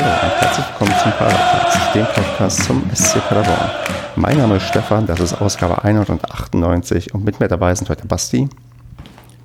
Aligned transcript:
Hallo 0.00 0.10
und 0.12 0.40
herzlich 0.40 0.64
willkommen 0.68 0.94
zum 1.02 1.10
Padercast, 1.10 1.94
dem 1.96 2.06
Podcast 2.06 2.62
zum 2.62 2.84
SC 2.94 3.18
Paderborn. 3.28 3.68
Mein 4.14 4.38
Name 4.38 4.58
ist 4.58 4.68
Stefan, 4.68 5.06
das 5.06 5.18
ist 5.18 5.40
Ausgabe 5.40 5.82
198 5.82 7.14
und 7.14 7.24
mit 7.24 7.40
mir 7.40 7.48
dabei 7.48 7.74
sind 7.74 7.90
heute 7.90 8.06
Basti. 8.06 8.48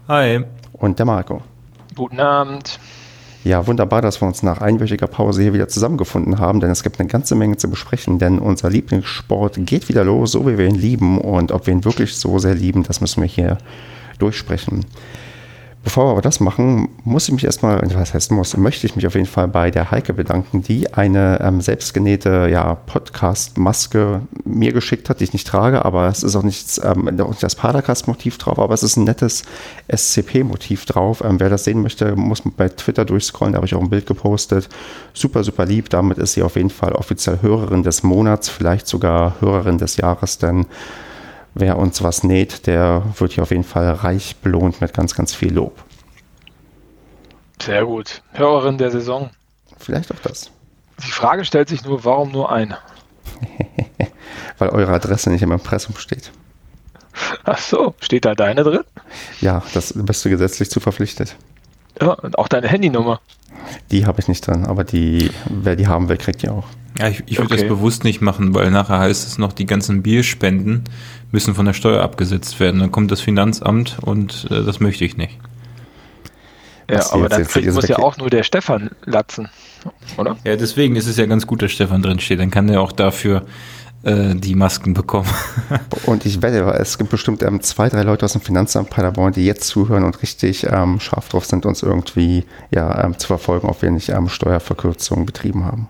Hi. 0.08 0.44
Und 0.74 1.00
der 1.00 1.08
Marco. 1.08 1.42
Guten 1.96 2.20
Abend. 2.20 2.80
Ja, 3.44 3.66
wunderbar, 3.66 4.04
dass 4.04 4.22
wir 4.22 4.28
uns 4.28 4.44
nach 4.44 4.62
einwöchiger 4.62 5.08
Pause 5.08 5.42
hier 5.42 5.56
wieder 5.56 5.70
zusammengefunden 5.70 6.38
haben, 6.38 6.60
denn 6.60 6.70
es 6.70 6.84
gibt 6.84 7.00
eine 7.00 7.10
ganze 7.10 7.34
Menge 7.34 7.58
zu 7.58 7.68
besprechen, 7.68 8.20
denn 8.20 8.38
unser 8.38 8.70
Lieblingssport 8.70 9.56
geht 9.66 9.90
wieder 9.90 10.04
los, 10.04 10.34
so 10.34 10.46
wie 10.46 10.60
wir 10.60 10.68
ihn 10.68 10.76
lieben 10.76 11.18
und 11.18 11.52
ob 11.52 11.66
wir 11.66 11.74
ihn 11.74 11.84
wirklich 11.84 12.16
so 12.16 12.38
sehr 12.38 12.54
lieben, 12.54 12.84
das 12.84 13.02
müssen 13.02 13.24
wir 13.24 13.28
hier 13.28 13.58
durchsprechen. 14.20 14.86
Bevor 15.84 16.06
wir 16.06 16.12
aber 16.12 16.22
das 16.22 16.40
machen, 16.40 16.88
muss 17.04 17.28
ich 17.28 17.34
mich 17.34 17.44
erstmal, 17.44 17.82
was 17.94 18.14
heißt 18.14 18.32
muss, 18.32 18.56
möchte 18.56 18.88
ich 18.88 18.96
mich 18.96 19.06
auf 19.06 19.16
jeden 19.16 19.28
Fall 19.28 19.50
bei 19.50 19.70
der 19.70 19.92
Heike 19.92 20.14
bedanken, 20.14 20.62
die 20.62 20.94
eine 20.94 21.42
ähm, 21.42 21.60
selbstgenähte 21.60 22.48
ja, 22.50 22.76
Podcast-Maske 22.76 24.22
mir 24.46 24.72
geschickt 24.72 25.10
hat, 25.10 25.20
die 25.20 25.26
ich 25.26 25.34
nicht 25.34 25.46
trage, 25.46 25.84
aber 25.84 26.08
es 26.08 26.24
ist 26.24 26.38
auch 26.38 26.44
nichts, 26.44 26.80
ähm, 26.82 27.10
nicht 27.12 27.44
das 27.44 27.56
Padercast-Motiv 27.56 28.38
drauf, 28.38 28.60
aber 28.60 28.74
es 28.74 28.82
ist 28.82 28.96
ein 28.96 29.04
nettes 29.04 29.44
SCP-Motiv 29.94 30.86
drauf. 30.86 31.22
Ähm, 31.22 31.42
wer 31.42 31.50
das 31.50 31.66
sehen 31.66 31.82
möchte, 31.82 32.16
muss 32.16 32.44
bei 32.56 32.70
Twitter 32.70 33.04
durchscrollen, 33.04 33.52
da 33.52 33.58
habe 33.58 33.68
ich 33.68 33.76
auch 33.76 33.82
ein 33.82 33.90
Bild 33.90 34.06
gepostet. 34.06 34.70
Super, 35.14 35.44
super 35.44 35.66
lieb, 35.66 35.90
damit 35.90 36.18
ist 36.18 36.32
sie 36.32 36.44
auf 36.44 36.56
jeden 36.56 36.70
Fall 36.70 36.94
offiziell 36.94 37.40
Hörerin 37.42 37.84
des 37.84 38.04
Monats, 38.04 38.48
vielleicht 38.48 38.88
sogar 38.88 39.42
Hörerin 39.42 39.80
des 39.80 39.98
Jahres, 39.98 40.38
denn 40.38 40.66
wer 41.56 41.78
uns 41.78 42.02
was 42.04 42.24
näht, 42.24 42.68
der 42.68 43.04
wird 43.18 43.34
hier 43.34 43.44
auf 43.44 43.52
jeden 43.52 43.64
Fall 43.64 43.92
reich 43.92 44.38
belohnt 44.38 44.82
mit 44.82 44.94
ganz, 44.94 45.16
ganz 45.16 45.34
viel 45.34 45.54
Lob. 45.54 45.84
Sehr 47.62 47.86
gut. 47.86 48.22
Hörerin 48.34 48.78
der 48.78 48.92
Saison. 48.92 49.30
Vielleicht 49.78 50.12
auch 50.12 50.20
das. 50.24 50.52
Die 51.06 51.12
Frage 51.12 51.46
stellt 51.46 51.70
sich 51.70 51.84
nur, 51.84 52.04
warum 52.04 52.32
nur 52.32 52.52
eine? 52.52 52.78
Weil 54.58 54.70
eure 54.70 54.94
Adresse 54.94 55.30
nicht 55.30 55.42
im 55.42 55.52
Impressum 55.52 55.96
steht. 55.98 56.32
Ach 57.44 57.58
so, 57.58 57.94
steht 58.00 58.26
da 58.26 58.36
deine 58.36 58.64
drin? 58.64 58.84
Ja, 59.42 59.64
das 59.74 59.94
bist 59.96 60.26
du 60.26 60.30
gesetzlich 60.30 60.70
zu 60.70 60.80
verpflichtet. 60.80 61.36
Ja, 62.02 62.14
und 62.14 62.38
auch 62.38 62.48
deine 62.48 62.68
Handynummer. 62.68 63.22
Die 63.92 64.06
habe 64.06 64.20
ich 64.20 64.28
nicht 64.28 64.46
drin, 64.46 64.66
aber 64.66 64.84
die, 64.84 65.32
wer 65.50 65.76
die 65.76 65.88
haben 65.88 66.10
will, 66.10 66.18
kriegt 66.18 66.42
die 66.42 66.50
auch. 66.50 66.66
Ja, 66.98 67.08
ich, 67.08 67.24
ich 67.26 67.38
würde 67.38 67.54
okay. 67.54 67.62
das 67.62 67.68
bewusst 67.68 68.04
nicht 68.04 68.22
machen, 68.22 68.54
weil 68.54 68.72
nachher 68.72 69.00
heißt 69.00 69.28
es 69.28 69.38
noch, 69.38 69.54
die 69.54 69.66
ganzen 69.66 70.04
Bierspenden 70.04 70.84
müssen 71.34 71.56
von 71.56 71.66
der 71.66 71.74
Steuer 71.74 72.02
abgesetzt 72.02 72.60
werden. 72.62 72.80
Dann 72.80 72.92
kommt 72.92 73.12
das 73.12 73.20
Finanzamt 73.20 73.98
und 74.02 74.48
äh, 74.50 74.64
das 74.64 74.80
möchte 74.80 75.04
ich 75.04 75.18
nicht. 75.18 75.38
Ja, 76.90 77.00
Was 77.00 77.12
aber 77.12 77.28
dann 77.28 77.46
kriegt, 77.46 77.74
muss 77.74 77.88
ja 77.88 77.98
auch 77.98 78.18
nur 78.18 78.30
der 78.30 78.44
Stefan 78.44 78.92
latzen, 79.04 79.50
oder? 80.18 80.38
Ja, 80.44 80.56
deswegen 80.56 80.96
ist 80.96 81.08
es 81.08 81.18
ja 81.18 81.26
ganz 81.26 81.48
gut, 81.48 81.62
dass 81.62 81.72
Stefan 81.72 82.02
drin 82.02 82.20
steht. 82.20 82.40
Dann 82.40 82.52
kann 82.52 82.70
er 82.70 82.82
auch 82.82 82.92
dafür 82.92 83.46
äh, 84.04 84.36
die 84.36 84.54
Masken 84.54 84.94
bekommen. 84.94 85.30
und 86.06 86.26
ich 86.26 86.42
wette, 86.44 86.62
es 86.80 87.00
gibt 87.00 87.10
bestimmt 87.10 87.42
ähm, 87.42 87.62
zwei, 87.62 87.90
drei 87.90 88.04
Leute 88.04 88.26
aus 88.26 88.34
dem 88.34 88.42
Finanzamt 88.42 88.92
Paderborn, 88.92 89.34
die 89.34 89.46
jetzt 89.46 89.68
zuhören 89.68 90.04
und 90.04 90.22
richtig 90.22 90.68
ähm, 90.70 91.00
scharf 91.00 91.30
drauf 91.30 91.46
sind, 91.46 91.66
uns 91.66 91.82
irgendwie 91.82 92.44
ja, 92.70 93.04
ähm, 93.04 93.18
zu 93.18 93.26
verfolgen, 93.26 93.70
ob 93.70 93.82
wir 93.82 93.90
nicht 93.90 94.10
ähm, 94.10 94.30
Steuerverkürzungen 94.30 95.26
betrieben 95.26 95.66
haben. 95.66 95.88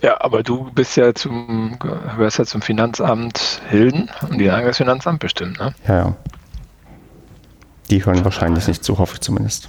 Ja, 0.00 0.20
aber 0.20 0.42
du 0.42 0.70
bist 0.70 0.96
ja 0.96 1.14
zum, 1.14 1.78
gehörst 1.78 2.38
ja 2.38 2.44
zum 2.44 2.62
Finanzamt 2.62 3.60
Hilden 3.68 4.10
und 4.28 4.38
die 4.38 4.46
sagen 4.46 4.66
das 4.66 4.76
Finanzamt 4.76 5.18
bestimmt, 5.18 5.58
ne? 5.58 5.74
Ja, 5.86 5.96
ja. 5.96 6.16
Die 7.90 8.04
hören 8.04 8.24
wahrscheinlich 8.24 8.68
nicht 8.68 8.84
zu, 8.84 8.98
hoffe 8.98 9.14
ich 9.14 9.20
zumindest. 9.20 9.68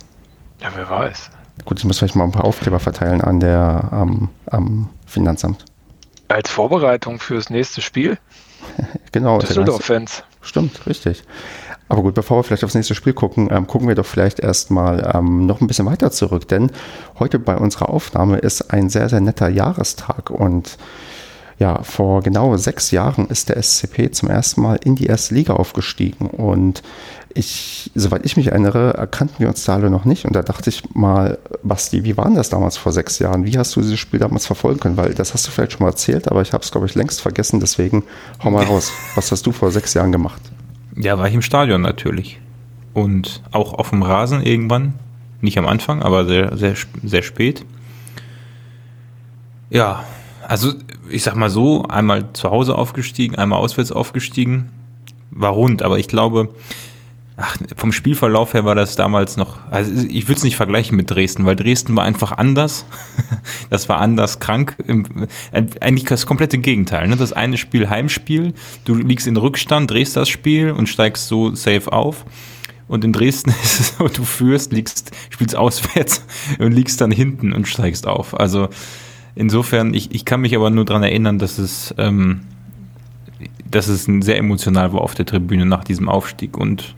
Ja, 0.61 0.69
wer 0.75 0.89
weiß. 0.89 1.31
Gut, 1.65 1.79
ich 1.79 1.85
muss 1.85 1.99
vielleicht 1.99 2.15
mal 2.15 2.25
ein 2.25 2.31
paar 2.31 2.45
Aufkleber 2.45 2.79
verteilen 2.79 3.21
an 3.21 3.39
der, 3.39 3.89
ähm, 3.91 4.29
am 4.45 4.89
Finanzamt. 5.05 5.65
Als 6.27 6.49
Vorbereitung 6.49 7.19
fürs 7.19 7.49
nächste 7.49 7.81
Spiel? 7.81 8.17
genau. 9.11 9.39
Düsseldorf-Fans. 9.39 10.23
Stimmt, 10.41 10.85
richtig. 10.85 11.23
Aber 11.89 12.03
gut, 12.03 12.13
bevor 12.13 12.37
wir 12.37 12.43
vielleicht 12.43 12.63
aufs 12.63 12.75
nächste 12.75 12.93
Spiel 12.93 13.13
gucken, 13.13 13.49
ähm, 13.51 13.65
gucken 13.65 13.87
wir 13.87 13.95
doch 13.95 14.05
vielleicht 14.05 14.39
erstmal 14.39 15.11
ähm, 15.13 15.47
noch 15.47 15.59
ein 15.59 15.67
bisschen 15.67 15.87
weiter 15.87 16.11
zurück, 16.11 16.47
denn 16.47 16.71
heute 17.17 17.39
bei 17.39 17.57
unserer 17.57 17.89
Aufnahme 17.89 18.37
ist 18.37 18.71
ein 18.71 18.89
sehr, 18.89 19.09
sehr 19.09 19.21
netter 19.21 19.49
Jahrestag 19.49 20.29
und 20.29 20.77
ja, 21.57 21.83
vor 21.83 22.21
genau 22.21 22.55
sechs 22.55 22.91
Jahren 22.91 23.27
ist 23.27 23.49
der 23.49 23.61
SCP 23.61 24.11
zum 24.11 24.29
ersten 24.29 24.61
Mal 24.61 24.79
in 24.81 24.95
die 24.95 25.07
erste 25.07 25.35
Liga 25.35 25.53
aufgestiegen 25.53 26.27
und 26.27 26.83
ich, 27.33 27.91
soweit 27.95 28.23
ich 28.23 28.37
mich 28.37 28.47
erinnere, 28.47 28.93
erkannten 28.93 29.39
wir 29.39 29.49
uns 29.49 29.65
da 29.65 29.73
alle 29.73 29.89
noch 29.89 30.05
nicht 30.05 30.25
und 30.25 30.35
da 30.35 30.41
dachte 30.41 30.69
ich 30.69 30.95
mal, 30.95 31.37
Basti, 31.63 32.03
wie 32.03 32.15
war 32.15 32.25
denn 32.25 32.35
das 32.35 32.49
damals 32.49 32.77
vor 32.77 32.91
sechs 32.91 33.19
Jahren? 33.19 33.45
Wie 33.45 33.57
hast 33.57 33.75
du 33.75 33.81
dieses 33.81 33.99
Spiel 33.99 34.19
damals 34.19 34.45
verfolgen 34.45 34.79
können? 34.79 34.97
Weil 34.97 35.13
das 35.13 35.33
hast 35.33 35.47
du 35.47 35.51
vielleicht 35.51 35.73
schon 35.73 35.81
mal 35.81 35.89
erzählt, 35.89 36.29
aber 36.29 36.41
ich 36.43 36.53
habe 36.53 36.63
es, 36.63 36.71
glaube 36.71 36.85
ich, 36.87 36.95
längst 36.95 37.19
vergessen, 37.19 37.59
deswegen 37.59 38.03
hau 38.43 38.51
mal 38.51 38.63
raus. 38.63 38.91
Was 39.15 39.31
hast 39.31 39.45
du 39.45 39.51
vor 39.51 39.71
sechs 39.71 39.93
Jahren 39.95 40.11
gemacht? 40.11 40.41
Ja, 41.01 41.17
war 41.17 41.29
ich 41.29 41.33
im 41.33 41.41
Stadion 41.41 41.81
natürlich. 41.81 42.41
Und 42.93 43.41
auch 43.51 43.73
auf 43.73 43.91
dem 43.91 44.03
Rasen 44.03 44.43
irgendwann. 44.43 44.95
Nicht 45.39 45.57
am 45.57 45.65
Anfang, 45.65 46.03
aber 46.03 46.25
sehr, 46.25 46.57
sehr, 46.57 46.75
sehr 47.01 47.21
spät. 47.21 47.65
Ja, 49.69 50.03
also 50.45 50.73
ich 51.09 51.23
sag 51.23 51.35
mal 51.35 51.49
so, 51.49 51.85
einmal 51.85 52.33
zu 52.33 52.51
Hause 52.51 52.75
aufgestiegen, 52.75 53.35
einmal 53.35 53.59
auswärts 53.59 53.93
aufgestiegen. 53.93 54.71
War 55.31 55.51
rund, 55.51 55.83
aber 55.83 55.99
ich 55.99 56.09
glaube, 56.09 56.49
ach, 57.39 57.57
vom 57.75 57.91
Spielverlauf 57.91 58.53
her 58.53 58.65
war 58.65 58.75
das 58.75 58.95
damals 58.95 59.37
noch, 59.37 59.57
also 59.71 59.91
ich 60.07 60.27
würde 60.27 60.37
es 60.37 60.43
nicht 60.43 60.55
vergleichen 60.55 60.95
mit 60.95 61.09
Dresden, 61.09 61.45
weil 61.45 61.55
Dresden 61.55 61.95
war 61.95 62.03
einfach 62.03 62.33
anders. 62.33 62.85
das 63.69 63.89
war 63.89 63.99
anders 63.99 64.39
krank. 64.39 64.75
Eigentlich 65.51 66.05
das 66.05 66.25
komplette 66.25 66.57
Gegenteil. 66.57 67.07
Ne? 67.07 67.15
Das 67.15 67.33
eine 67.33 67.57
Spiel 67.57 67.89
Heimspiel, 67.89 68.53
du 68.85 68.95
liegst 68.95 69.27
in 69.27 69.37
Rückstand, 69.37 69.89
drehst 69.89 70.15
das 70.15 70.29
Spiel 70.29 70.71
und 70.71 70.87
steigst 70.87 71.27
so 71.27 71.55
safe 71.55 71.91
auf. 71.91 72.25
Und 72.87 73.05
in 73.05 73.13
Dresden 73.13 73.49
ist 73.63 73.79
es 73.79 73.97
so, 73.97 74.07
du 74.07 74.25
führst, 74.25 74.73
liegst, 74.73 75.11
spielst 75.29 75.55
auswärts 75.55 76.25
und 76.59 76.73
liegst 76.73 76.99
dann 76.99 77.11
hinten 77.11 77.53
und 77.53 77.67
steigst 77.67 78.05
auf. 78.05 78.37
Also 78.37 78.69
insofern, 79.35 79.93
ich, 79.93 80.13
ich 80.13 80.25
kann 80.25 80.41
mich 80.41 80.55
aber 80.55 80.69
nur 80.69 80.85
dran 80.85 81.03
erinnern, 81.03 81.39
dass 81.39 81.57
es, 81.57 81.93
ähm, 81.97 82.41
dass 83.69 83.87
es 83.87 84.03
sehr 84.03 84.37
emotional 84.37 84.91
war 84.91 85.01
auf 85.01 85.15
der 85.15 85.25
Tribüne 85.25 85.65
nach 85.65 85.83
diesem 85.83 86.09
Aufstieg 86.09 86.57
und 86.57 86.95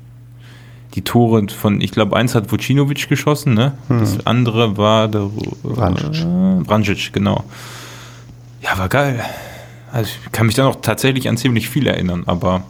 die 0.94 1.04
Tore 1.04 1.48
von, 1.50 1.82
ich 1.82 1.92
glaube, 1.92 2.16
eins 2.16 2.36
hat 2.36 2.52
Vucinovic 2.52 3.08
geschossen, 3.08 3.54
ne? 3.54 3.74
Hm. 3.88 4.00
Das 4.00 4.26
andere 4.26 4.78
war 4.78 5.08
der 5.08 5.30
Brancic. 5.64 6.22
Äh, 6.22 6.64
Brancic, 6.64 7.14
genau. 7.14 7.44
Ja, 8.62 8.78
war 8.78 8.90
geil. 8.90 9.24
Also 9.92 10.12
ich 10.26 10.32
kann 10.32 10.46
mich 10.46 10.56
da 10.56 10.64
noch 10.64 10.82
tatsächlich 10.82 11.28
an 11.28 11.38
ziemlich 11.38 11.70
viel 11.70 11.88
erinnern, 11.88 12.24
aber 12.26 12.64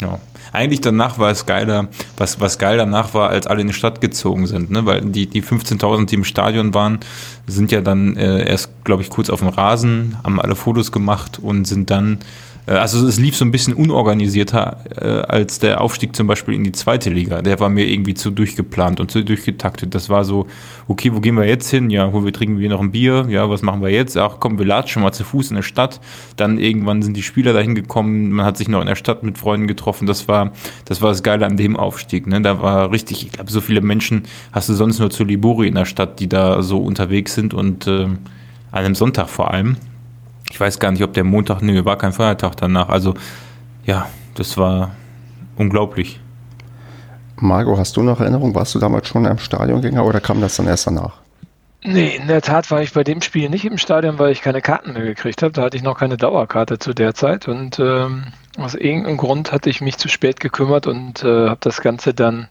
ja. 0.00 0.18
Eigentlich 0.52 0.80
danach 0.80 1.18
war 1.18 1.30
es 1.30 1.46
geiler, 1.46 1.88
was, 2.16 2.40
was 2.40 2.58
geil 2.58 2.76
danach 2.76 3.14
war, 3.14 3.30
als 3.30 3.46
alle 3.46 3.60
in 3.60 3.68
die 3.68 3.72
Stadt 3.72 4.00
gezogen 4.00 4.48
sind, 4.48 4.70
ne? 4.70 4.84
Weil 4.84 5.02
die, 5.02 5.28
die 5.28 5.44
15.000, 5.44 6.06
die 6.06 6.16
im 6.16 6.24
Stadion 6.24 6.74
waren, 6.74 6.98
sind 7.46 7.70
ja 7.70 7.80
dann 7.80 8.16
äh, 8.16 8.48
erst, 8.48 8.70
glaube 8.84 9.02
ich, 9.02 9.10
kurz 9.10 9.30
auf 9.30 9.40
dem 9.40 9.48
Rasen, 9.48 10.16
haben 10.24 10.40
alle 10.40 10.56
Fotos 10.56 10.90
gemacht 10.90 11.38
und 11.40 11.66
sind 11.66 11.90
dann 11.90 12.18
also 12.74 13.06
es 13.06 13.18
lief 13.18 13.36
so 13.36 13.44
ein 13.44 13.50
bisschen 13.50 13.74
unorganisierter 13.74 14.84
äh, 14.96 15.04
als 15.04 15.58
der 15.58 15.80
Aufstieg 15.80 16.14
zum 16.14 16.26
Beispiel 16.26 16.54
in 16.54 16.62
die 16.62 16.72
zweite 16.72 17.10
Liga. 17.10 17.42
Der 17.42 17.58
war 17.58 17.68
mir 17.68 17.86
irgendwie 17.86 18.14
zu 18.14 18.30
durchgeplant 18.30 19.00
und 19.00 19.10
zu 19.10 19.24
durchgetaktet. 19.24 19.94
Das 19.94 20.08
war 20.08 20.24
so, 20.24 20.46
okay, 20.86 21.12
wo 21.12 21.20
gehen 21.20 21.36
wir 21.36 21.46
jetzt 21.46 21.68
hin? 21.68 21.90
Ja, 21.90 22.12
wo 22.12 22.24
wir 22.24 22.32
trinken 22.32 22.58
wir 22.58 22.68
noch 22.68 22.80
ein 22.80 22.92
Bier? 22.92 23.26
Ja, 23.28 23.50
was 23.50 23.62
machen 23.62 23.82
wir 23.82 23.88
jetzt? 23.88 24.16
Ach 24.16 24.36
komm, 24.38 24.58
wir 24.58 24.66
latschen 24.66 25.02
mal 25.02 25.10
zu 25.12 25.24
Fuß 25.24 25.50
in 25.50 25.56
der 25.56 25.62
Stadt. 25.62 26.00
Dann 26.36 26.58
irgendwann 26.58 27.02
sind 27.02 27.16
die 27.16 27.22
Spieler 27.22 27.52
dahin 27.52 27.74
gekommen, 27.74 28.30
man 28.30 28.46
hat 28.46 28.56
sich 28.56 28.68
noch 28.68 28.80
in 28.80 28.86
der 28.86 28.94
Stadt 28.94 29.24
mit 29.24 29.36
Freunden 29.36 29.66
getroffen. 29.66 30.06
Das 30.06 30.28
war 30.28 30.52
das, 30.84 31.02
war 31.02 31.10
das 31.10 31.24
Geile 31.24 31.46
an 31.46 31.56
dem 31.56 31.76
Aufstieg. 31.76 32.28
Ne? 32.28 32.40
Da 32.40 32.62
war 32.62 32.92
richtig, 32.92 33.26
ich 33.26 33.32
glaube, 33.32 33.50
so 33.50 33.60
viele 33.60 33.80
Menschen 33.80 34.22
hast 34.52 34.68
du 34.68 34.74
sonst 34.74 35.00
nur 35.00 35.10
zu 35.10 35.24
Libori 35.24 35.66
in 35.66 35.74
der 35.74 35.86
Stadt, 35.86 36.20
die 36.20 36.28
da 36.28 36.62
so 36.62 36.78
unterwegs 36.78 37.34
sind 37.34 37.52
und 37.52 37.88
äh, 37.88 38.04
an 38.04 38.18
einem 38.70 38.94
Sonntag 38.94 39.28
vor 39.28 39.50
allem. 39.50 39.76
Ich 40.50 40.60
weiß 40.60 40.78
gar 40.78 40.90
nicht, 40.90 41.02
ob 41.02 41.14
der 41.14 41.24
Montag, 41.24 41.62
nee, 41.62 41.84
war 41.84 41.96
kein 41.96 42.12
Feiertag 42.12 42.56
danach. 42.56 42.88
Also 42.88 43.14
ja, 43.84 44.06
das 44.34 44.56
war 44.56 44.90
unglaublich. 45.56 46.20
Margot, 47.36 47.78
hast 47.78 47.96
du 47.96 48.02
noch 48.02 48.20
Erinnerung? 48.20 48.54
Warst 48.54 48.74
du 48.74 48.78
damals 48.78 49.08
schon 49.08 49.24
im 49.24 49.38
Stadiongänger 49.38 50.04
oder 50.04 50.20
kam 50.20 50.40
das 50.40 50.56
dann 50.56 50.66
erst 50.66 50.86
danach? 50.86 51.20
Nee, 51.82 52.16
in 52.16 52.28
der 52.28 52.42
Tat 52.42 52.70
war 52.70 52.82
ich 52.82 52.92
bei 52.92 53.04
dem 53.04 53.22
Spiel 53.22 53.48
nicht 53.48 53.64
im 53.64 53.78
Stadion, 53.78 54.18
weil 54.18 54.32
ich 54.32 54.42
keine 54.42 54.60
Karten 54.60 54.92
mehr 54.92 55.02
gekriegt 55.02 55.42
habe. 55.42 55.52
Da 55.52 55.62
hatte 55.62 55.78
ich 55.78 55.82
noch 55.82 55.98
keine 55.98 56.18
Dauerkarte 56.18 56.78
zu 56.78 56.92
der 56.92 57.14
Zeit 57.14 57.48
und 57.48 57.78
ähm, 57.78 58.24
aus 58.58 58.74
irgendeinem 58.74 59.16
Grund 59.16 59.52
hatte 59.52 59.70
ich 59.70 59.80
mich 59.80 59.96
zu 59.96 60.08
spät 60.08 60.40
gekümmert 60.40 60.86
und 60.86 61.24
äh, 61.24 61.48
habe 61.48 61.60
das 61.60 61.80
Ganze 61.80 62.12
dann 62.12 62.48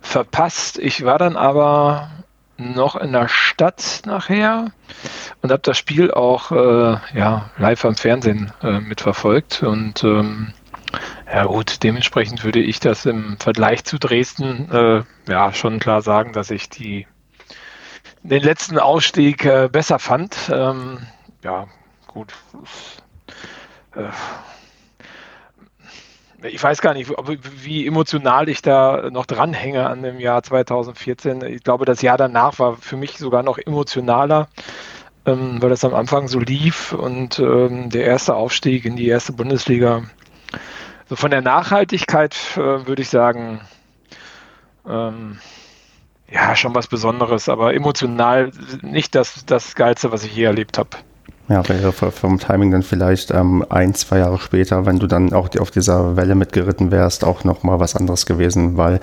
verpasst. 0.00 0.78
Ich 0.78 1.04
war 1.04 1.18
dann 1.18 1.36
aber 1.36 2.10
noch 2.58 2.96
in 2.96 3.12
der 3.12 3.28
Stadt 3.28 4.02
nachher 4.06 4.66
und 5.42 5.50
habe 5.50 5.62
das 5.62 5.78
Spiel 5.78 6.10
auch 6.10 6.50
äh, 6.52 6.96
ja, 7.14 7.50
live 7.58 7.84
am 7.84 7.96
Fernsehen 7.96 8.52
äh, 8.62 8.80
mitverfolgt. 8.80 9.62
Und 9.62 10.02
ähm, 10.04 10.52
ja 11.32 11.44
gut, 11.44 11.82
dementsprechend 11.82 12.44
würde 12.44 12.60
ich 12.60 12.80
das 12.80 13.06
im 13.06 13.36
Vergleich 13.38 13.84
zu 13.84 13.98
Dresden 13.98 14.70
äh, 14.70 15.02
ja 15.30 15.52
schon 15.52 15.78
klar 15.78 16.02
sagen, 16.02 16.32
dass 16.32 16.50
ich 16.50 16.68
die 16.68 17.06
den 18.22 18.42
letzten 18.42 18.78
Ausstieg 18.78 19.44
äh, 19.44 19.68
besser 19.70 19.98
fand. 19.98 20.50
Ähm, 20.52 20.98
ja, 21.42 21.68
gut. 22.06 22.32
Ich 26.48 26.62
weiß 26.62 26.80
gar 26.80 26.94
nicht, 26.94 27.10
wie 27.10 27.86
emotional 27.86 28.48
ich 28.48 28.62
da 28.62 29.10
noch 29.10 29.26
dranhänge 29.26 29.86
an 29.86 30.02
dem 30.02 30.20
Jahr 30.20 30.42
2014. 30.42 31.42
Ich 31.42 31.64
glaube, 31.64 31.84
das 31.84 32.02
Jahr 32.02 32.16
danach 32.16 32.58
war 32.58 32.76
für 32.76 32.96
mich 32.96 33.18
sogar 33.18 33.42
noch 33.42 33.58
emotionaler, 33.58 34.48
ähm, 35.24 35.60
weil 35.60 35.70
das 35.70 35.84
am 35.84 35.94
Anfang 35.94 36.28
so 36.28 36.38
lief 36.38 36.92
und 36.92 37.38
ähm, 37.38 37.90
der 37.90 38.04
erste 38.04 38.34
Aufstieg 38.34 38.84
in 38.84 38.96
die 38.96 39.08
erste 39.08 39.32
Bundesliga. 39.32 40.04
So 41.08 41.16
von 41.16 41.30
der 41.30 41.42
Nachhaltigkeit 41.42 42.36
äh, 42.56 42.86
würde 42.86 43.02
ich 43.02 43.08
sagen, 43.08 43.60
ähm, 44.86 45.38
ja, 46.28 46.56
schon 46.56 46.74
was 46.74 46.88
Besonderes, 46.88 47.48
aber 47.48 47.74
emotional 47.74 48.50
nicht 48.82 49.14
das, 49.14 49.46
das 49.46 49.74
Geilste, 49.74 50.10
was 50.10 50.24
ich 50.24 50.34
je 50.34 50.44
erlebt 50.44 50.78
habe. 50.78 50.90
Ja, 51.48 51.68
wäre 51.68 51.92
vom 51.92 52.40
Timing 52.40 52.72
dann 52.72 52.82
vielleicht 52.82 53.30
ähm, 53.30 53.64
ein, 53.68 53.94
zwei 53.94 54.18
Jahre 54.18 54.38
später, 54.38 54.84
wenn 54.84 54.98
du 54.98 55.06
dann 55.06 55.32
auch 55.32 55.48
auf 55.60 55.70
dieser 55.70 56.16
Welle 56.16 56.34
mitgeritten 56.34 56.90
wärst, 56.90 57.24
auch 57.24 57.44
nochmal 57.44 57.78
was 57.78 57.94
anderes 57.94 58.26
gewesen, 58.26 58.76
weil 58.76 58.98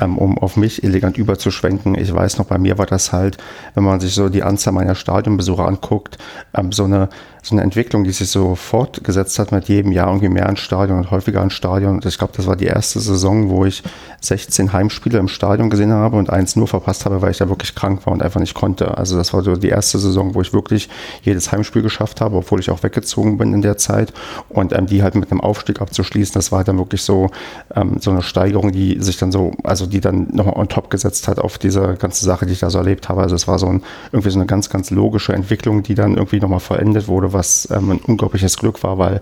ähm, 0.00 0.18
um 0.18 0.36
auf 0.36 0.56
mich 0.56 0.82
elegant 0.82 1.16
überzuschwenken, 1.18 1.94
ich 1.94 2.12
weiß 2.12 2.38
noch, 2.38 2.46
bei 2.46 2.58
mir 2.58 2.78
war 2.78 2.86
das 2.86 3.12
halt, 3.12 3.38
wenn 3.74 3.84
man 3.84 4.00
sich 4.00 4.12
so 4.12 4.28
die 4.28 4.42
Anzahl 4.42 4.72
meiner 4.72 4.96
Stadionbesucher 4.96 5.68
anguckt, 5.68 6.18
ähm, 6.52 6.72
so 6.72 6.82
eine 6.82 7.10
so 7.44 7.54
eine 7.54 7.62
Entwicklung, 7.62 8.04
die 8.04 8.12
sich 8.12 8.30
so 8.30 8.54
fortgesetzt 8.54 9.38
hat 9.38 9.52
mit 9.52 9.68
jedem 9.68 9.92
Jahr 9.92 10.08
irgendwie 10.08 10.30
mehr 10.30 10.48
an 10.48 10.56
Stadion 10.56 10.98
und 10.98 11.10
häufiger 11.10 11.42
an 11.42 11.50
Stadion. 11.50 11.96
Und 11.96 12.06
ich 12.06 12.16
glaube, 12.16 12.32
das 12.34 12.46
war 12.46 12.56
die 12.56 12.64
erste 12.64 13.00
Saison, 13.00 13.50
wo 13.50 13.66
ich 13.66 13.82
16 14.22 14.72
Heimspiele 14.72 15.18
im 15.18 15.28
Stadion 15.28 15.68
gesehen 15.68 15.92
habe 15.92 16.16
und 16.16 16.30
eins 16.30 16.56
nur 16.56 16.66
verpasst 16.66 17.04
habe, 17.04 17.20
weil 17.20 17.32
ich 17.32 17.38
da 17.38 17.50
wirklich 17.50 17.74
krank 17.74 18.06
war 18.06 18.14
und 18.14 18.22
einfach 18.22 18.40
nicht 18.40 18.54
konnte. 18.54 18.96
Also 18.96 19.18
das 19.18 19.34
war 19.34 19.42
so 19.42 19.56
die 19.56 19.68
erste 19.68 19.98
Saison, 19.98 20.34
wo 20.34 20.40
ich 20.40 20.54
wirklich 20.54 20.88
jedes 21.22 21.52
Heimspiel 21.52 21.82
geschafft 21.82 22.22
habe, 22.22 22.36
obwohl 22.36 22.60
ich 22.60 22.70
auch 22.70 22.82
weggezogen 22.82 23.36
bin 23.36 23.52
in 23.52 23.60
der 23.60 23.76
Zeit. 23.76 24.14
Und 24.48 24.72
ähm, 24.72 24.86
die 24.86 25.02
halt 25.02 25.14
mit 25.14 25.30
einem 25.30 25.42
Aufstieg 25.42 25.82
abzuschließen, 25.82 26.32
das 26.32 26.50
war 26.50 26.64
dann 26.64 26.78
wirklich 26.78 27.02
so, 27.02 27.28
ähm, 27.74 27.98
so 28.00 28.10
eine 28.10 28.22
Steigerung, 28.22 28.72
die 28.72 29.02
sich 29.02 29.18
dann 29.18 29.32
so, 29.32 29.52
also 29.64 29.84
die 29.84 30.00
dann 30.00 30.28
nochmal 30.32 30.56
on 30.56 30.68
top 30.68 30.88
gesetzt 30.88 31.28
hat 31.28 31.38
auf 31.38 31.58
diese 31.58 31.96
ganze 31.98 32.24
Sache, 32.24 32.46
die 32.46 32.52
ich 32.52 32.60
da 32.60 32.70
so 32.70 32.78
erlebt 32.78 33.10
habe. 33.10 33.20
Also 33.20 33.34
es 33.34 33.46
war 33.46 33.58
so 33.58 33.66
ein, 33.66 33.82
irgendwie 34.12 34.30
so 34.30 34.38
eine 34.38 34.46
ganz, 34.46 34.70
ganz 34.70 34.90
logische 34.90 35.34
Entwicklung, 35.34 35.82
die 35.82 35.94
dann 35.94 36.16
irgendwie 36.16 36.40
nochmal 36.40 36.60
vollendet 36.60 37.06
wurde, 37.06 37.33
was 37.34 37.68
ähm, 37.70 37.90
ein 37.90 37.98
unglaubliches 37.98 38.56
Glück 38.56 38.82
war, 38.82 38.98
weil 38.98 39.20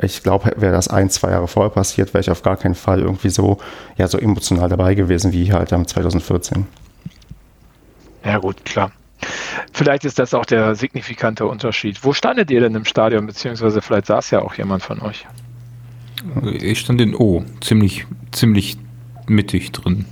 ich 0.00 0.22
glaube, 0.22 0.52
wäre 0.56 0.72
das 0.72 0.88
ein, 0.88 1.10
zwei 1.10 1.30
Jahre 1.30 1.48
vorher 1.48 1.70
passiert, 1.70 2.14
wäre 2.14 2.20
ich 2.20 2.30
auf 2.30 2.42
gar 2.42 2.56
keinen 2.56 2.74
Fall 2.74 3.00
irgendwie 3.00 3.30
so, 3.30 3.58
ja, 3.96 4.06
so 4.06 4.18
emotional 4.18 4.68
dabei 4.68 4.94
gewesen 4.94 5.32
wie 5.32 5.52
halt 5.52 5.72
ähm, 5.72 5.86
2014. 5.86 6.66
Ja, 8.24 8.38
gut, 8.38 8.64
klar. 8.64 8.92
Vielleicht 9.72 10.04
ist 10.04 10.18
das 10.18 10.34
auch 10.34 10.44
der 10.44 10.74
signifikante 10.74 11.46
Unterschied. 11.46 12.04
Wo 12.04 12.12
standet 12.12 12.50
ihr 12.50 12.60
denn 12.60 12.74
im 12.74 12.84
Stadion, 12.84 13.26
beziehungsweise 13.26 13.82
vielleicht 13.82 14.06
saß 14.06 14.30
ja 14.30 14.42
auch 14.42 14.54
jemand 14.54 14.82
von 14.82 15.00
euch? 15.00 15.26
Ich 16.44 16.80
stand 16.80 17.00
in 17.00 17.14
O, 17.14 17.44
ziemlich, 17.60 18.06
ziemlich 18.32 18.78
mittig 19.26 19.72
drin. 19.72 20.06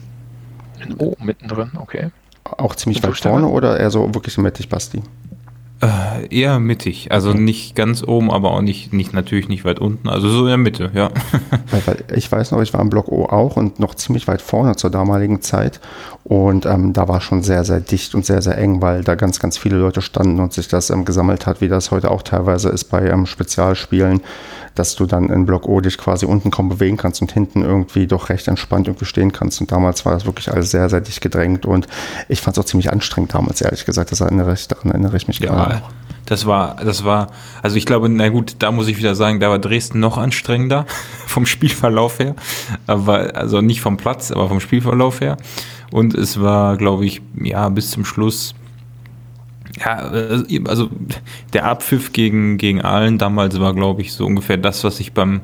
In 0.85 0.95
O, 0.99 1.17
mittendrin, 1.21 1.73
okay. 1.77 2.11
Auch 2.45 2.75
ziemlich 2.75 3.03
weit 3.03 3.17
vorne 3.17 3.47
oder 3.47 3.79
eher 3.79 3.91
so 3.91 4.15
wirklich 4.15 4.37
mittig, 4.37 4.69
Basti? 4.69 5.03
Äh, 5.83 6.29
eher 6.31 6.61
mittig, 6.61 7.11
also 7.11 7.33
nicht 7.33 7.75
ganz 7.75 8.05
oben, 8.05 8.31
aber 8.31 8.53
auch 8.53 8.61
nicht, 8.61 8.93
nicht 8.93 9.13
natürlich 9.13 9.49
nicht 9.49 9.65
weit 9.65 9.81
unten, 9.81 10.09
also 10.09 10.29
so 10.29 10.43
in 10.43 10.47
der 10.47 10.57
Mitte, 10.57 10.93
ja. 10.95 11.11
Ich 12.15 12.31
weiß 12.31 12.53
noch, 12.53 12.61
ich 12.61 12.73
war 12.73 12.81
im 12.81 12.89
Block 12.89 13.09
O 13.09 13.25
auch 13.25 13.57
und 13.57 13.81
noch 13.81 13.97
ziemlich 13.97 14.29
weit 14.29 14.43
vorne 14.43 14.77
zur 14.77 14.91
damaligen 14.91 15.41
Zeit. 15.41 15.81
Und 16.23 16.67
ähm, 16.67 16.93
da 16.93 17.09
war 17.09 17.21
schon 17.21 17.43
sehr, 17.43 17.65
sehr 17.65 17.81
dicht 17.81 18.15
und 18.15 18.25
sehr, 18.25 18.43
sehr 18.43 18.57
eng, 18.59 18.81
weil 18.81 19.03
da 19.03 19.17
ganz, 19.17 19.41
ganz 19.41 19.59
viele 19.59 19.77
Leute 19.77 20.03
standen 20.03 20.39
und 20.39 20.53
sich 20.53 20.69
das 20.69 20.91
ähm, 20.91 21.05
gesammelt 21.05 21.47
hat, 21.47 21.61
wie 21.61 21.69
das 21.69 21.91
heute 21.91 22.13
auch 22.13 22.23
teilweise 22.23 22.69
ist 22.69 22.85
bei 22.85 23.09
ähm, 23.09 23.27
Spezialspielen, 23.27 24.21
dass 24.75 24.95
du 24.95 25.07
dann 25.07 25.29
in 25.29 25.47
Block 25.47 25.69
O 25.69 25.81
dich 25.81 25.99
quasi 25.99 26.27
unten 26.27 26.51
kaum 26.51 26.69
bewegen 26.69 26.97
kannst 26.97 27.21
und 27.23 27.33
hinten 27.33 27.63
irgendwie 27.63 28.07
doch 28.07 28.29
recht 28.29 28.49
entspannt 28.49 28.87
irgendwie 28.89 29.05
stehen 29.05 29.33
kannst. 29.33 29.61
Und 29.61 29.73
damals 29.73 30.05
war 30.05 30.13
das 30.13 30.27
wirklich 30.27 30.51
alles 30.51 30.71
sehr, 30.71 30.89
sehr 30.89 31.01
dicht 31.01 31.21
gedrängt 31.21 31.67
und 31.67 31.87
ich 32.29 32.41
fand 32.41 32.57
es 32.57 32.63
auch 32.63 32.67
ziemlich 32.67 32.93
anstrengend 32.93 33.35
damals, 33.35 33.61
ehrlich 33.61 33.85
gesagt. 33.85 34.13
Das 34.13 34.21
erinnere 34.21 34.55
ich, 34.55 34.69
daran 34.69 34.91
erinnere 34.91 35.17
ich 35.17 35.29
mich 35.29 35.39
ja, 35.39 35.51
gerade. 35.51 35.83
Das 36.27 36.47
war, 36.47 36.77
das 36.77 37.05
war, 37.05 37.29
also 37.63 37.77
ich 37.77 37.85
glaube, 37.85 38.09
na 38.09 38.29
gut, 38.29 38.57
da 38.61 38.71
muss 38.71 38.89
ich 38.89 38.97
wieder 38.97 39.15
sagen, 39.15 39.41
da 39.41 39.51
war 39.51 39.59
Dresden 39.59 40.01
noch 40.01 40.19
anstrengender 40.19 40.87
vom 41.27 41.47
Spielverlauf 41.47 42.19
her. 42.19 42.35
Aber, 42.87 43.37
also 43.37 43.61
nicht 43.61 43.81
vom 43.81 43.97
Platz, 43.97 44.31
aber 44.31 44.49
vom 44.49 44.61
Spielverlauf 44.61 45.21
her. 45.21 45.37
Und 45.91 46.15
es 46.15 46.41
war, 46.41 46.77
glaube 46.79 47.05
ich, 47.05 47.21
ja, 47.43 47.69
bis 47.69 47.91
zum 47.91 48.05
Schluss, 48.05 48.55
ja, 49.79 50.13
also 50.67 50.91
der 51.53 51.65
Abpfiff 51.65 52.13
gegen, 52.13 52.59
gegen 52.59 52.83
Aalen 52.83 53.19
damals 53.19 53.59
war, 53.59 53.75
glaube 53.75 54.03
ich, 54.03 54.13
so 54.13 54.27
ungefähr 54.27 54.57
das, 54.57 54.85
was 54.85 55.01
ich 55.01 55.13
beim 55.13 55.41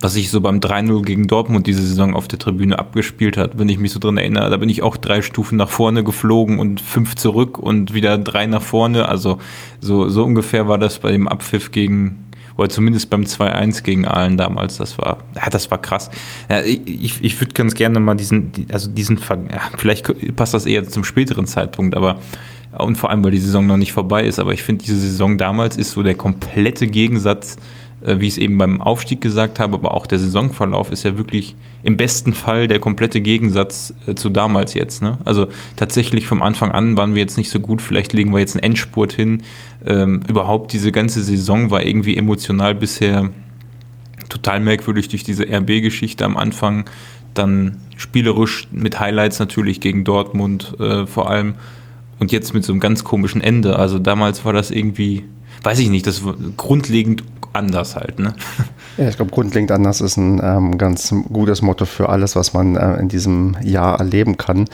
was 0.00 0.14
sich 0.14 0.30
so 0.30 0.40
beim 0.40 0.60
3-0 0.60 1.02
gegen 1.02 1.26
Dortmund 1.26 1.66
diese 1.66 1.82
Saison 1.82 2.14
auf 2.14 2.28
der 2.28 2.38
Tribüne 2.38 2.78
abgespielt 2.78 3.36
hat, 3.36 3.58
wenn 3.58 3.68
ich 3.68 3.78
mich 3.78 3.92
so 3.92 3.98
dran 3.98 4.16
erinnere. 4.16 4.50
Da 4.50 4.56
bin 4.56 4.68
ich 4.68 4.82
auch 4.82 4.96
drei 4.96 5.22
Stufen 5.22 5.56
nach 5.56 5.68
vorne 5.68 6.04
geflogen 6.04 6.58
und 6.58 6.80
fünf 6.80 7.16
zurück 7.16 7.58
und 7.58 7.94
wieder 7.94 8.16
drei 8.18 8.46
nach 8.46 8.62
vorne. 8.62 9.08
Also 9.08 9.38
so, 9.80 10.08
so 10.08 10.24
ungefähr 10.24 10.68
war 10.68 10.78
das 10.78 10.98
bei 10.98 11.10
dem 11.10 11.26
Abpfiff 11.26 11.72
gegen, 11.72 12.26
oder 12.56 12.68
zumindest 12.68 13.10
beim 13.10 13.22
2-1 13.22 13.82
gegen 13.82 14.06
Aalen 14.06 14.36
damals. 14.36 14.76
Das 14.76 14.98
war, 14.98 15.18
ja, 15.34 15.50
das 15.50 15.70
war 15.70 15.78
krass. 15.78 16.10
Ja, 16.48 16.62
ich 16.62 17.22
ich 17.22 17.40
würde 17.40 17.54
ganz 17.54 17.74
gerne 17.74 17.98
mal 17.98 18.14
diesen, 18.14 18.52
also 18.70 18.90
diesen, 18.90 19.18
ja, 19.18 19.60
vielleicht 19.76 20.36
passt 20.36 20.54
das 20.54 20.66
eher 20.66 20.86
zum 20.88 21.04
späteren 21.04 21.46
Zeitpunkt, 21.46 21.96
aber 21.96 22.18
und 22.80 22.96
vor 22.96 23.10
allem, 23.10 23.24
weil 23.24 23.30
die 23.30 23.38
Saison 23.38 23.66
noch 23.66 23.76
nicht 23.76 23.92
vorbei 23.92 24.24
ist, 24.24 24.38
aber 24.38 24.52
ich 24.52 24.62
finde, 24.62 24.84
diese 24.84 24.98
Saison 24.98 25.38
damals 25.38 25.76
ist 25.76 25.92
so 25.92 26.02
der 26.02 26.14
komplette 26.14 26.86
Gegensatz 26.86 27.56
äh, 28.00 28.20
wie 28.20 28.26
ich 28.26 28.34
es 28.34 28.38
eben 28.38 28.58
beim 28.58 28.80
Aufstieg 28.80 29.20
gesagt 29.20 29.58
habe, 29.58 29.74
aber 29.74 29.92
auch 29.92 30.06
der 30.06 30.18
Saisonverlauf 30.20 30.92
ist 30.92 31.02
ja 31.02 31.18
wirklich 31.18 31.56
im 31.82 31.96
besten 31.96 32.32
Fall 32.32 32.68
der 32.68 32.78
komplette 32.78 33.20
Gegensatz 33.20 33.92
äh, 34.06 34.14
zu 34.14 34.30
damals 34.30 34.74
jetzt. 34.74 35.02
Ne? 35.02 35.18
Also 35.24 35.48
tatsächlich 35.76 36.26
vom 36.26 36.42
Anfang 36.42 36.70
an 36.70 36.96
waren 36.96 37.14
wir 37.14 37.22
jetzt 37.22 37.36
nicht 37.36 37.50
so 37.50 37.58
gut, 37.58 37.82
vielleicht 37.82 38.12
legen 38.12 38.32
wir 38.32 38.38
jetzt 38.38 38.54
einen 38.54 38.62
Endspurt 38.62 39.12
hin. 39.12 39.42
Ähm, 39.84 40.20
überhaupt 40.28 40.72
diese 40.72 40.92
ganze 40.92 41.22
Saison 41.22 41.70
war 41.70 41.84
irgendwie 41.84 42.16
emotional 42.16 42.74
bisher 42.74 43.30
total 44.28 44.60
merkwürdig 44.60 45.08
durch 45.08 45.24
diese 45.24 45.44
RB-Geschichte 45.44 46.24
am 46.24 46.36
Anfang. 46.36 46.84
Dann 47.34 47.78
spielerisch 47.96 48.68
mit 48.70 49.00
Highlights 49.00 49.40
natürlich 49.40 49.80
gegen 49.80 50.04
Dortmund 50.04 50.74
äh, 50.78 51.06
vor 51.06 51.30
allem. 51.30 51.54
Und 52.18 52.32
jetzt 52.32 52.54
mit 52.54 52.64
so 52.64 52.72
einem 52.72 52.80
ganz 52.80 53.04
komischen 53.04 53.40
Ende. 53.40 53.78
Also 53.78 53.98
damals 53.98 54.44
war 54.44 54.52
das 54.52 54.70
irgendwie, 54.70 55.24
weiß 55.62 55.78
ich 55.78 55.88
nicht, 55.88 56.06
das 56.06 56.24
war 56.24 56.34
grundlegend 56.56 57.22
anders 57.52 57.96
halt, 57.96 58.18
ne? 58.18 58.34
Ja, 58.96 59.08
ich 59.08 59.14
glaube, 59.14 59.30
grundlegend 59.30 59.70
anders 59.70 60.00
ist 60.00 60.16
ein 60.16 60.40
ähm, 60.42 60.76
ganz 60.76 61.14
gutes 61.32 61.62
Motto 61.62 61.84
für 61.84 62.08
alles, 62.08 62.34
was 62.34 62.52
man 62.52 62.74
äh, 62.74 62.96
in 62.96 63.08
diesem 63.08 63.56
Jahr 63.62 64.00
erleben 64.00 64.36
kann. 64.36 64.64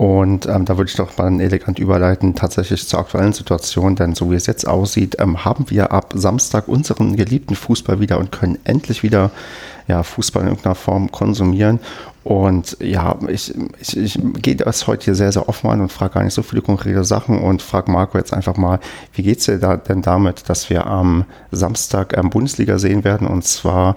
Und 0.00 0.46
ähm, 0.46 0.64
da 0.64 0.78
würde 0.78 0.88
ich 0.88 0.96
doch 0.96 1.18
mal 1.18 1.38
elegant 1.42 1.78
überleiten, 1.78 2.34
tatsächlich 2.34 2.88
zur 2.88 3.00
aktuellen 3.00 3.34
Situation, 3.34 3.96
denn 3.96 4.14
so 4.14 4.30
wie 4.30 4.34
es 4.34 4.46
jetzt 4.46 4.66
aussieht, 4.66 5.16
ähm, 5.18 5.44
haben 5.44 5.68
wir 5.68 5.92
ab 5.92 6.14
Samstag 6.16 6.68
unseren 6.68 7.16
geliebten 7.16 7.54
Fußball 7.54 8.00
wieder 8.00 8.18
und 8.18 8.32
können 8.32 8.58
endlich 8.64 9.02
wieder 9.02 9.30
ja, 9.88 10.02
Fußball 10.02 10.44
in 10.44 10.48
irgendeiner 10.48 10.74
Form 10.74 11.12
konsumieren. 11.12 11.80
Und 12.24 12.78
ja, 12.80 13.18
ich, 13.28 13.54
ich, 13.78 13.96
ich 13.96 14.18
gehe 14.40 14.56
das 14.56 14.86
heute 14.86 15.04
hier 15.04 15.14
sehr, 15.14 15.32
sehr 15.32 15.48
offen 15.50 15.68
an 15.68 15.82
und 15.82 15.92
frage 15.92 16.14
gar 16.14 16.24
nicht 16.24 16.32
so 16.32 16.42
viele 16.42 16.62
konkrete 16.62 17.04
Sachen 17.04 17.38
und 17.38 17.60
frage 17.60 17.90
Marco 17.90 18.16
jetzt 18.16 18.32
einfach 18.32 18.56
mal, 18.56 18.78
wie 19.12 19.22
geht 19.22 19.40
es 19.40 19.46
dir 19.46 19.58
da 19.58 19.76
denn 19.76 20.00
damit, 20.00 20.48
dass 20.48 20.70
wir 20.70 20.86
am 20.86 21.26
Samstag 21.50 22.16
ähm, 22.16 22.30
Bundesliga 22.30 22.78
sehen 22.78 23.04
werden 23.04 23.26
und 23.26 23.44
zwar 23.44 23.96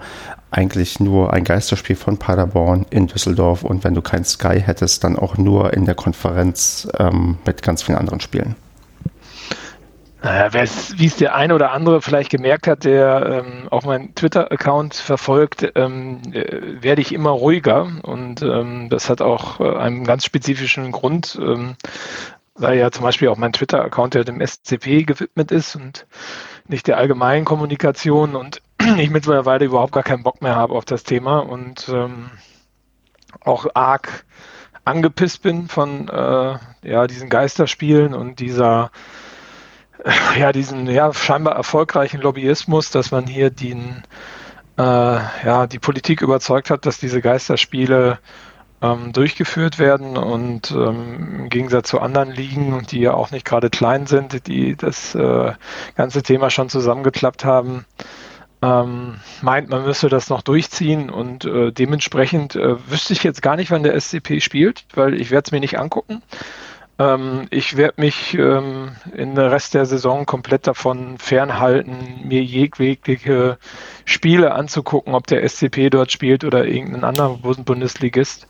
eigentlich 0.54 1.00
nur 1.00 1.32
ein 1.32 1.44
Geisterspiel 1.44 1.96
von 1.96 2.18
Paderborn 2.18 2.86
in 2.90 3.06
Düsseldorf 3.06 3.64
und 3.64 3.84
wenn 3.84 3.94
du 3.94 4.02
kein 4.02 4.24
Sky 4.24 4.60
hättest, 4.60 5.04
dann 5.04 5.18
auch 5.18 5.36
nur 5.36 5.72
in 5.74 5.84
der 5.84 5.94
Konferenz 5.94 6.88
ähm, 6.98 7.38
mit 7.44 7.62
ganz 7.62 7.82
vielen 7.82 7.98
anderen 7.98 8.20
Spielen. 8.20 8.56
Naja, 10.24 10.54
wie 10.54 11.06
es 11.06 11.16
der 11.16 11.34
eine 11.34 11.54
oder 11.54 11.72
andere 11.72 12.00
vielleicht 12.00 12.30
gemerkt 12.30 12.66
hat, 12.66 12.84
der 12.84 13.44
ähm, 13.44 13.68
auch 13.68 13.84
meinen 13.84 14.14
Twitter-Account 14.14 14.94
verfolgt, 14.94 15.70
ähm, 15.74 16.22
äh, 16.32 16.82
werde 16.82 17.02
ich 17.02 17.12
immer 17.12 17.28
ruhiger. 17.28 17.92
Und 18.02 18.40
ähm, 18.40 18.88
das 18.88 19.10
hat 19.10 19.20
auch 19.20 19.60
äh, 19.60 19.76
einen 19.76 20.04
ganz 20.04 20.24
spezifischen 20.24 20.92
Grund, 20.92 21.38
ähm, 21.38 21.76
weil 22.54 22.78
ja 22.78 22.90
zum 22.90 23.02
Beispiel 23.02 23.28
auch 23.28 23.36
mein 23.36 23.52
Twitter-Account 23.52 24.14
ja 24.14 24.24
dem 24.24 24.40
SCP 24.40 25.02
gewidmet 25.02 25.50
ist 25.52 25.76
und 25.76 26.06
nicht 26.68 26.86
der 26.86 26.96
allgemeinen 26.96 27.44
Kommunikation 27.44 28.34
und 28.34 28.62
ich 28.98 29.10
mittlerweile 29.10 29.64
überhaupt 29.64 29.92
gar 29.92 30.02
keinen 30.02 30.22
Bock 30.22 30.42
mehr 30.42 30.56
habe 30.56 30.74
auf 30.74 30.84
das 30.84 31.02
Thema 31.02 31.38
und 31.38 31.88
ähm, 31.88 32.30
auch 33.40 33.66
arg 33.74 34.24
angepisst 34.84 35.42
bin 35.42 35.68
von 35.68 36.08
äh, 36.08 36.58
ja, 36.82 37.06
diesen 37.06 37.30
Geisterspielen 37.30 38.14
und 38.14 38.38
dieser 38.38 38.90
ja, 40.38 40.52
diesen 40.52 40.86
ja, 40.86 41.12
scheinbar 41.12 41.56
erfolgreichen 41.56 42.20
Lobbyismus, 42.20 42.90
dass 42.90 43.10
man 43.10 43.26
hier 43.26 43.50
den, 43.50 44.02
äh, 44.76 44.82
ja, 44.82 45.66
die 45.66 45.78
Politik 45.78 46.20
überzeugt 46.20 46.70
hat, 46.70 46.86
dass 46.86 46.98
diese 46.98 47.20
Geisterspiele 47.22 48.18
ähm, 48.82 49.12
durchgeführt 49.12 49.78
werden 49.78 50.16
und 50.16 50.70
ähm, 50.72 51.40
im 51.40 51.48
Gegensatz 51.48 51.88
zu 51.88 52.00
anderen 52.00 52.30
Ligen, 52.30 52.84
die 52.90 53.00
ja 53.00 53.14
auch 53.14 53.30
nicht 53.30 53.46
gerade 53.46 53.70
klein 53.70 54.06
sind, 54.06 54.46
die 54.46 54.76
das 54.76 55.14
äh, 55.14 55.52
ganze 55.94 56.22
Thema 56.22 56.50
schon 56.50 56.68
zusammengeklappt 56.68 57.44
haben, 57.44 57.86
ähm, 58.64 59.16
meint, 59.42 59.68
man 59.68 59.84
müsse 59.84 60.08
das 60.08 60.30
noch 60.30 60.40
durchziehen 60.40 61.10
und 61.10 61.44
äh, 61.44 61.70
dementsprechend 61.70 62.56
äh, 62.56 62.76
wüsste 62.90 63.12
ich 63.12 63.22
jetzt 63.22 63.42
gar 63.42 63.56
nicht, 63.56 63.70
wann 63.70 63.82
der 63.82 64.00
SCP 64.00 64.40
spielt, 64.40 64.86
weil 64.94 65.20
ich 65.20 65.30
werde 65.30 65.46
es 65.46 65.52
mir 65.52 65.60
nicht 65.60 65.78
angucken. 65.78 66.22
Ähm, 66.98 67.46
ich 67.50 67.76
werde 67.76 68.00
mich 68.00 68.32
ähm, 68.34 68.92
in 69.14 69.34
der 69.34 69.50
Rest 69.50 69.74
der 69.74 69.84
Saison 69.84 70.24
komplett 70.24 70.66
davon 70.66 71.18
fernhalten, 71.18 72.26
mir 72.26 72.42
jegliche 72.42 73.58
Spiele 74.06 74.54
anzugucken, 74.54 75.14
ob 75.14 75.26
der 75.26 75.46
SCP 75.46 75.90
dort 75.90 76.10
spielt 76.10 76.42
oder 76.42 76.64
irgendein 76.64 77.04
anderer 77.04 77.36
Bundesligist. 77.36 78.46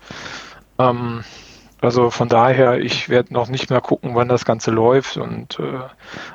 Ähm, 0.78 1.24
also 1.80 2.10
von 2.10 2.28
daher, 2.28 2.78
ich 2.78 3.08
werde 3.08 3.34
noch 3.34 3.48
nicht 3.48 3.68
mehr 3.68 3.80
gucken, 3.80 4.14
wann 4.14 4.28
das 4.28 4.44
Ganze 4.44 4.70
läuft. 4.70 5.16
Und 5.16 5.58
äh, 5.58 5.80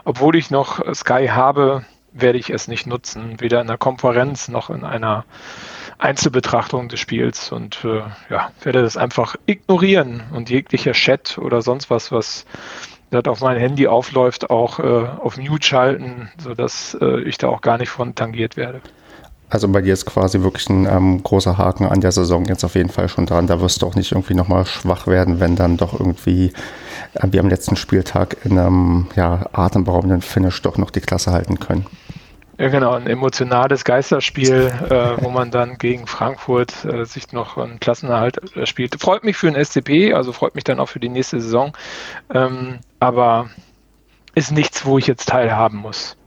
obwohl 0.04 0.36
ich 0.36 0.52
noch 0.52 0.82
Sky 0.94 1.28
habe, 1.28 1.86
werde 2.12 2.40
ich 2.40 2.50
es 2.50 2.68
nicht 2.68 2.88
nutzen, 2.88 3.40
weder 3.40 3.62
in 3.62 3.68
der 3.68 3.78
Konferenz 3.78 4.48
noch 4.48 4.70
in 4.70 4.84
einer 4.84 5.26
Einzelbetrachtung 5.98 6.88
des 6.90 7.00
Spiels 7.00 7.52
und 7.52 7.84
äh, 7.84 8.02
ja, 8.30 8.52
werde 8.62 8.82
das 8.82 8.98
einfach 8.98 9.36
ignorieren 9.46 10.24
und 10.34 10.50
jeglicher 10.50 10.94
Chat 10.94 11.38
oder 11.38 11.62
sonst 11.62 11.90
was, 11.90 12.12
was 12.12 12.46
dort 13.12 13.28
auf 13.28 13.42
mein 13.42 13.58
Handy 13.58 13.88
aufläuft, 13.88 14.50
auch 14.50 14.80
äh, 14.80 14.84
auf 14.84 15.38
Mute 15.38 15.66
schalten, 15.66 16.32
sodass 16.38 16.98
äh, 17.02 17.22
ich 17.22 17.38
da 17.38 17.50
auch 17.50 17.62
gar 17.62 17.78
nicht 17.78 17.90
von 17.90 18.16
tangiert 18.16 18.56
werde. 18.56 18.82
Also 19.50 19.68
bei 19.68 19.82
dir 19.82 19.94
ist 19.94 20.06
quasi 20.06 20.42
wirklich 20.42 20.70
ein 20.70 20.86
ähm, 20.86 21.24
großer 21.24 21.58
Haken 21.58 21.88
an 21.88 22.02
der 22.02 22.12
Saison 22.12 22.46
jetzt 22.46 22.64
auf 22.64 22.76
jeden 22.76 22.90
Fall 22.90 23.10
schon 23.10 23.26
dran. 23.26 23.48
Da 23.48 23.60
wirst 23.62 23.82
du 23.82 23.88
auch 23.88 23.96
nicht 23.96 24.12
irgendwie 24.12 24.36
nochmal 24.36 24.66
schwach 24.66 25.08
werden, 25.08 25.40
wenn 25.40 25.56
dann 25.56 25.78
doch 25.78 26.00
irgendwie 26.00 26.54
äh, 27.16 27.28
wie 27.32 27.40
am 27.40 27.50
letzten 27.50 27.76
Spieltag 27.76 28.38
in 28.44 28.60
einem 28.60 29.08
ja, 29.16 29.48
atemberaubenden 29.52 30.22
Finish 30.22 30.62
doch 30.62 30.78
noch 30.78 30.92
die 30.92 31.02
Klasse 31.02 31.32
halten 31.32 31.60
können. 31.60 31.88
Ja, 32.60 32.68
genau, 32.68 32.94
ein 32.94 33.08
emotionales 33.08 33.86
Geisterspiel, 33.86 34.72
äh, 34.90 35.24
wo 35.24 35.30
man 35.30 35.50
dann 35.50 35.78
gegen 35.78 36.06
Frankfurt 36.06 36.86
äh, 36.86 37.06
sich 37.06 37.32
noch 37.32 37.58
einen 37.58 37.80
Klassenerhalt 37.80 38.56
äh, 38.56 38.66
spielt. 38.66 39.02
Freut 39.02 39.24
mich 39.24 39.38
für 39.38 39.50
den 39.50 39.64
SCP, 39.64 40.14
also 40.14 40.34
freut 40.34 40.56
mich 40.56 40.66
dann 40.66 40.80
auch 40.80 40.90
für 40.90 41.00
die 41.00 41.10
nächste 41.10 41.40
Saison. 41.40 41.72
Ähm, 42.34 42.80
aber 43.00 43.50
ist 44.36 44.52
nichts, 44.52 44.86
wo 44.86 44.98
ich 44.98 45.08
jetzt 45.08 45.30
teilhaben 45.30 45.78
muss. 45.78 46.18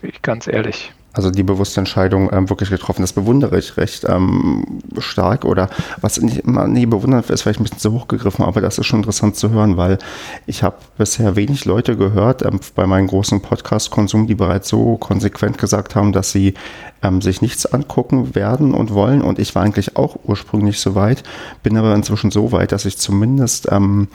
Ich 0.00 0.22
ganz 0.22 0.46
ehrlich 0.46 0.92
also 1.12 1.30
die 1.30 1.42
bewusste 1.42 1.80
Entscheidung 1.80 2.30
ähm, 2.32 2.48
wirklich 2.48 2.70
getroffen. 2.70 3.02
Das 3.02 3.12
bewundere 3.12 3.58
ich 3.58 3.76
recht 3.76 4.04
ähm, 4.08 4.80
stark 4.98 5.44
oder 5.44 5.68
was 6.00 6.20
nicht 6.20 6.38
immer, 6.38 6.66
nee, 6.66 6.86
bewundern 6.86 7.22
ist 7.28 7.42
vielleicht 7.42 7.60
ein 7.60 7.64
bisschen 7.64 7.78
zu 7.78 7.92
hoch 7.92 8.08
gegriffen, 8.08 8.44
aber 8.44 8.60
das 8.60 8.78
ist 8.78 8.86
schon 8.86 9.00
interessant 9.00 9.36
zu 9.36 9.50
hören, 9.50 9.76
weil 9.76 9.98
ich 10.46 10.62
habe 10.62 10.76
bisher 10.96 11.36
wenig 11.36 11.64
Leute 11.64 11.96
gehört 11.96 12.42
ähm, 12.42 12.60
bei 12.74 12.86
meinem 12.86 13.06
großen 13.06 13.42
Podcast-Konsum, 13.42 14.26
die 14.26 14.34
bereits 14.34 14.68
so 14.68 14.96
konsequent 14.96 15.58
gesagt 15.58 15.94
haben, 15.94 16.12
dass 16.12 16.32
sie 16.32 16.54
ähm, 17.02 17.20
sich 17.20 17.42
nichts 17.42 17.66
angucken 17.66 18.34
werden 18.34 18.72
und 18.72 18.94
wollen 18.94 19.22
und 19.22 19.38
ich 19.38 19.54
war 19.54 19.62
eigentlich 19.62 19.96
auch 19.96 20.16
ursprünglich 20.24 20.80
so 20.80 20.94
weit, 20.94 21.22
bin 21.62 21.76
aber 21.76 21.94
inzwischen 21.94 22.30
so 22.30 22.52
weit, 22.52 22.72
dass 22.72 22.84
ich 22.84 22.96
zumindest 22.96 23.68
ähm, 23.70 24.08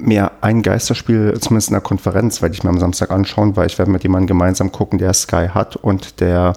mir 0.00 0.32
ein 0.40 0.62
Geisterspiel, 0.62 1.38
zumindest 1.40 1.68
in 1.68 1.74
der 1.74 1.80
Konferenz, 1.80 2.42
werde 2.42 2.54
ich 2.54 2.64
mir 2.64 2.70
am 2.70 2.80
Samstag 2.80 3.10
anschauen, 3.10 3.56
weil 3.56 3.66
ich 3.66 3.78
werde 3.78 3.90
mit 3.90 4.02
jemandem 4.02 4.28
gemeinsam 4.28 4.72
gucken, 4.72 4.98
der 4.98 5.12
Sky 5.12 5.48
hat 5.52 5.76
und 5.76 6.20
der 6.20 6.54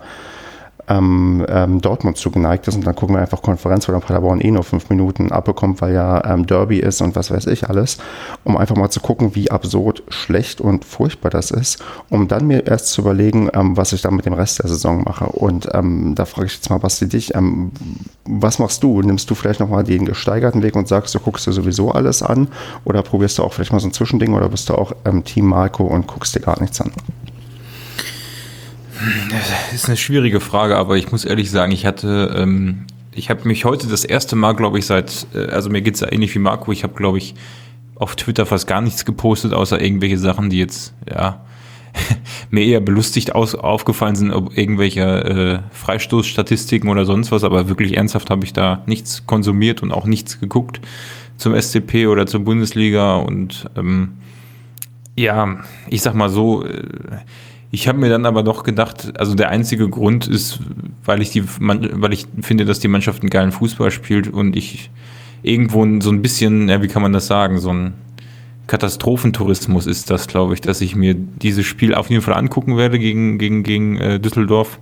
ähm, 0.88 1.46
ähm, 1.48 1.82
Dortmund 1.82 2.18
zugeneigt 2.18 2.68
ist 2.68 2.76
und 2.76 2.86
dann 2.86 2.96
gucken 2.96 3.16
wir 3.16 3.22
einfach 3.22 3.42
Konferenz, 3.42 3.88
weil 3.88 3.94
dann 3.94 4.02
Paderborn 4.02 4.42
eh 4.42 4.52
nur 4.52 4.64
fünf 4.64 4.90
Minuten 4.90 5.32
abbekommt, 5.32 5.82
weil 5.82 5.94
ja 5.94 6.24
ähm, 6.26 6.46
Derby 6.46 6.80
ist 6.80 7.02
und 7.02 7.16
was 7.16 7.32
weiß 7.32 7.48
ich 7.48 7.70
alles, 7.70 7.98
um 8.44 8.58
einfach 8.58 8.76
mal 8.76 8.90
zu 8.90 9.00
gucken, 9.00 9.36
wie 9.36 9.52
absurd 9.52 10.04
schlecht 10.10 10.62
und 10.62 10.86
furchtbar 10.86 11.30
das 11.30 11.52
ist, 11.52 11.84
um 12.10 12.28
dann 12.28 12.48
mir 12.48 12.68
erst 12.68 12.88
zu 12.88 13.02
überlegen, 13.02 13.50
ähm, 13.54 13.78
was 13.78 13.94
ich 13.94 14.02
dann 14.02 14.16
mit 14.16 14.26
dem 14.26 14.34
Rest 14.34 14.60
der 14.60 14.70
Saison 14.70 15.04
mache. 15.04 15.26
Und 15.26 15.70
ähm, 15.74 16.16
da 16.16 16.26
frage 16.26 16.48
ich 16.48 16.56
jetzt 16.56 16.70
mal, 16.70 16.80
Basti, 16.80 17.08
dich, 17.08 17.34
ähm, 17.36 17.72
was 18.26 18.60
machst 18.60 18.84
du? 18.84 19.02
Nimmst 19.02 19.30
du 19.30 19.36
vielleicht 19.36 19.60
nochmal 19.60 19.84
den 19.84 20.06
gesteigerten 20.06 20.64
Weg 20.64 20.76
und 20.76 20.88
sagst, 20.88 21.16
du 21.16 21.20
guckst 21.20 21.48
dir 21.48 21.54
sowieso 21.54 21.92
alles 21.92 22.22
an 22.22 22.48
oder 22.84 23.02
probierst 23.02 23.38
du 23.38 23.44
auch 23.44 23.54
vielleicht 23.54 23.72
mal 23.72 23.80
so 23.80 23.88
ein 23.88 23.94
Zwischending 23.94 24.34
oder 24.34 24.50
bist 24.50 24.70
du 24.70 24.76
auch 24.76 24.94
Team 25.26 25.46
Marco 25.48 25.84
und 25.84 26.08
guckst 26.08 26.36
dir 26.36 26.42
gar 26.42 26.60
nichts 26.60 26.82
an? 26.82 26.92
Das 29.30 29.74
ist 29.74 29.88
eine 29.88 29.98
schwierige 29.98 30.40
Frage, 30.40 30.78
aber 30.78 30.98
ich 30.98 31.12
muss 31.12 31.26
ehrlich 31.26 31.52
sagen, 31.52 31.72
ich 31.72 31.86
hatte, 31.86 32.34
ähm, 32.38 32.86
ich 33.12 33.30
habe 33.30 33.48
mich 33.48 33.66
heute 33.66 33.88
das 33.88 34.06
erste 34.06 34.36
Mal, 34.36 34.54
glaube 34.54 34.80
ich, 34.80 34.86
seit, 34.86 35.28
äh, 35.34 35.48
also 35.48 35.70
mir 35.70 35.82
geht's 35.82 36.00
ja 36.00 36.12
ähnlich 36.12 36.34
wie 36.36 36.40
Marco, 36.40 36.72
ich 36.72 36.84
habe, 36.84 36.94
glaube 36.94 37.18
ich, 37.18 37.36
auf 37.96 38.16
Twitter 38.16 38.46
fast 38.46 38.68
gar 38.68 38.82
nichts 38.82 39.06
gepostet, 39.06 39.54
außer 39.54 39.80
irgendwelche 39.82 40.18
Sachen, 40.18 40.50
die 40.50 40.60
jetzt, 40.60 40.94
ja, 41.10 41.42
mir 42.50 42.66
eher 42.66 42.80
belustigt 42.80 43.36
aus, 43.36 43.56
aufgefallen 43.56 44.16
sind, 44.16 44.32
ob 44.32 44.58
irgendwelche 44.58 45.02
äh, 45.02 45.60
Freistoßstatistiken 45.76 46.90
oder 46.90 47.06
sonst 47.06 47.32
was, 47.32 47.44
aber 47.44 47.70
wirklich 47.70 47.98
ernsthaft 47.98 48.30
habe 48.30 48.46
ich 48.46 48.54
da 48.54 48.84
nichts 48.88 49.28
konsumiert 49.28 49.84
und 49.84 49.92
auch 49.92 50.06
nichts 50.06 50.40
geguckt. 50.40 50.82
Zum 51.38 51.60
SCP 51.60 52.08
oder 52.08 52.26
zur 52.26 52.42
Bundesliga 52.42 53.16
und 53.16 53.70
ähm, 53.76 54.14
ja, 55.16 55.58
ich 55.90 56.02
sag 56.02 56.16
mal 56.16 56.30
so, 56.30 56.64
äh, 56.64 56.84
ich 57.74 57.88
habe 57.88 57.98
mir 57.98 58.08
dann 58.08 58.28
aber 58.28 58.44
doch 58.44 58.62
gedacht, 58.62 59.20
also 59.20 59.34
der 59.34 59.50
einzige 59.50 59.90
Grund 59.90 60.28
ist, 60.28 60.60
weil 61.04 61.24
ich 61.24 61.32
die, 61.32 61.44
weil 61.60 62.14
ich 62.14 62.28
finde, 62.40 62.66
dass 62.66 62.80
die 62.80 62.88
Mannschaft 62.88 63.24
einen 63.24 63.32
geilen 63.32 63.52
Fußball 63.52 63.90
spielt 63.90 64.28
und 64.28 64.56
ich 64.56 64.92
irgendwo 65.42 65.84
so 66.00 66.12
ein 66.12 66.22
bisschen, 66.22 66.70
ja, 66.70 66.84
wie 66.84 66.88
kann 66.88 67.02
man 67.02 67.14
das 67.14 67.26
sagen, 67.26 67.60
so 67.60 67.74
ein 67.74 67.96
Katastrophentourismus 68.68 69.88
ist 69.88 70.12
das, 70.12 70.28
glaube 70.28 70.54
ich, 70.54 70.62
dass 70.62 70.82
ich 70.82 70.96
mir 70.96 71.16
dieses 71.16 71.66
Spiel 71.66 71.96
auf 71.96 72.12
jeden 72.12 72.22
Fall 72.22 72.36
angucken 72.36 72.78
werde 72.78 73.00
gegen, 73.00 73.40
gegen, 73.40 73.64
gegen 73.64 73.98
äh, 73.98 74.20
Düsseldorf 74.20 74.78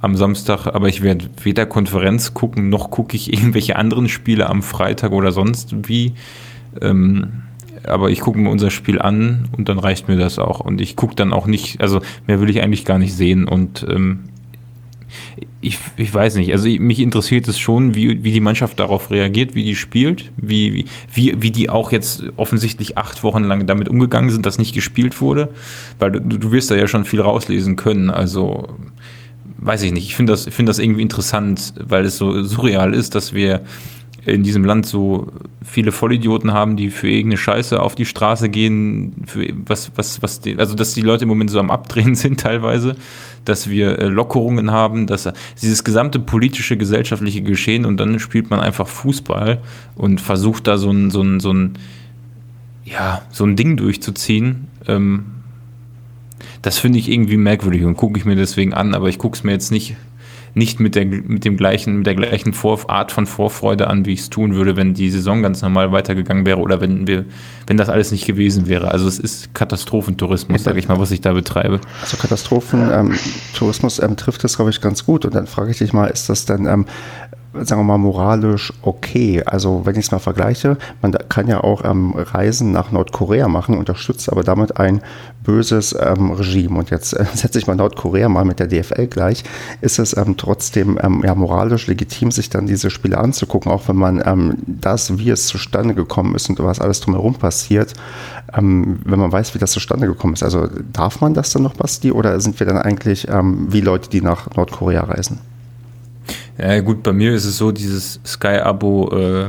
am 0.00 0.16
Samstag, 0.16 0.68
aber 0.68 0.88
ich 0.88 1.02
werde 1.02 1.28
weder 1.42 1.66
Konferenz 1.66 2.32
gucken, 2.32 2.70
noch 2.70 2.90
gucke 2.90 3.14
ich 3.14 3.30
irgendwelche 3.30 3.76
anderen 3.76 4.08
Spiele 4.08 4.48
am 4.48 4.62
Freitag 4.62 5.12
oder 5.12 5.32
sonst 5.32 5.86
wie. 5.86 6.14
Ähm, 6.80 7.42
aber 7.84 8.10
ich 8.10 8.20
gucke 8.20 8.38
mir 8.38 8.50
unser 8.50 8.70
Spiel 8.70 9.00
an 9.00 9.48
und 9.56 9.68
dann 9.68 9.78
reicht 9.78 10.08
mir 10.08 10.16
das 10.16 10.38
auch. 10.38 10.60
Und 10.60 10.80
ich 10.80 10.96
gucke 10.96 11.14
dann 11.14 11.32
auch 11.32 11.46
nicht, 11.46 11.80
also 11.80 12.00
mehr 12.26 12.40
will 12.40 12.50
ich 12.50 12.62
eigentlich 12.62 12.84
gar 12.84 12.98
nicht 12.98 13.14
sehen. 13.14 13.46
Und 13.46 13.86
ähm, 13.88 14.20
ich, 15.60 15.78
ich 15.96 16.12
weiß 16.12 16.36
nicht, 16.36 16.52
also 16.52 16.68
mich 16.68 17.00
interessiert 17.00 17.48
es 17.48 17.58
schon, 17.58 17.94
wie, 17.94 18.22
wie 18.24 18.32
die 18.32 18.40
Mannschaft 18.40 18.78
darauf 18.80 19.10
reagiert, 19.10 19.54
wie 19.54 19.64
die 19.64 19.76
spielt, 19.76 20.30
wie, 20.36 20.86
wie, 21.12 21.34
wie 21.40 21.50
die 21.50 21.68
auch 21.68 21.92
jetzt 21.92 22.24
offensichtlich 22.36 22.96
acht 22.96 23.22
Wochen 23.22 23.44
lang 23.44 23.66
damit 23.66 23.88
umgegangen 23.88 24.30
sind, 24.30 24.46
dass 24.46 24.58
nicht 24.58 24.74
gespielt 24.74 25.20
wurde. 25.20 25.50
Weil 25.98 26.12
du, 26.12 26.20
du 26.20 26.52
wirst 26.52 26.70
da 26.70 26.76
ja 26.76 26.86
schon 26.86 27.04
viel 27.04 27.20
rauslesen 27.20 27.76
können. 27.76 28.10
Also 28.10 28.68
weiß 29.58 29.82
ich 29.82 29.92
nicht, 29.92 30.04
ich 30.04 30.16
finde 30.16 30.32
das, 30.32 30.46
find 30.46 30.68
das 30.68 30.78
irgendwie 30.78 31.02
interessant, 31.02 31.74
weil 31.78 32.04
es 32.04 32.16
so 32.16 32.42
surreal 32.42 32.94
ist, 32.94 33.14
dass 33.14 33.34
wir 33.34 33.60
in 34.26 34.42
diesem 34.42 34.64
Land 34.64 34.86
so 34.86 35.28
viele 35.64 35.92
Vollidioten 35.92 36.52
haben, 36.52 36.76
die 36.76 36.90
für 36.90 37.08
irgendeine 37.08 37.38
Scheiße 37.38 37.80
auf 37.80 37.94
die 37.94 38.04
Straße 38.04 38.48
gehen, 38.48 39.24
für 39.26 39.46
was, 39.66 39.92
was, 39.96 40.22
was, 40.22 40.40
die, 40.40 40.58
also 40.58 40.74
dass 40.74 40.94
die 40.94 41.00
Leute 41.00 41.24
im 41.24 41.28
Moment 41.28 41.50
so 41.50 41.58
am 41.58 41.70
Abdrehen 41.70 42.14
sind 42.16 42.40
teilweise, 42.40 42.96
dass 43.44 43.70
wir 43.70 43.98
äh, 43.98 44.06
Lockerungen 44.06 44.70
haben, 44.70 45.06
dass 45.06 45.28
dieses 45.62 45.84
gesamte 45.84 46.18
politische, 46.18 46.76
gesellschaftliche 46.76 47.42
Geschehen 47.42 47.86
und 47.86 47.98
dann 47.98 48.18
spielt 48.18 48.50
man 48.50 48.60
einfach 48.60 48.86
Fußball 48.88 49.58
und 49.96 50.20
versucht 50.20 50.66
da 50.66 50.76
so 50.76 50.90
ein, 50.90 51.10
so 51.10 51.22
ein, 51.22 51.40
so 51.40 51.52
ein, 51.52 51.78
ja, 52.84 53.22
so 53.30 53.44
ein 53.44 53.56
Ding 53.56 53.76
durchzuziehen. 53.76 54.68
Ähm, 54.86 55.26
das 56.62 56.78
finde 56.78 56.98
ich 56.98 57.10
irgendwie 57.10 57.38
merkwürdig 57.38 57.84
und 57.84 57.96
gucke 57.96 58.18
ich 58.18 58.26
mir 58.26 58.36
deswegen 58.36 58.74
an, 58.74 58.94
aber 58.94 59.08
ich 59.08 59.18
gucke 59.18 59.36
es 59.36 59.44
mir 59.44 59.52
jetzt 59.52 59.70
nicht 59.70 59.96
nicht 60.54 60.80
mit 60.80 60.94
der, 60.94 61.06
mit 61.06 61.44
dem 61.44 61.56
gleichen, 61.56 61.98
mit 61.98 62.06
der 62.06 62.14
gleichen 62.14 62.52
Vor 62.52 62.78
Art 62.88 63.12
von 63.12 63.26
Vorfreude 63.26 63.88
an, 63.88 64.06
wie 64.06 64.12
ich 64.12 64.20
es 64.20 64.30
tun 64.30 64.54
würde, 64.54 64.76
wenn 64.76 64.94
die 64.94 65.10
Saison 65.10 65.42
ganz 65.42 65.62
normal 65.62 65.92
weitergegangen 65.92 66.46
wäre 66.46 66.58
oder 66.58 66.80
wenn 66.80 67.06
wir, 67.06 67.24
wenn 67.66 67.76
das 67.76 67.88
alles 67.88 68.12
nicht 68.12 68.26
gewesen 68.26 68.68
wäre. 68.68 68.90
Also 68.90 69.06
es 69.08 69.18
ist 69.18 69.54
Katastrophentourismus, 69.54 70.62
sage 70.62 70.78
ich 70.78 70.88
mal, 70.88 70.98
was 70.98 71.10
ich 71.10 71.20
da 71.20 71.32
betreibe. 71.32 71.80
Also 72.02 72.16
Katastrophentourismus 72.16 73.98
ähm, 73.98 74.10
ähm, 74.10 74.16
trifft 74.16 74.44
das, 74.44 74.56
glaube 74.56 74.70
ich, 74.70 74.80
ganz 74.80 75.04
gut. 75.04 75.24
Und 75.24 75.34
dann 75.34 75.46
frage 75.46 75.70
ich 75.70 75.78
dich 75.78 75.92
mal, 75.92 76.06
ist 76.06 76.28
das 76.28 76.46
denn 76.46 76.66
ähm, 76.66 76.86
sagen 77.52 77.80
wir 77.80 77.84
mal, 77.84 77.98
moralisch 77.98 78.72
okay. 78.82 79.42
Also 79.44 79.82
wenn 79.84 79.96
ich 79.96 80.06
es 80.06 80.12
mal 80.12 80.18
vergleiche, 80.18 80.76
man 81.02 81.12
kann 81.28 81.48
ja 81.48 81.62
auch 81.62 81.84
ähm, 81.84 82.14
Reisen 82.16 82.72
nach 82.72 82.92
Nordkorea 82.92 83.48
machen, 83.48 83.76
unterstützt 83.76 84.30
aber 84.30 84.44
damit 84.44 84.76
ein 84.76 85.02
böses 85.42 85.96
ähm, 85.98 86.30
Regime. 86.30 86.78
Und 86.78 86.90
jetzt 86.90 87.12
äh, 87.12 87.24
setze 87.34 87.58
ich 87.58 87.66
mal 87.66 87.76
Nordkorea 87.76 88.28
mal 88.28 88.44
mit 88.44 88.60
der 88.60 88.68
DFL 88.68 89.08
gleich. 89.08 89.42
Ist 89.80 89.98
es 89.98 90.16
ähm, 90.16 90.36
trotzdem 90.36 90.98
ähm, 91.02 91.22
ja, 91.24 91.34
moralisch 91.34 91.86
legitim, 91.86 92.30
sich 92.30 92.50
dann 92.50 92.66
diese 92.66 92.90
Spiele 92.90 93.18
anzugucken, 93.18 93.72
auch 93.72 93.88
wenn 93.88 93.96
man 93.96 94.22
ähm, 94.24 94.54
das, 94.66 95.18
wie 95.18 95.30
es 95.30 95.46
zustande 95.46 95.94
gekommen 95.94 96.34
ist 96.34 96.48
und 96.48 96.58
was 96.60 96.80
alles 96.80 97.00
drumherum 97.00 97.34
passiert, 97.34 97.94
ähm, 98.56 99.00
wenn 99.04 99.18
man 99.18 99.32
weiß, 99.32 99.54
wie 99.54 99.58
das 99.58 99.72
zustande 99.72 100.06
gekommen 100.06 100.34
ist. 100.34 100.42
Also 100.42 100.68
darf 100.92 101.20
man 101.20 101.34
das 101.34 101.52
dann 101.52 101.62
noch, 101.62 101.74
Basti, 101.74 102.12
oder 102.12 102.40
sind 102.40 102.60
wir 102.60 102.66
dann 102.66 102.78
eigentlich 102.78 103.26
wie 103.28 103.80
Leute, 103.80 104.10
die 104.10 104.20
nach 104.20 104.54
Nordkorea 104.54 105.04
reisen? 105.04 105.38
Ja, 106.60 106.80
gut, 106.80 107.02
bei 107.02 107.12
mir 107.12 107.32
ist 107.32 107.46
es 107.46 107.56
so, 107.56 107.72
dieses 107.72 108.20
Sky-Abo 108.26 109.16
äh, 109.16 109.48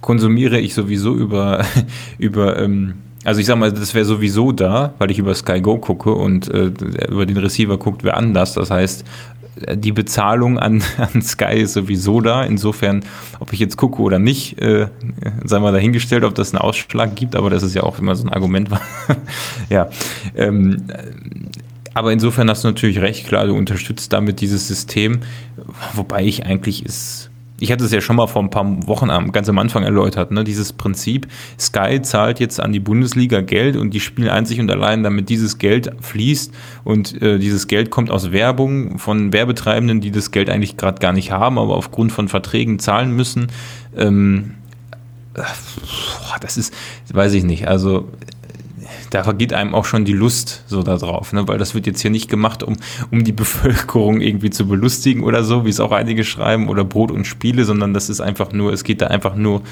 konsumiere 0.00 0.60
ich 0.60 0.74
sowieso 0.74 1.12
über, 1.14 1.64
über 2.18 2.58
ähm, 2.58 2.94
also 3.24 3.40
ich 3.40 3.46
sag 3.46 3.58
mal, 3.58 3.72
das 3.72 3.94
wäre 3.94 4.04
sowieso 4.04 4.52
da, 4.52 4.94
weil 4.98 5.10
ich 5.10 5.18
über 5.18 5.34
Sky 5.34 5.60
Go 5.60 5.78
gucke 5.78 6.12
und 6.12 6.48
äh, 6.48 6.70
über 7.08 7.26
den 7.26 7.36
Receiver 7.38 7.76
guckt 7.76 8.04
wer 8.04 8.16
anders. 8.16 8.52
Das 8.52 8.70
heißt, 8.70 9.04
die 9.74 9.90
Bezahlung 9.90 10.58
an, 10.60 10.82
an 11.12 11.20
Sky 11.22 11.56
ist 11.56 11.72
sowieso 11.72 12.20
da. 12.20 12.44
Insofern, 12.44 13.04
ob 13.40 13.52
ich 13.52 13.58
jetzt 13.58 13.76
gucke 13.76 14.00
oder 14.00 14.20
nicht, 14.20 14.60
äh, 14.62 14.86
sei 15.44 15.58
mal 15.58 15.72
dahingestellt, 15.72 16.22
ob 16.22 16.36
das 16.36 16.54
einen 16.54 16.60
Ausschlag 16.60 17.16
gibt, 17.16 17.34
aber 17.34 17.50
das 17.50 17.64
ist 17.64 17.74
ja 17.74 17.82
auch 17.82 17.98
immer 17.98 18.14
so 18.14 18.24
ein 18.24 18.32
Argument. 18.32 18.68
ja. 19.68 19.88
Ähm, 20.36 20.84
aber 21.96 22.12
insofern 22.12 22.50
hast 22.50 22.62
du 22.62 22.68
natürlich 22.68 23.00
recht, 23.00 23.26
klar, 23.26 23.46
du 23.46 23.54
unterstützt 23.54 24.12
damit 24.12 24.42
dieses 24.42 24.68
System, 24.68 25.20
wobei 25.94 26.24
ich 26.24 26.44
eigentlich 26.44 26.84
ist 26.84 27.30
ich 27.58 27.72
hatte 27.72 27.84
es 27.84 27.90
ja 27.90 28.02
schon 28.02 28.16
mal 28.16 28.26
vor 28.26 28.42
ein 28.42 28.50
paar 28.50 28.86
Wochen 28.86 29.08
am, 29.08 29.32
ganz 29.32 29.48
am 29.48 29.58
Anfang 29.58 29.82
erläutert, 29.82 30.30
ne, 30.30 30.44
dieses 30.44 30.74
Prinzip, 30.74 31.26
Sky 31.58 32.02
zahlt 32.02 32.38
jetzt 32.38 32.60
an 32.60 32.70
die 32.70 32.80
Bundesliga 32.80 33.40
Geld 33.40 33.76
und 33.76 33.94
die 33.94 34.00
spielen 34.00 34.28
einzig 34.28 34.60
und 34.60 34.70
allein, 34.70 35.02
damit 35.02 35.30
dieses 35.30 35.56
Geld 35.56 35.90
fließt 36.02 36.52
und 36.84 37.22
äh, 37.22 37.38
dieses 37.38 37.66
Geld 37.66 37.88
kommt 37.88 38.10
aus 38.10 38.30
Werbung 38.30 38.98
von 38.98 39.32
Werbetreibenden, 39.32 40.02
die 40.02 40.10
das 40.10 40.32
Geld 40.32 40.50
eigentlich 40.50 40.76
gerade 40.76 41.00
gar 41.00 41.14
nicht 41.14 41.30
haben, 41.30 41.58
aber 41.58 41.76
aufgrund 41.76 42.12
von 42.12 42.28
Verträgen 42.28 42.78
zahlen 42.78 43.16
müssen. 43.16 43.46
Ähm, 43.96 44.52
das 46.42 46.58
ist, 46.58 46.74
weiß 47.10 47.32
ich 47.32 47.44
nicht, 47.44 47.68
also 47.68 48.08
da 49.16 49.24
vergeht 49.24 49.54
einem 49.54 49.74
auch 49.74 49.86
schon 49.86 50.04
die 50.04 50.12
Lust 50.12 50.62
so 50.66 50.82
darauf, 50.82 51.32
ne? 51.32 51.48
weil 51.48 51.56
das 51.56 51.74
wird 51.74 51.86
jetzt 51.86 52.02
hier 52.02 52.10
nicht 52.10 52.28
gemacht, 52.28 52.62
um, 52.62 52.76
um 53.10 53.24
die 53.24 53.32
Bevölkerung 53.42 54.20
irgendwie 54.20 54.50
zu 54.50 54.68
belustigen 54.68 55.22
oder 55.22 55.42
so, 55.42 55.64
wie 55.64 55.70
es 55.70 55.80
auch 55.80 55.92
einige 55.92 56.22
schreiben, 56.22 56.68
oder 56.68 56.84
Brot 56.84 57.10
und 57.10 57.26
Spiele, 57.26 57.64
sondern 57.64 57.94
das 57.94 58.10
ist 58.10 58.20
einfach 58.20 58.52
nur, 58.52 58.74
es 58.74 58.84
geht 58.84 59.00
da 59.00 59.06
einfach 59.06 59.34
nur 59.34 59.62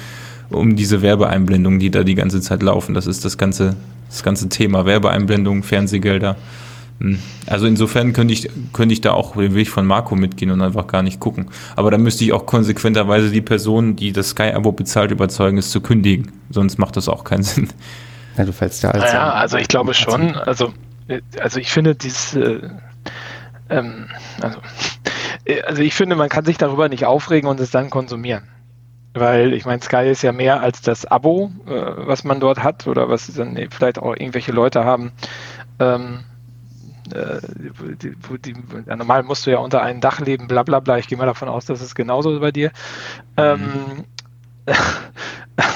um 0.49 0.75
diese 0.75 1.03
Werbeeinblendungen, 1.03 1.79
die 1.79 1.91
da 1.91 2.03
die 2.03 2.15
ganze 2.15 2.41
Zeit 2.41 2.63
laufen. 2.63 2.95
Das 2.95 3.05
ist 3.05 3.23
das 3.23 3.37
ganze, 3.37 3.75
das 4.09 4.23
ganze 4.23 4.49
Thema. 4.49 4.87
Werbeeinblendungen, 4.87 5.61
Fernsehgelder. 5.61 6.37
Hm. 6.99 7.19
Also 7.45 7.67
insofern 7.67 8.13
könnte 8.13 8.33
ich, 8.33 8.49
könnte 8.73 8.93
ich 8.93 9.01
da 9.01 9.11
auch 9.11 9.35
den 9.35 9.53
Weg 9.53 9.69
von 9.69 9.85
Marco 9.85 10.15
mitgehen 10.15 10.49
und 10.49 10.61
einfach 10.61 10.87
gar 10.87 11.03
nicht 11.03 11.19
gucken. 11.19 11.49
Aber 11.75 11.91
da 11.91 11.99
müsste 11.99 12.23
ich 12.23 12.33
auch 12.33 12.47
konsequenterweise 12.47 13.29
die 13.29 13.41
Person, 13.41 13.95
die 13.95 14.11
das 14.11 14.29
Sky-Abo 14.29 14.71
bezahlt, 14.71 15.11
überzeugen, 15.11 15.59
es 15.59 15.69
zu 15.69 15.81
kündigen. 15.81 16.31
Sonst 16.49 16.79
macht 16.79 16.97
das 16.97 17.07
auch 17.09 17.23
keinen 17.23 17.43
Sinn. 17.43 17.69
Ja, 18.37 18.45
du 18.45 18.53
fällst 18.53 18.83
ja 18.83 18.91
als. 18.91 19.11
Ja, 19.11 19.33
also 19.33 19.57
ich 19.57 19.67
glaube 19.67 19.93
schon. 19.93 20.35
Also, 20.35 20.73
also 21.39 21.59
ich 21.59 21.71
finde 21.71 21.95
dieses. 21.95 22.35
Äh, 22.35 22.69
ähm, 23.69 24.07
also, 24.41 24.59
äh, 25.45 25.61
also 25.63 25.81
ich 25.81 25.95
finde, 25.95 26.15
man 26.15 26.29
kann 26.29 26.45
sich 26.45 26.57
darüber 26.57 26.89
nicht 26.89 27.05
aufregen 27.05 27.49
und 27.49 27.59
es 27.59 27.71
dann 27.71 27.89
konsumieren. 27.89 28.47
Weil 29.13 29.53
ich 29.53 29.65
meine, 29.65 29.81
Sky 29.81 30.09
ist 30.09 30.23
ja 30.23 30.33
mehr 30.33 30.61
als 30.61 30.81
das 30.81 31.05
Abo, 31.05 31.51
äh, 31.65 31.71
was 31.71 32.25
man 32.25 32.39
dort 32.39 32.61
hat 32.63 32.85
oder 32.85 33.09
was 33.09 33.33
dann 33.33 33.57
vielleicht 33.71 33.97
auch 33.97 34.13
irgendwelche 34.13 34.51
Leute 34.51 34.83
haben. 34.83 35.13
Ähm, 35.79 36.25
äh, 37.13 37.39
die, 38.01 38.15
die, 38.39 38.55
normal 38.85 39.23
musst 39.23 39.45
du 39.45 39.51
ja 39.51 39.59
unter 39.59 39.81
einem 39.81 40.01
Dach 40.01 40.19
leben, 40.19 40.47
bla 40.47 40.63
bla 40.63 40.79
bla. 40.79 40.97
Ich 40.97 41.07
gehe 41.07 41.17
mal 41.17 41.25
davon 41.25 41.47
aus, 41.47 41.65
dass 41.65 41.81
es 41.81 41.95
genauso 41.95 42.39
bei 42.39 42.51
dir. 42.51 42.71
Ähm, 43.37 43.61
mhm. 43.61 44.03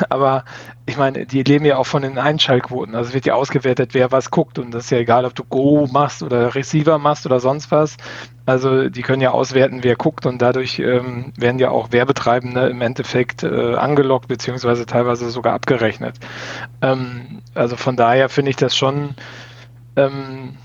aber 0.10 0.44
ich 0.90 0.98
meine, 0.98 1.28
die 1.28 1.44
leben 1.44 1.66
ja 1.66 1.78
auch 1.78 1.86
von 1.86 2.02
den 2.02 2.18
Einschaltquoten. 2.18 2.96
Also 2.96 3.14
wird 3.14 3.26
ja 3.28 3.36
ausgewertet, 3.36 3.94
wer 3.94 4.12
was 4.12 4.32
guckt. 4.32 4.58
Und 4.58 4.72
das 4.72 4.86
ist 4.86 4.90
ja 4.90 4.98
egal, 4.98 5.24
ob 5.24 5.36
du 5.36 5.44
Go 5.44 5.88
machst 5.92 6.24
oder 6.24 6.56
Receiver 6.56 6.98
machst 6.98 7.28
oder 7.28 7.40
sonst 7.40 7.70
was. 7.72 7.96
Also 8.48 8.90
die 8.90 9.04
können 9.04 9.22
ja 9.22 9.30
auswerten, 9.30 9.84
wer 9.84 9.96
guckt 9.96 10.26
und 10.26 10.42
dadurch 10.42 10.80
ähm, 10.80 11.32
werden 11.38 11.60
ja 11.60 11.70
auch 11.70 11.92
Werbetreibende 11.92 12.68
im 12.70 12.82
Endeffekt 12.82 13.44
äh, 13.44 13.76
angelockt, 13.76 14.28
beziehungsweise 14.28 14.88
teilweise 14.88 15.30
sogar 15.30 15.54
abgerechnet. 15.54 16.16
Ähm, 16.82 17.44
also 17.54 17.76
von 17.76 17.96
daher 17.96 18.28
finde 18.28 18.50
ich 18.50 18.58
das 18.58 18.76
schon 18.76 19.14
ähm, 19.96 20.58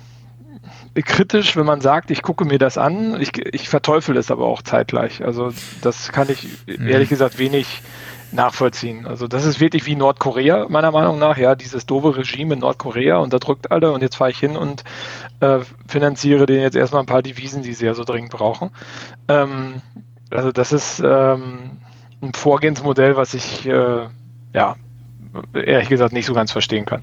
kritisch, 1.02 1.54
wenn 1.56 1.66
man 1.66 1.82
sagt, 1.82 2.10
ich 2.10 2.22
gucke 2.22 2.46
mir 2.46 2.58
das 2.58 2.78
an. 2.78 3.20
Ich, 3.20 3.36
ich 3.36 3.68
verteufel 3.68 4.16
es 4.16 4.30
aber 4.30 4.46
auch 4.46 4.62
zeitgleich. 4.62 5.22
Also 5.22 5.52
das 5.82 6.12
kann 6.12 6.30
ich 6.30 6.48
mhm. 6.66 6.88
ehrlich 6.88 7.10
gesagt 7.10 7.38
wenig 7.38 7.82
nachvollziehen. 8.34 9.06
Also 9.06 9.28
das 9.28 9.44
ist 9.44 9.60
wirklich 9.60 9.86
wie 9.86 9.96
Nordkorea, 9.96 10.66
meiner 10.68 10.90
Meinung 10.90 11.18
nach, 11.18 11.38
ja, 11.38 11.54
dieses 11.54 11.86
doofe 11.86 12.16
Regime 12.16 12.54
in 12.54 12.60
Nordkorea 12.60 13.18
unterdrückt 13.18 13.70
alle 13.70 13.92
und 13.92 14.02
jetzt 14.02 14.16
fahre 14.16 14.30
ich 14.30 14.38
hin 14.38 14.56
und 14.56 14.84
äh, 15.40 15.60
finanziere 15.86 16.46
denen 16.46 16.62
jetzt 16.62 16.76
erstmal 16.76 17.02
ein 17.02 17.06
paar 17.06 17.22
Devisen, 17.22 17.62
die 17.62 17.74
sie 17.74 17.86
ja 17.86 17.94
so 17.94 18.04
dringend 18.04 18.32
brauchen. 18.32 18.70
Ähm, 19.28 19.82
also 20.30 20.52
das 20.52 20.72
ist 20.72 21.00
ähm, 21.04 21.78
ein 22.20 22.34
Vorgehensmodell, 22.34 23.16
was 23.16 23.34
ich 23.34 23.66
äh, 23.66 24.08
ja 24.52 24.76
ehrlich 25.52 25.88
gesagt 25.88 26.12
nicht 26.12 26.26
so 26.26 26.34
ganz 26.34 26.52
verstehen 26.52 26.84
kann. 26.84 27.02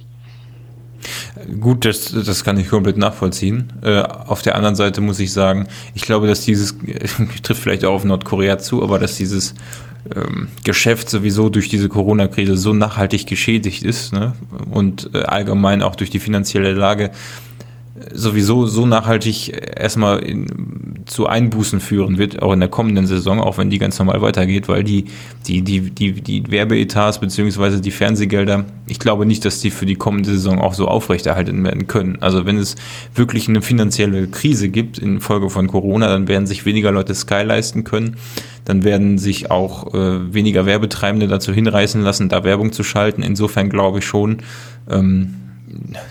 Gut, 1.59 1.85
das, 1.85 2.11
das 2.11 2.43
kann 2.43 2.57
ich 2.57 2.69
komplett 2.69 2.97
nachvollziehen. 2.97 3.73
Äh, 3.81 4.01
auf 4.01 4.41
der 4.41 4.55
anderen 4.55 4.75
Seite 4.75 5.01
muss 5.01 5.19
ich 5.19 5.33
sagen, 5.33 5.67
ich 5.95 6.03
glaube, 6.03 6.27
dass 6.27 6.41
dieses, 6.41 6.77
trifft 7.43 7.61
vielleicht 7.61 7.85
auch 7.85 7.93
auf 7.93 8.03
Nordkorea 8.03 8.57
zu, 8.59 8.83
aber 8.83 8.99
dass 8.99 9.15
dieses 9.15 9.55
ähm, 10.15 10.47
Geschäft 10.63 11.09
sowieso 11.09 11.49
durch 11.49 11.69
diese 11.69 11.89
Corona-Krise 11.89 12.57
so 12.57 12.73
nachhaltig 12.73 13.27
geschädigt 13.27 13.83
ist 13.83 14.13
ne? 14.13 14.33
und 14.71 15.09
äh, 15.13 15.23
allgemein 15.23 15.81
auch 15.81 15.95
durch 15.95 16.09
die 16.09 16.19
finanzielle 16.19 16.73
Lage 16.73 17.11
sowieso 18.13 18.65
so 18.65 18.85
nachhaltig 18.85 19.53
erstmal 19.77 20.19
in, 20.19 20.45
zu 21.05 21.27
Einbußen 21.27 21.79
führen 21.79 22.17
wird, 22.17 22.41
auch 22.41 22.53
in 22.53 22.59
der 22.59 22.69
kommenden 22.69 23.07
Saison, 23.07 23.39
auch 23.39 23.57
wenn 23.57 23.69
die 23.69 23.79
ganz 23.79 23.97
normal 23.99 24.21
weitergeht, 24.21 24.67
weil 24.67 24.83
die, 24.83 25.05
die, 25.47 25.61
die, 25.61 25.91
die, 25.91 26.13
die 26.13 26.49
Werbeetats 26.49 27.19
beziehungsweise 27.19 27.81
die 27.81 27.91
Fernsehgelder, 27.91 28.65
ich 28.87 28.99
glaube 28.99 29.25
nicht, 29.25 29.43
dass 29.45 29.59
die 29.59 29.71
für 29.71 29.85
die 29.85 29.95
kommende 29.95 30.29
Saison 30.31 30.59
auch 30.59 30.73
so 30.73 30.87
aufrechterhalten 30.87 31.63
werden 31.63 31.87
können. 31.87 32.17
Also 32.21 32.45
wenn 32.45 32.57
es 32.57 32.75
wirklich 33.15 33.47
eine 33.47 33.61
finanzielle 33.61 34.27
Krise 34.27 34.69
gibt 34.69 34.97
infolge 34.97 35.49
von 35.49 35.67
Corona, 35.67 36.07
dann 36.07 36.27
werden 36.27 36.47
sich 36.47 36.65
weniger 36.65 36.91
Leute 36.91 37.15
Sky 37.15 37.43
leisten 37.43 37.83
können, 37.83 38.17
dann 38.65 38.83
werden 38.83 39.17
sich 39.17 39.51
auch 39.51 39.93
äh, 39.93 40.33
weniger 40.33 40.65
Werbetreibende 40.65 41.27
dazu 41.27 41.51
hinreißen 41.51 42.01
lassen, 42.01 42.29
da 42.29 42.43
Werbung 42.43 42.71
zu 42.71 42.83
schalten. 42.83 43.23
Insofern 43.23 43.69
glaube 43.69 43.99
ich 43.99 44.05
schon, 44.05 44.37
ähm, 44.89 45.35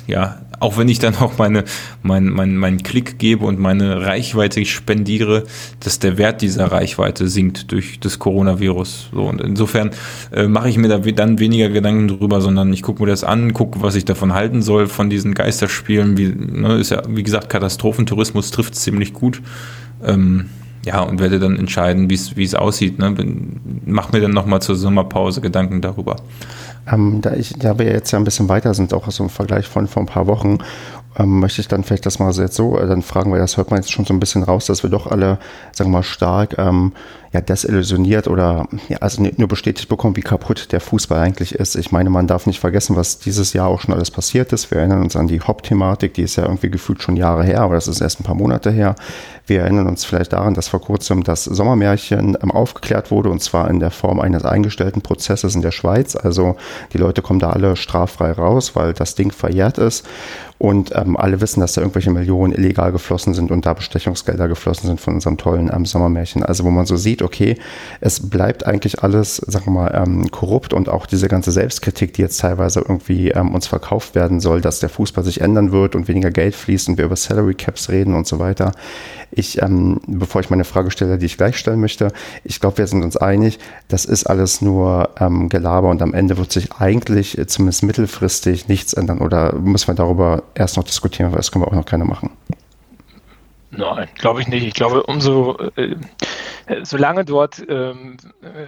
ja, 0.06 0.40
auch 0.60 0.78
wenn 0.78 0.88
ich 0.88 0.98
dann 0.98 1.16
auch 1.16 1.38
meine, 1.38 1.64
mein, 2.02 2.26
mein, 2.26 2.56
meinen 2.56 2.82
Klick 2.82 3.18
gebe 3.18 3.44
und 3.46 3.58
meine 3.58 4.02
Reichweite 4.02 4.64
spendiere, 4.64 5.44
dass 5.80 5.98
der 5.98 6.18
Wert 6.18 6.42
dieser 6.42 6.70
Reichweite 6.70 7.28
sinkt 7.28 7.72
durch 7.72 7.98
das 7.98 8.18
Coronavirus. 8.18 9.08
So, 9.12 9.22
und 9.22 9.40
insofern 9.40 9.90
äh, 10.32 10.46
mache 10.46 10.68
ich 10.68 10.76
mir 10.76 10.88
da 10.88 10.98
dann 10.98 11.38
weniger 11.38 11.70
Gedanken 11.70 12.08
drüber, 12.08 12.40
sondern 12.40 12.72
ich 12.72 12.82
gucke 12.82 13.02
mir 13.02 13.08
das 13.08 13.24
an, 13.24 13.54
gucke, 13.54 13.82
was 13.82 13.94
ich 13.94 14.04
davon 14.04 14.34
halten 14.34 14.62
soll, 14.62 14.86
von 14.86 15.10
diesen 15.10 15.34
Geisterspielen. 15.34 16.16
Wie, 16.18 16.28
ne, 16.28 16.76
ist 16.76 16.90
ja, 16.90 17.02
wie 17.08 17.22
gesagt, 17.22 17.48
Katastrophentourismus 17.48 18.50
trifft 18.50 18.74
ziemlich 18.74 19.14
gut. 19.14 19.40
Ähm, 20.04 20.46
ja, 20.84 21.00
und 21.02 21.20
werde 21.20 21.38
dann 21.38 21.58
entscheiden, 21.58 22.08
wie 22.08 22.14
es 22.14 22.54
aussieht. 22.54 22.98
Ne? 22.98 23.14
Mach 23.84 24.12
mir 24.12 24.20
dann 24.20 24.30
nochmal 24.30 24.62
zur 24.62 24.76
Sommerpause 24.76 25.40
Gedanken 25.40 25.82
darüber. 25.82 26.16
Ähm, 26.90 27.20
da, 27.20 27.34
ich, 27.34 27.54
da 27.54 27.78
wir 27.78 27.86
jetzt 27.86 28.10
ja 28.10 28.18
ein 28.18 28.24
bisschen 28.24 28.48
weiter 28.48 28.74
sind, 28.74 28.94
auch 28.94 29.10
so 29.10 29.22
im 29.22 29.30
Vergleich 29.30 29.66
von 29.66 29.86
vor 29.86 30.02
ein 30.02 30.06
paar 30.06 30.26
Wochen, 30.26 30.58
ähm, 31.18 31.40
möchte 31.40 31.60
ich 31.60 31.68
dann 31.68 31.82
vielleicht 31.82 32.06
das 32.06 32.18
mal 32.18 32.32
jetzt 32.32 32.54
so, 32.54 32.78
äh, 32.78 32.86
dann 32.86 33.02
fragen 33.02 33.32
wir, 33.32 33.38
das 33.38 33.56
hört 33.56 33.70
man 33.70 33.80
jetzt 33.80 33.90
schon 33.90 34.04
so 34.04 34.14
ein 34.14 34.20
bisschen 34.20 34.42
raus, 34.42 34.66
dass 34.66 34.82
wir 34.82 34.90
doch 34.90 35.06
alle, 35.06 35.38
sagen 35.72 35.90
wir 35.90 35.98
mal, 35.98 36.02
stark 36.02 36.56
ähm, 36.58 36.92
ja, 37.32 37.40
desillusioniert 37.40 38.26
oder 38.26 38.66
ja, 38.88 38.98
also 38.98 39.22
nur 39.22 39.48
bestätigt 39.48 39.88
bekommen, 39.88 40.16
wie 40.16 40.20
kaputt 40.20 40.72
der 40.72 40.80
Fußball 40.80 41.20
eigentlich 41.20 41.54
ist. 41.54 41.76
Ich 41.76 41.92
meine, 41.92 42.10
man 42.10 42.26
darf 42.26 42.46
nicht 42.46 42.58
vergessen, 42.58 42.96
was 42.96 43.18
dieses 43.18 43.52
Jahr 43.52 43.68
auch 43.68 43.80
schon 43.80 43.94
alles 43.94 44.10
passiert 44.10 44.52
ist. 44.52 44.70
Wir 44.70 44.78
erinnern 44.78 45.02
uns 45.02 45.14
an 45.14 45.28
die 45.28 45.40
Hop-Thematik, 45.40 46.14
die 46.14 46.22
ist 46.22 46.36
ja 46.36 46.44
irgendwie 46.44 46.70
gefühlt 46.70 47.02
schon 47.02 47.16
Jahre 47.16 47.44
her, 47.44 47.60
aber 47.60 47.74
das 47.74 47.86
ist 47.86 48.00
erst 48.00 48.20
ein 48.20 48.24
paar 48.24 48.34
Monate 48.34 48.70
her. 48.70 48.96
Wir 49.46 49.60
erinnern 49.60 49.86
uns 49.86 50.04
vielleicht 50.04 50.32
daran, 50.32 50.54
dass 50.54 50.68
vor 50.68 50.80
kurzem 50.80 51.22
das 51.22 51.44
Sommermärchen 51.44 52.36
ähm, 52.40 52.50
aufgeklärt 52.50 53.10
wurde 53.12 53.30
und 53.30 53.42
zwar 53.42 53.70
in 53.70 53.78
der 53.78 53.92
Form 53.92 54.18
eines 54.18 54.44
eingestellten 54.44 55.02
Prozesses 55.02 55.54
in 55.54 55.62
der 55.62 55.72
Schweiz. 55.72 56.16
Also 56.16 56.56
die 56.92 56.98
Leute 56.98 57.22
kommen 57.22 57.38
da 57.40 57.50
alle 57.50 57.76
straffrei 57.76 58.32
raus, 58.32 58.74
weil 58.74 58.92
das 58.92 59.14
Ding 59.14 59.30
verjährt 59.30 59.78
ist. 59.78 60.04
Und 60.60 60.94
ähm, 60.94 61.16
alle 61.16 61.40
wissen, 61.40 61.60
dass 61.60 61.72
da 61.72 61.80
irgendwelche 61.80 62.10
Millionen 62.10 62.52
illegal 62.52 62.92
geflossen 62.92 63.32
sind 63.32 63.50
und 63.50 63.64
da 63.64 63.72
Bestechungsgelder 63.72 64.46
geflossen 64.46 64.88
sind 64.88 65.00
von 65.00 65.14
unserem 65.14 65.38
tollen 65.38 65.70
ähm, 65.74 65.86
Sommermärchen. 65.86 66.42
Also 66.42 66.64
wo 66.64 66.70
man 66.70 66.84
so 66.84 66.96
sieht, 66.96 67.22
okay, 67.22 67.56
es 68.02 68.28
bleibt 68.28 68.66
eigentlich 68.66 69.02
alles, 69.02 69.36
sagen 69.36 69.64
wir 69.68 69.70
mal, 69.70 69.94
ähm, 69.94 70.30
korrupt 70.30 70.74
und 70.74 70.90
auch 70.90 71.06
diese 71.06 71.28
ganze 71.28 71.50
Selbstkritik, 71.50 72.12
die 72.12 72.20
jetzt 72.20 72.42
teilweise 72.42 72.80
irgendwie 72.80 73.30
ähm, 73.30 73.54
uns 73.54 73.68
verkauft 73.68 74.14
werden 74.14 74.38
soll, 74.40 74.60
dass 74.60 74.80
der 74.80 74.90
Fußball 74.90 75.24
sich 75.24 75.40
ändern 75.40 75.72
wird 75.72 75.94
und 75.94 76.08
weniger 76.08 76.30
Geld 76.30 76.54
fließt 76.54 76.90
und 76.90 76.98
wir 76.98 77.06
über 77.06 77.16
Salary 77.16 77.54
Caps 77.54 77.88
reden 77.88 78.14
und 78.14 78.26
so 78.26 78.38
weiter. 78.38 78.72
Ich, 79.30 79.62
ähm, 79.62 80.00
bevor 80.06 80.40
ich 80.40 80.50
meine 80.50 80.64
Frage 80.64 80.90
stelle, 80.90 81.18
die 81.18 81.26
ich 81.26 81.36
gleich 81.36 81.56
stellen 81.56 81.80
möchte, 81.80 82.12
ich 82.44 82.60
glaube, 82.60 82.78
wir 82.78 82.86
sind 82.86 83.02
uns 83.02 83.16
einig, 83.16 83.58
das 83.88 84.04
ist 84.04 84.24
alles 84.24 84.60
nur 84.60 85.10
ähm, 85.18 85.48
Gelaber 85.48 85.88
und 85.88 86.02
am 86.02 86.14
Ende 86.14 86.36
wird 86.36 86.52
sich 86.52 86.72
eigentlich 86.72 87.38
äh, 87.38 87.46
zumindest 87.46 87.82
mittelfristig 87.82 88.68
nichts 88.68 88.92
ändern 88.92 89.18
oder 89.18 89.54
müssen 89.54 89.88
wir 89.88 89.94
darüber 89.94 90.42
erst 90.54 90.76
noch 90.76 90.84
diskutieren, 90.84 91.30
weil 91.32 91.38
das 91.38 91.52
können 91.52 91.64
wir 91.64 91.68
auch 91.68 91.76
noch 91.76 91.86
keine 91.86 92.04
machen. 92.04 92.30
Nein, 93.70 94.08
glaube 94.16 94.40
ich 94.40 94.48
nicht. 94.48 94.66
Ich 94.66 94.74
glaube, 94.74 95.04
umso, 95.04 95.56
äh, 95.76 95.94
äh, 96.66 96.84
solange 96.84 97.24
dort 97.24 97.62
ähm, 97.68 98.16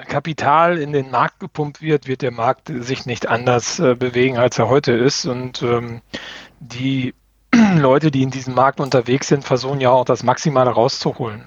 Kapital 0.08 0.78
in 0.78 0.92
den 0.92 1.10
Markt 1.10 1.40
gepumpt 1.40 1.82
wird, 1.82 2.06
wird 2.06 2.22
der 2.22 2.30
Markt 2.30 2.70
sich 2.72 3.04
nicht 3.04 3.28
anders 3.28 3.80
äh, 3.80 3.96
bewegen, 3.96 4.38
als 4.38 4.58
er 4.58 4.68
heute 4.68 4.92
ist. 4.92 5.26
Und 5.26 5.62
ähm, 5.62 6.02
die 6.60 7.14
Leute, 7.76 8.10
die 8.10 8.22
in 8.22 8.30
diesem 8.30 8.54
Markt 8.54 8.80
unterwegs 8.80 9.28
sind, 9.28 9.44
versuchen 9.44 9.80
ja 9.80 9.90
auch 9.90 10.04
das 10.04 10.22
Maximale 10.22 10.70
rauszuholen. 10.70 11.44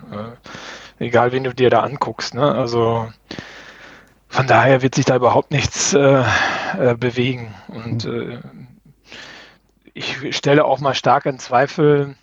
Äh, 1.00 1.06
egal, 1.06 1.32
wen 1.32 1.44
du 1.44 1.54
dir 1.54 1.70
da 1.70 1.82
anguckst. 1.82 2.34
Ne? 2.34 2.52
Also 2.52 3.08
von 4.28 4.48
daher 4.48 4.82
wird 4.82 4.96
sich 4.96 5.06
da 5.06 5.16
überhaupt 5.16 5.52
nichts 5.52 5.94
äh, 5.94 6.24
äh, 6.78 6.96
bewegen. 6.96 7.54
Und 7.68 8.06
äh, 8.06 8.40
ich 9.94 10.36
stelle 10.36 10.66
auch 10.66 10.80
mal 10.80 10.94
stark 10.94 11.26
in 11.26 11.40
Zweifel, 11.40 12.16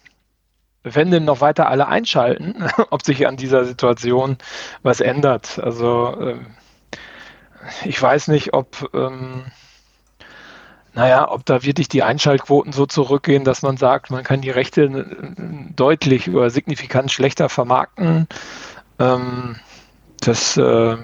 wenn 0.84 1.10
denn 1.10 1.24
noch 1.24 1.40
weiter 1.40 1.68
alle 1.68 1.88
einschalten, 1.88 2.64
ob 2.90 3.02
sich 3.02 3.26
an 3.26 3.36
dieser 3.36 3.64
Situation 3.64 4.36
was 4.82 5.00
ändert. 5.00 5.58
Also 5.58 6.16
äh, 6.20 6.38
ich 7.84 8.00
weiß 8.00 8.28
nicht, 8.28 8.52
ob 8.52 8.90
ähm, 8.94 9.46
naja, 10.94 11.30
ob 11.30 11.46
da 11.46 11.62
wirklich 11.62 11.88
die 11.88 12.02
Einschaltquoten 12.02 12.72
so 12.72 12.86
zurückgehen, 12.86 13.44
dass 13.44 13.62
man 13.62 13.76
sagt, 13.76 14.10
man 14.10 14.24
kann 14.24 14.42
die 14.42 14.50
Rechte 14.50 14.82
äh, 14.84 15.72
deutlich 15.74 16.28
oder 16.28 16.50
signifikant 16.50 17.10
schlechter 17.10 17.48
vermarkten. 17.48 18.26
Ähm, 18.98 19.56
das 20.20 20.56
äh, 20.56 20.96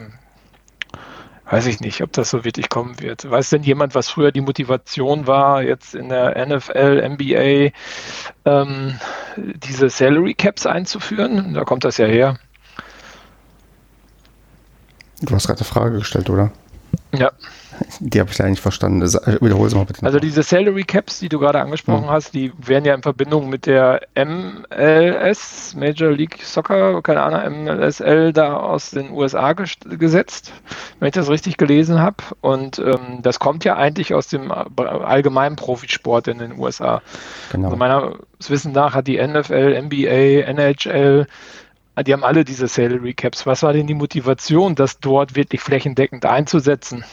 weiß 1.51 1.67
ich 1.67 1.81
nicht, 1.81 2.03
ob 2.03 2.13
das 2.13 2.31
so 2.31 2.45
wirklich 2.45 2.69
kommen 2.69 3.01
wird. 3.01 3.29
Weiß 3.29 3.51
denn 3.51 3.63
jemand, 3.63 3.95
was 3.95 4.11
früher 4.11 4.31
die 4.31 4.43
Motivation 4.43 5.27
war, 5.27 5.63
jetzt 5.63 5.95
in 5.95 6.11
der 6.11 6.47
NFL, 6.47 7.09
NBA, 7.09 7.71
ähm, 8.45 8.99
diese 9.37 9.89
Salary 9.89 10.35
Caps 10.35 10.67
einzuführen? 10.67 11.55
Da 11.55 11.65
kommt 11.65 11.85
das 11.85 11.97
ja 11.97 12.07
her. 12.07 12.39
Du 15.23 15.35
hast 15.35 15.47
gerade 15.47 15.61
eine 15.61 15.67
Frage 15.67 15.99
gestellt, 15.99 16.29
oder? 16.29 16.53
Ja. 17.13 17.33
Die 18.01 18.21
habe 18.21 18.31
ich 18.31 18.39
leider 18.39 18.51
nicht 18.51 18.61
verstanden. 18.61 19.03
Äh, 19.03 19.39
wiederhole 19.41 19.69
es 19.69 19.75
mal 19.75 19.85
bitte. 19.85 20.05
Also 20.05 20.19
diese 20.19 20.43
Salary 20.43 20.85
Caps, 20.85 21.19
die 21.19 21.29
du 21.29 21.39
gerade 21.39 21.61
angesprochen 21.61 22.07
mhm. 22.07 22.11
hast, 22.11 22.35
die 22.35 22.53
werden 22.59 22.85
ja 22.85 22.95
in 22.95 23.03
Verbindung 23.03 23.49
mit 23.49 23.67
der 23.67 24.03
MLS, 24.15 25.75
Major 25.77 26.11
League 26.11 26.39
Soccer, 26.43 27.03
keine 27.03 27.23
Ahnung, 27.23 27.65
MLSL 27.65 28.33
da 28.33 28.57
aus 28.57 28.91
den 28.91 29.11
USA 29.11 29.53
gesetzt, 29.53 30.53
wenn 30.99 31.09
ich 31.09 31.15
das 31.15 31.29
richtig 31.29 31.57
gelesen 31.57 32.01
habe. 32.01 32.17
Und 32.41 32.79
ähm, 32.79 33.21
das 33.23 33.39
kommt 33.39 33.65
ja 33.65 33.77
eigentlich 33.77 34.15
aus 34.15 34.29
dem 34.29 34.51
allgemeinen 34.53 35.57
Profisport 35.57 36.29
in 36.29 36.39
den 36.39 36.59
USA. 36.59 37.03
Genau. 37.53 37.67
Also 37.67 37.77
meiner 37.77 38.15
Wissen 38.47 38.73
nach 38.73 38.95
hat 38.95 39.07
die 39.07 39.21
NFL, 39.21 39.83
NBA, 39.83 40.47
NHL 40.47 41.27
die 42.05 42.13
haben 42.13 42.25
alle 42.25 42.45
diese 42.45 42.69
Salary 42.69 43.15
Caps. 43.15 43.47
Was 43.47 43.63
war 43.63 43.73
denn 43.73 43.87
die 43.87 43.95
Motivation, 43.95 44.75
das 44.75 45.01
dort 45.01 45.35
wirklich 45.35 45.61
flächendeckend 45.61 46.25
einzusetzen? 46.25 47.05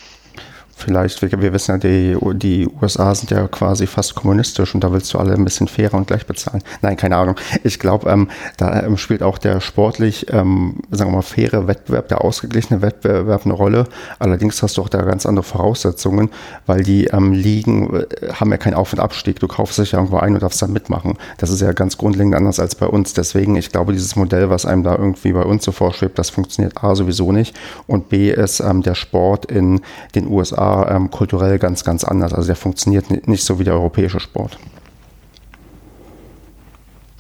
Vielleicht, 0.78 1.22
wir, 1.22 1.32
wir 1.42 1.54
wissen 1.54 1.72
ja, 1.72 1.78
die, 1.78 2.18
die 2.34 2.68
USA 2.82 3.16
sind 3.16 3.32
ja 3.32 3.48
quasi 3.48 3.88
fast 3.88 4.14
kommunistisch 4.14 4.76
und 4.76 4.84
da 4.84 4.92
willst 4.92 5.14
du 5.14 5.18
alle 5.18 5.34
ein 5.34 5.46
bisschen 5.46 5.70
fairer 5.70 5.94
und 5.96 6.08
gleich 6.08 6.26
bezahlen. 6.26 6.62
Nein, 6.82 6.98
keine 6.98 7.16
Ahnung. 7.16 7.38
Ich 7.64 7.80
glaube, 7.80 8.10
ähm, 8.10 8.30
da 8.58 8.84
ähm, 8.84 8.98
spielt 8.98 9.24
auch 9.24 9.38
der 9.38 9.62
sportlich, 9.62 10.28
ähm, 10.34 10.82
sagen 10.92 11.12
wir 11.12 11.16
mal, 11.16 11.22
faire 11.22 11.68
Wettbewerb, 11.68 12.10
der 12.10 12.22
ausgeglichene 12.24 12.82
Wettbewerb 12.82 13.46
eine 13.46 13.54
Rolle. 13.54 13.86
Allerdings 14.20 14.62
hast 14.62 14.76
du 14.76 14.82
auch 14.82 14.90
da 14.90 15.02
ganz 15.04 15.26
andere 15.26 15.44
Voraussetzungen, 15.44 16.30
weil 16.66 16.84
die 16.84 17.06
ähm, 17.06 17.32
Ligen 17.32 17.96
äh, 17.96 18.34
haben 18.34 18.52
ja 18.52 18.58
keinen 18.58 18.74
Auf- 18.74 18.92
und 18.92 19.00
Abstieg. 19.00 19.40
Du 19.40 19.48
kaufst 19.48 19.80
dich 19.80 19.94
ja 19.94 20.00
irgendwo 20.00 20.18
ein 20.18 20.34
und 20.34 20.44
darfst 20.44 20.62
dann 20.62 20.74
mitmachen. 20.74 21.18
Das 21.38 21.52
ist 21.52 21.62
ja 21.62 21.72
ganz 21.72 21.98
grundlegend 21.98 22.36
anders 22.36 22.60
als 22.60 22.76
bei 22.76 22.88
uns. 22.88 23.14
Deswegen, 23.14 23.56
ich 23.56 23.72
glaube, 23.72 23.94
dieses 23.94 24.18
Modell, 24.18 24.50
was 24.50 24.66
einem 24.66 24.84
da 24.84 24.96
irgendwie 24.96 25.32
bei 25.32 25.44
uns 25.44 25.64
so 25.64 25.72
vorschwebt, 25.72 26.20
das 26.20 26.30
funktioniert 26.30 26.84
A 26.84 26.96
sowieso 26.96 27.32
nicht 27.32 27.56
und 27.88 28.10
B 28.10 28.30
ist 28.30 28.60
ähm, 28.60 28.82
der 28.82 28.96
Sport 28.96 29.46
in 29.46 29.80
den 30.16 30.28
USA 30.28 30.64
ähm, 30.65 31.12
kulturell 31.12 31.60
ganz, 31.60 31.84
ganz 31.84 32.04
anders. 32.04 32.34
Also 32.34 32.47
der 32.47 32.56
funktioniert 32.56 33.28
nicht 33.28 33.43
so 33.43 33.60
wie 33.60 33.63
der 33.63 33.73
europäische 33.73 34.19
Sport. 34.19 34.58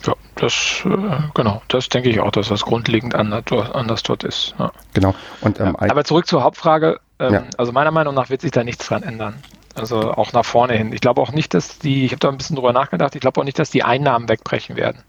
Ja, 0.05 0.13
das, 0.35 0.83
äh, 0.85 0.97
genau, 1.33 1.61
das 1.67 1.89
denke 1.89 2.09
ich 2.09 2.19
auch, 2.19 2.31
dass 2.31 2.49
das 2.49 2.61
grundlegend 2.61 3.15
anders, 3.15 3.43
anders 3.73 4.03
dort 4.03 4.23
ist. 4.23 4.55
Ja. 4.59 4.71
Genau. 4.93 5.15
Und, 5.41 5.59
ähm, 5.59 5.75
ja, 5.79 5.89
aber 5.89 6.03
zurück 6.03 6.27
zur 6.27 6.43
Hauptfrage. 6.43 6.99
Ähm, 7.19 7.33
ja. 7.33 7.43
Also 7.57 7.71
meiner 7.71 7.91
Meinung 7.91 8.13
nach 8.13 8.29
wird 8.29 8.41
sich 8.41 8.51
da 8.51 8.63
nichts 8.63 8.87
dran 8.87 9.03
ändern. 9.03 9.35
Also 9.73 10.11
auch 10.13 10.31
nach 10.31 10.45
vorne 10.45 10.73
hin. 10.73 10.93
Ich 10.93 11.01
glaube 11.01 11.21
auch 11.21 11.31
nicht, 11.31 11.53
dass 11.53 11.79
die, 11.79 12.05
ich 12.05 12.11
habe 12.11 12.19
da 12.19 12.29
ein 12.29 12.37
bisschen 12.37 12.55
drüber 12.55 12.71
nachgedacht, 12.71 13.15
ich 13.15 13.21
glaube 13.21 13.41
auch 13.41 13.45
nicht, 13.45 13.59
dass 13.59 13.69
die 13.69 13.83
Einnahmen 13.83 14.29
wegbrechen 14.29 14.77
werden. 14.77 15.03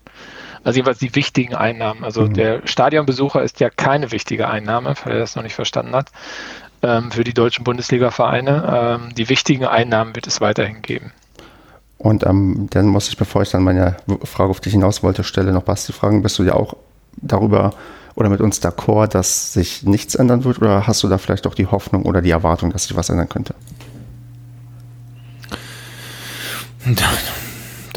Also 0.64 0.78
jedenfalls 0.78 0.98
die 0.98 1.14
wichtigen 1.14 1.54
Einnahmen. 1.54 2.02
Also 2.02 2.22
mhm. 2.22 2.34
der 2.34 2.66
Stadionbesucher 2.66 3.42
ist 3.42 3.60
ja 3.60 3.70
keine 3.70 4.10
wichtige 4.10 4.48
Einnahme, 4.48 4.96
falls 4.96 5.14
er 5.14 5.20
das 5.20 5.36
noch 5.36 5.44
nicht 5.44 5.54
verstanden 5.54 5.94
hat 5.94 6.10
ähm, 6.82 7.10
für 7.10 7.24
die 7.24 7.34
deutschen 7.34 7.64
Bundesliga-Vereine. 7.64 8.98
Ähm, 9.00 9.14
die 9.14 9.28
wichtigen 9.28 9.64
Einnahmen 9.64 10.14
wird 10.14 10.26
es 10.26 10.40
weiterhin 10.40 10.82
geben. 10.82 11.12
Und 11.98 12.26
ähm, 12.26 12.68
dann 12.70 12.86
muss 12.86 13.08
ich, 13.08 13.16
bevor 13.16 13.42
ich 13.42 13.50
dann 13.50 13.62
meine 13.62 13.96
Frage 14.24 14.50
auf 14.50 14.60
dich 14.60 14.72
hinaus 14.72 15.02
wollte, 15.02 15.24
stelle, 15.24 15.52
noch 15.52 15.62
Basti 15.62 15.92
fragen, 15.92 16.22
bist 16.22 16.38
du 16.38 16.42
ja 16.42 16.54
auch 16.54 16.76
darüber 17.16 17.72
oder 18.14 18.28
mit 18.28 18.40
uns 18.40 18.62
d'accord, 18.62 19.08
dass 19.08 19.52
sich 19.52 19.82
nichts 19.82 20.14
ändern 20.14 20.44
wird 20.44 20.60
oder 20.60 20.86
hast 20.86 21.02
du 21.02 21.08
da 21.08 21.18
vielleicht 21.18 21.46
auch 21.46 21.54
die 21.54 21.66
Hoffnung 21.66 22.04
oder 22.04 22.22
die 22.22 22.30
Erwartung, 22.30 22.70
dass 22.70 22.84
sich 22.84 22.96
was 22.96 23.08
ändern 23.08 23.28
könnte? 23.28 23.54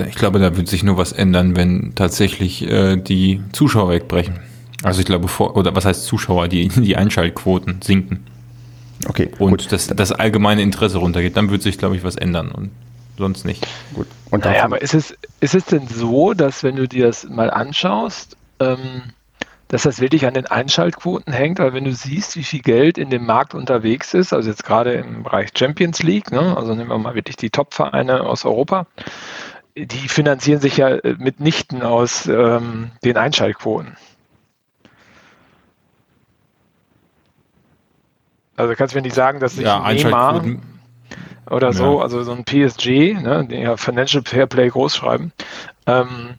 Ich 0.08 0.16
glaube, 0.16 0.40
da 0.40 0.56
wird 0.56 0.68
sich 0.68 0.84
nur 0.84 0.98
was 0.98 1.12
ändern, 1.12 1.56
wenn 1.56 1.94
tatsächlich 1.96 2.64
äh, 2.64 2.96
die 2.98 3.42
Zuschauer 3.52 3.90
wegbrechen. 3.90 4.40
Also 4.82 5.02
ich 5.02 5.06
glaube, 5.06 5.28
vor, 5.28 5.56
oder 5.58 5.76
was 5.76 5.86
heißt 5.86 6.06
Zuschauer, 6.06 6.48
die, 6.48 6.70
die 6.70 6.96
Einschaltquoten 6.96 7.82
sinken. 7.82 8.26
Okay. 9.08 9.32
Und 9.40 9.72
das, 9.72 9.88
das 9.88 10.12
allgemeine 10.12 10.62
Interesse 10.62 10.98
runtergeht, 10.98 11.38
dann 11.38 11.50
wird 11.50 11.62
sich, 11.62 11.78
glaube 11.78 11.96
ich, 11.96 12.04
was 12.04 12.16
ändern 12.16 12.52
und 12.52 12.72
sonst 13.18 13.46
nicht. 13.46 13.66
Gut. 13.94 14.08
Und 14.32 14.46
naja, 14.46 14.64
aber 14.64 14.82
ist 14.82 14.94
es, 14.94 15.16
ist 15.40 15.56
es 15.56 15.66
denn 15.66 15.88
so, 15.88 16.34
dass 16.34 16.64
wenn 16.64 16.76
du 16.76 16.88
dir 16.88 17.08
das 17.08 17.28
mal 17.28 17.50
anschaust, 17.50 18.36
ähm, 18.60 19.04
dass 19.70 19.84
das 19.84 20.00
wirklich 20.00 20.26
an 20.26 20.34
den 20.34 20.48
Einschaltquoten 20.48 21.32
hängt, 21.32 21.60
weil 21.60 21.74
wenn 21.74 21.86
du 21.86 21.94
siehst, 21.94 22.36
wie 22.36 22.44
viel 22.44 22.62
Geld 22.62 22.98
in 22.98 23.12
dem 23.12 23.26
Markt 23.26 23.54
unterwegs 23.54 24.14
ist, 24.16 24.34
also 24.34 24.50
jetzt 24.50 24.66
gerade 24.66 24.94
im 24.94 25.24
Bereich 25.24 25.52
Champions 25.56 26.02
League, 26.02 26.32
ne, 26.32 26.58
also 26.58 26.74
nehmen 26.74 26.90
wir 26.90 26.98
mal 26.98 27.14
wirklich 27.14 27.36
die 27.36 27.52
Top-Vereine 27.52 28.22
aus 28.22 28.46
Europa, 28.46 28.88
die 29.76 30.08
finanzieren 30.08 30.60
sich 30.60 30.78
ja 30.78 30.98
mitnichten 31.20 31.84
aus 31.84 32.26
ähm, 32.26 32.92
den 33.04 33.16
Einschaltquoten. 33.18 33.96
Also 38.60 38.76
kannst 38.76 38.94
du 38.94 38.98
mir 38.98 39.04
nicht 39.04 39.16
sagen, 39.16 39.40
dass 39.40 39.56
sich 39.56 39.66
ja, 39.66 39.80
Neymar 39.80 40.44
oder 41.50 41.72
so, 41.72 41.98
ja. 41.98 42.04
also 42.04 42.24
so 42.24 42.34
ein 42.34 42.44
PSG, 42.44 43.14
ne, 43.14 43.48
ja 43.50 43.78
Financial 43.78 44.22
Fairplay 44.24 44.68
groß 44.68 44.98
schreiben, 44.98 45.32
ähm, 45.88 46.36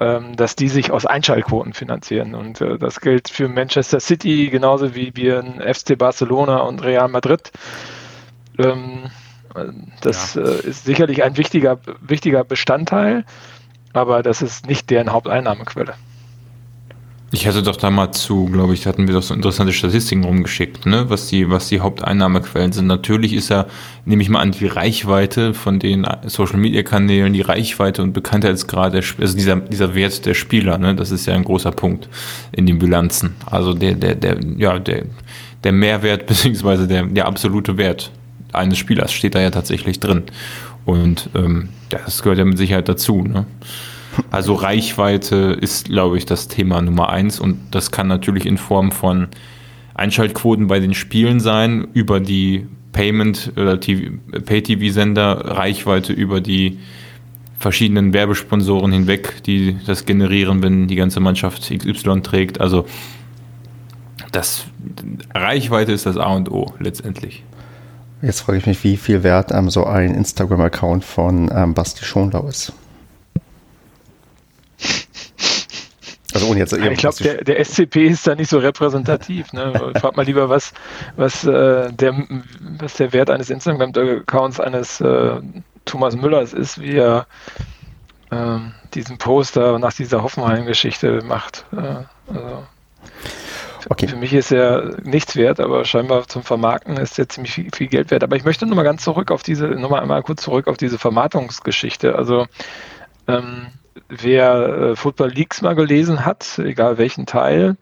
ähm, 0.00 0.34
dass 0.34 0.56
die 0.56 0.68
sich 0.68 0.90
aus 0.90 1.06
Einschaltquoten 1.06 1.72
finanzieren. 1.72 2.34
Und 2.34 2.60
äh, 2.60 2.76
das 2.76 3.00
gilt 3.00 3.28
für 3.28 3.48
Manchester 3.48 4.00
City 4.00 4.48
genauso 4.50 4.96
wie 4.96 5.12
wir 5.14 5.38
in 5.38 5.60
FC 5.74 5.96
Barcelona 5.96 6.58
und 6.58 6.82
Real 6.82 7.06
Madrid. 7.06 7.52
Ähm, 8.58 9.10
das 10.00 10.34
ja. 10.34 10.42
äh, 10.42 10.66
ist 10.66 10.84
sicherlich 10.84 11.22
ein 11.22 11.36
wichtiger, 11.36 11.78
wichtiger 12.00 12.42
Bestandteil, 12.42 13.24
aber 13.92 14.24
das 14.24 14.42
ist 14.42 14.66
nicht 14.66 14.90
deren 14.90 15.12
Haupteinnahmequelle. 15.12 15.94
Ich 17.34 17.48
hatte 17.48 17.64
doch 17.64 17.74
da 17.74 17.90
mal 17.90 18.12
zu, 18.12 18.46
glaube 18.46 18.74
ich, 18.74 18.86
hatten 18.86 19.08
wir 19.08 19.14
doch 19.14 19.22
so 19.24 19.34
interessante 19.34 19.72
Statistiken 19.72 20.22
rumgeschickt, 20.22 20.86
ne, 20.86 21.10
was 21.10 21.26
die, 21.26 21.50
was 21.50 21.66
die 21.66 21.80
Haupteinnahmequellen 21.80 22.70
sind. 22.70 22.86
Natürlich 22.86 23.32
ist 23.32 23.48
ja, 23.48 23.66
nehme 24.04 24.22
ich 24.22 24.28
mal 24.28 24.38
an, 24.38 24.52
die 24.52 24.68
Reichweite 24.68 25.52
von 25.52 25.80
den 25.80 26.06
Social 26.26 26.58
Media 26.58 26.84
Kanälen, 26.84 27.32
die 27.32 27.40
Reichweite 27.40 28.04
und 28.04 28.12
Bekanntheitsgrad, 28.12 28.94
also 28.94 29.36
dieser, 29.36 29.56
dieser 29.56 29.96
Wert 29.96 30.24
der 30.26 30.34
Spieler, 30.34 30.78
ne, 30.78 30.94
das 30.94 31.10
ist 31.10 31.26
ja 31.26 31.34
ein 31.34 31.42
großer 31.42 31.72
Punkt 31.72 32.08
in 32.52 32.66
den 32.66 32.78
Bilanzen. 32.78 33.34
Also 33.46 33.74
der, 33.74 33.94
der, 33.94 34.14
der, 34.14 34.38
ja, 34.56 34.78
der, 34.78 35.02
der 35.64 35.72
Mehrwert 35.72 36.26
beziehungsweise 36.28 36.86
der, 36.86 37.02
der 37.02 37.26
absolute 37.26 37.76
Wert 37.76 38.12
eines 38.52 38.78
Spielers 38.78 39.12
steht 39.12 39.34
da 39.34 39.40
ja 39.40 39.50
tatsächlich 39.50 39.98
drin. 39.98 40.22
Und 40.84 41.30
ähm, 41.34 41.70
das 41.88 42.22
gehört 42.22 42.38
ja 42.38 42.44
mit 42.44 42.58
Sicherheit 42.58 42.88
dazu, 42.88 43.22
ne. 43.22 43.44
Also 44.30 44.54
Reichweite 44.54 45.56
ist, 45.60 45.86
glaube 45.86 46.18
ich, 46.18 46.26
das 46.26 46.48
Thema 46.48 46.82
Nummer 46.82 47.08
eins 47.08 47.40
und 47.40 47.58
das 47.70 47.90
kann 47.90 48.08
natürlich 48.08 48.46
in 48.46 48.58
Form 48.58 48.90
von 48.92 49.28
Einschaltquoten 49.94 50.66
bei 50.66 50.80
den 50.80 50.94
Spielen 50.94 51.40
sein, 51.40 51.88
über 51.92 52.20
die 52.20 52.66
Payment- 52.92 53.52
oder 53.56 53.76
Pay-TV-Sender, 53.76 55.56
Reichweite 55.56 56.12
über 56.12 56.40
die 56.40 56.78
verschiedenen 57.58 58.12
Werbesponsoren 58.12 58.92
hinweg, 58.92 59.42
die 59.44 59.76
das 59.86 60.04
generieren, 60.04 60.62
wenn 60.62 60.86
die 60.86 60.96
ganze 60.96 61.20
Mannschaft 61.20 61.62
XY 61.62 62.20
trägt. 62.22 62.60
Also 62.60 62.86
das 64.32 64.66
Reichweite 65.34 65.92
ist 65.92 66.06
das 66.06 66.16
A 66.16 66.32
und 66.34 66.50
O 66.50 66.72
letztendlich. 66.78 67.44
Jetzt 68.20 68.40
frage 68.40 68.58
ich 68.58 68.66
mich, 68.66 68.82
wie 68.84 68.96
viel 68.96 69.22
wert 69.22 69.50
ähm, 69.52 69.70
so 69.70 69.84
ein 69.84 70.14
Instagram-Account 70.14 71.04
von 71.04 71.50
ähm, 71.54 71.74
Basti 71.74 72.04
Schonlau 72.04 72.46
ist. 72.48 72.72
Also 76.32 76.48
ohne 76.48 76.58
jetzt 76.58 76.72
ich 76.72 76.98
glaube, 76.98 77.22
der, 77.22 77.44
der, 77.44 77.64
SCP 77.64 78.08
ist 78.08 78.26
da 78.26 78.34
nicht 78.34 78.50
so 78.50 78.58
repräsentativ. 78.58 79.52
Ne? 79.52 79.92
Frag 80.00 80.16
mal 80.16 80.24
lieber, 80.26 80.48
was, 80.48 80.72
was, 81.14 81.44
äh, 81.44 81.92
der, 81.92 82.26
was 82.80 82.94
der 82.94 83.12
Wert 83.12 83.30
eines 83.30 83.50
Instagram-Accounts 83.50 84.58
eines 84.58 85.00
äh, 85.00 85.40
Thomas 85.84 86.16
Müllers 86.16 86.52
ist, 86.52 86.80
wie 86.80 86.96
er 86.96 87.26
äh, 88.30 88.58
diesen 88.94 89.16
Poster 89.18 89.78
nach 89.78 89.92
dieser 89.92 90.24
Hoffenheim-Geschichte 90.24 91.22
macht. 91.24 91.66
Äh, 91.72 92.04
also 92.34 92.64
Okay. 93.90 94.08
Für 94.08 94.16
mich 94.16 94.32
ist 94.32 94.50
er 94.50 94.96
nichts 95.02 95.36
wert, 95.36 95.60
aber 95.60 95.84
scheinbar 95.84 96.26
zum 96.26 96.42
Vermarkten 96.42 96.96
ist 96.96 97.18
er 97.18 97.28
ziemlich 97.28 97.52
viel, 97.52 97.68
viel 97.74 97.86
Geld 97.86 98.10
wert. 98.10 98.24
Aber 98.24 98.36
ich 98.36 98.44
möchte 98.44 98.66
nochmal 98.66 98.84
ganz 98.84 99.04
zurück 99.04 99.30
auf 99.30 99.42
diese, 99.42 99.66
nochmal 99.66 100.00
einmal 100.00 100.22
kurz 100.22 100.42
zurück 100.42 100.68
auf 100.68 100.76
diese 100.76 100.98
Vermarktungsgeschichte. 100.98 102.14
Also 102.14 102.46
ähm, 103.28 103.66
wer 104.08 104.54
äh, 104.54 104.96
Football 104.96 105.30
Leaks 105.30 105.62
mal 105.62 105.74
gelesen 105.74 106.24
hat, 106.24 106.58
egal 106.58 106.98
welchen 106.98 107.26
Teil, 107.26 107.76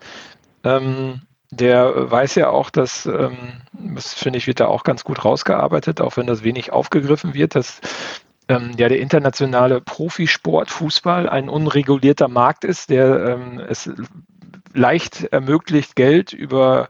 ähm, 0.64 1.22
der 1.51 2.11
weiß 2.11 2.35
ja 2.37 2.48
auch, 2.48 2.70
dass, 2.70 3.05
ähm, 3.05 3.37
das 3.72 4.14
finde 4.14 4.38
ich, 4.38 4.46
wird 4.46 4.61
da 4.61 4.66
auch 4.66 4.85
ganz 4.85 5.05
gut 5.05 5.25
rausgearbeitet, 5.25 6.01
auch 6.01 6.16
wenn 6.16 6.27
das 6.27 6.42
wenig 6.42 6.72
aufgegriffen 6.72 7.35
wird, 7.35 7.55
dass 7.55 7.81
ähm, 8.48 8.72
ja 8.79 8.88
der 8.88 9.01
internationale 9.01 9.81
Profisport 9.81 10.70
Fußball 10.70 11.29
ein 11.29 11.48
unregulierter 11.48 12.29
Markt 12.29 12.64
ist, 12.64 12.90
der 12.90 13.27
ähm, 13.27 13.61
es 13.68 13.90
leicht 14.75 15.25
ermöglicht, 15.25 15.96
Geld 15.96 16.33
über 16.33 16.88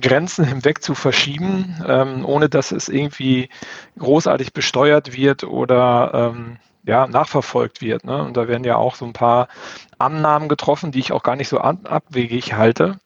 Grenzen 0.00 0.44
hinweg 0.44 0.82
zu 0.82 0.94
verschieben, 0.94 1.82
ähm, 1.86 2.24
ohne 2.26 2.48
dass 2.48 2.72
es 2.72 2.88
irgendwie 2.88 3.48
großartig 3.98 4.52
besteuert 4.52 5.16
wird 5.16 5.44
oder 5.44 6.34
ähm, 6.34 6.58
ja, 6.84 7.06
nachverfolgt 7.06 7.80
wird. 7.80 8.04
Ne? 8.04 8.22
Und 8.22 8.36
da 8.36 8.48
werden 8.48 8.64
ja 8.64 8.76
auch 8.76 8.94
so 8.94 9.04
ein 9.04 9.12
paar 9.12 9.48
Annahmen 9.98 10.48
getroffen, 10.48 10.92
die 10.92 10.98
ich 10.98 11.12
auch 11.12 11.22
gar 11.22 11.36
nicht 11.36 11.48
so 11.48 11.58
abwegig 11.58 12.54
halte. 12.54 12.98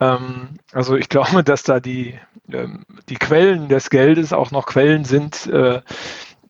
Ähm, 0.00 0.58
also 0.72 0.96
ich 0.96 1.08
glaube, 1.10 1.44
dass 1.44 1.62
da 1.62 1.80
die, 1.80 2.18
ähm, 2.50 2.84
die 3.08 3.16
Quellen 3.16 3.68
des 3.68 3.90
Geldes 3.90 4.32
auch 4.32 4.50
noch 4.50 4.66
Quellen 4.66 5.04
sind, 5.04 5.46
äh, 5.46 5.80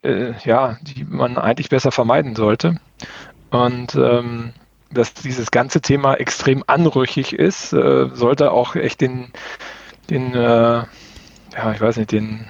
äh, 0.02 0.34
ja, 0.44 0.76
die 0.82 1.04
man 1.04 1.38
eigentlich 1.38 1.68
besser 1.68 1.92
vermeiden 1.92 2.36
sollte. 2.36 2.76
Und 3.50 3.94
ähm, 3.94 4.52
dass 4.90 5.14
dieses 5.14 5.50
ganze 5.50 5.80
Thema 5.80 6.14
extrem 6.14 6.62
anrüchig 6.66 7.32
ist, 7.32 7.72
äh, 7.72 8.08
sollte 8.12 8.52
auch 8.52 8.76
echt 8.76 9.00
den, 9.00 9.32
den 10.08 10.34
äh, 10.34 10.84
ja, 11.54 11.72
ich 11.72 11.80
weiß 11.80 11.96
nicht, 11.96 12.12
den, 12.12 12.46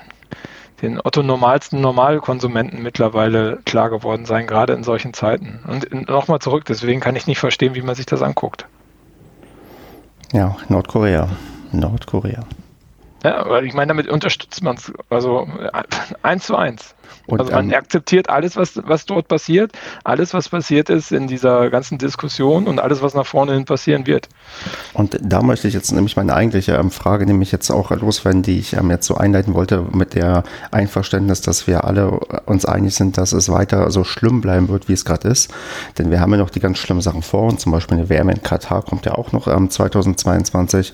den 0.82 1.00
Otto 1.02 1.22
normalsten 1.22 1.80
Normalkonsumenten 1.80 2.82
mittlerweile 2.82 3.58
klar 3.64 3.90
geworden 3.90 4.26
sein, 4.26 4.46
gerade 4.46 4.72
in 4.72 4.82
solchen 4.82 5.14
Zeiten. 5.14 5.60
Und 5.66 6.08
nochmal 6.08 6.40
zurück, 6.40 6.64
deswegen 6.66 7.00
kann 7.00 7.16
ich 7.16 7.26
nicht 7.26 7.38
verstehen, 7.38 7.74
wie 7.74 7.82
man 7.82 7.94
sich 7.94 8.06
das 8.06 8.22
anguckt. 8.22 8.66
Ja, 10.32 10.56
Nordkorea. 10.68 11.28
Nordkorea. 11.72 12.44
Ja, 13.22 13.48
weil 13.48 13.64
ich 13.64 13.72
meine, 13.72 13.88
damit 13.88 14.08
unterstützt 14.08 14.62
man 14.62 14.76
es, 14.76 14.92
also 15.08 15.48
eins 16.22 16.46
zu 16.46 16.56
eins. 16.56 16.94
Und, 17.26 17.40
also 17.40 17.52
man 17.52 17.70
ähm, 17.70 17.74
akzeptiert 17.74 18.28
alles, 18.28 18.56
was, 18.56 18.80
was 18.84 19.06
dort 19.06 19.28
passiert, 19.28 19.72
alles, 20.04 20.34
was 20.34 20.48
passiert 20.48 20.90
ist 20.90 21.12
in 21.12 21.26
dieser 21.26 21.70
ganzen 21.70 21.98
Diskussion 21.98 22.66
und 22.66 22.78
alles, 22.78 23.02
was 23.02 23.14
nach 23.14 23.26
vorne 23.26 23.54
hin 23.54 23.64
passieren 23.64 24.06
wird. 24.06 24.28
Und 24.92 25.18
da 25.22 25.42
möchte 25.42 25.68
ich 25.68 25.74
jetzt 25.74 25.92
nämlich 25.92 26.16
meine 26.16 26.34
eigentliche 26.34 26.72
ähm, 26.72 26.90
Frage 26.90 27.26
nämlich 27.26 27.52
jetzt 27.52 27.70
auch 27.70 27.90
loswerden, 27.90 28.42
die 28.42 28.58
ich 28.58 28.74
ähm, 28.74 28.90
jetzt 28.90 29.06
so 29.06 29.16
einleiten 29.16 29.54
wollte 29.54 29.84
mit 29.92 30.14
der 30.14 30.44
Einverständnis, 30.70 31.40
dass 31.40 31.66
wir 31.66 31.84
alle 31.84 32.10
uns 32.46 32.64
einig 32.64 32.94
sind, 32.94 33.16
dass 33.16 33.32
es 33.32 33.48
weiter 33.48 33.90
so 33.90 34.04
schlimm 34.04 34.40
bleiben 34.40 34.68
wird, 34.68 34.88
wie 34.88 34.92
es 34.92 35.04
gerade 35.04 35.28
ist. 35.28 35.52
Denn 35.98 36.10
wir 36.10 36.20
haben 36.20 36.32
ja 36.32 36.38
noch 36.38 36.50
die 36.50 36.60
ganz 36.60 36.78
schlimmen 36.78 37.00
Sachen 37.00 37.22
vor 37.22 37.44
uns, 37.44 37.62
zum 37.62 37.72
Beispiel 37.72 37.98
eine 37.98 38.08
WM 38.08 38.28
in 38.28 38.42
Katar 38.42 38.82
kommt 38.82 39.06
ja 39.06 39.12
auch 39.12 39.32
noch 39.32 39.48
ähm, 39.48 39.70
2022. 39.70 40.92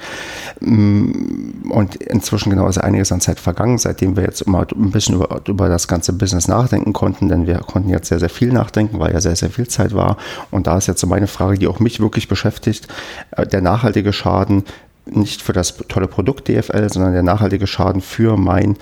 Mm, 0.60 1.70
und 1.70 1.96
inzwischen 1.96 2.50
genau 2.50 2.68
ist 2.68 2.78
einiges 2.78 3.12
an 3.12 3.20
Zeit 3.20 3.40
vergangen, 3.40 3.78
seitdem 3.78 4.16
wir 4.16 4.24
jetzt 4.24 4.42
immer 4.42 4.66
ein 4.74 4.90
bisschen 4.90 5.16
über, 5.16 5.40
über 5.46 5.68
das 5.68 5.88
ganze 5.88 5.99
Business 6.08 6.48
nachdenken 6.48 6.92
konnten, 6.92 7.28
denn 7.28 7.46
wir 7.46 7.58
konnten 7.58 7.90
jetzt 7.90 8.08
sehr, 8.08 8.18
sehr 8.18 8.30
viel 8.30 8.52
nachdenken, 8.52 8.98
weil 8.98 9.12
ja 9.12 9.20
sehr, 9.20 9.36
sehr 9.36 9.50
viel 9.50 9.68
Zeit 9.68 9.94
war. 9.94 10.16
Und 10.50 10.66
da 10.66 10.78
ist 10.78 10.86
jetzt 10.86 11.00
so 11.00 11.06
meine 11.06 11.26
Frage, 11.26 11.58
die 11.58 11.68
auch 11.68 11.80
mich 11.80 12.00
wirklich 12.00 12.28
beschäftigt, 12.28 12.88
äh, 13.32 13.46
der 13.46 13.60
nachhaltige 13.60 14.12
Schaden 14.12 14.64
nicht 15.06 15.42
für 15.42 15.52
das 15.52 15.76
tolle 15.88 16.08
Produkt 16.08 16.48
DFL, 16.48 16.88
sondern 16.92 17.12
der 17.12 17.22
nachhaltige 17.22 17.66
Schaden 17.66 18.00
für 18.00 18.36
mein 18.36 18.76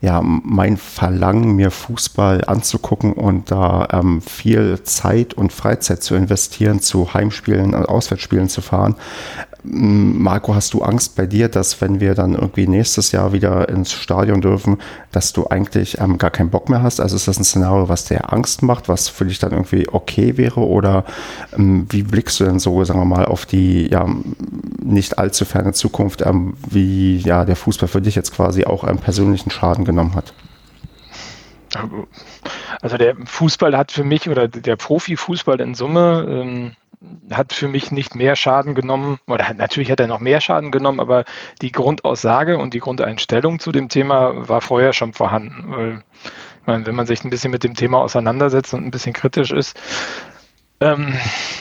ja, 0.00 0.20
mein 0.22 0.76
Verlangen, 0.76 1.56
mir 1.56 1.70
Fußball 1.70 2.44
anzugucken 2.44 3.14
und 3.14 3.50
da 3.50 3.88
ähm, 3.90 4.20
viel 4.20 4.82
Zeit 4.82 5.32
und 5.32 5.50
Freizeit 5.50 6.02
zu 6.02 6.14
investieren, 6.14 6.80
zu 6.80 7.14
Heimspielen, 7.14 7.74
und 7.74 7.86
Auswärtsspielen 7.88 8.50
zu 8.50 8.60
fahren, 8.60 8.96
Marco, 9.66 10.54
hast 10.54 10.74
du 10.74 10.82
Angst 10.82 11.16
bei 11.16 11.24
dir, 11.26 11.48
dass 11.48 11.80
wenn 11.80 11.98
wir 11.98 12.14
dann 12.14 12.34
irgendwie 12.34 12.66
nächstes 12.66 13.12
Jahr 13.12 13.32
wieder 13.32 13.66
ins 13.70 13.92
Stadion 13.92 14.42
dürfen, 14.42 14.76
dass 15.10 15.32
du 15.32 15.46
eigentlich 15.46 16.00
ähm, 16.00 16.18
gar 16.18 16.30
keinen 16.30 16.50
Bock 16.50 16.68
mehr 16.68 16.82
hast? 16.82 17.00
Also 17.00 17.16
ist 17.16 17.26
das 17.28 17.38
ein 17.38 17.44
Szenario, 17.44 17.88
was 17.88 18.04
dir 18.04 18.30
Angst 18.30 18.62
macht, 18.62 18.90
was 18.90 19.08
für 19.08 19.24
dich 19.24 19.38
dann 19.38 19.52
irgendwie 19.52 19.88
okay 19.88 20.36
wäre? 20.36 20.60
Oder 20.60 21.06
ähm, 21.56 21.86
wie 21.88 22.02
blickst 22.02 22.40
du 22.40 22.44
denn 22.44 22.58
so, 22.58 22.84
sagen 22.84 23.00
wir 23.00 23.06
mal, 23.06 23.24
auf 23.24 23.46
die 23.46 23.90
ja, 23.90 24.06
nicht 24.84 25.18
allzu 25.18 25.44
ferne 25.44 25.72
Zukunft, 25.72 26.22
ähm, 26.22 26.54
wie 26.68 27.18
ja 27.18 27.44
der 27.44 27.56
Fußball 27.56 27.88
für 27.88 28.00
dich 28.00 28.14
jetzt 28.14 28.32
quasi 28.32 28.64
auch 28.64 28.84
einen 28.84 28.98
persönlichen 28.98 29.50
Schaden 29.50 29.84
genommen 29.84 30.14
hat? 30.14 30.34
Also 32.80 32.96
der 32.96 33.16
Fußball 33.24 33.76
hat 33.76 33.90
für 33.90 34.04
mich 34.04 34.28
oder 34.28 34.46
der 34.46 34.76
Profifußball 34.76 35.60
in 35.60 35.74
Summe 35.74 36.26
ähm, 36.28 36.72
hat 37.30 37.52
für 37.52 37.68
mich 37.68 37.90
nicht 37.90 38.14
mehr 38.14 38.36
Schaden 38.36 38.74
genommen, 38.74 39.18
oder 39.26 39.52
natürlich 39.54 39.90
hat 39.90 40.00
er 40.00 40.06
noch 40.06 40.20
mehr 40.20 40.40
Schaden 40.40 40.70
genommen, 40.70 41.00
aber 41.00 41.24
die 41.60 41.72
Grundaussage 41.72 42.58
und 42.58 42.74
die 42.74 42.80
Grundeinstellung 42.80 43.58
zu 43.58 43.72
dem 43.72 43.88
Thema 43.88 44.48
war 44.48 44.60
vorher 44.60 44.92
schon 44.92 45.12
vorhanden. 45.12 45.64
Weil, 45.68 46.02
meine, 46.66 46.86
wenn 46.86 46.94
man 46.94 47.06
sich 47.06 47.24
ein 47.24 47.30
bisschen 47.30 47.50
mit 47.50 47.64
dem 47.64 47.74
Thema 47.74 47.98
auseinandersetzt 47.98 48.72
und 48.74 48.84
ein 48.84 48.90
bisschen 48.90 49.12
kritisch 49.12 49.50
ist, 49.50 49.78
ähm, 50.84 51.14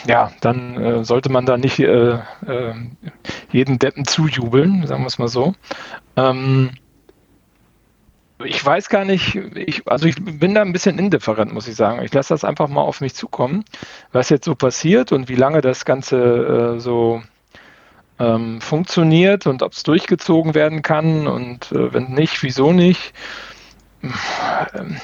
ja, 0.05 0.31
dann 0.41 0.75
äh, 0.75 1.03
sollte 1.05 1.31
man 1.31 1.45
da 1.45 1.57
nicht 1.57 1.79
äh, 1.79 2.15
äh, 2.15 2.73
jeden 3.51 3.79
Deppen 3.79 4.03
zujubeln, 4.03 4.85
sagen 4.85 5.03
wir 5.03 5.07
es 5.07 5.17
mal 5.17 5.29
so. 5.29 5.55
Ähm, 6.17 6.71
ich 8.43 8.65
weiß 8.65 8.89
gar 8.89 9.05
nicht, 9.05 9.35
ich, 9.35 9.87
also 9.87 10.07
ich 10.07 10.15
bin 10.17 10.53
da 10.53 10.61
ein 10.61 10.73
bisschen 10.73 10.99
indifferent, 10.99 11.53
muss 11.53 11.69
ich 11.69 11.75
sagen. 11.75 12.03
Ich 12.03 12.13
lasse 12.13 12.33
das 12.33 12.43
einfach 12.43 12.67
mal 12.67 12.81
auf 12.81 12.99
mich 12.99 13.15
zukommen, 13.15 13.63
was 14.11 14.29
jetzt 14.29 14.43
so 14.43 14.55
passiert 14.55 15.13
und 15.13 15.29
wie 15.29 15.35
lange 15.35 15.61
das 15.61 15.85
Ganze 15.85 16.75
äh, 16.75 16.79
so 16.81 17.23
ähm, 18.19 18.59
funktioniert 18.59 19.47
und 19.47 19.63
ob 19.63 19.71
es 19.71 19.83
durchgezogen 19.83 20.53
werden 20.53 20.81
kann 20.81 21.27
und 21.27 21.71
äh, 21.71 21.93
wenn 21.93 22.11
nicht, 22.11 22.43
wieso 22.43 22.73
nicht. 22.73 23.13
Ähm, 24.73 24.97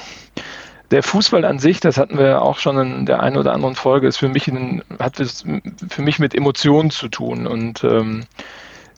der 0.90 1.02
Fußball 1.02 1.44
an 1.44 1.58
sich, 1.58 1.80
das 1.80 1.98
hatten 1.98 2.18
wir 2.18 2.42
auch 2.42 2.58
schon 2.58 2.78
in 2.78 3.06
der 3.06 3.22
einen 3.22 3.36
oder 3.36 3.52
anderen 3.52 3.74
Folge, 3.74 4.08
ist 4.08 4.16
für 4.16 4.28
mich 4.28 4.48
ein, 4.48 4.82
hat 4.98 5.20
es 5.20 5.44
für 5.88 6.02
mich 6.02 6.18
mit 6.18 6.34
Emotionen 6.34 6.90
zu 6.90 7.08
tun 7.08 7.46
und 7.46 7.84
ähm, 7.84 8.24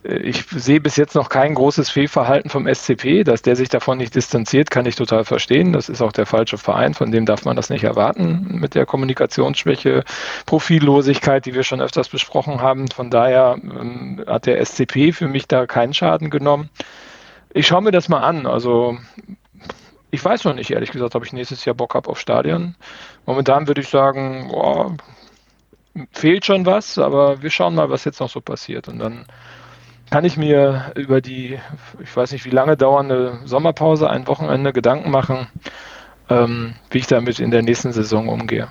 ich 0.05 0.45
sehe 0.51 0.81
bis 0.81 0.97
jetzt 0.97 1.15
noch 1.15 1.29
kein 1.29 1.55
großes 1.55 1.89
Fehlverhalten 1.89 2.51
vom 2.51 2.67
SCP. 2.67 3.23
Dass 3.23 3.43
der 3.43 3.55
sich 3.55 3.69
davon 3.69 3.99
nicht 3.99 4.15
distanziert, 4.15 4.69
kann 4.69 4.85
ich 4.85 4.97
total 4.97 5.25
verstehen. 5.25 5.73
Das 5.73 5.89
ist 5.89 6.03
auch 6.03 6.11
der 6.11 6.27
falsche 6.27 6.59
Verein, 6.59 6.95
von 6.95 7.13
dem 7.13 7.25
darf 7.25 7.45
man 7.45 7.55
das 7.55 7.71
nicht 7.71 7.85
erwarten 7.85 8.59
mit 8.61 8.75
der 8.75 8.85
Kommunikationsschwäche, 8.85 10.03
Profillosigkeit, 10.45 11.47
die 11.47 11.55
wir 11.55 11.63
schon 11.63 11.81
öfters 11.81 12.09
besprochen 12.09 12.61
haben. 12.61 12.89
Von 12.89 13.11
daher 13.11 13.57
ähm, 13.63 14.25
hat 14.27 14.47
der 14.47 14.65
SCP 14.65 15.13
für 15.13 15.29
mich 15.29 15.47
da 15.47 15.67
keinen 15.67 15.95
Schaden 15.95 16.31
genommen. 16.31 16.69
Ich 17.55 17.69
schaue 17.69 17.83
mir 17.83 17.93
das 17.93 18.09
mal 18.09 18.23
an. 18.23 18.47
Also 18.47 18.99
ich 20.13 20.23
weiß 20.23 20.45
noch 20.45 20.55
nicht, 20.55 20.71
ehrlich 20.71 20.93
gesagt, 20.93 21.15
ob 21.15 21.25
ich 21.25 21.33
nächstes 21.33 21.65
Jahr 21.65 21.75
Bock 21.75 21.95
habe 21.95 22.11
auf 22.11 22.21
Stadion. 22.21 22.77
Momentan 23.25 23.67
würde 23.67 23.81
ich 23.81 23.89
sagen, 23.89 24.49
boah, 24.51 24.95
fehlt 26.13 26.45
schon 26.45 26.67
was, 26.67 26.99
aber 26.99 27.43
wir 27.43 27.49
schauen 27.49 27.75
mal, 27.75 27.89
was 27.89 28.05
jetzt 28.05 28.21
noch 28.21 28.29
so 28.29 28.43
passiert. 28.43 28.89
Und 28.89 28.99
dann 28.99 29.25
kann 30.11 30.27
ich 30.27 30.37
mir 30.37 30.93
über 30.97 31.23
die, 31.23 31.59
ich 32.03 32.15
weiß 32.15 32.33
nicht 32.33 32.45
wie 32.45 32.51
lange 32.51 32.77
dauernde 32.77 33.41
Sommerpause, 33.47 34.11
ein 34.11 34.27
Wochenende 34.27 34.75
Gedanken 34.75 35.11
machen, 35.11 35.47
ähm, 36.29 36.75
wie 36.91 36.99
ich 36.99 37.07
damit 37.07 37.41
in 37.41 37.51
der 37.51 37.63
nächsten 37.63 37.93
Saison 37.93 38.29
umgehe. 38.29 38.69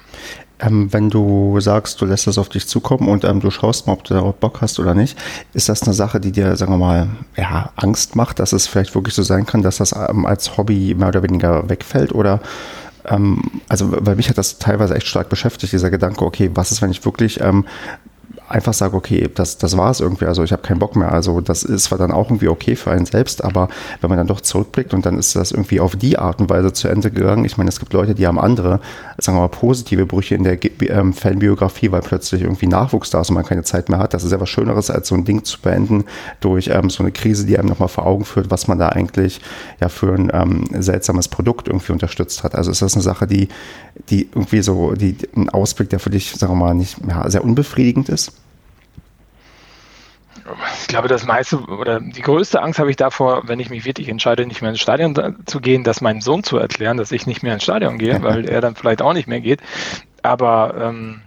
Ähm, 0.61 0.93
wenn 0.93 1.09
du 1.09 1.59
sagst, 1.59 1.99
du 2.01 2.05
lässt 2.05 2.27
das 2.27 2.37
auf 2.37 2.49
dich 2.49 2.67
zukommen 2.67 3.09
und 3.09 3.23
ähm, 3.23 3.39
du 3.39 3.49
schaust 3.49 3.87
mal, 3.87 3.93
ob 3.93 4.03
du 4.03 4.13
darauf 4.13 4.35
Bock 4.35 4.61
hast 4.61 4.79
oder 4.79 4.93
nicht, 4.93 5.17
ist 5.53 5.69
das 5.69 5.83
eine 5.83 5.93
Sache, 5.93 6.19
die 6.19 6.31
dir, 6.31 6.55
sagen 6.55 6.71
wir 6.71 6.77
mal, 6.77 7.09
ja, 7.35 7.71
Angst 7.75 8.15
macht, 8.15 8.39
dass 8.39 8.53
es 8.53 8.67
vielleicht 8.67 8.93
wirklich 8.95 9.15
so 9.15 9.23
sein 9.23 9.45
kann, 9.45 9.61
dass 9.61 9.77
das 9.77 9.93
ähm, 9.93 10.25
als 10.25 10.57
Hobby 10.57 10.95
mehr 10.95 11.09
oder 11.09 11.23
weniger 11.23 11.67
wegfällt? 11.69 12.13
Oder 12.13 12.41
ähm, 13.05 13.41
also, 13.67 13.89
weil 14.05 14.15
mich 14.15 14.29
hat 14.29 14.37
das 14.37 14.59
teilweise 14.59 14.95
echt 14.95 15.07
stark 15.07 15.29
beschäftigt, 15.29 15.73
dieser 15.73 15.89
Gedanke, 15.89 16.23
okay, 16.23 16.51
was 16.53 16.71
ist, 16.71 16.81
wenn 16.81 16.91
ich 16.91 17.03
wirklich 17.03 17.41
ähm, 17.41 17.65
einfach 18.51 18.73
sage, 18.73 18.95
okay, 18.95 19.29
das, 19.33 19.57
das 19.57 19.77
war 19.77 19.91
es 19.91 19.99
irgendwie, 19.99 20.25
also 20.25 20.43
ich 20.43 20.51
habe 20.51 20.61
keinen 20.61 20.79
Bock 20.79 20.95
mehr. 20.95 21.11
Also 21.11 21.41
das 21.41 21.63
ist 21.63 21.85
zwar 21.85 21.97
dann 21.97 22.11
auch 22.11 22.29
irgendwie 22.29 22.47
okay 22.47 22.75
für 22.75 22.91
einen 22.91 23.05
selbst, 23.05 23.43
aber 23.43 23.69
wenn 24.01 24.09
man 24.09 24.17
dann 24.17 24.27
doch 24.27 24.41
zurückblickt 24.41 24.93
und 24.93 25.05
dann 25.05 25.17
ist 25.17 25.35
das 25.35 25.51
irgendwie 25.51 25.79
auf 25.79 25.95
die 25.95 26.17
Art 26.17 26.39
und 26.39 26.49
Weise 26.49 26.73
zu 26.73 26.87
Ende 26.87 27.11
gegangen. 27.11 27.45
Ich 27.45 27.57
meine, 27.57 27.69
es 27.69 27.79
gibt 27.79 27.93
Leute, 27.93 28.13
die 28.13 28.27
haben 28.27 28.39
andere, 28.39 28.79
sagen 29.17 29.37
wir 29.37 29.41
mal, 29.41 29.47
positive 29.47 30.05
Brüche 30.05 30.35
in 30.35 30.43
der 30.43 30.59
ähm, 30.89 31.13
Fanbiografie, 31.13 31.91
weil 31.91 32.01
plötzlich 32.01 32.41
irgendwie 32.41 32.67
Nachwuchs 32.67 33.09
da 33.09 33.21
ist 33.21 33.29
und 33.29 33.35
man 33.35 33.45
keine 33.45 33.63
Zeit 33.63 33.89
mehr 33.89 33.99
hat. 33.99 34.13
Das 34.13 34.23
ist 34.23 34.31
ja 34.31 34.39
was 34.39 34.49
Schöneres, 34.49 34.91
als 34.91 35.07
so 35.07 35.15
ein 35.15 35.25
Ding 35.25 35.43
zu 35.43 35.59
beenden 35.59 36.05
durch 36.39 36.67
ähm, 36.67 36.89
so 36.89 37.03
eine 37.03 37.11
Krise, 37.11 37.45
die 37.45 37.57
einem 37.57 37.69
nochmal 37.69 37.89
vor 37.89 38.05
Augen 38.05 38.25
führt, 38.25 38.51
was 38.51 38.67
man 38.67 38.77
da 38.77 38.89
eigentlich 38.89 39.41
ja 39.79 39.89
für 39.89 40.13
ein 40.13 40.31
ähm, 40.33 40.65
seltsames 40.79 41.27
Produkt 41.27 41.67
irgendwie 41.67 41.93
unterstützt 41.93 42.43
hat. 42.43 42.55
Also 42.55 42.71
ist 42.71 42.81
das 42.81 42.95
eine 42.95 43.03
Sache, 43.03 43.27
die, 43.27 43.47
die 44.09 44.27
irgendwie 44.33 44.61
so, 44.61 44.93
die, 44.93 45.15
ein 45.35 45.49
Ausblick, 45.49 45.89
der 45.89 45.99
für 45.99 46.09
dich, 46.09 46.31
sagen 46.31 46.53
wir 46.53 46.65
mal, 46.65 46.73
nicht 46.73 46.97
ja, 47.07 47.29
sehr 47.29 47.43
unbefriedigend 47.43 48.09
ist? 48.09 48.33
Ich 50.81 50.87
glaube, 50.87 51.07
das 51.07 51.25
meiste 51.25 51.57
oder 51.57 51.99
die 51.99 52.21
größte 52.21 52.61
Angst 52.61 52.79
habe 52.79 52.89
ich 52.89 52.95
davor, 52.95 53.47
wenn 53.47 53.59
ich 53.59 53.69
mich 53.69 53.85
wirklich 53.85 54.09
entscheide, 54.09 54.45
nicht 54.45 54.61
mehr 54.61 54.71
ins 54.71 54.79
Stadion 54.79 55.15
zu 55.45 55.59
gehen, 55.59 55.83
das 55.83 56.01
meinem 56.01 56.21
Sohn 56.21 56.43
zu 56.43 56.57
erklären, 56.57 56.97
dass 56.97 57.11
ich 57.11 57.27
nicht 57.27 57.43
mehr 57.43 57.53
ins 57.53 57.63
Stadion 57.63 57.97
gehe, 57.97 58.21
weil 58.23 58.47
er 58.47 58.61
dann 58.61 58.75
vielleicht 58.75 59.01
auch 59.01 59.13
nicht 59.13 59.27
mehr 59.27 59.41
geht. 59.41 59.61
Aber 60.21 60.75
ähm, 60.77 61.21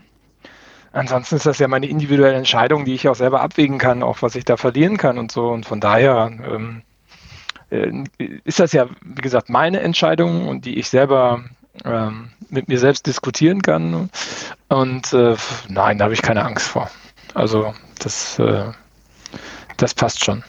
ansonsten 0.92 1.36
ist 1.36 1.46
das 1.46 1.58
ja 1.58 1.68
meine 1.68 1.86
individuelle 1.86 2.36
Entscheidung, 2.36 2.84
die 2.84 2.94
ich 2.94 3.08
auch 3.08 3.14
selber 3.14 3.40
abwägen 3.40 3.78
kann, 3.78 4.02
auch 4.02 4.22
was 4.22 4.34
ich 4.34 4.44
da 4.44 4.56
verlieren 4.56 4.96
kann 4.96 5.18
und 5.18 5.32
so. 5.32 5.48
Und 5.48 5.66
von 5.66 5.80
daher 5.80 6.30
ähm, 6.50 6.82
äh, 7.70 8.04
ist 8.44 8.60
das 8.60 8.72
ja, 8.72 8.86
wie 9.02 9.22
gesagt, 9.22 9.48
meine 9.48 9.80
Entscheidung 9.80 10.48
und 10.48 10.64
die 10.64 10.78
ich 10.78 10.88
selber 10.88 11.44
ähm, 11.84 12.30
mit 12.50 12.68
mir 12.68 12.78
selbst 12.78 13.06
diskutieren 13.06 13.62
kann. 13.62 14.10
Und 14.68 15.12
äh, 15.12 15.36
nein, 15.68 15.98
da 15.98 16.04
habe 16.04 16.14
ich 16.14 16.22
keine 16.22 16.44
Angst 16.44 16.68
vor. 16.68 16.90
Also 17.34 17.74
das, 17.98 18.38
äh, 18.38 18.66
das 19.76 19.94
passt 19.94 20.24
schon. 20.24 20.42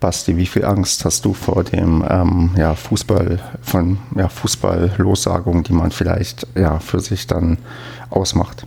Basti, 0.00 0.36
wie 0.36 0.46
viel 0.46 0.64
Angst 0.64 1.04
hast 1.04 1.24
du 1.24 1.32
vor 1.32 1.64
dem 1.64 2.04
ähm, 2.08 2.50
ja, 2.56 2.74
Fußball, 2.74 3.40
von 3.62 3.98
ja, 4.14 4.28
Fußball-Lossagungen, 4.28 5.64
die 5.64 5.72
man 5.72 5.90
vielleicht 5.90 6.46
ja, 6.54 6.78
für 6.80 7.00
sich 7.00 7.26
dann 7.26 7.58
ausmacht? 8.10 8.66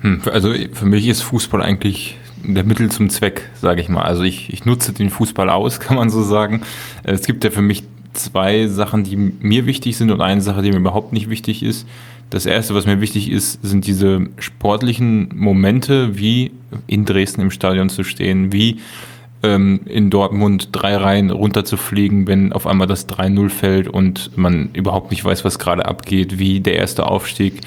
Hm, 0.00 0.22
also 0.32 0.54
für 0.72 0.86
mich 0.86 1.06
ist 1.06 1.22
Fußball 1.22 1.62
eigentlich 1.62 2.18
der 2.42 2.64
Mittel 2.64 2.90
zum 2.90 3.10
Zweck, 3.10 3.50
sage 3.60 3.80
ich 3.82 3.88
mal. 3.88 4.02
Also 4.02 4.22
ich, 4.22 4.52
ich 4.52 4.64
nutze 4.64 4.92
den 4.92 5.10
Fußball 5.10 5.50
aus, 5.50 5.80
kann 5.80 5.96
man 5.96 6.08
so 6.08 6.22
sagen. 6.22 6.62
Es 7.02 7.26
gibt 7.26 7.44
ja 7.44 7.50
für 7.50 7.62
mich 7.62 7.84
zwei 8.14 8.66
Sachen, 8.68 9.04
die 9.04 9.16
mir 9.16 9.66
wichtig 9.66 9.96
sind 9.96 10.10
und 10.10 10.22
eine 10.22 10.40
Sache, 10.40 10.62
die 10.62 10.70
mir 10.70 10.78
überhaupt 10.78 11.12
nicht 11.12 11.28
wichtig 11.28 11.62
ist. 11.62 11.86
Das 12.30 12.44
erste, 12.44 12.74
was 12.74 12.86
mir 12.86 13.00
wichtig 13.00 13.30
ist, 13.30 13.64
sind 13.64 13.86
diese 13.86 14.28
sportlichen 14.38 15.30
Momente, 15.34 16.18
wie 16.18 16.52
in 16.86 17.04
Dresden 17.04 17.40
im 17.40 17.50
Stadion 17.50 17.88
zu 17.88 18.02
stehen, 18.02 18.52
wie 18.52 18.80
ähm, 19.42 19.80
in 19.86 20.10
Dortmund 20.10 20.70
drei 20.72 20.96
Reihen 20.96 21.30
runterzufliegen, 21.30 22.26
wenn 22.26 22.52
auf 22.52 22.66
einmal 22.66 22.88
das 22.88 23.08
3-0 23.08 23.48
fällt 23.48 23.88
und 23.88 24.36
man 24.36 24.70
überhaupt 24.72 25.10
nicht 25.10 25.24
weiß, 25.24 25.44
was 25.44 25.58
gerade 25.58 25.86
abgeht, 25.86 26.38
wie 26.38 26.60
der 26.60 26.76
erste 26.76 27.06
Aufstieg, 27.06 27.60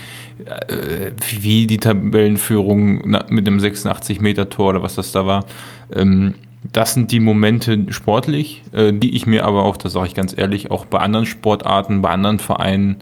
äh, 0.46 1.12
wie 1.40 1.68
die 1.68 1.78
Tabellenführung 1.78 3.16
mit 3.30 3.48
dem 3.48 3.60
86-Meter-Tor 3.60 4.70
oder 4.70 4.84
was 4.84 4.96
das 4.96 5.12
da 5.12 5.26
war. 5.26 5.46
Ähm, 5.94 6.36
das 6.74 6.94
sind 6.94 7.12
die 7.12 7.22
Momente 7.22 7.86
sportlich, 7.90 8.64
äh, 8.74 8.92
die 8.92 9.16
ich 9.16 9.26
mir 9.26 9.46
aber 9.46 9.64
auch, 9.64 9.78
das 9.78 9.94
sage 9.94 10.08
ich 10.08 10.16
ganz 10.16 10.38
ehrlich, 10.38 10.72
auch 10.72 10.86
bei 10.86 11.00
anderen 11.00 11.26
Sportarten, 11.26 12.02
bei 12.02 12.10
anderen 12.10 12.40
Vereinen 12.40 12.98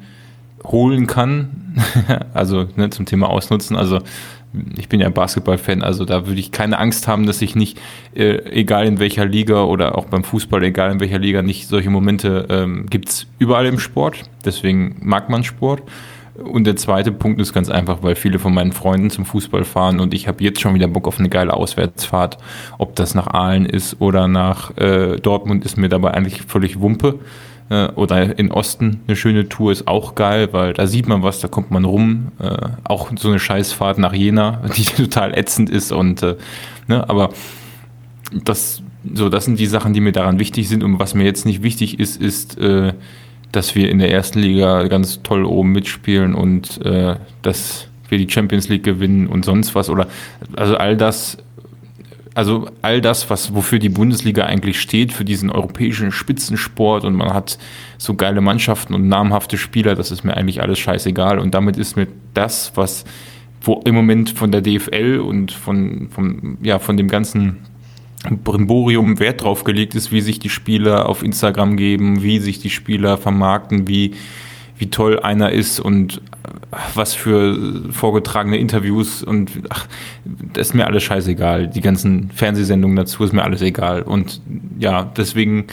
holen 0.68 1.08
kann. 1.08 1.76
also 2.34 2.68
ne, 2.76 2.90
zum 2.90 3.06
Thema 3.06 3.30
Ausnutzen. 3.30 3.76
Also 3.76 4.00
ich 4.78 4.90
bin 4.90 5.00
ja 5.00 5.10
Basketball-Fan, 5.10 5.84
also 5.84 6.06
da 6.06 6.26
würde 6.26 6.40
ich 6.40 6.52
keine 6.52 6.80
Angst 6.80 7.08
haben, 7.08 7.26
dass 7.26 7.42
ich 7.42 7.56
nicht, 7.56 7.80
äh, 8.16 8.38
egal 8.52 8.86
in 8.86 9.00
welcher 9.00 9.26
Liga 9.26 9.64
oder 9.64 9.98
auch 9.98 10.06
beim 10.06 10.24
Fußball, 10.24 10.64
egal 10.64 10.92
in 10.92 11.00
welcher 11.00 11.20
Liga, 11.20 11.42
nicht 11.42 11.68
solche 11.68 11.90
Momente 11.90 12.48
ähm, 12.50 12.86
gibt 12.90 13.10
es 13.10 13.28
überall 13.40 13.66
im 13.66 13.80
Sport. 13.80 14.24
Deswegen 14.46 14.96
mag 15.02 15.30
man 15.30 15.44
Sport. 15.44 15.84
Und 16.38 16.66
der 16.66 16.76
zweite 16.76 17.12
Punkt 17.12 17.42
ist 17.42 17.52
ganz 17.52 17.70
einfach, 17.70 18.04
weil 18.04 18.16
viele 18.16 18.38
von 18.38 18.54
meinen 18.54 18.72
Freunden 18.72 19.10
zum 19.10 19.26
Fußball 19.26 19.64
fahren 19.64 20.00
und 20.00 20.14
ich 20.14 20.28
habe 20.28 20.44
jetzt 20.44 20.62
schon 20.62 20.76
wieder 20.76 20.88
Bock 20.88 21.08
auf 21.08 21.20
eine 21.20 21.30
geile 21.30 21.54
Auswärtsfahrt. 21.54 22.38
Ob 22.78 22.96
das 22.96 23.16
nach 23.16 23.26
Aalen 23.28 23.66
ist 23.66 24.00
oder 24.02 24.28
nach 24.28 24.78
äh, 24.78 25.18
Dortmund, 25.18 25.66
ist 25.66 25.78
mir 25.78 25.90
dabei 25.90 26.12
eigentlich 26.12 26.44
völlig 26.44 26.80
Wumpe. 26.80 27.18
Äh, 27.70 27.88
oder 27.90 28.38
in 28.38 28.52
Osten 28.52 29.02
eine 29.08 29.16
schöne 29.16 29.50
Tour 29.50 29.72
ist 29.72 29.88
auch 29.88 30.16
geil, 30.16 30.50
weil 30.52 30.74
da 30.74 30.88
sieht 30.88 31.08
man 31.08 31.24
was, 31.24 31.40
da 31.40 31.48
kommt 31.48 31.72
man 31.72 31.86
rum. 31.86 32.32
Äh, 32.40 32.56
auch 32.84 33.12
so 33.18 33.30
eine 33.30 33.40
Scheißfahrt 33.40 33.98
nach 33.98 34.14
Jena, 34.14 34.62
die 34.78 34.86
total 34.86 35.38
ätzend 35.38 35.70
ist 35.70 35.92
und 35.92 36.24
äh, 36.24 36.36
ne, 36.88 37.10
aber 37.10 37.30
das 38.44 38.82
so, 39.14 39.30
das 39.30 39.46
sind 39.46 39.60
die 39.60 39.68
Sachen, 39.68 39.94
die 39.94 40.02
mir 40.02 40.12
daran 40.12 40.38
wichtig 40.38 40.68
sind. 40.68 40.84
Und 40.84 41.00
was 41.00 41.14
mir 41.14 41.24
jetzt 41.24 41.46
nicht 41.46 41.64
wichtig 41.64 41.98
ist, 42.00 42.22
ist 42.22 42.58
äh, 42.58 42.94
dass 43.52 43.76
wir 43.76 43.90
in 43.90 44.00
der 44.00 44.12
ersten 44.12 44.40
Liga 44.40 44.88
ganz 44.88 45.24
toll 45.24 45.46
oben 45.46 45.72
mitspielen 45.72 46.36
und 46.36 46.84
äh, 46.86 47.16
dass 47.42 47.88
wir 48.10 48.18
die 48.18 48.30
Champions 48.30 48.70
League 48.70 48.84
gewinnen 48.84 49.28
und 49.28 49.46
sonst 49.46 49.76
was 49.76 49.90
oder 49.90 50.08
also 50.56 50.78
all 50.78 50.98
das 50.98 51.38
also 52.38 52.70
all 52.84 53.02
das, 53.02 53.32
was 53.32 53.56
wofür 53.56 53.80
die 53.80 53.90
Bundesliga 53.90 54.46
eigentlich 54.46 54.80
steht, 54.80 55.12
für 55.12 55.26
diesen 55.26 55.50
europäischen 55.50 56.12
Spitzensport 56.12 57.04
und 57.04 57.16
man 57.16 57.34
hat 57.34 57.58
so 57.98 58.14
geile 58.14 58.42
Mannschaften 58.42 58.94
und 58.94 59.08
namhafte 59.08 59.58
Spieler, 59.58 59.96
das 59.96 60.12
ist 60.12 60.24
mir 60.24 60.38
eigentlich 60.38 60.62
alles 60.62 60.78
scheißegal. 60.78 61.40
Und 61.40 61.56
damit 61.56 61.78
ist 61.78 61.96
mir 61.96 62.06
das, 62.36 62.74
was 62.76 63.06
wo 63.62 63.82
im 63.86 63.96
Moment 63.96 64.30
von 64.30 64.52
der 64.52 64.62
DFL 64.62 65.20
und 65.20 65.52
von, 65.52 66.10
von, 66.12 66.60
ja, 66.62 66.78
von 66.78 66.96
dem 66.96 67.08
ganzen 67.08 67.58
Brimborium 68.44 69.18
Wert 69.18 69.42
drauf 69.42 69.64
gelegt 69.64 69.96
ist, 69.96 70.12
wie 70.12 70.22
sich 70.22 70.38
die 70.38 70.50
Spieler 70.50 71.10
auf 71.10 71.24
Instagram 71.24 71.76
geben, 71.76 72.22
wie 72.22 72.38
sich 72.38 72.60
die 72.60 72.70
Spieler 72.70 73.18
vermarkten, 73.18 73.88
wie, 73.88 74.14
wie 74.78 74.92
toll 74.92 75.20
einer 75.20 75.50
ist 75.50 75.80
und 75.80 76.22
was 76.94 77.14
für 77.14 77.92
vorgetragene 77.92 78.58
Interviews 78.58 79.24
und 79.24 79.52
ach, 79.70 79.88
das 80.54 80.70
ist 80.70 80.74
mir 80.74 80.88
alles 80.88 81.04
scheißegal. 81.04 81.68
Die 81.68 81.82
ganzen 81.82 82.32
Fernsehsendungen 82.32 82.96
dazu 82.96 83.24
ist 83.24 83.34
mir 83.34 83.44
alles 83.44 83.62
egal. 83.62 84.02
Und 84.02 84.42
ja, 84.80 85.04
deswegen 85.04 85.68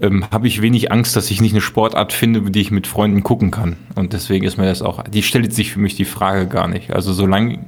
ähm, 0.00 0.24
habe 0.30 0.46
ich 0.46 0.62
wenig 0.62 0.92
Angst, 0.92 1.16
dass 1.16 1.30
ich 1.30 1.40
nicht 1.40 1.52
eine 1.52 1.60
Sportart 1.60 2.12
finde, 2.12 2.50
die 2.50 2.60
ich 2.60 2.70
mit 2.70 2.86
Freunden 2.86 3.22
gucken 3.22 3.50
kann. 3.50 3.76
Und 3.94 4.12
deswegen 4.12 4.44
ist 4.44 4.58
mir 4.58 4.66
das 4.66 4.82
auch, 4.82 5.02
die 5.04 5.22
stellt 5.22 5.52
sich 5.54 5.72
für 5.72 5.80
mich 5.80 5.94
die 5.94 6.04
Frage 6.04 6.46
gar 6.46 6.68
nicht. 6.68 6.92
Also 6.92 7.12
solange 7.12 7.60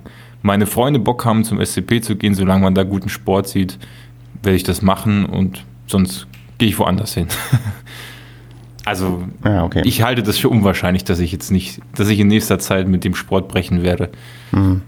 meine 0.43 0.67
Freunde 0.67 0.99
Bock 0.99 1.25
haben, 1.25 1.45
zum 1.45 1.65
SCP 1.65 2.01
zu 2.01 2.17
gehen, 2.17 2.35
solange 2.35 2.63
man 2.63 2.75
da 2.75 2.83
guten 2.83 3.09
Sport 3.09 3.49
sieht, 3.49 3.79
werde 4.43 4.57
ich 4.57 4.63
das 4.63 4.83
machen 4.83 5.27
und 5.27 5.65
sonst 5.87 6.27
gehe 6.59 6.69
ich 6.69 6.79
woanders 6.79 7.15
hin. 7.15 7.29
also 8.89 9.23
ja, 9.45 9.65
okay. 9.65 9.83
ich 9.85 10.03
halte 10.03 10.23
das 10.23 10.39
für 10.39 10.49
unwahrscheinlich, 10.49 11.05
dass 11.05 11.19
ich 11.19 11.31
jetzt 11.31 11.51
nicht, 11.51 11.81
dass 11.95 12.09
ich 12.09 12.19
in 12.19 12.29
nächster 12.29 12.59
Zeit 12.59 12.89
mit 12.89 13.05
dem 13.05 13.15
Sport 13.15 13.49
brechen 13.49 13.83
werde. 13.83 14.09
Mhm. 14.53 14.83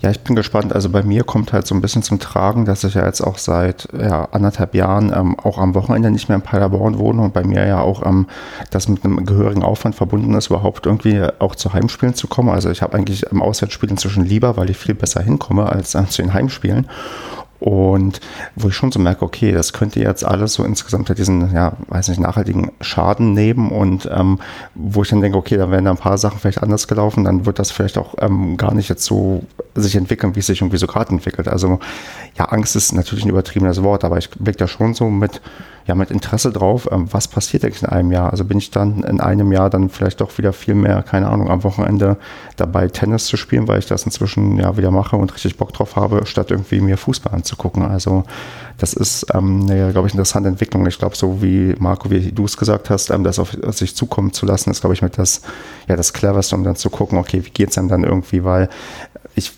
Ja, 0.00 0.10
ich 0.10 0.20
bin 0.20 0.36
gespannt. 0.36 0.72
Also 0.72 0.90
bei 0.90 1.02
mir 1.02 1.24
kommt 1.24 1.52
halt 1.52 1.66
so 1.66 1.74
ein 1.74 1.80
bisschen 1.80 2.04
zum 2.04 2.20
Tragen, 2.20 2.64
dass 2.64 2.84
ich 2.84 2.94
ja 2.94 3.04
jetzt 3.04 3.20
auch 3.20 3.36
seit 3.36 3.88
ja, 3.98 4.26
anderthalb 4.30 4.74
Jahren 4.76 5.12
ähm, 5.12 5.36
auch 5.40 5.58
am 5.58 5.74
Wochenende 5.74 6.12
nicht 6.12 6.28
mehr 6.28 6.36
in 6.36 6.42
Paderborn 6.42 6.98
wohne 6.98 7.22
und 7.22 7.32
bei 7.32 7.42
mir 7.42 7.66
ja 7.66 7.80
auch 7.80 8.06
ähm, 8.06 8.26
das 8.70 8.86
mit 8.86 9.04
einem 9.04 9.26
gehörigen 9.26 9.64
Aufwand 9.64 9.96
verbunden 9.96 10.34
ist, 10.34 10.48
überhaupt 10.48 10.86
irgendwie 10.86 11.20
auch 11.40 11.56
zu 11.56 11.72
Heimspielen 11.72 12.14
zu 12.14 12.28
kommen. 12.28 12.50
Also 12.50 12.70
ich 12.70 12.80
habe 12.80 12.96
eigentlich 12.96 13.24
im 13.24 13.42
Auswärtsspiel 13.42 13.90
inzwischen 13.90 14.24
lieber, 14.24 14.56
weil 14.56 14.70
ich 14.70 14.76
viel 14.76 14.94
besser 14.94 15.20
hinkomme 15.20 15.66
als 15.66 15.96
äh, 15.96 16.06
zu 16.06 16.22
den 16.22 16.32
Heimspielen. 16.32 16.86
Und 17.60 18.20
wo 18.54 18.68
ich 18.68 18.74
schon 18.74 18.92
so 18.92 19.00
merke, 19.00 19.24
okay, 19.24 19.50
das 19.52 19.72
könnte 19.72 20.00
jetzt 20.00 20.24
alles 20.24 20.54
so 20.54 20.64
insgesamt 20.64 21.16
diesen, 21.18 21.52
ja, 21.52 21.72
weiß 21.88 22.08
nicht, 22.08 22.20
nachhaltigen 22.20 22.70
Schaden 22.80 23.32
nehmen 23.32 23.70
und 23.70 24.08
ähm, 24.12 24.38
wo 24.74 25.02
ich 25.02 25.08
dann 25.08 25.20
denke, 25.20 25.38
okay, 25.38 25.56
da 25.56 25.70
werden 25.70 25.86
da 25.86 25.90
ein 25.90 25.96
paar 25.96 26.18
Sachen 26.18 26.38
vielleicht 26.38 26.62
anders 26.62 26.86
gelaufen, 26.86 27.24
dann 27.24 27.46
wird 27.46 27.58
das 27.58 27.72
vielleicht 27.72 27.98
auch 27.98 28.14
ähm, 28.20 28.56
gar 28.56 28.74
nicht 28.74 28.88
jetzt 28.88 29.04
so 29.04 29.42
sich 29.74 29.96
entwickeln, 29.96 30.36
wie 30.36 30.40
es 30.40 30.46
sich 30.46 30.60
irgendwie 30.60 30.78
so 30.78 30.86
gerade 30.86 31.10
entwickelt. 31.10 31.48
Also 31.48 31.80
ja, 32.38 32.44
Angst 32.46 32.76
ist 32.76 32.92
natürlich 32.92 33.24
ein 33.24 33.30
übertriebenes 33.30 33.82
Wort, 33.82 34.04
aber 34.04 34.18
ich 34.18 34.30
blicke 34.30 34.58
da 34.58 34.68
schon 34.68 34.94
so 34.94 35.10
mit, 35.10 35.40
ja, 35.88 35.94
mit 35.94 36.10
Interesse 36.10 36.52
drauf, 36.52 36.86
ähm, 36.92 37.08
was 37.10 37.28
passiert 37.28 37.64
eigentlich 37.64 37.82
in 37.82 37.88
einem 37.88 38.12
Jahr? 38.12 38.30
Also 38.30 38.44
bin 38.44 38.58
ich 38.58 38.70
dann 38.70 39.02
in 39.04 39.20
einem 39.20 39.50
Jahr 39.52 39.70
dann 39.70 39.88
vielleicht 39.88 40.20
doch 40.20 40.36
wieder 40.36 40.52
viel 40.52 40.74
mehr, 40.74 41.02
keine 41.02 41.28
Ahnung, 41.28 41.50
am 41.50 41.64
Wochenende 41.64 42.18
dabei 42.56 42.88
Tennis 42.88 43.24
zu 43.24 43.38
spielen, 43.38 43.66
weil 43.68 43.78
ich 43.78 43.86
das 43.86 44.04
inzwischen 44.04 44.58
ja 44.58 44.76
wieder 44.76 44.90
mache 44.90 45.16
und 45.16 45.32
richtig 45.32 45.56
Bock 45.56 45.72
drauf 45.72 45.96
habe, 45.96 46.26
statt 46.26 46.50
irgendwie 46.50 46.82
mir 46.82 46.98
Fußball 46.98 47.32
anzugucken. 47.32 47.82
Also 47.84 48.24
das 48.76 48.92
ist, 48.92 49.26
ähm, 49.32 49.62
eine, 49.62 49.92
glaube 49.92 50.08
ich, 50.08 50.12
eine 50.12 50.20
interessante 50.20 50.50
Entwicklung. 50.50 50.86
Ich 50.86 50.98
glaube, 50.98 51.16
so 51.16 51.40
wie 51.42 51.74
Marco, 51.78 52.10
wie 52.10 52.32
du 52.32 52.44
es 52.44 52.58
gesagt 52.58 52.90
hast, 52.90 53.08
ähm, 53.08 53.24
das 53.24 53.38
auf 53.38 53.56
sich 53.70 53.96
zukommen 53.96 54.34
zu 54.34 54.44
lassen, 54.44 54.70
ist, 54.70 54.82
glaube 54.82 54.92
ich, 54.92 55.00
mit 55.00 55.16
das, 55.16 55.40
ja, 55.88 55.96
das 55.96 56.12
cleverste, 56.12 56.54
um 56.54 56.64
dann 56.64 56.76
zu 56.76 56.90
gucken, 56.90 57.16
okay, 57.16 57.42
wie 57.46 57.50
geht 57.50 57.70
es 57.70 57.78
einem 57.78 57.88
dann 57.88 58.04
irgendwie, 58.04 58.44
weil 58.44 58.68
ich 59.34 59.54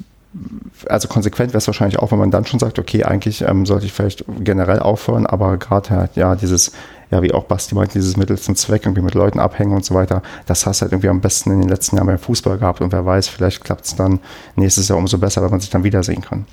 also 0.89 1.09
konsequent 1.09 1.51
wäre 1.51 1.59
es 1.59 1.67
wahrscheinlich 1.67 1.99
auch, 1.99 2.13
wenn 2.13 2.19
man 2.19 2.31
dann 2.31 2.47
schon 2.47 2.61
sagt, 2.61 2.79
okay, 2.79 3.05
eigentlich 3.05 3.43
ähm, 3.43 3.67
sollte 3.67 3.87
ich 3.87 3.93
vielleicht 3.93 4.25
generell 4.41 4.79
aufhören, 4.79 5.27
aber 5.27 5.57
gerade 5.57 5.91
halt, 5.91 6.17
ja, 6.17 6.37
dieses 6.37 6.73
ja, 7.11 7.23
wie 7.23 7.35
auch 7.35 7.45
Basti 7.45 7.75
meint, 7.75 7.95
dieses 7.95 8.17
Mittel 8.17 8.39
zum 8.39 8.55
Zweck, 8.55 8.85
irgendwie 8.85 9.03
mit 9.03 9.15
Leuten 9.15 9.41
abhängen 9.41 9.75
und 9.75 9.85
so 9.85 9.95
weiter, 9.95 10.23
das 10.47 10.67
hast 10.67 10.81
du 10.81 10.83
halt 10.83 10.93
irgendwie 10.93 11.09
am 11.09 11.21
besten 11.21 11.51
in 11.51 11.61
den 11.61 11.69
letzten 11.69 11.97
Jahren 11.97 12.07
beim 12.07 12.19
Fußball 12.19 12.59
gehabt 12.59 12.81
und 12.81 12.93
wer 12.93 13.05
weiß, 13.05 13.29
vielleicht 13.29 13.65
klappt 13.65 13.85
es 13.85 13.97
dann 13.97 14.21
nächstes 14.55 14.89
Jahr 14.89 14.99
umso 14.99 15.19
besser, 15.19 15.43
wenn 15.43 15.51
man 15.51 15.61
sich 15.61 15.71
dann 15.71 15.85
wiedersehen 15.85 16.23
kann. 16.23 16.47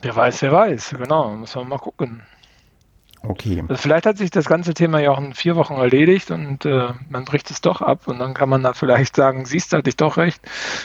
Wer 0.00 0.14
weiß, 0.14 0.42
wer 0.42 0.52
weiß, 0.52 0.94
genau, 0.96 1.30
müssen 1.36 1.60
wir 1.60 1.64
mal 1.64 1.78
gucken. 1.78 2.22
Okay. 3.22 3.62
Also 3.68 3.82
vielleicht 3.82 4.06
hat 4.06 4.18
sich 4.18 4.30
das 4.30 4.46
ganze 4.46 4.74
Thema 4.74 5.00
ja 5.00 5.10
auch 5.10 5.18
in 5.18 5.34
vier 5.34 5.56
Wochen 5.56 5.74
erledigt 5.74 6.30
und 6.30 6.64
äh, 6.64 6.88
man 7.08 7.24
bricht 7.24 7.50
es 7.50 7.60
doch 7.60 7.82
ab 7.82 8.06
und 8.06 8.18
dann 8.18 8.34
kann 8.34 8.48
man 8.48 8.62
da 8.62 8.72
vielleicht 8.74 9.16
sagen, 9.16 9.44
siehst 9.44 9.72
du, 9.72 9.78
hatte 9.78 9.90
ich 9.90 9.96
doch 9.96 10.16
recht. 10.16 10.40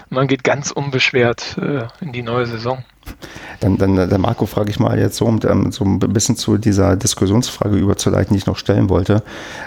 Und 0.10 0.16
man 0.16 0.28
geht 0.28 0.44
ganz 0.44 0.72
unbeschwert 0.72 1.58
äh, 1.58 1.88
in 2.02 2.12
die 2.12 2.24
neue 2.24 2.46
Saison. 2.46 2.84
Dann, 3.60 3.78
dann 3.78 3.96
der 3.96 4.18
Marco 4.18 4.46
frage 4.46 4.70
ich 4.70 4.80
mal 4.80 5.00
jetzt 5.00 5.16
so, 5.16 5.26
um 5.26 5.40
ähm, 5.48 5.72
so 5.72 5.86
ein 5.86 6.00
bisschen 6.00 6.36
zu 6.36 6.58
dieser 6.58 6.98
Diskussionsfrage 6.98 7.78
überzuleiten, 7.78 8.34
die 8.34 8.40
ich 8.40 8.46
noch 8.46 8.58
stellen 8.58 8.90
wollte. 8.90 9.24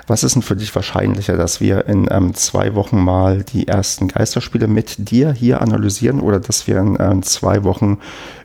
Was 0.07 0.23
ist 0.23 0.35
denn 0.35 0.43
für 0.43 0.57
dich 0.57 0.75
wahrscheinlicher, 0.75 1.37
dass 1.37 1.61
wir 1.61 1.87
in 1.87 2.07
ähm, 2.11 2.35
zwei 2.35 2.75
Wochen 2.75 2.99
mal 3.03 3.43
die 3.43 3.69
ersten 3.69 4.09
Geisterspiele 4.09 4.69
mit 4.69 5.11
dir 5.11 5.33
hier 5.33 5.63
analysieren 5.63 6.21
oder 6.21 6.41
dass 6.41 6.67
wir 6.67 6.79
in 6.79 6.99
ähm, 7.01 7.23
zwei 7.23 7.65
Wochen 7.65 7.99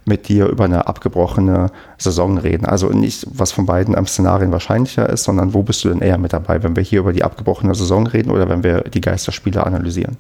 mit 0.05 0.29
dir 0.29 0.47
über 0.47 0.63
eine 0.65 0.87
abgebrochene 0.87 1.71
Saison 1.97 2.37
reden? 2.37 2.65
Also 2.65 2.87
nicht, 2.89 3.27
was 3.29 3.51
von 3.51 3.65
beiden 3.65 3.95
am 3.95 4.07
Szenarien 4.07 4.51
wahrscheinlicher 4.51 5.09
ist, 5.09 5.25
sondern 5.25 5.53
wo 5.53 5.63
bist 5.63 5.83
du 5.83 5.89
denn 5.89 5.99
eher 5.99 6.17
mit 6.17 6.31
dabei, 6.31 6.63
wenn 6.63 6.75
wir 6.75 6.83
hier 6.83 7.01
über 7.01 7.13
die 7.13 7.23
abgebrochene 7.23 7.75
Saison 7.75 8.07
reden 8.07 8.31
oder 8.31 8.47
wenn 8.47 8.63
wir 8.63 8.81
die 8.81 9.01
Geisterspiele 9.01 9.65
analysieren? 9.65 10.17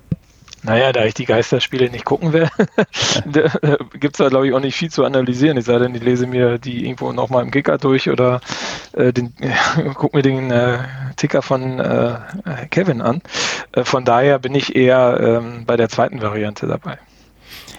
Naja, 0.63 0.91
da 0.91 1.05
ich 1.05 1.15
die 1.15 1.25
Geisterspiele 1.25 1.89
nicht 1.89 2.05
gucken 2.05 2.33
will, 2.33 2.47
gibt 3.93 4.15
es 4.15 4.17
da, 4.17 4.29
glaube 4.29 4.47
ich, 4.47 4.53
auch 4.53 4.59
nicht 4.59 4.75
viel 4.75 4.91
zu 4.91 5.03
analysieren. 5.03 5.57
Ich 5.57 5.65
sei 5.65 5.79
denn, 5.79 5.95
ich 5.95 6.03
lese 6.03 6.27
mir 6.27 6.59
die 6.59 6.85
irgendwo 6.85 7.11
nochmal 7.13 7.43
im 7.43 7.51
Kicker 7.51 7.77
durch 7.79 8.09
oder 8.09 8.41
äh, 8.93 9.11
den, 9.11 9.33
äh, 9.39 9.51
guck 9.95 10.13
mir 10.13 10.21
den 10.21 10.51
äh, 10.51 10.79
Ticker 11.15 11.41
von 11.41 11.79
äh, 11.79 12.15
Kevin 12.69 13.01
an. 13.01 13.21
Äh, 13.71 13.83
von 13.85 14.05
daher 14.05 14.37
bin 14.37 14.53
ich 14.53 14.75
eher 14.75 15.19
ähm, 15.19 15.65
bei 15.65 15.77
der 15.77 15.89
zweiten 15.89 16.21
Variante 16.21 16.67
dabei. 16.67 16.99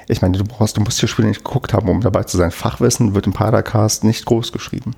Ich 0.08 0.20
meine, 0.20 0.36
du 0.36 0.44
brauchst, 0.44 0.76
du 0.76 0.80
musst 0.80 1.00
die 1.00 1.08
Spiele 1.08 1.28
nicht 1.28 1.44
geguckt 1.44 1.72
haben, 1.72 1.88
um 1.88 2.00
dabei 2.00 2.24
zu 2.24 2.36
sein. 2.36 2.50
Fachwissen 2.50 3.14
wird 3.14 3.26
im 3.26 3.32
Padercast 3.32 4.02
nicht 4.02 4.24
groß 4.24 4.52
geschrieben. 4.52 4.96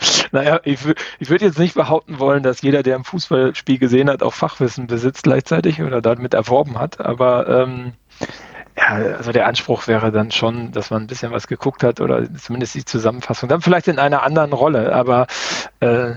naja, 0.32 0.60
ich, 0.64 0.78
ich 1.18 1.30
würde 1.30 1.44
jetzt 1.44 1.58
nicht 1.58 1.74
behaupten 1.74 2.18
wollen, 2.18 2.42
dass 2.42 2.62
jeder, 2.62 2.82
der 2.82 2.96
ein 2.96 3.04
Fußballspiel 3.04 3.78
gesehen 3.78 4.10
hat, 4.10 4.22
auch 4.22 4.34
Fachwissen 4.34 4.86
besitzt 4.86 5.24
gleichzeitig 5.24 5.82
oder 5.82 6.00
damit 6.00 6.34
erworben 6.34 6.78
hat, 6.78 7.00
aber 7.00 7.48
ähm, 7.48 7.92
ja, 8.76 9.16
also 9.16 9.32
der 9.32 9.46
Anspruch 9.46 9.88
wäre 9.88 10.12
dann 10.12 10.30
schon, 10.30 10.72
dass 10.72 10.90
man 10.90 11.02
ein 11.02 11.06
bisschen 11.06 11.32
was 11.32 11.46
geguckt 11.46 11.82
hat 11.82 12.00
oder 12.00 12.32
zumindest 12.34 12.74
die 12.74 12.84
Zusammenfassung. 12.84 13.48
Dann 13.48 13.60
vielleicht 13.60 13.88
in 13.88 13.98
einer 13.98 14.22
anderen 14.22 14.52
Rolle, 14.52 14.94
aber 14.94 15.26
äh, 15.80 15.86
äh, 15.86 16.14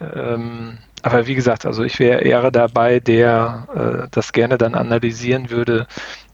ähm, 0.00 0.78
aber 1.02 1.26
wie 1.26 1.34
gesagt, 1.34 1.66
also 1.66 1.82
ich 1.82 1.98
wäre 1.98 2.22
eher 2.22 2.50
dabei, 2.50 2.98
der 2.98 3.68
äh, 4.04 4.08
das 4.10 4.32
gerne 4.32 4.58
dann 4.58 4.74
analysieren 4.74 5.50
würde, 5.50 5.86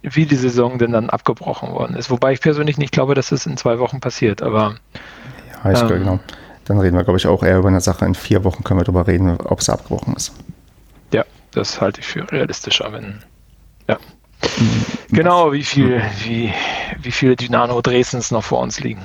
wie 0.02 0.26
die 0.26 0.36
Saison 0.36 0.78
denn 0.78 0.92
dann 0.92 1.10
abgebrochen 1.10 1.72
worden 1.72 1.96
ist. 1.96 2.10
Wobei 2.10 2.32
ich 2.32 2.40
persönlich 2.40 2.78
nicht 2.78 2.92
glaube, 2.92 3.14
dass 3.14 3.32
es 3.32 3.46
in 3.46 3.56
zwei 3.56 3.78
Wochen 3.78 4.00
passiert, 4.00 4.42
aber 4.42 4.76
ich 5.64 5.80
ähm, 5.80 5.88
genau. 5.88 6.20
Dann 6.64 6.78
reden 6.78 6.96
wir, 6.96 7.04
glaube 7.04 7.18
ich, 7.18 7.26
auch 7.26 7.42
eher 7.42 7.58
über 7.58 7.68
eine 7.68 7.80
Sache. 7.80 8.04
In 8.04 8.14
vier 8.14 8.44
Wochen 8.44 8.62
können 8.62 8.78
wir 8.78 8.84
darüber 8.84 9.06
reden, 9.06 9.38
ob 9.40 9.60
es 9.60 9.68
abgebrochen 9.68 10.14
ist. 10.14 10.32
Ja, 11.12 11.24
das 11.50 11.80
halte 11.80 12.00
ich 12.00 12.06
für 12.06 12.30
realistischer, 12.30 12.92
wenn. 12.92 13.22
Ja. 13.88 13.98
Mhm. 14.58 14.84
Genau, 15.10 15.52
wie 15.52 15.64
viel, 15.64 16.00
wie, 16.24 16.52
wie 17.02 17.10
viele 17.10 17.36
Dynamo 17.36 17.80
Dresdens 17.80 18.30
noch 18.30 18.44
vor 18.44 18.60
uns 18.60 18.80
liegen. 18.80 19.02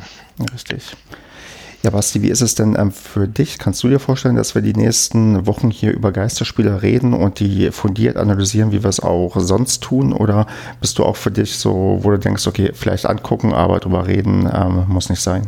Richtig. 0.54 0.96
Ja, 1.82 1.92
Basti, 1.92 2.22
wie 2.24 2.30
ist 2.30 2.42
es 2.42 2.56
denn 2.56 2.76
ähm, 2.80 2.92
für 2.92 3.28
dich? 3.28 3.60
Kannst 3.60 3.84
du 3.84 3.88
dir 3.88 4.00
vorstellen, 4.00 4.36
dass 4.36 4.56
wir 4.56 4.64
die 4.64 4.74
nächsten 4.74 5.46
Wochen 5.46 5.70
hier 5.70 5.92
über 5.92 6.12
Geisterspiele 6.12 6.82
reden 6.82 7.14
und 7.14 7.40
die 7.40 7.70
fundiert 7.72 8.18
analysieren, 8.18 8.72
wie 8.72 8.82
wir 8.82 8.90
es 8.90 9.00
auch 9.00 9.36
sonst 9.38 9.84
tun? 9.84 10.12
Oder 10.12 10.48
bist 10.82 10.98
du 10.98 11.04
auch 11.04 11.16
für 11.16 11.30
dich 11.32 11.58
so, 11.58 12.00
wo 12.02 12.10
du 12.10 12.18
denkst, 12.18 12.48
okay, 12.48 12.72
vielleicht 12.74 13.06
angucken, 13.06 13.54
aber 13.54 13.80
drüber 13.80 14.08
reden 14.08 14.50
ähm, 14.52 14.86
muss 14.88 15.10
nicht 15.10 15.22
sein? 15.22 15.48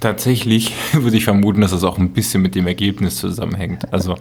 Tatsächlich 0.00 0.72
würde 0.92 1.16
ich 1.16 1.24
vermuten, 1.24 1.60
dass 1.60 1.70
das 1.70 1.84
auch 1.84 1.98
ein 1.98 2.10
bisschen 2.10 2.42
mit 2.42 2.54
dem 2.54 2.66
Ergebnis 2.66 3.16
zusammenhängt. 3.16 3.92
Also 3.92 4.16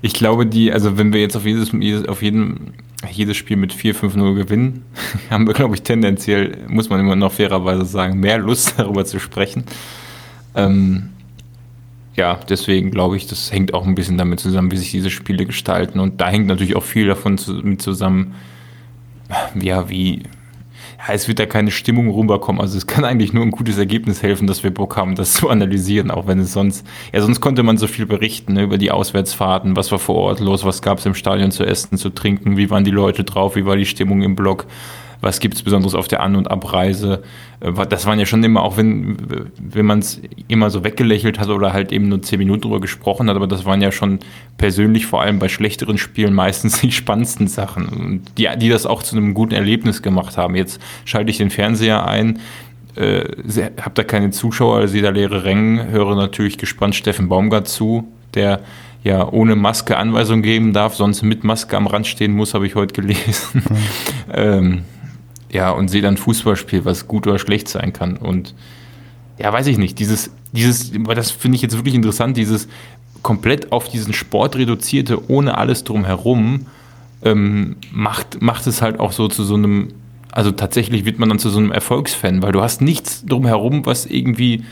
ich 0.00 0.12
glaube, 0.12 0.46
die, 0.46 0.72
also 0.72 0.96
wenn 0.96 1.12
wir 1.12 1.20
jetzt 1.20 1.36
auf 1.36 1.44
jedes, 1.44 1.72
auf 2.08 2.22
jeden, 2.22 2.74
jedes 3.10 3.36
Spiel 3.36 3.56
mit 3.56 3.74
4-5-0 3.74 4.34
gewinnen, 4.34 4.84
haben 5.30 5.46
wir, 5.46 5.54
glaube 5.54 5.74
ich, 5.74 5.82
tendenziell, 5.82 6.58
muss 6.68 6.88
man 6.88 7.00
immer 7.00 7.16
noch 7.16 7.32
fairerweise 7.32 7.84
sagen, 7.84 8.20
mehr 8.20 8.38
Lust 8.38 8.74
darüber 8.78 9.04
zu 9.04 9.18
sprechen. 9.18 9.64
Ähm, 10.54 11.10
ja, 12.14 12.38
deswegen 12.48 12.90
glaube 12.90 13.16
ich, 13.16 13.26
das 13.26 13.52
hängt 13.52 13.74
auch 13.74 13.86
ein 13.86 13.94
bisschen 13.94 14.18
damit 14.18 14.40
zusammen, 14.40 14.72
wie 14.72 14.76
sich 14.76 14.90
diese 14.90 15.10
Spiele 15.10 15.46
gestalten. 15.46 16.00
Und 16.00 16.20
da 16.20 16.28
hängt 16.28 16.46
natürlich 16.46 16.74
auch 16.74 16.84
viel 16.84 17.06
davon 17.06 17.38
zu, 17.38 17.54
mit 17.54 17.82
zusammen, 17.82 18.34
ja, 19.60 19.88
wie, 19.88 20.22
es 21.14 21.28
wird 21.28 21.38
da 21.38 21.46
keine 21.46 21.70
Stimmung 21.70 22.10
rüberkommen. 22.10 22.60
Also 22.60 22.76
es 22.76 22.86
kann 22.86 23.04
eigentlich 23.04 23.32
nur 23.32 23.44
ein 23.44 23.50
gutes 23.50 23.78
Ergebnis 23.78 24.22
helfen, 24.22 24.46
dass 24.46 24.62
wir 24.62 24.72
Bock 24.72 24.96
haben, 24.96 25.14
das 25.14 25.32
zu 25.34 25.48
analysieren, 25.48 26.10
auch 26.10 26.26
wenn 26.26 26.40
es 26.40 26.52
sonst, 26.52 26.86
ja, 27.12 27.20
sonst 27.20 27.40
konnte 27.40 27.62
man 27.62 27.76
so 27.78 27.86
viel 27.86 28.06
berichten 28.06 28.54
ne, 28.54 28.62
über 28.62 28.78
die 28.78 28.90
Auswärtsfahrten, 28.90 29.76
was 29.76 29.90
war 29.92 29.98
vor 29.98 30.16
Ort 30.16 30.40
los, 30.40 30.64
was 30.64 30.82
gab 30.82 30.98
es 30.98 31.06
im 31.06 31.14
Stadion 31.14 31.50
zu 31.50 31.64
essen, 31.64 31.98
zu 31.98 32.10
trinken, 32.10 32.56
wie 32.56 32.70
waren 32.70 32.84
die 32.84 32.90
Leute 32.90 33.24
drauf, 33.24 33.56
wie 33.56 33.64
war 33.64 33.76
die 33.76 33.86
Stimmung 33.86 34.22
im 34.22 34.36
Block 34.36 34.66
was 35.20 35.40
gibt 35.40 35.54
es 35.54 35.62
Besonderes 35.62 35.94
auf 35.94 36.08
der 36.08 36.20
An- 36.22 36.36
und 36.36 36.50
Abreise. 36.50 37.22
Äh, 37.60 37.72
das 37.88 38.06
waren 38.06 38.18
ja 38.18 38.26
schon 38.26 38.42
immer, 38.44 38.62
auch 38.62 38.76
wenn, 38.76 39.16
wenn 39.58 39.86
man 39.86 40.00
es 40.00 40.20
immer 40.48 40.70
so 40.70 40.84
weggelächelt 40.84 41.38
hat 41.38 41.48
oder 41.48 41.72
halt 41.72 41.92
eben 41.92 42.08
nur 42.08 42.22
zehn 42.22 42.38
Minuten 42.38 42.62
drüber 42.62 42.80
gesprochen 42.80 43.28
hat, 43.28 43.36
aber 43.36 43.46
das 43.46 43.64
waren 43.64 43.80
ja 43.80 43.92
schon 43.92 44.20
persönlich, 44.56 45.06
vor 45.06 45.22
allem 45.22 45.38
bei 45.38 45.48
schlechteren 45.48 45.98
Spielen, 45.98 46.34
meistens 46.34 46.80
die 46.80 46.92
spannendsten 46.92 47.48
Sachen, 47.48 48.22
die, 48.36 48.48
die 48.56 48.68
das 48.68 48.86
auch 48.86 49.02
zu 49.02 49.16
einem 49.16 49.34
guten 49.34 49.54
Erlebnis 49.54 50.02
gemacht 50.02 50.36
haben. 50.36 50.54
Jetzt 50.54 50.80
schalte 51.04 51.30
ich 51.30 51.38
den 51.38 51.50
Fernseher 51.50 52.06
ein, 52.06 52.38
äh, 52.96 53.24
habe 53.80 53.94
da 53.94 54.04
keine 54.04 54.30
Zuschauer, 54.30 54.88
sehe 54.88 55.02
da 55.02 55.10
leere 55.10 55.44
Rängen, 55.44 55.88
höre 55.88 56.16
natürlich 56.16 56.58
gespannt 56.58 56.94
Steffen 56.94 57.28
Baumgart 57.28 57.68
zu, 57.68 58.08
der 58.34 58.60
ja 59.04 59.26
ohne 59.28 59.56
Maske 59.56 59.96
Anweisungen 59.96 60.42
geben 60.42 60.72
darf, 60.72 60.94
sonst 60.94 61.22
mit 61.22 61.44
Maske 61.44 61.76
am 61.76 61.86
Rand 61.86 62.06
stehen 62.06 62.32
muss, 62.32 62.54
habe 62.54 62.66
ich 62.66 62.74
heute 62.74 63.00
gelesen. 63.00 63.62
Mhm. 63.68 63.76
ähm, 64.34 64.82
ja, 65.50 65.70
und 65.70 65.88
sehe 65.88 66.02
dann 66.02 66.16
Fußballspiel, 66.16 66.84
was 66.84 67.08
gut 67.08 67.26
oder 67.26 67.38
schlecht 67.38 67.68
sein 67.68 67.92
kann. 67.92 68.16
Und 68.16 68.54
ja, 69.38 69.52
weiß 69.52 69.66
ich 69.68 69.78
nicht, 69.78 69.98
dieses, 69.98 70.30
dieses, 70.52 70.92
das 70.92 71.30
finde 71.30 71.56
ich 71.56 71.62
jetzt 71.62 71.76
wirklich 71.76 71.94
interessant, 71.94 72.36
dieses 72.36 72.68
komplett 73.22 73.72
auf 73.72 73.88
diesen 73.88 74.12
Sport 74.12 74.56
reduzierte, 74.56 75.30
ohne 75.30 75.56
alles 75.56 75.84
drumherum, 75.84 76.66
ähm, 77.22 77.76
macht, 77.90 78.40
macht 78.40 78.66
es 78.66 78.82
halt 78.82 79.00
auch 79.00 79.12
so 79.12 79.28
zu 79.28 79.44
so 79.44 79.54
einem, 79.54 79.88
also 80.30 80.52
tatsächlich 80.52 81.04
wird 81.04 81.18
man 81.18 81.28
dann 81.28 81.38
zu 81.38 81.50
so 81.50 81.58
einem 81.58 81.72
Erfolgsfan, 81.72 82.42
weil 82.42 82.52
du 82.52 82.62
hast 82.62 82.80
nichts 82.80 83.24
drumherum, 83.24 83.86
was 83.86 84.06
irgendwie 84.06 84.64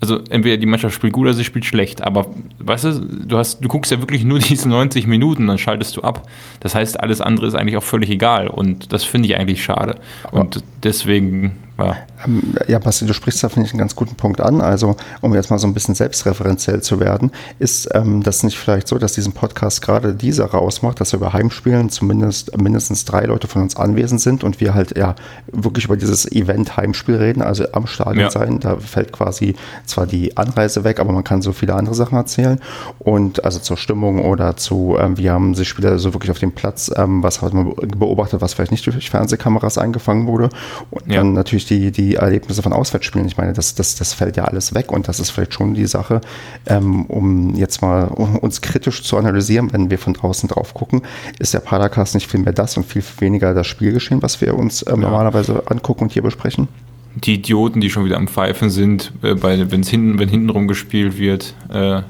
also 0.00 0.20
entweder 0.28 0.56
die 0.56 0.66
Mannschaft 0.66 0.94
spielt 0.94 1.12
gut 1.12 1.24
oder 1.24 1.34
sie 1.34 1.44
spielt 1.44 1.64
schlecht, 1.64 2.02
aber 2.02 2.26
weißt 2.58 2.84
du, 2.84 3.00
du 3.26 3.38
hast, 3.38 3.60
du 3.60 3.68
guckst 3.68 3.90
ja 3.90 4.00
wirklich 4.00 4.24
nur 4.24 4.38
diese 4.40 4.68
90 4.68 5.06
Minuten, 5.06 5.46
dann 5.46 5.58
schaltest 5.58 5.96
du 5.96 6.02
ab. 6.02 6.28
Das 6.60 6.74
heißt, 6.74 7.00
alles 7.00 7.20
andere 7.20 7.46
ist 7.46 7.54
eigentlich 7.54 7.76
auch 7.76 7.82
völlig 7.82 8.10
egal 8.10 8.48
und 8.48 8.92
das 8.92 9.04
finde 9.04 9.28
ich 9.28 9.36
eigentlich 9.36 9.64
schade. 9.64 9.96
Und 10.30 10.62
deswegen 10.82 11.56
ja. 11.78 11.96
Ähm, 12.24 12.54
ja, 12.68 12.78
Basti, 12.78 13.06
du 13.06 13.12
sprichst 13.12 13.42
da, 13.44 13.48
finde 13.48 13.66
ich, 13.66 13.72
einen 13.72 13.78
ganz 13.78 13.94
guten 13.94 14.14
Punkt 14.14 14.40
an. 14.40 14.60
Also, 14.60 14.96
um 15.20 15.34
jetzt 15.34 15.50
mal 15.50 15.58
so 15.58 15.66
ein 15.66 15.74
bisschen 15.74 15.94
selbstreferenziell 15.94 16.82
zu 16.82 17.00
werden, 17.00 17.30
ist 17.58 17.88
ähm, 17.92 18.22
das 18.22 18.42
nicht 18.42 18.58
vielleicht 18.58 18.88
so, 18.88 18.98
dass 18.98 19.12
diesen 19.12 19.32
Podcast 19.32 19.82
gerade 19.82 20.14
dieser 20.14 20.46
rausmacht, 20.46 21.00
dass 21.00 21.12
wir 21.12 21.18
über 21.18 21.32
Heimspielen 21.32 21.90
zumindest 21.90 22.56
mindestens 22.56 23.04
drei 23.04 23.24
Leute 23.24 23.46
von 23.46 23.62
uns 23.62 23.76
anwesend 23.76 24.20
sind 24.20 24.44
und 24.44 24.60
wir 24.60 24.74
halt 24.74 24.96
ja 24.96 25.14
wirklich 25.52 25.84
über 25.84 25.96
dieses 25.96 26.30
Event 26.30 26.76
Heimspiel 26.76 27.16
reden, 27.16 27.42
also 27.42 27.64
am 27.72 27.86
Stadion 27.86 28.24
ja. 28.24 28.30
sein. 28.30 28.60
Da 28.60 28.76
fällt 28.78 29.12
quasi 29.12 29.54
zwar 29.84 30.06
die 30.06 30.36
Anreise 30.36 30.84
weg, 30.84 30.98
aber 31.00 31.12
man 31.12 31.24
kann 31.24 31.42
so 31.42 31.52
viele 31.52 31.74
andere 31.74 31.94
Sachen 31.94 32.16
erzählen. 32.16 32.58
Und 32.98 33.44
also 33.44 33.58
zur 33.58 33.76
Stimmung 33.76 34.24
oder 34.24 34.56
zu, 34.56 34.96
ähm, 34.98 35.18
wie 35.18 35.30
haben 35.30 35.54
sich 35.54 35.68
Spieler 35.68 35.98
so 35.98 36.14
wirklich 36.14 36.30
auf 36.30 36.38
dem 36.38 36.52
Platz, 36.52 36.90
ähm, 36.96 37.22
was 37.22 37.42
hat 37.42 37.52
man 37.52 37.74
beobachtet, 37.74 38.40
was 38.40 38.54
vielleicht 38.54 38.72
nicht 38.72 38.86
durch 38.86 39.10
Fernsehkameras 39.10 39.76
eingefangen 39.76 40.26
wurde. 40.26 40.48
Und 40.90 41.06
ja. 41.10 41.16
dann 41.16 41.34
natürlich 41.34 41.65
die, 41.70 41.90
die 41.90 42.14
Erlebnisse 42.14 42.62
von 42.62 42.72
Auswärtsspielen. 42.72 43.26
Ich 43.26 43.36
meine, 43.36 43.52
das, 43.52 43.74
das, 43.74 43.94
das 43.96 44.12
fällt 44.12 44.36
ja 44.36 44.44
alles 44.44 44.74
weg 44.74 44.92
und 44.92 45.08
das 45.08 45.20
ist 45.20 45.30
vielleicht 45.30 45.54
schon 45.54 45.74
die 45.74 45.86
Sache, 45.86 46.20
ähm, 46.66 47.06
um 47.06 47.54
jetzt 47.54 47.82
mal 47.82 48.08
um 48.08 48.38
uns 48.38 48.60
kritisch 48.60 49.02
zu 49.02 49.16
analysieren, 49.16 49.72
wenn 49.72 49.90
wir 49.90 49.98
von 49.98 50.14
draußen 50.14 50.48
drauf 50.48 50.74
gucken, 50.74 51.02
ist 51.38 51.54
der 51.54 51.60
Padercast 51.60 52.14
nicht 52.14 52.30
viel 52.30 52.40
mehr 52.40 52.52
das 52.52 52.76
und 52.76 52.84
viel 52.84 53.02
weniger 53.18 53.54
das 53.54 53.66
Spielgeschehen, 53.66 54.22
was 54.22 54.40
wir 54.40 54.54
uns 54.54 54.84
ähm, 54.86 55.02
ja. 55.02 55.08
normalerweise 55.08 55.62
angucken 55.66 56.04
und 56.04 56.12
hier 56.12 56.22
besprechen? 56.22 56.68
Die 57.16 57.34
Idioten, 57.34 57.80
die 57.80 57.88
schon 57.88 58.04
wieder 58.04 58.18
am 58.18 58.28
Pfeifen 58.28 58.68
sind, 58.68 59.12
äh, 59.22 59.34
bei, 59.34 59.70
wenn's 59.70 59.88
hinten, 59.88 60.18
wenn 60.18 60.28
hintenrum 60.28 60.68
gespielt 60.68 61.18
wird, 61.18 61.54
äh, 61.70 62.02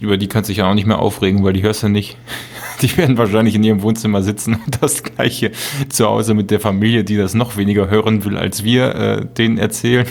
über 0.00 0.16
die 0.16 0.28
kannst 0.28 0.48
du 0.48 0.52
dich 0.52 0.58
ja 0.58 0.70
auch 0.70 0.74
nicht 0.74 0.86
mehr 0.86 0.98
aufregen, 0.98 1.44
weil 1.44 1.52
die 1.52 1.62
hörst 1.62 1.82
du 1.82 1.88
nicht. 1.88 2.16
Die 2.82 2.94
werden 2.98 3.16
wahrscheinlich 3.16 3.54
in 3.54 3.64
ihrem 3.64 3.80
Wohnzimmer 3.80 4.22
sitzen 4.22 4.56
und 4.66 4.82
das 4.82 5.02
gleiche 5.02 5.50
zu 5.88 6.04
Hause 6.04 6.34
mit 6.34 6.50
der 6.50 6.60
Familie, 6.60 7.04
die 7.04 7.16
das 7.16 7.32
noch 7.32 7.56
weniger 7.56 7.88
hören 7.88 8.22
will, 8.26 8.36
als 8.36 8.64
wir 8.64 8.94
äh, 8.94 9.24
denen 9.24 9.56
erzählen. 9.56 10.06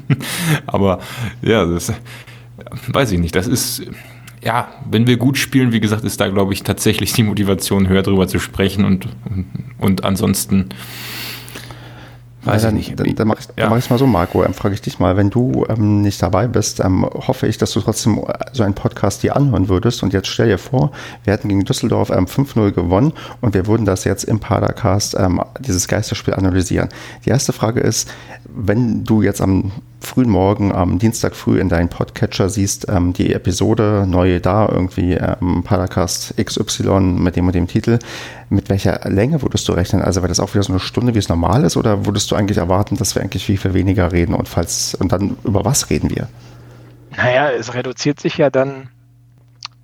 Aber 0.66 1.00
ja, 1.40 1.64
das 1.64 1.90
weiß 2.88 3.12
ich 3.12 3.18
nicht. 3.18 3.34
Das 3.34 3.46
ist, 3.46 3.84
ja, 4.44 4.68
wenn 4.90 5.06
wir 5.06 5.16
gut 5.16 5.38
spielen, 5.38 5.72
wie 5.72 5.80
gesagt, 5.80 6.04
ist 6.04 6.20
da, 6.20 6.28
glaube 6.28 6.52
ich, 6.52 6.62
tatsächlich 6.62 7.14
die 7.14 7.22
Motivation 7.22 7.88
höher 7.88 8.02
drüber 8.02 8.28
zu 8.28 8.38
sprechen 8.38 8.84
und, 8.84 9.08
und, 9.24 9.46
und 9.78 10.04
ansonsten 10.04 10.68
Weiß 12.44 12.62
dann, 12.62 12.76
ich 12.76 12.88
nicht. 12.88 13.00
Dann, 13.00 13.14
dann 13.14 13.28
mache 13.28 13.40
ich 13.40 13.48
es 13.48 13.54
ja. 13.56 13.68
mach 13.68 13.90
mal 13.90 13.98
so, 13.98 14.06
Marco. 14.06 14.44
Ähm, 14.44 14.54
frage 14.54 14.74
ich 14.74 14.82
dich 14.82 14.98
mal, 14.98 15.16
wenn 15.16 15.30
du 15.30 15.64
ähm, 15.68 16.02
nicht 16.02 16.20
dabei 16.22 16.48
bist, 16.48 16.80
ähm, 16.80 17.04
hoffe 17.04 17.46
ich, 17.46 17.56
dass 17.56 17.72
du 17.72 17.80
trotzdem 17.80 18.18
äh, 18.18 18.32
so 18.52 18.64
einen 18.64 18.74
Podcast 18.74 19.22
dir 19.22 19.36
anhören 19.36 19.68
würdest. 19.68 20.02
Und 20.02 20.12
jetzt 20.12 20.28
stell 20.28 20.48
dir 20.48 20.58
vor, 20.58 20.90
wir 21.24 21.32
hätten 21.32 21.48
gegen 21.48 21.64
Düsseldorf 21.64 22.10
ähm, 22.10 22.26
5-0 22.26 22.72
gewonnen 22.72 23.12
und 23.40 23.54
wir 23.54 23.66
würden 23.66 23.86
das 23.86 24.04
jetzt 24.04 24.24
im 24.24 24.40
Padercast, 24.40 25.16
ähm, 25.18 25.40
dieses 25.60 25.86
Geisterspiel 25.86 26.34
analysieren. 26.34 26.88
Die 27.24 27.30
erste 27.30 27.52
Frage 27.52 27.80
ist, 27.80 28.10
wenn 28.44 29.04
du 29.04 29.22
jetzt 29.22 29.40
am 29.40 29.70
frühen 30.02 30.28
Morgen, 30.28 30.72
am 30.72 30.98
Dienstag 30.98 31.34
früh 31.34 31.60
in 31.60 31.68
deinen 31.68 31.88
Podcatcher 31.88 32.48
siehst, 32.48 32.88
ähm, 32.88 33.12
die 33.12 33.32
Episode 33.32 34.04
neu 34.06 34.40
da, 34.40 34.68
irgendwie 34.68 35.14
ähm, 35.14 35.62
Paracast 35.64 36.34
XY 36.36 37.00
mit 37.00 37.36
dem 37.36 37.46
und 37.46 37.54
dem 37.54 37.66
Titel, 37.66 37.98
mit 38.50 38.68
welcher 38.68 39.08
Länge 39.08 39.42
würdest 39.42 39.68
du 39.68 39.72
rechnen? 39.72 40.02
Also 40.02 40.20
wäre 40.20 40.28
das 40.28 40.40
auch 40.40 40.54
wieder 40.54 40.62
so 40.62 40.72
eine 40.72 40.80
Stunde, 40.80 41.14
wie 41.14 41.18
es 41.18 41.28
normal 41.28 41.64
ist, 41.64 41.76
oder 41.76 42.04
würdest 42.06 42.30
du 42.30 42.36
eigentlich 42.36 42.58
erwarten, 42.58 42.96
dass 42.96 43.14
wir 43.14 43.22
eigentlich 43.22 43.44
viel, 43.44 43.58
viel 43.58 43.74
weniger 43.74 44.12
reden 44.12 44.34
und 44.34 44.48
falls, 44.48 44.94
und 44.94 45.12
dann 45.12 45.36
über 45.44 45.64
was 45.64 45.90
reden 45.90 46.10
wir? 46.10 46.28
Naja, 47.16 47.50
es 47.50 47.74
reduziert 47.74 48.20
sich 48.20 48.38
ja 48.38 48.50
dann 48.50 48.88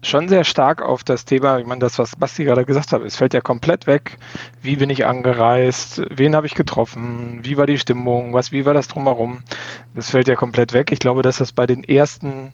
schon 0.03 0.29
sehr 0.29 0.45
stark 0.45 0.81
auf 0.83 1.03
das 1.03 1.25
Thema, 1.25 1.59
ich 1.59 1.67
meine, 1.67 1.81
das, 1.81 1.99
was 1.99 2.17
Basti 2.17 2.45
gerade 2.45 2.65
gesagt 2.65 2.93
hat, 2.93 3.03
es 3.03 3.17
fällt 3.17 3.35
ja 3.35 3.41
komplett 3.41 3.87
weg. 3.87 4.19
Wie 4.63 4.77
bin 4.77 4.91
ich 4.91 5.07
angereist? 5.07 6.03
Wen 6.11 6.37
habe 6.37 6.47
ich 6.47 6.55
getroffen? 6.55 7.41
Wie 7.43 7.57
war 7.57 7.67
die 7.67 7.79
Stimmung? 7.79 8.33
Was, 8.33 8.53
wie 8.53 8.65
war 8.65 8.75
das 8.75 8.89
drumherum? 8.89 9.41
Das 9.95 10.11
fällt 10.11 10.29
ja 10.29 10.37
komplett 10.37 10.73
weg. 10.73 10.93
Ich 10.93 11.01
glaube, 11.01 11.23
dass 11.23 11.39
das 11.39 11.53
bei 11.53 11.67
den 11.67 11.83
ersten, 11.83 12.53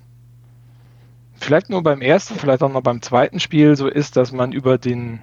vielleicht 1.39 1.69
nur 1.69 1.83
beim 1.83 2.01
ersten, 2.01 2.37
vielleicht 2.39 2.63
auch 2.63 2.73
noch 2.73 2.83
beim 2.83 3.03
zweiten 3.03 3.41
Spiel 3.41 3.77
so 3.77 3.89
ist, 3.89 4.17
dass 4.17 4.33
man 4.33 4.53
über 4.53 4.79
den 4.79 5.21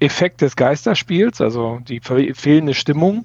Effekt 0.00 0.42
des 0.42 0.54
Geisterspiels, 0.54 1.40
also 1.40 1.80
die 1.88 2.00
fehlende 2.00 2.74
Stimmung, 2.74 3.24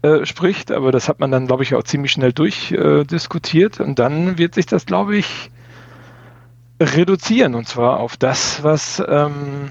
äh, 0.00 0.24
spricht. 0.24 0.72
Aber 0.72 0.92
das 0.92 1.10
hat 1.10 1.20
man 1.20 1.30
dann, 1.30 1.46
glaube 1.46 1.62
ich, 1.62 1.74
auch 1.74 1.82
ziemlich 1.82 2.12
schnell 2.12 2.32
durchdiskutiert. 2.32 3.80
Äh, 3.80 3.82
Und 3.82 3.98
dann 3.98 4.38
wird 4.38 4.54
sich 4.54 4.64
das, 4.64 4.86
glaube 4.86 5.16
ich, 5.18 5.50
reduzieren 6.80 7.54
und 7.54 7.68
zwar 7.68 8.00
auf 8.00 8.16
das, 8.16 8.62
was 8.62 9.02
ähm, 9.06 9.70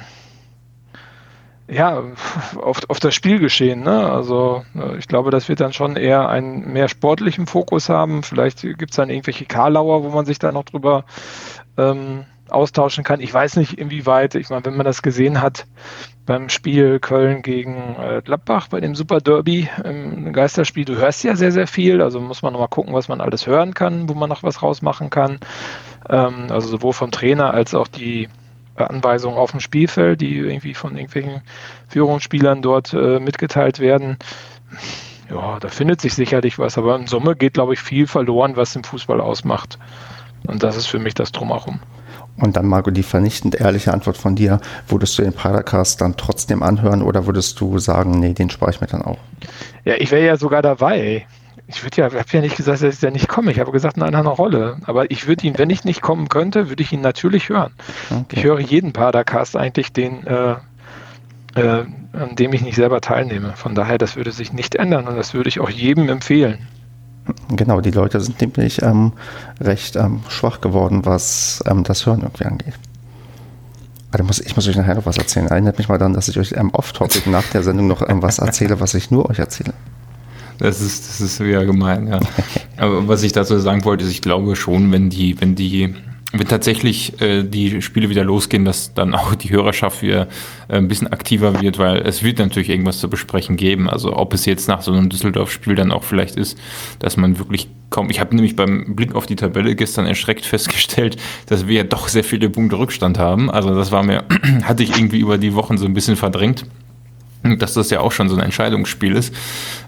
ja, 1.68 2.03
auf, 2.62 2.82
auf 2.88 2.99
das 2.99 3.14
Spielgeschehen. 3.14 3.82
Ne? 3.82 4.12
Also 4.12 4.64
äh, 4.76 4.97
ich 4.97 5.07
glaube, 5.07 5.32
das 5.32 5.49
wird 5.49 5.60
dann 5.60 5.74
schon 5.74 5.95
eher 5.95 6.30
einen 6.30 6.74
mehr 6.74 6.88
sportlichen 6.88 7.45
Fokus 7.45 7.89
haben. 7.89 8.24
Vielleicht 8.24 8.62
gibt 8.62 8.91
es 8.91 8.95
dann 8.95 9.10
irgendwelche 9.10 9.45
Karlauer, 9.45 10.03
wo 10.03 10.10
man 10.10 10.26
sich 10.26 10.39
da 10.39 10.51
noch 10.51 10.64
drüber 10.64 11.05
ähm, 11.78 12.26
austauschen 12.49 13.03
kann. 13.03 13.20
Ich 13.22 13.34
weiß 13.34 13.57
nicht, 13.57 13.74
inwieweit, 13.74 14.36
ich 14.36 14.49
meine, 14.49 14.66
wenn 14.66 14.78
man 14.78 14.86
das 14.86 15.01
gesehen 15.03 15.41
hat 15.41 15.68
beim 16.30 16.48
Spiel 16.48 17.00
Köln 17.00 17.42
gegen 17.42 17.96
äh, 18.00 18.22
Gladbach, 18.24 18.68
bei 18.68 18.80
dem 18.80 18.94
Super 18.94 19.20
Derby 19.20 19.68
im 19.84 20.32
Geisterspiel, 20.32 20.86
du 20.86 20.96
hörst 20.96 21.24
ja 21.24 21.36
sehr, 21.36 21.52
sehr 21.52 21.66
viel, 21.66 22.04
also 22.04 22.20
muss 22.20 22.44
man 22.44 22.54
nochmal 22.54 22.68
gucken, 22.68 22.94
was 22.94 23.08
man 23.08 23.20
alles 23.20 23.48
hören 23.48 23.74
kann, 23.74 24.08
wo 24.08 24.14
man 24.14 24.30
noch 24.30 24.44
was 24.44 24.62
rausmachen 24.62 25.10
kann. 25.10 25.40
Ähm, 26.08 26.46
also 26.50 26.68
sowohl 26.68 26.94
vom 26.94 27.10
Trainer 27.10 27.56
als 27.56 27.74
auch 27.74 27.88
die 27.88 28.30
Anweisungen 28.76 29.40
auf 29.40 29.50
dem 29.50 29.60
Spielfeld, 29.60 30.22
die 30.22 30.38
irgendwie 30.38 30.76
von 30.76 30.96
irgendwelchen 30.96 31.42
Führungsspielern 31.88 32.62
dort 32.62 32.94
äh, 32.94 33.20
mitgeteilt 33.20 33.80
werden. 33.80 34.18
Ja, 35.32 35.60
da 35.60 35.68
findet 35.68 36.00
sich 36.00 36.14
sicherlich 36.14 36.60
was, 36.60 36.78
aber 36.78 36.96
in 36.96 37.08
Summe 37.08 37.36
geht, 37.36 37.56
glaube 37.56 37.74
ich, 37.74 37.80
viel 37.80 38.06
verloren, 38.06 38.56
was 38.56 38.74
den 38.74 38.84
Fußball 38.84 39.20
ausmacht. 39.20 39.80
Und 40.46 40.62
das 40.62 40.78
ist 40.78 40.86
für 40.86 41.00
mich 41.00 41.16
das 41.16 41.32
Drumherum. 41.32 41.80
Und 42.42 42.56
dann, 42.56 42.68
Marco, 42.68 42.92
die 42.92 43.04
vernichtend 43.04 43.56
ehrliche 43.56 43.94
Antwort 43.94 44.18
von 44.18 44.36
dir. 44.36 44.60
Würdest 44.88 45.18
du 45.18 45.24
den 45.24 45.34
Podcast 45.34 46.02
dann 46.02 46.16
trotzdem 46.18 46.64
anhören 46.64 47.02
oder 47.02 47.26
würdest 47.26 47.60
du 47.60 47.80
sagen, 47.80 48.20
nee, 48.20 48.34
den 48.34 48.50
spare 48.50 48.72
ich 48.72 48.82
mir 48.82 48.88
dann 48.88 49.02
auch? 49.02 49.18
Ja, 49.86 49.96
ich 49.98 50.12
wäre 50.12 50.26
ja 50.26 50.38
sogar 50.38 50.62
dabei. 50.62 51.26
Ich 51.68 51.84
würde 51.84 51.98
ja, 51.98 52.06
habe 52.06 52.26
ja 52.32 52.42
nicht 52.42 52.58
gesagt, 52.58 52.82
dass 52.82 52.96
ich 52.96 53.00
da 53.00 53.12
nicht 53.12 53.28
komme. 53.28 53.52
Ich 53.52 53.60
habe 53.60 53.72
gesagt, 53.72 53.98
in 53.98 54.04
einer 54.04 54.22
Rolle. 54.22 54.78
Aber 54.86 55.12
ich 55.12 55.28
würde 55.28 55.46
ihn, 55.46 55.58
wenn 55.58 55.70
ich 55.70 55.84
nicht 55.84 56.02
kommen 56.02 56.28
könnte, 56.28 56.70
würde 56.70 56.82
ich 56.82 56.92
ihn 56.92 57.02
natürlich 57.02 57.50
hören. 57.50 57.74
Okay. 58.10 58.24
Ich 58.32 58.44
höre 58.44 58.60
jeden 58.60 58.92
Padercast 58.92 59.56
eigentlich, 59.56 59.94
den, 59.94 60.26
äh, 60.26 60.56
äh, 61.56 61.86
an 62.14 62.36
dem 62.36 62.54
ich 62.54 62.62
nicht 62.62 62.76
selber 62.76 63.02
teilnehme. 63.02 63.54
Von 63.56 63.76
daher, 63.76 64.00
das 64.00 64.16
würde 64.16 64.32
sich 64.32 64.52
nicht 64.52 64.76
ändern 64.76 65.08
und 65.08 65.16
das 65.16 65.34
würde 65.34 65.50
ich 65.50 65.60
auch 65.60 65.70
jedem 65.70 66.10
empfehlen. 66.10 66.68
Genau, 67.49 67.82
die 67.82 67.91
Leute 67.91 68.20
sind 68.22 68.41
nämlich 68.41 68.82
ähm, 68.82 69.13
recht 69.59 69.95
ähm, 69.95 70.22
schwach 70.30 70.61
geworden, 70.61 71.05
was 71.05 71.63
ähm, 71.67 71.84
das 71.84 72.05
Hören 72.05 72.22
irgendwie 72.22 72.45
angeht. 72.45 72.74
Aber 74.11 74.24
muss, 74.24 74.39
ich 74.39 74.55
muss 74.55 74.67
euch 74.67 74.76
nachher 74.76 74.95
noch 74.95 75.05
was 75.05 75.17
erzählen. 75.17 75.47
Erinnert 75.47 75.78
mich 75.78 75.89
mal 75.89 75.97
daran, 75.97 76.13
dass 76.13 76.28
ich 76.28 76.39
euch 76.39 76.53
ähm, 76.53 76.72
off-topic 76.74 77.30
nach 77.30 77.45
der 77.51 77.61
Sendung 77.61 77.88
noch 77.88 78.07
ähm, 78.07 78.22
was 78.22 78.39
erzähle, 78.39 78.80
was 78.80 78.93
ich 78.95 79.11
nur 79.11 79.30
euch 79.30 79.39
erzähle. 79.39 79.74
Das 80.57 80.82
ist, 80.82 81.07
das 81.07 81.22
ist 81.22 81.39
wieder 81.39 81.65
gemein, 81.65 82.07
ja. 82.07 82.20
Aber 82.78 83.07
was 83.07 83.24
ich 83.24 83.32
dazu 83.32 83.57
sagen 83.59 83.86
wollte, 83.86 84.03
ist, 84.03 84.11
ich 84.11 84.22
glaube 84.22 84.55
schon, 84.55 84.91
wenn 84.91 85.09
die, 85.09 85.39
wenn 85.39 85.55
die 85.55 85.95
wenn 86.32 86.48
tatsächlich 86.48 87.20
äh, 87.22 87.44
die 87.44 87.82
Spiele 87.82 88.10
wieder 88.10 88.24
losgehen, 88.24 88.64
dass 88.64 88.94
dann 88.94 89.16
auch 89.16 89.34
die 89.34 89.50
Hörerschaft 89.50 90.04
wieder 90.04 90.28
äh, 90.68 90.78
ein 90.78 90.88
bisschen 90.88 91.08
aktiver 91.08 91.60
wird, 91.62 91.80
weil 91.80 91.98
es 91.98 92.22
wird 92.22 92.38
natürlich 92.38 92.70
irgendwas 92.70 93.00
zu 93.00 93.10
besprechen 93.10 93.58
geben. 93.58 93.90
Also 93.90 94.16
ob 94.16 94.34
es 94.34 94.46
jetzt 94.46 94.68
nach 94.68 94.82
so 94.82 94.92
einem 94.92 95.10
Düsseldorf-Spiel 95.10 95.74
dann 95.74 95.92
auch 95.92 96.04
vielleicht 96.04 96.36
ist, 96.36 96.58
dass 97.00 97.18
man 97.18 97.40
wirklich 97.40 97.70
kaum. 97.90 98.12
Ich 98.12 98.20
habe 98.20 98.36
nämlich 98.36 98.56
beim 98.56 98.96
Blick 98.96 99.16
auf 99.16 99.26
die 99.26 99.36
Tabelle 99.36 99.76
gestern 99.76 100.06
erschreckt 100.06 100.46
festgestellt, 100.46 101.18
dass 101.48 101.68
wir 101.68 101.78
ja 101.78 101.84
doch 101.84 102.08
sehr 102.08 102.24
viele 102.24 102.50
Punkte 102.50 102.78
Rückstand 102.78 103.18
haben. 103.18 103.50
Also 103.50 103.74
das 103.74 103.92
war 103.92 104.04
mir, 104.04 104.24
hatte 104.64 104.84
ich 104.84 104.96
irgendwie 104.96 105.20
über 105.20 105.40
die 105.40 105.56
Wochen 105.56 105.80
so 105.80 105.86
ein 105.86 105.94
bisschen 105.94 106.16
verdrängt 106.16 106.66
dass 107.58 107.74
das 107.74 107.90
ja 107.90 108.02
auch 108.02 108.12
schon 108.12 108.28
so 108.28 108.36
ein 108.36 108.42
Entscheidungsspiel 108.42 109.16
ist. 109.16 109.34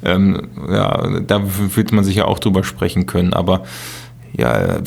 Ähm, 0.03 0.47
ja, 0.69 1.19
da 1.19 1.41
wird 1.43 1.91
man 1.91 2.03
sich 2.03 2.15
ja 2.15 2.25
auch 2.25 2.39
drüber 2.39 2.63
sprechen 2.63 3.07
können. 3.07 3.33
Aber 3.33 3.63
ja, 4.37 4.79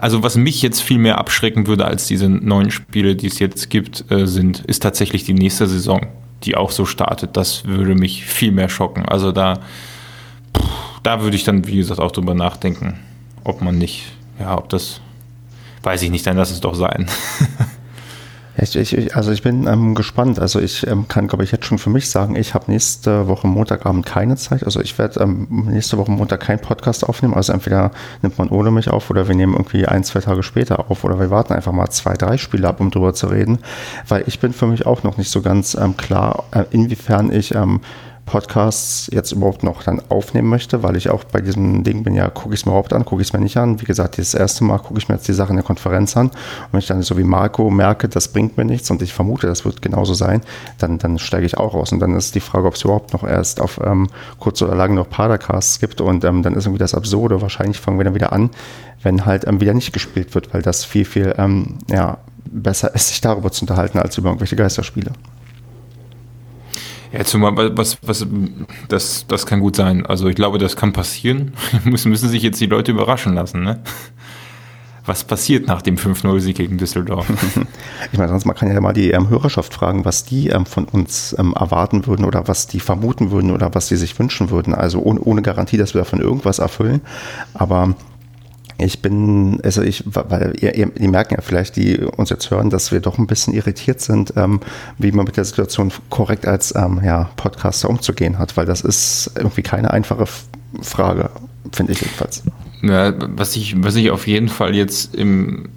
also 0.00 0.22
was 0.22 0.36
mich 0.36 0.62
jetzt 0.62 0.80
viel 0.80 0.98
mehr 0.98 1.18
abschrecken 1.18 1.66
würde 1.66 1.84
als 1.84 2.06
diese 2.06 2.28
neuen 2.28 2.70
Spiele, 2.70 3.14
die 3.14 3.28
es 3.28 3.38
jetzt 3.38 3.70
gibt, 3.70 4.10
äh, 4.10 4.26
sind, 4.26 4.60
ist 4.60 4.82
tatsächlich 4.82 5.24
die 5.24 5.34
nächste 5.34 5.66
Saison, 5.66 6.06
die 6.44 6.56
auch 6.56 6.70
so 6.70 6.84
startet. 6.84 7.36
Das 7.36 7.64
würde 7.64 7.94
mich 7.94 8.24
viel 8.24 8.52
mehr 8.52 8.68
schocken. 8.68 9.04
Also 9.06 9.32
da, 9.32 9.60
da 11.02 11.22
würde 11.22 11.36
ich 11.36 11.44
dann, 11.44 11.66
wie 11.66 11.76
gesagt, 11.76 12.00
auch 12.00 12.10
drüber 12.10 12.34
nachdenken, 12.34 12.98
ob 13.44 13.62
man 13.62 13.78
nicht, 13.78 14.04
ja, 14.40 14.58
ob 14.58 14.68
das, 14.68 15.00
weiß 15.84 16.02
ich 16.02 16.10
nicht, 16.10 16.26
dann 16.26 16.36
lass 16.36 16.50
es 16.50 16.60
doch 16.60 16.74
sein. 16.74 17.06
Ich, 18.60 18.74
ich, 18.76 19.14
also 19.14 19.30
ich 19.30 19.42
bin 19.42 19.66
ähm, 19.68 19.94
gespannt. 19.94 20.40
Also 20.40 20.58
ich 20.58 20.84
ähm, 20.86 21.06
kann, 21.06 21.28
glaube 21.28 21.44
ich, 21.44 21.52
jetzt 21.52 21.64
schon 21.64 21.78
für 21.78 21.90
mich 21.90 22.10
sagen, 22.10 22.34
ich 22.34 22.54
habe 22.54 22.70
nächste 22.70 23.28
Woche 23.28 23.46
Montagabend 23.46 24.04
keine 24.04 24.36
Zeit. 24.36 24.64
Also 24.64 24.80
ich 24.80 24.98
werde 24.98 25.20
ähm, 25.20 25.46
nächste 25.66 25.96
Woche 25.96 26.10
Montag 26.10 26.40
keinen 26.40 26.58
Podcast 26.58 27.08
aufnehmen. 27.08 27.34
Also 27.34 27.52
entweder 27.52 27.92
nimmt 28.22 28.36
man 28.38 28.48
ohne 28.48 28.72
mich 28.72 28.90
auf 28.90 29.10
oder 29.10 29.28
wir 29.28 29.36
nehmen 29.36 29.52
irgendwie 29.52 29.86
ein, 29.86 30.02
zwei 30.02 30.20
Tage 30.20 30.42
später 30.42 30.90
auf 30.90 31.04
oder 31.04 31.20
wir 31.20 31.30
warten 31.30 31.52
einfach 31.52 31.72
mal 31.72 31.88
zwei, 31.90 32.14
drei 32.14 32.36
Spiele 32.36 32.66
ab, 32.66 32.80
um 32.80 32.90
drüber 32.90 33.14
zu 33.14 33.28
reden. 33.28 33.58
Weil 34.08 34.24
ich 34.26 34.40
bin 34.40 34.52
für 34.52 34.66
mich 34.66 34.86
auch 34.86 35.04
noch 35.04 35.18
nicht 35.18 35.30
so 35.30 35.40
ganz 35.40 35.74
ähm, 35.74 35.96
klar, 35.96 36.44
äh, 36.50 36.64
inwiefern 36.70 37.32
ich 37.32 37.54
ähm, 37.54 37.80
Podcasts 38.28 39.08
jetzt 39.12 39.32
überhaupt 39.32 39.62
noch 39.62 39.82
dann 39.82 40.02
aufnehmen 40.10 40.48
möchte, 40.48 40.82
weil 40.82 40.96
ich 40.96 41.10
auch 41.10 41.24
bei 41.24 41.40
diesem 41.40 41.82
Ding 41.82 42.02
bin, 42.02 42.14
ja, 42.14 42.28
gucke 42.28 42.54
ich 42.54 42.60
es 42.60 42.66
mir 42.66 42.72
überhaupt 42.72 42.92
an, 42.92 43.04
gucke 43.04 43.22
ich 43.22 43.28
es 43.28 43.32
mir 43.32 43.40
nicht 43.40 43.56
an. 43.56 43.80
Wie 43.80 43.84
gesagt, 43.84 44.18
das 44.18 44.34
erste 44.34 44.64
Mal 44.64 44.78
gucke 44.78 44.98
ich 44.98 45.08
mir 45.08 45.14
jetzt 45.14 45.26
die 45.28 45.32
Sache 45.32 45.50
in 45.50 45.56
der 45.56 45.64
Konferenz 45.64 46.16
an. 46.16 46.28
Und 46.28 46.36
wenn 46.72 46.80
ich 46.80 46.86
dann 46.86 47.02
so 47.02 47.16
wie 47.16 47.24
Marco 47.24 47.70
merke, 47.70 48.08
das 48.08 48.28
bringt 48.28 48.56
mir 48.56 48.64
nichts 48.64 48.90
und 48.90 49.00
ich 49.02 49.12
vermute, 49.12 49.46
das 49.46 49.64
wird 49.64 49.82
genauso 49.82 50.14
sein, 50.14 50.42
dann, 50.78 50.98
dann 50.98 51.18
steige 51.18 51.46
ich 51.46 51.56
auch 51.56 51.74
raus. 51.74 51.92
Und 51.92 52.00
dann 52.00 52.14
ist 52.14 52.34
die 52.34 52.40
Frage, 52.40 52.66
ob 52.66 52.74
es 52.74 52.82
überhaupt 52.82 53.12
noch 53.12 53.24
erst 53.24 53.60
auf 53.60 53.80
ähm, 53.82 54.08
kurz 54.38 54.60
oder 54.62 54.74
lang 54.74 54.94
noch 54.94 55.08
Padercasts 55.08 55.80
gibt. 55.80 56.00
Und 56.00 56.24
ähm, 56.24 56.42
dann 56.42 56.54
ist 56.54 56.66
irgendwie 56.66 56.78
das 56.78 56.94
Absurde. 56.94 57.40
Wahrscheinlich 57.40 57.80
fangen 57.80 57.98
wir 57.98 58.04
dann 58.04 58.14
wieder 58.14 58.32
an, 58.32 58.50
wenn 59.02 59.24
halt 59.24 59.46
ähm, 59.46 59.60
wieder 59.60 59.74
nicht 59.74 59.92
gespielt 59.92 60.34
wird, 60.34 60.52
weil 60.52 60.62
das 60.62 60.84
viel, 60.84 61.04
viel 61.04 61.34
ähm, 61.38 61.78
ja, 61.90 62.18
besser 62.44 62.94
ist, 62.94 63.08
sich 63.08 63.20
darüber 63.20 63.50
zu 63.50 63.62
unterhalten, 63.62 63.98
als 63.98 64.18
über 64.18 64.28
irgendwelche 64.28 64.56
Geisterspiele. 64.56 65.12
Ja, 67.12 67.24
zumal, 67.24 67.76
was, 67.76 67.98
was, 68.02 68.26
das, 68.88 69.26
das 69.28 69.46
kann 69.46 69.60
gut 69.60 69.76
sein. 69.76 70.04
Also 70.04 70.28
ich 70.28 70.36
glaube, 70.36 70.58
das 70.58 70.76
kann 70.76 70.92
passieren. 70.92 71.52
müssen, 71.84 72.10
müssen 72.10 72.28
sich 72.28 72.42
jetzt 72.42 72.60
die 72.60 72.66
Leute 72.66 72.92
überraschen 72.92 73.34
lassen, 73.34 73.62
ne? 73.62 73.80
Was 75.06 75.24
passiert 75.24 75.66
nach 75.66 75.80
dem 75.80 75.96
5-0-Sieg 75.96 76.54
gegen 76.54 76.76
Düsseldorf? 76.76 77.26
ich 78.12 78.18
meine, 78.18 78.28
sonst 78.28 78.44
man 78.44 78.54
kann 78.54 78.70
ja 78.70 78.78
mal 78.78 78.92
die 78.92 79.10
ähm, 79.10 79.30
Hörerschaft 79.30 79.72
fragen, 79.72 80.04
was 80.04 80.24
die 80.24 80.48
ähm, 80.48 80.66
von 80.66 80.84
uns 80.84 81.34
ähm, 81.38 81.54
erwarten 81.58 82.06
würden 82.06 82.26
oder 82.26 82.46
was 82.46 82.66
die 82.66 82.78
vermuten 82.78 83.30
würden 83.30 83.50
oder 83.50 83.74
was 83.74 83.88
sie 83.88 83.96
sich 83.96 84.18
wünschen 84.18 84.50
würden. 84.50 84.74
Also 84.74 85.00
ohne, 85.00 85.20
ohne 85.20 85.40
Garantie, 85.40 85.78
dass 85.78 85.94
wir 85.94 86.02
davon 86.02 86.20
irgendwas 86.20 86.58
erfüllen. 86.58 87.00
Aber 87.54 87.94
Ich 88.80 89.02
bin, 89.02 89.60
also 89.64 89.82
ich, 89.82 90.04
weil 90.06 90.54
ihr, 90.60 90.74
ihr, 90.76 90.86
die 90.86 91.08
merken 91.08 91.34
ja 91.34 91.40
vielleicht, 91.40 91.74
die 91.74 91.98
uns 91.98 92.30
jetzt 92.30 92.50
hören, 92.50 92.70
dass 92.70 92.92
wir 92.92 93.00
doch 93.00 93.18
ein 93.18 93.26
bisschen 93.26 93.52
irritiert 93.52 94.00
sind, 94.00 94.34
ähm, 94.36 94.60
wie 94.98 95.10
man 95.10 95.24
mit 95.24 95.36
der 95.36 95.44
Situation 95.44 95.92
korrekt 96.10 96.46
als 96.46 96.74
ähm, 96.76 97.00
ja, 97.04 97.28
Podcaster 97.36 97.90
umzugehen 97.90 98.38
hat, 98.38 98.56
weil 98.56 98.66
das 98.66 98.82
ist 98.82 99.32
irgendwie 99.36 99.62
keine 99.62 99.90
einfache 99.90 100.26
Frage, 100.80 101.30
finde 101.72 101.92
ich 101.92 102.00
jedenfalls. 102.02 102.44
Ja, 102.82 103.14
was 103.36 103.56
ich, 103.56 103.82
was 103.82 103.96
ich 103.96 104.12
auf 104.12 104.28
jeden 104.28 104.48
Fall 104.48 104.76
jetzt 104.76 105.14
im, 105.14 105.68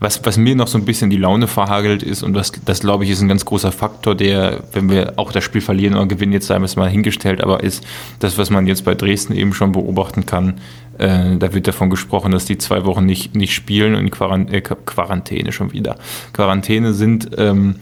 was, 0.00 0.24
was 0.24 0.36
mir 0.36 0.54
noch 0.54 0.68
so 0.68 0.78
ein 0.78 0.84
bisschen 0.84 1.10
die 1.10 1.16
Laune 1.16 1.46
verhagelt 1.46 2.02
ist, 2.02 2.22
und 2.22 2.34
das, 2.34 2.52
das 2.64 2.80
glaube 2.80 3.04
ich 3.04 3.10
ist 3.10 3.20
ein 3.20 3.28
ganz 3.28 3.44
großer 3.44 3.72
Faktor, 3.72 4.14
der, 4.14 4.64
wenn 4.72 4.90
wir 4.90 5.14
auch 5.16 5.32
das 5.32 5.44
Spiel 5.44 5.60
verlieren 5.60 5.94
oder 5.94 6.06
gewinnen, 6.06 6.32
jetzt 6.32 6.46
sei 6.46 6.56
es 6.56 6.76
mal 6.76 6.88
hingestellt, 6.88 7.42
aber 7.42 7.62
ist 7.62 7.84
das, 8.18 8.38
was 8.38 8.50
man 8.50 8.66
jetzt 8.66 8.84
bei 8.84 8.94
Dresden 8.94 9.34
eben 9.34 9.52
schon 9.52 9.72
beobachten 9.72 10.26
kann. 10.26 10.54
Äh, 10.98 11.36
da 11.36 11.52
wird 11.52 11.68
davon 11.68 11.90
gesprochen, 11.90 12.32
dass 12.32 12.44
die 12.44 12.58
zwei 12.58 12.84
Wochen 12.84 13.04
nicht, 13.04 13.34
nicht 13.34 13.54
spielen 13.54 13.94
und 13.94 14.10
Quarantäne, 14.10 14.58
äh, 14.58 14.60
Quarantäne 14.60 15.52
schon 15.52 15.72
wieder. 15.72 15.96
Quarantäne 16.32 16.94
sind. 16.94 17.30
Ähm, 17.36 17.76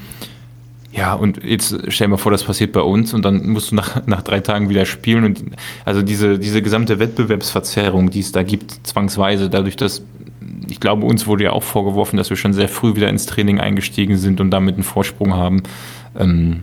ja, 0.97 1.12
und 1.14 1.42
jetzt 1.42 1.76
stell 1.88 2.07
mal 2.07 2.18
vor, 2.18 2.30
das 2.30 2.45
passiert 2.45 2.72
bei 2.72 2.80
uns 2.80 3.14
und 3.14 3.24
dann 3.24 3.49
musst 3.49 3.72
du 3.72 3.74
nach, 3.74 4.07
nach 4.07 4.22
drei 4.22 4.38
Tagen 4.38 4.68
wieder 4.68 4.86
spielen. 4.86 5.24
Und 5.24 5.42
also 5.84 6.03
diese, 6.03 6.38
diese 6.38 6.62
gesamte 6.62 7.01
Wettbewerbsverzerrung, 7.01 8.11
die 8.11 8.20
es 8.20 8.30
da 8.30 8.45
gibt, 8.45 8.86
zwangsweise, 8.86 9.51
dadurch, 9.51 9.74
dass 9.74 10.05
ich 10.68 10.78
glaube, 10.78 11.05
uns 11.05 11.26
wurde 11.26 11.45
ja 11.45 11.51
auch 11.51 11.64
vorgeworfen, 11.64 12.16
dass 12.16 12.30
wir 12.30 12.36
schon 12.36 12.53
sehr 12.53 12.68
früh 12.68 12.95
wieder 12.95 13.09
ins 13.09 13.26
Training 13.26 13.59
eingestiegen 13.59 14.16
sind 14.16 14.40
und 14.40 14.51
damit 14.51 14.76
einen 14.76 14.84
Vorsprung 14.84 15.34
haben. 15.34 15.64
Ähm, 16.16 16.62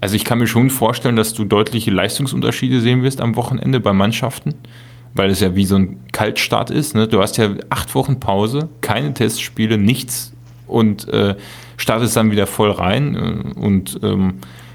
also 0.00 0.16
ich 0.16 0.24
kann 0.24 0.38
mir 0.38 0.48
schon 0.48 0.68
vorstellen, 0.68 1.16
dass 1.16 1.32
du 1.32 1.44
deutliche 1.44 1.92
Leistungsunterschiede 1.92 2.80
sehen 2.80 3.04
wirst 3.04 3.20
am 3.20 3.36
Wochenende 3.36 3.78
bei 3.78 3.92
Mannschaften, 3.92 4.54
weil 5.14 5.30
es 5.30 5.40
ja 5.40 5.54
wie 5.54 5.64
so 5.64 5.76
ein 5.76 6.00
Kaltstart 6.10 6.70
ist. 6.70 6.96
Ne? 6.96 7.06
Du 7.06 7.22
hast 7.22 7.36
ja 7.36 7.50
acht 7.70 7.94
Wochen 7.94 8.18
Pause, 8.18 8.68
keine 8.80 9.14
Testspiele, 9.14 9.78
nichts 9.78 10.32
und 10.66 11.08
äh, 11.08 11.36
startest 11.76 12.16
dann 12.16 12.30
wieder 12.30 12.46
voll 12.46 12.70
rein 12.70 13.14
äh, 13.14 13.58
und 13.58 14.00
ähm, 14.02 14.34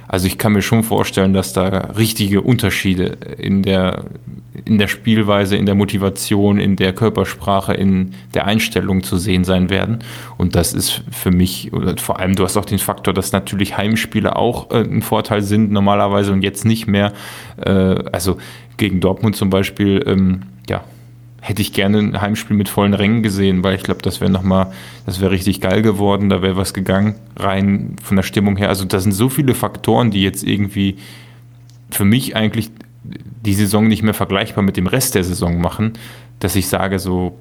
also 0.10 0.26
ich 0.26 0.40
kann 0.40 0.54
mir 0.54 0.64
schon 0.64 0.82
vorstellen, 0.82 1.34
dass 1.34 1.54
da 1.54 1.68
richtige 1.68 2.42
Unterschiede 2.42 3.18
in 3.38 3.62
der, 3.62 4.06
in 4.66 4.80
der 4.80 4.88
Spielweise, 4.88 5.56
in 5.56 5.68
der 5.68 5.76
Motivation, 5.76 6.60
in 6.60 6.76
der 6.76 6.94
Körpersprache, 6.94 7.76
in 7.76 8.16
der 8.34 8.48
Einstellung 8.48 9.04
zu 9.04 9.18
sehen 9.18 9.44
sein 9.44 9.70
werden. 9.70 10.00
Und 10.36 10.56
das 10.56 10.74
ist 10.74 11.04
für 11.12 11.30
mich, 11.30 11.70
vor 11.98 12.20
allem 12.20 12.36
du 12.36 12.44
hast 12.44 12.58
auch 12.58 12.66
den 12.66 12.80
Faktor, 12.80 13.14
dass 13.14 13.34
natürlich 13.34 13.78
Heimspiele 13.78 14.36
auch 14.36 14.72
äh, 14.72 14.78
ein 14.78 15.04
Vorteil 15.04 15.44
sind 15.44 15.72
normalerweise 15.72 16.34
und 16.34 16.42
jetzt 16.42 16.66
nicht 16.66 16.88
mehr. 16.88 17.14
Äh, 17.64 17.70
also 18.12 18.38
gegen 18.78 19.02
Dortmund 19.02 19.36
zum 19.36 19.52
Beispiel, 19.52 20.04
ähm, 20.08 20.42
ja, 20.68 20.84
hätte 21.42 21.62
ich 21.62 21.74
gerne 21.74 22.00
ein 22.00 22.22
Heimspiel 22.22 22.56
mit 22.56 22.70
vollen 22.70 22.94
Rängen 22.94 23.24
gesehen, 23.24 23.64
weil 23.64 23.76
ich 23.76 23.84
glaube, 23.84 24.02
das 24.02 24.22
wäre 24.22 24.32
nochmal, 24.32 24.72
das 25.06 25.20
wäre 25.22 25.32
richtig 25.32 25.62
geil 25.62 25.82
geworden, 25.82 26.30
da 26.30 26.42
wäre 26.42 26.58
was 26.58 26.74
gegangen, 26.74 27.16
rein 27.38 27.96
von 28.04 28.18
der 28.18 28.24
Stimmung 28.24 28.58
her. 28.58 28.70
Also 28.70 28.86
da 28.86 29.00
sind 29.00 29.14
so 29.14 29.30
viele 29.30 29.56
Faktoren, 29.56 30.12
die 30.12 30.22
jetzt 30.22 30.44
irgendwie 30.44 30.98
für 31.92 32.06
mich 32.06 32.36
eigentlich 32.36 32.72
die 33.04 33.54
Saison 33.54 33.88
nicht 33.88 34.04
mehr 34.04 34.14
vergleichbar 34.14 34.64
mit 34.64 34.78
dem 34.78 34.88
Rest 34.88 35.16
der 35.16 35.24
Saison 35.24 35.60
machen, 35.62 35.94
dass 36.40 36.56
ich 36.56 36.68
sage, 36.68 37.00
so, 37.00 37.38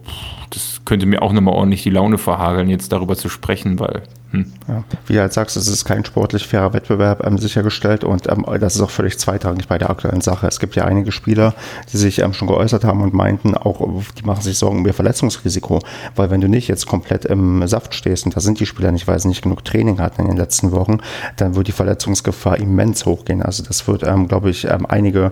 das 0.50 0.80
könnte 0.84 1.06
mir 1.06 1.22
auch 1.22 1.32
nochmal 1.32 1.54
ordentlich 1.54 1.82
die 1.82 1.90
Laune 1.90 2.18
verhageln, 2.18 2.68
jetzt 2.68 2.92
darüber 2.92 3.16
zu 3.16 3.28
sprechen, 3.28 3.78
weil 3.78 4.02
hm. 4.30 4.52
Ja, 4.68 4.84
wie 5.06 5.14
du 5.14 5.20
halt 5.20 5.32
sagst, 5.32 5.56
es 5.56 5.68
ist 5.68 5.86
kein 5.86 6.04
sportlich 6.04 6.46
fairer 6.46 6.74
Wettbewerb 6.74 7.26
ähm, 7.26 7.38
sichergestellt 7.38 8.04
und 8.04 8.28
ähm, 8.28 8.44
das 8.60 8.74
ist 8.74 8.82
auch 8.82 8.90
völlig 8.90 9.18
zweitrangig 9.18 9.68
bei 9.68 9.78
der 9.78 9.88
aktuellen 9.88 10.20
Sache. 10.20 10.46
Es 10.46 10.60
gibt 10.60 10.76
ja 10.76 10.84
einige 10.84 11.12
Spieler, 11.12 11.54
die 11.90 11.96
sich 11.96 12.18
ähm, 12.18 12.34
schon 12.34 12.46
geäußert 12.46 12.84
haben 12.84 13.00
und 13.00 13.14
meinten, 13.14 13.54
auch 13.54 13.80
die 14.18 14.24
machen 14.24 14.42
sich 14.42 14.58
Sorgen 14.58 14.80
um 14.80 14.86
ihr 14.86 14.92
Verletzungsrisiko, 14.92 15.78
weil 16.14 16.30
wenn 16.30 16.42
du 16.42 16.48
nicht 16.48 16.68
jetzt 16.68 16.86
komplett 16.86 17.24
im 17.24 17.66
Saft 17.66 17.94
stehst 17.94 18.26
und 18.26 18.36
da 18.36 18.40
sind 18.40 18.60
die 18.60 18.66
Spieler 18.66 18.92
nicht, 18.92 19.08
weil 19.08 19.18
sie 19.18 19.28
nicht 19.28 19.42
genug 19.42 19.64
Training 19.64 19.98
hatten 19.98 20.20
in 20.22 20.28
den 20.28 20.36
letzten 20.36 20.72
Wochen, 20.72 20.98
dann 21.36 21.54
wird 21.54 21.68
die 21.68 21.72
Verletzungsgefahr 21.72 22.58
immens 22.58 23.06
hochgehen. 23.06 23.40
Also 23.40 23.62
das 23.62 23.88
wird, 23.88 24.02
ähm, 24.02 24.28
glaube 24.28 24.50
ich, 24.50 24.66
ähm, 24.66 24.84
einige 24.86 25.30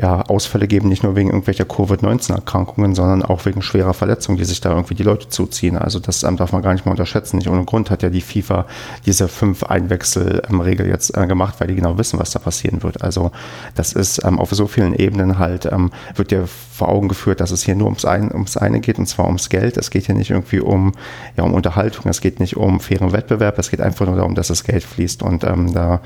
ja, 0.00 0.22
Ausfälle 0.22 0.66
geben, 0.66 0.88
nicht 0.88 1.02
nur 1.02 1.14
wegen 1.14 1.28
irgendwelcher 1.28 1.66
Covid-19-Erkrankungen, 1.66 2.94
sondern 2.94 3.22
auch 3.22 3.44
wegen 3.44 3.60
schwerer 3.60 3.92
Verletzungen, 3.92 4.38
die 4.38 4.44
sich 4.44 4.60
da 4.60 4.70
irgendwie 4.70 4.94
die 4.94 5.02
Leute 5.02 5.28
zuziehen. 5.28 5.76
Also 5.76 5.98
das 5.98 6.22
ähm, 6.22 6.38
darf 6.38 6.52
man 6.52 6.62
gar 6.62 6.72
nicht 6.72 6.86
mal 6.86 6.92
unterschätzen. 6.92 7.36
Nicht 7.36 7.48
ohne 7.48 7.64
Grund 7.64 7.90
hat 7.90 8.02
ja 8.02 8.08
die 8.08 8.22
FIFA 8.30 8.66
diese 9.06 9.28
fünf 9.28 9.64
Einwechsel-Regel 9.64 10.86
jetzt 10.86 11.16
äh, 11.16 11.26
gemacht, 11.26 11.56
weil 11.58 11.68
die 11.68 11.74
genau 11.74 11.98
wissen, 11.98 12.18
was 12.18 12.30
da 12.30 12.38
passieren 12.38 12.82
wird. 12.82 13.02
Also 13.02 13.30
das 13.74 13.92
ist 13.92 14.24
ähm, 14.24 14.38
auf 14.38 14.50
so 14.50 14.66
vielen 14.66 14.94
Ebenen 14.94 15.38
halt, 15.38 15.66
ähm, 15.66 15.90
wird 16.14 16.30
dir 16.30 16.46
vor 16.46 16.88
Augen 16.88 17.08
geführt, 17.08 17.40
dass 17.40 17.50
es 17.50 17.62
hier 17.62 17.74
nur 17.74 17.86
ums, 17.86 18.04
ein, 18.04 18.32
ums 18.32 18.56
eine 18.56 18.80
geht 18.80 18.98
und 18.98 19.06
zwar 19.06 19.26
ums 19.26 19.48
Geld. 19.48 19.76
Es 19.76 19.90
geht 19.90 20.06
hier 20.06 20.14
nicht 20.14 20.30
irgendwie 20.30 20.60
um, 20.60 20.92
ja, 21.36 21.44
um 21.44 21.54
Unterhaltung, 21.54 22.08
es 22.08 22.20
geht 22.20 22.40
nicht 22.40 22.56
um 22.56 22.80
fairen 22.80 23.12
Wettbewerb, 23.12 23.58
es 23.58 23.70
geht 23.70 23.80
einfach 23.80 24.06
nur 24.06 24.16
darum, 24.16 24.34
dass 24.34 24.48
das 24.48 24.64
Geld 24.64 24.84
fließt 24.84 25.22
und 25.22 25.44
ähm, 25.44 25.72
da 25.74 26.00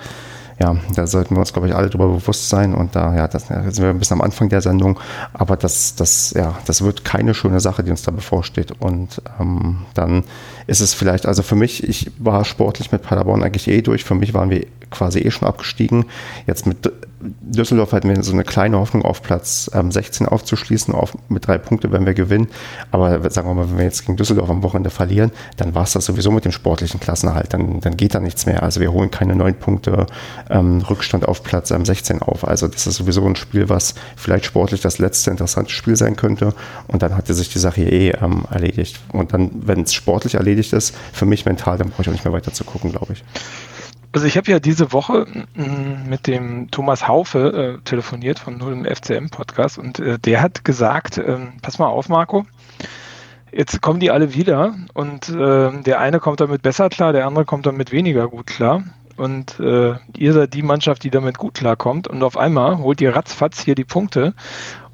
ja, 0.60 0.76
da 0.94 1.06
sollten 1.06 1.34
wir 1.34 1.40
uns, 1.40 1.52
glaube 1.52 1.68
ich, 1.68 1.74
alle 1.74 1.88
darüber 1.88 2.08
bewusst 2.08 2.48
sein. 2.48 2.74
Und 2.74 2.94
da, 2.94 3.14
ja, 3.14 3.26
das, 3.26 3.48
sind 3.48 3.78
wir 3.78 3.88
ein 3.88 3.98
bisschen 3.98 4.18
am 4.18 4.20
Anfang 4.20 4.48
der 4.48 4.60
Sendung. 4.60 5.00
Aber 5.32 5.56
das, 5.56 5.96
das, 5.96 6.32
ja, 6.32 6.56
das 6.66 6.82
wird 6.82 7.04
keine 7.04 7.34
schöne 7.34 7.60
Sache, 7.60 7.82
die 7.82 7.90
uns 7.90 8.02
da 8.02 8.10
bevorsteht. 8.10 8.72
Und 8.80 9.20
ähm, 9.40 9.78
dann 9.94 10.24
ist 10.66 10.80
es 10.80 10.94
vielleicht, 10.94 11.26
also 11.26 11.42
für 11.42 11.56
mich, 11.56 11.88
ich 11.88 12.12
war 12.18 12.44
sportlich 12.44 12.92
mit 12.92 13.02
Paderborn 13.02 13.42
eigentlich 13.42 13.68
eh 13.68 13.82
durch. 13.82 14.04
Für 14.04 14.14
mich 14.14 14.32
waren 14.34 14.50
wir 14.50 14.66
quasi 14.90 15.18
eh 15.20 15.30
schon 15.30 15.48
abgestiegen. 15.48 16.06
Jetzt 16.46 16.66
mit 16.66 16.90
Düsseldorf 17.40 17.92
hatten 17.92 18.08
wir 18.08 18.22
so 18.22 18.32
eine 18.32 18.44
kleine 18.44 18.78
Hoffnung 18.78 19.02
auf 19.02 19.22
Platz 19.22 19.70
ähm, 19.74 19.90
16 19.90 20.26
aufzuschließen. 20.26 20.94
Auf, 20.94 21.16
mit 21.28 21.46
drei 21.46 21.58
Punkten 21.58 21.92
wenn 21.92 22.06
wir 22.06 22.14
gewinnen. 22.14 22.48
Aber 22.90 23.30
sagen 23.30 23.48
wir 23.48 23.54
mal, 23.54 23.70
wenn 23.70 23.78
wir 23.78 23.84
jetzt 23.84 24.04
gegen 24.04 24.16
Düsseldorf 24.16 24.50
am 24.50 24.62
Wochenende 24.62 24.90
verlieren, 24.90 25.30
dann 25.56 25.74
war 25.74 25.84
es 25.84 25.92
das 25.92 26.04
sowieso 26.04 26.30
mit 26.30 26.44
dem 26.44 26.52
sportlichen 26.52 27.00
Klassenerhalt. 27.00 27.52
Dann, 27.52 27.80
dann 27.80 27.96
geht 27.96 28.14
da 28.14 28.20
nichts 28.20 28.46
mehr. 28.46 28.62
Also 28.62 28.80
wir 28.80 28.92
holen 28.92 29.10
keine 29.10 29.34
neun 29.34 29.54
Punkte 29.54 30.06
ähm, 30.50 30.82
Rückstand 30.88 31.26
auf 31.26 31.42
Platz 31.42 31.70
ähm, 31.70 31.84
16 31.84 32.22
auf. 32.22 32.46
Also 32.46 32.68
das 32.68 32.86
ist 32.86 32.96
sowieso 32.96 33.26
ein 33.26 33.36
Spiel, 33.36 33.68
was 33.68 33.94
vielleicht 34.16 34.44
sportlich 34.44 34.80
das 34.80 34.98
letzte 34.98 35.30
interessante 35.30 35.70
Spiel 35.70 35.96
sein 35.96 36.16
könnte. 36.16 36.54
Und 36.88 37.02
dann 37.02 37.16
hatte 37.16 37.34
sich 37.34 37.48
die 37.48 37.58
Sache 37.58 37.82
eh 37.82 38.10
ähm, 38.10 38.44
erledigt. 38.50 39.00
Und 39.12 39.32
dann, 39.32 39.50
wenn 39.54 39.82
es 39.82 39.94
sportlich 39.94 40.34
erledigt 40.34 40.72
ist, 40.72 40.94
für 41.12 41.26
mich 41.26 41.46
mental, 41.46 41.78
dann 41.78 41.90
brauche 41.90 42.02
ich 42.02 42.08
auch 42.08 42.12
nicht 42.12 42.24
mehr 42.24 42.34
weiter 42.34 42.52
zu 42.52 42.64
gucken, 42.64 42.90
glaube 42.90 43.14
ich. 43.14 43.24
Also 44.14 44.28
ich 44.28 44.36
habe 44.36 44.48
ja 44.48 44.60
diese 44.60 44.92
Woche 44.92 45.26
mm, 45.56 46.08
mit 46.08 46.28
dem 46.28 46.70
Thomas 46.70 47.08
Haufe 47.08 47.78
äh, 47.80 47.82
telefoniert 47.82 48.38
von 48.38 48.56
Null 48.56 48.72
im 48.72 48.84
FCM 48.84 49.28
Podcast 49.28 49.76
und 49.76 49.98
äh, 49.98 50.20
der 50.20 50.40
hat 50.40 50.64
gesagt, 50.64 51.18
äh, 51.18 51.36
pass 51.62 51.80
mal 51.80 51.88
auf, 51.88 52.08
Marco, 52.08 52.46
jetzt 53.50 53.82
kommen 53.82 53.98
die 53.98 54.12
alle 54.12 54.32
wieder 54.32 54.76
und 54.92 55.30
äh, 55.30 55.82
der 55.82 55.98
eine 55.98 56.20
kommt 56.20 56.38
damit 56.38 56.62
besser 56.62 56.90
klar, 56.90 57.12
der 57.12 57.26
andere 57.26 57.44
kommt 57.44 57.66
damit 57.66 57.90
weniger 57.90 58.28
gut 58.28 58.46
klar. 58.46 58.84
Und 59.16 59.58
äh, 59.58 59.94
ihr 60.16 60.32
seid 60.32 60.54
die 60.54 60.62
Mannschaft, 60.62 61.04
die 61.04 61.10
damit 61.10 61.38
gut 61.38 61.54
klarkommt. 61.54 62.08
Und 62.08 62.24
auf 62.24 62.36
einmal 62.36 62.78
holt 62.78 63.00
ihr 63.00 63.14
ratzfatz 63.14 63.60
hier 63.60 63.76
die 63.76 63.84
Punkte 63.84 64.34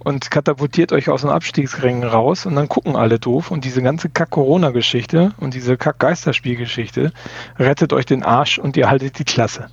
und 0.02 0.30
katapultiert 0.30 0.92
euch 0.92 1.08
aus 1.08 1.20
den 1.22 1.30
Abstiegsrängen 1.30 2.04
raus 2.04 2.46
und 2.46 2.56
dann 2.56 2.68
gucken 2.68 2.96
alle 2.96 3.18
doof 3.18 3.50
und 3.50 3.64
diese 3.64 3.82
ganze 3.82 4.08
Kack-Corona-Geschichte 4.08 5.32
und 5.38 5.54
diese 5.54 5.76
Kack-Geisterspiel-Geschichte 5.76 7.12
rettet 7.58 7.92
euch 7.92 8.06
den 8.06 8.22
Arsch 8.22 8.58
und 8.58 8.76
ihr 8.76 8.90
haltet 8.90 9.18
die 9.18 9.24
Klasse. 9.24 9.68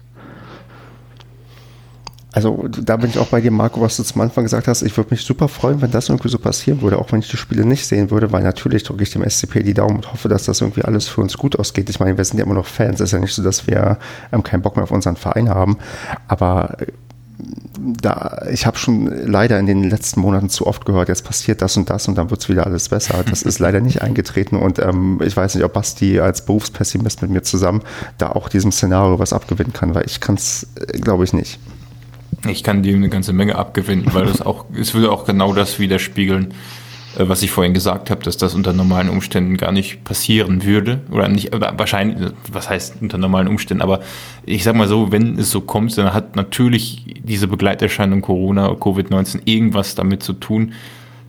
Also 2.34 2.68
da 2.68 2.98
bin 2.98 3.10
ich 3.10 3.18
auch 3.18 3.30
bei 3.30 3.42
dir, 3.42 3.50
Marco, 3.50 3.82
was 3.82 3.98
du 3.98 4.04
zum 4.04 4.22
Anfang 4.22 4.44
gesagt 4.44 4.68
hast. 4.68 4.84
Ich 4.84 4.96
würde 4.96 5.10
mich 5.10 5.22
super 5.22 5.48
freuen, 5.48 5.82
wenn 5.82 5.90
das 5.90 6.10
irgendwie 6.10 6.30
so 6.30 6.38
passieren 6.38 6.84
würde, 6.84 7.00
auch 7.00 7.12
wenn 7.12 7.20
ich 7.22 7.30
die 7.30 7.38
Spiele 7.38 7.66
nicht 7.66 7.88
sehen 7.88 8.12
würde, 8.12 8.32
weil 8.32 8.44
natürlich 8.44 8.84
drücke 8.84 9.02
ich 9.02 9.10
dem 9.10 9.28
SCP 9.28 9.64
die 9.64 9.74
Daumen 9.74 9.96
und 9.96 10.12
hoffe, 10.14 10.30
dass 10.30 10.44
das 10.44 10.62
irgendwie 10.62 10.84
alles 10.84 11.08
für 11.08 11.22
uns 11.22 11.36
gut 11.36 11.58
ausgeht. 11.58 11.90
Ich 11.90 12.00
meine, 12.00 12.16
wir 12.16 12.24
sind 12.24 12.38
ja 12.38 12.46
immer 12.46 12.54
noch 12.54 12.68
Fans. 12.68 13.00
Es 13.00 13.10
ist 13.10 13.14
ja 13.14 13.20
nicht 13.20 13.34
so, 13.34 13.42
dass 13.42 13.66
wir 13.66 13.98
ähm, 14.32 14.44
keinen 14.44 14.62
Bock 14.62 14.76
mehr 14.76 14.84
auf 14.84 14.92
unseren 14.92 15.16
Verein 15.16 15.50
haben. 15.50 15.78
Aber 16.28 16.78
da, 17.80 18.44
ich 18.52 18.66
habe 18.66 18.78
schon 18.78 19.06
leider 19.06 19.60
in 19.60 19.66
den 19.66 19.84
letzten 19.84 20.22
Monaten 20.22 20.50
zu 20.50 20.66
oft 20.66 20.86
gehört, 20.86 21.10
jetzt 21.10 21.24
passiert 21.24 21.62
das 21.62 21.78
und 21.78 21.90
das 21.90 22.08
und 22.08 22.18
dann 22.18 22.30
wird 22.30 22.42
es 22.42 22.50
wieder 22.50 22.66
alles 22.66 22.90
besser. 22.90 23.24
Das 23.30 23.44
ist 23.44 23.60
leider 23.60 23.80
nicht 23.80 24.02
eingetreten 24.02 24.56
und 24.56 24.80
ähm, 24.80 25.20
ich 25.24 25.38
weiß 25.38 25.56
nicht, 25.56 25.64
ob 25.64 25.74
Basti 25.74 26.20
als 26.20 26.46
Berufspessimist 26.46 27.22
mit 27.22 27.32
mir 27.32 27.44
zusammen 27.44 27.82
da 28.18 28.32
auch 28.32 28.50
diesem 28.50 28.72
Szenario 28.72 29.20
was 29.20 29.34
abgewinnen 29.34 29.74
kann, 29.74 29.94
weil 29.94 30.06
ich 30.06 30.20
kann 30.20 30.36
es, 30.36 30.68
äh, 30.76 30.98
glaube 31.00 31.24
ich, 31.24 31.34
nicht. 31.34 31.60
Ich 32.48 32.64
kann 32.64 32.84
dem 32.84 32.98
eine 32.98 33.10
ganze 33.10 33.34
Menge 33.34 33.56
abgewinnen, 33.56 34.06
weil 34.14 34.28
es 34.28 34.42
auch, 34.42 34.66
es 34.80 34.94
würde 34.94 35.12
auch 35.12 35.26
genau 35.26 35.54
das 35.54 35.80
widerspiegeln, 35.80 36.54
was 37.20 37.42
ich 37.42 37.52
vorhin 37.52 37.74
gesagt 37.74 38.10
habe, 38.10 38.24
dass 38.24 38.38
das 38.38 38.54
unter 38.54 38.74
normalen 38.74 39.10
Umständen 39.10 39.58
gar 39.58 39.72
nicht 39.72 40.04
passieren 40.04 40.64
würde. 40.64 41.02
Oder 41.12 41.28
nicht, 41.28 41.50
wahrscheinlich, 41.52 42.32
was 42.52 42.70
heißt 42.70 43.02
unter 43.02 43.18
normalen 43.18 43.48
Umständen, 43.48 43.82
aber 43.82 44.02
ich 44.46 44.64
sag 44.64 44.76
mal 44.76 44.88
so, 44.88 45.12
wenn 45.12 45.38
es 45.40 45.50
so 45.50 45.62
kommt, 45.62 45.98
dann 45.98 46.14
hat 46.14 46.36
natürlich 46.36 47.16
diese 47.24 47.48
Begleiterscheinung 47.48 48.22
Corona, 48.22 48.70
Covid-19 48.70 49.42
irgendwas 49.46 49.96
damit 49.96 50.22
zu 50.22 50.34
tun, 50.34 50.74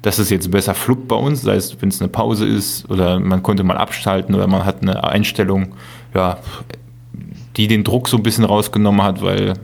dass 0.03 0.18
es 0.18 0.30
jetzt 0.30 0.51
besser 0.51 0.74
fluppt 0.74 1.09
bei 1.09 1.16
uns, 1.16 1.43
sei 1.43 1.57
es, 1.57 1.80
wenn 1.80 1.89
es 1.89 2.01
eine 2.01 2.09
Pause 2.09 2.47
ist 2.47 2.89
oder 2.91 3.18
man 3.18 3.43
konnte 3.43 3.64
mal 3.64 3.76
abschalten 3.76 4.34
oder 4.34 4.47
man 4.47 4.64
hat 4.64 4.82
eine 4.82 5.05
Einstellung, 5.05 5.74
ja, 6.14 6.39
die 7.57 7.66
den 7.66 7.82
Druck 7.82 8.09
so 8.09 8.16
ein 8.16 8.22
bisschen 8.22 8.45
rausgenommen 8.45 9.03
hat, 9.03 9.22
weil 9.22 9.55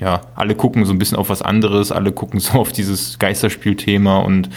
ja, 0.00 0.22
alle 0.34 0.54
gucken 0.54 0.84
so 0.86 0.92
ein 0.92 0.98
bisschen 0.98 1.18
auf 1.18 1.28
was 1.28 1.42
anderes, 1.42 1.92
alle 1.92 2.12
gucken 2.12 2.40
so 2.40 2.58
auf 2.58 2.72
dieses 2.72 3.18
Geisterspielthema 3.18 4.18
und 4.18 4.48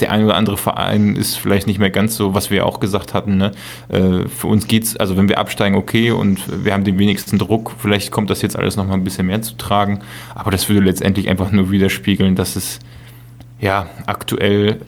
der 0.00 0.10
ein 0.12 0.24
oder 0.24 0.36
andere 0.36 0.56
Verein 0.56 1.16
ist 1.16 1.36
vielleicht 1.36 1.66
nicht 1.66 1.78
mehr 1.78 1.90
ganz 1.90 2.16
so, 2.16 2.34
was 2.34 2.50
wir 2.50 2.66
auch 2.66 2.80
gesagt 2.80 3.14
hatten. 3.14 3.36
Ne? 3.36 3.52
Äh, 3.88 4.28
für 4.28 4.46
uns 4.46 4.66
geht's, 4.66 4.96
also 4.96 5.16
wenn 5.16 5.28
wir 5.28 5.38
absteigen, 5.38 5.76
okay, 5.76 6.10
und 6.10 6.64
wir 6.64 6.72
haben 6.72 6.84
den 6.84 6.98
wenigsten 6.98 7.38
Druck, 7.38 7.72
vielleicht 7.78 8.10
kommt 8.10 8.30
das 8.30 8.42
jetzt 8.42 8.56
alles 8.56 8.76
noch 8.76 8.86
mal 8.86 8.94
ein 8.94 9.04
bisschen 9.04 9.26
mehr 9.26 9.42
zu 9.42 9.56
tragen. 9.56 10.00
Aber 10.34 10.50
das 10.50 10.68
würde 10.68 10.84
letztendlich 10.84 11.28
einfach 11.28 11.50
nur 11.52 11.70
widerspiegeln, 11.70 12.36
dass 12.36 12.56
es 12.56 12.78
ja 13.60 13.88
aktuell 14.06 14.80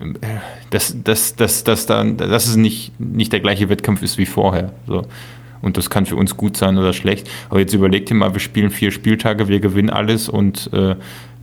äh, 0.00 0.26
dass, 0.70 0.94
dass, 1.02 1.34
dass, 1.36 1.64
dass, 1.64 1.86
dann, 1.86 2.16
dass 2.16 2.46
es 2.46 2.56
nicht, 2.56 2.98
nicht 3.00 3.32
der 3.32 3.40
gleiche 3.40 3.68
Wettkampf 3.68 4.02
ist 4.02 4.18
wie 4.18 4.26
vorher. 4.26 4.72
So. 4.86 5.06
Und 5.60 5.76
das 5.76 5.90
kann 5.90 6.06
für 6.06 6.16
uns 6.16 6.36
gut 6.36 6.56
sein 6.56 6.78
oder 6.78 6.92
schlecht. 6.92 7.28
Aber 7.50 7.60
jetzt 7.60 7.74
überleg 7.74 8.06
dir 8.06 8.14
mal, 8.14 8.32
wir 8.32 8.40
spielen 8.40 8.70
vier 8.70 8.90
Spieltage, 8.90 9.48
wir 9.48 9.60
gewinnen 9.60 9.90
alles 9.90 10.28
und 10.28 10.70
äh, 10.72 10.94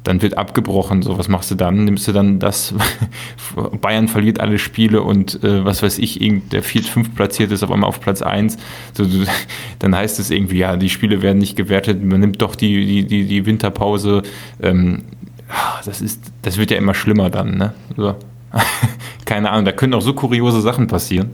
dann 0.05 0.21
wird 0.21 0.37
abgebrochen. 0.37 1.01
So, 1.01 1.17
was 1.17 1.27
machst 1.27 1.51
du 1.51 1.55
dann? 1.55 1.83
Nimmst 1.83 2.07
du 2.07 2.13
dann 2.13 2.39
das, 2.39 2.73
Bayern 3.81 4.07
verliert 4.07 4.39
alle 4.39 4.59
Spiele 4.59 5.01
und 5.01 5.43
äh, 5.43 5.65
was 5.65 5.83
weiß 5.83 5.97
ich, 5.97 6.19
der 6.51 6.63
viert, 6.63 6.85
fünf 6.85 7.13
platziert 7.13 7.51
ist 7.51 7.63
auf 7.63 7.71
einmal 7.71 7.89
auf 7.89 7.99
Platz 7.99 8.21
eins. 8.21 8.57
So, 8.93 9.05
dann 9.79 9.95
heißt 9.95 10.19
es 10.19 10.29
irgendwie, 10.29 10.59
ja, 10.59 10.77
die 10.77 10.89
Spiele 10.89 11.21
werden 11.21 11.39
nicht 11.39 11.55
gewertet, 11.55 12.03
man 12.03 12.21
nimmt 12.21 12.41
doch 12.41 12.55
die, 12.55 12.85
die, 12.85 13.05
die, 13.05 13.25
die 13.25 13.45
Winterpause. 13.45 14.21
Ähm, 14.61 15.03
das 15.83 16.01
ist, 16.01 16.31
das 16.43 16.57
wird 16.57 16.71
ja 16.71 16.77
immer 16.77 16.93
schlimmer 16.93 17.29
dann, 17.29 17.57
ne? 17.57 17.73
So. 17.97 18.15
Keine 19.25 19.49
Ahnung, 19.49 19.65
da 19.65 19.71
können 19.71 19.93
auch 19.95 20.01
so 20.01 20.13
kuriose 20.13 20.61
Sachen 20.61 20.87
passieren. 20.87 21.31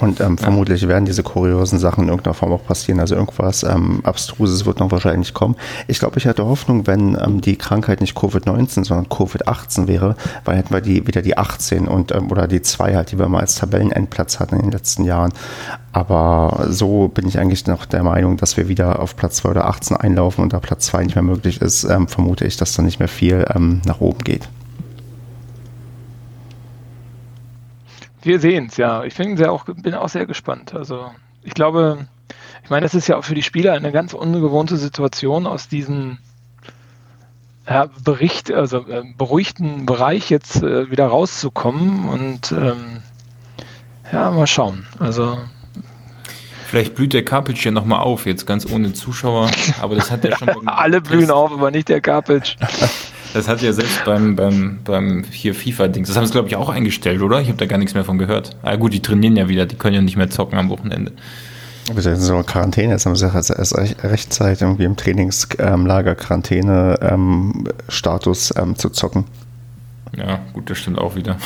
Und 0.00 0.20
ähm, 0.20 0.36
ja. 0.38 0.44
vermutlich 0.44 0.88
werden 0.88 1.04
diese 1.04 1.22
kuriosen 1.22 1.78
Sachen 1.78 2.04
in 2.04 2.08
irgendeiner 2.08 2.34
Form 2.34 2.52
auch 2.52 2.64
passieren. 2.64 3.00
Also 3.00 3.14
irgendwas 3.14 3.62
ähm, 3.62 4.00
Abstruses 4.02 4.64
wird 4.64 4.80
noch 4.80 4.90
wahrscheinlich 4.90 5.34
kommen. 5.34 5.56
Ich 5.88 5.98
glaube, 5.98 6.18
ich 6.18 6.26
hatte 6.26 6.46
Hoffnung, 6.46 6.86
wenn 6.86 7.16
ähm, 7.20 7.40
die 7.40 7.56
Krankheit 7.56 8.00
nicht 8.00 8.16
Covid-19, 8.16 8.84
sondern 8.84 9.06
Covid-18 9.06 9.86
wäre, 9.86 10.16
weil 10.44 10.56
hätten 10.56 10.72
wir 10.72 10.80
die, 10.80 11.06
wieder 11.06 11.22
die 11.22 11.36
18 11.36 11.86
und 11.86 12.12
ähm, 12.12 12.30
oder 12.30 12.48
die 12.48 12.62
2 12.62 12.94
halt, 12.94 13.12
die 13.12 13.18
wir 13.18 13.28
mal 13.28 13.40
als 13.40 13.56
Tabellenendplatz 13.56 14.40
hatten 14.40 14.56
in 14.56 14.62
den 14.62 14.72
letzten 14.72 15.04
Jahren. 15.04 15.32
Aber 15.92 16.66
so 16.70 17.08
bin 17.08 17.28
ich 17.28 17.38
eigentlich 17.38 17.66
noch 17.66 17.84
der 17.84 18.02
Meinung, 18.02 18.36
dass 18.36 18.56
wir 18.56 18.68
wieder 18.68 19.00
auf 19.00 19.16
Platz 19.16 19.36
2 19.36 19.50
oder 19.50 19.66
18 19.66 19.96
einlaufen 19.96 20.42
und 20.42 20.52
da 20.52 20.60
Platz 20.60 20.86
2 20.86 21.04
nicht 21.04 21.14
mehr 21.14 21.24
möglich 21.24 21.60
ist, 21.60 21.84
ähm, 21.84 22.08
vermute 22.08 22.46
ich, 22.46 22.56
dass 22.56 22.72
da 22.74 22.82
nicht 22.82 23.00
mehr 23.00 23.08
viel 23.08 23.44
ähm, 23.54 23.82
nach 23.84 24.00
oben 24.00 24.24
geht. 24.24 24.48
Wir 28.22 28.40
sehen 28.40 28.66
es, 28.66 28.76
ja. 28.76 29.04
Ich 29.04 29.14
bin, 29.16 29.36
sehr 29.36 29.52
auch, 29.52 29.64
bin 29.64 29.94
auch 29.94 30.08
sehr 30.08 30.26
gespannt. 30.26 30.74
Also 30.74 31.10
ich 31.42 31.54
glaube, 31.54 32.06
ich 32.62 32.70
meine, 32.70 32.86
es 32.86 32.94
ist 32.94 33.08
ja 33.08 33.16
auch 33.16 33.24
für 33.24 33.34
die 33.34 33.42
Spieler 33.42 33.72
eine 33.72 33.92
ganz 33.92 34.14
ungewohnte 34.14 34.76
Situation, 34.76 35.46
aus 35.46 35.68
diesem 35.68 36.18
ja, 37.68 37.88
Bericht, 38.04 38.52
also 38.52 38.86
äh, 38.88 39.02
beruhigten 39.16 39.86
Bereich 39.86 40.30
jetzt 40.30 40.62
äh, 40.62 40.90
wieder 40.90 41.06
rauszukommen 41.06 42.08
und 42.08 42.52
ähm, 42.52 43.02
ja, 44.12 44.30
mal 44.30 44.46
schauen. 44.46 44.86
Also 44.98 45.38
Vielleicht 46.66 46.94
blüht 46.94 47.12
der 47.12 47.24
Carpage 47.24 47.64
ja 47.64 47.72
nochmal 47.72 48.00
auf, 48.00 48.26
jetzt 48.26 48.46
ganz 48.46 48.64
ohne 48.70 48.92
Zuschauer, 48.92 49.50
aber 49.80 49.96
das 49.96 50.10
hat 50.10 50.24
ja 50.24 50.36
schon. 50.38 50.68
Alle 50.68 51.00
blühen 51.00 51.30
auf, 51.30 51.50
aber 51.52 51.70
nicht 51.70 51.88
der 51.88 52.00
Carpage. 52.00 52.56
Das 53.32 53.46
hat 53.46 53.62
ja 53.62 53.72
selbst 53.72 54.04
beim, 54.04 54.34
beim, 54.34 54.80
beim 54.84 55.22
hier 55.30 55.54
FIFA-Dings, 55.54 56.08
das 56.08 56.16
haben 56.16 56.26
sie, 56.26 56.32
glaube 56.32 56.48
ich, 56.48 56.56
auch 56.56 56.68
eingestellt, 56.68 57.22
oder? 57.22 57.40
Ich 57.40 57.46
habe 57.48 57.58
da 57.58 57.66
gar 57.66 57.78
nichts 57.78 57.94
mehr 57.94 58.04
von 58.04 58.18
gehört. 58.18 58.56
Ah 58.62 58.74
gut, 58.76 58.92
die 58.92 59.00
trainieren 59.00 59.36
ja 59.36 59.48
wieder, 59.48 59.66
die 59.66 59.76
können 59.76 59.94
ja 59.94 60.00
nicht 60.00 60.16
mehr 60.16 60.30
zocken 60.30 60.58
am 60.58 60.68
Wochenende. 60.68 61.12
Wir 61.92 62.02
sind 62.02 62.16
so 62.16 62.42
Quarantäne, 62.42 62.92
jetzt 62.92 63.06
haben 63.06 63.16
sie 63.16 63.26
erst, 63.26 63.50
erst 63.50 63.76
rechtzeitig 63.78 64.62
irgendwie 64.62 64.84
im 64.84 64.96
Trainingslager 64.96 66.14
Quarantäne-Status 66.14 68.54
ähm, 68.56 68.62
ähm, 68.62 68.76
zu 68.76 68.90
zocken. 68.90 69.24
Ja, 70.16 70.40
gut, 70.52 70.70
das 70.70 70.78
stimmt 70.78 70.98
auch 70.98 71.14
wieder. 71.14 71.36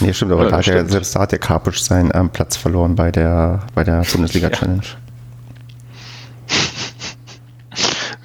nee, 0.00 0.12
stimmt, 0.12 0.32
aber 0.32 0.44
ja, 0.44 0.50
da 0.50 0.62
stimmt. 0.62 0.78
Der, 0.78 0.88
selbst 0.88 1.16
da 1.16 1.20
hat 1.20 1.32
der 1.32 1.38
Karpic 1.38 1.78
seinen 1.78 2.10
ähm, 2.14 2.28
Platz 2.30 2.56
verloren 2.56 2.94
bei 2.94 3.10
der, 3.10 3.60
bei 3.74 3.84
der 3.84 4.02
Bundesliga-Challenge. 4.12 4.82
Ja. 4.82 5.07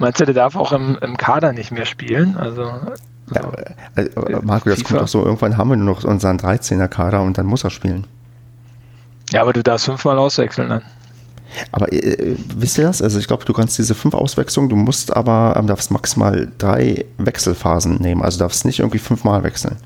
Meinst 0.03 0.19
du, 0.19 0.25
der 0.25 0.33
darf 0.33 0.57
auch 0.57 0.73
im, 0.73 0.97
im 0.99 1.15
Kader 1.15 1.53
nicht 1.53 1.71
mehr 1.71 1.85
spielen? 1.85 2.35
Also, 2.35 2.65
so. 2.65 3.35
ja, 3.35 3.51
äh, 3.95 4.01
äh, 4.01 4.39
Marco, 4.41 4.67
das 4.67 4.79
FIFA. 4.79 4.89
kommt 4.89 5.01
doch 5.01 5.07
so, 5.07 5.23
irgendwann 5.23 5.55
haben 5.55 5.69
wir 5.69 5.77
nur 5.77 5.95
noch 5.95 6.03
unseren 6.03 6.37
13er 6.37 6.89
Kader 6.89 7.21
und 7.21 7.37
dann 7.37 7.45
muss 7.45 7.63
er 7.63 7.69
spielen. 7.69 8.05
Ja, 9.31 9.43
aber 9.43 9.53
du 9.53 9.63
darfst 9.63 9.85
fünfmal 9.85 10.17
auswechseln 10.17 10.67
dann. 10.67 10.81
Aber 11.71 11.93
äh, 11.93 12.35
wisst 12.53 12.77
ihr 12.77 12.83
das? 12.83 13.01
Also 13.01 13.17
ich 13.17 13.27
glaube, 13.27 13.45
du 13.45 13.53
kannst 13.53 13.77
diese 13.77 13.95
fünf 13.95 14.13
Auswechslungen, 14.13 14.69
du 14.69 14.75
musst 14.75 15.15
aber, 15.15 15.55
ähm, 15.57 15.67
darfst 15.67 15.89
maximal 15.89 16.51
drei 16.57 17.05
Wechselphasen 17.17 17.95
nehmen. 18.01 18.23
Also 18.23 18.39
darfst 18.39 18.65
nicht 18.65 18.79
irgendwie 18.79 18.99
fünfmal 18.99 19.43
wechseln. 19.43 19.77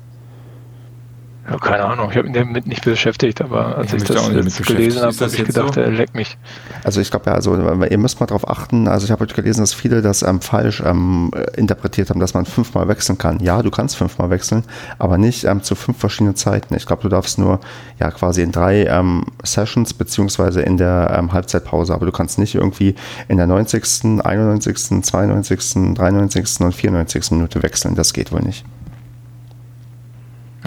Ja, 1.50 1.56
keine 1.56 1.84
Ahnung, 1.84 2.10
ich 2.10 2.16
habe 2.16 2.28
mich 2.28 2.36
damit 2.36 2.66
nicht 2.66 2.84
beschäftigt, 2.84 3.40
aber 3.40 3.78
als 3.78 3.92
ich, 3.92 4.02
ich 4.02 4.08
das 4.08 4.28
jetzt 4.28 4.66
gelesen 4.66 5.02
habe, 5.02 5.14
habe 5.14 5.34
ich 5.34 5.44
gedacht, 5.44 5.74
so? 5.74 5.80
er 5.80 5.90
leckt 5.90 6.14
mich. 6.14 6.36
Also 6.84 7.00
ich 7.00 7.10
glaube 7.10 7.26
ja, 7.26 7.32
also 7.32 7.56
ihr 7.56 7.98
müsst 7.98 8.20
mal 8.20 8.26
darauf 8.26 8.46
achten, 8.48 8.86
also 8.86 9.06
ich 9.06 9.10
habe 9.10 9.22
heute 9.22 9.34
gelesen, 9.34 9.60
dass 9.60 9.72
viele 9.72 10.02
das 10.02 10.22
ähm, 10.22 10.42
falsch 10.42 10.82
ähm, 10.84 11.30
interpretiert 11.56 12.10
haben, 12.10 12.20
dass 12.20 12.34
man 12.34 12.44
fünfmal 12.44 12.86
wechseln 12.88 13.16
kann. 13.16 13.40
Ja, 13.40 13.62
du 13.62 13.70
kannst 13.70 13.96
fünfmal 13.96 14.28
wechseln, 14.28 14.64
aber 14.98 15.16
nicht 15.16 15.44
ähm, 15.44 15.62
zu 15.62 15.74
fünf 15.74 15.98
verschiedenen 15.98 16.36
Zeiten. 16.36 16.74
Ich 16.74 16.86
glaube, 16.86 17.02
du 17.02 17.08
darfst 17.08 17.38
nur 17.38 17.60
ja 17.98 18.10
quasi 18.10 18.42
in 18.42 18.52
drei 18.52 18.84
ähm, 18.84 19.24
Sessions 19.42 19.94
beziehungsweise 19.94 20.60
in 20.60 20.76
der 20.76 21.16
ähm, 21.18 21.32
Halbzeitpause, 21.32 21.94
aber 21.94 22.04
du 22.04 22.12
kannst 22.12 22.38
nicht 22.38 22.56
irgendwie 22.56 22.94
in 23.28 23.38
der 23.38 23.46
90., 23.46 24.20
91., 24.22 25.02
92., 25.02 25.94
93. 25.94 26.60
und 26.60 26.74
94. 26.74 27.30
Minute 27.30 27.62
wechseln. 27.62 27.94
Das 27.94 28.12
geht 28.12 28.32
wohl 28.32 28.42
nicht. 28.42 28.66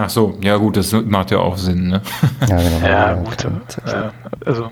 Ach 0.04 0.10
so, 0.10 0.36
ja 0.42 0.58
gut, 0.58 0.78
das 0.78 0.94
macht 0.94 1.30
ja 1.30 1.38
auch 1.38 1.58
Sinn, 1.58 1.90
ne? 1.90 2.02
Ja, 2.50 2.58
genau. 2.58 2.88
ja, 2.88 3.14
gut. 3.14 3.46
Ja, 3.86 4.12
also 4.44 4.72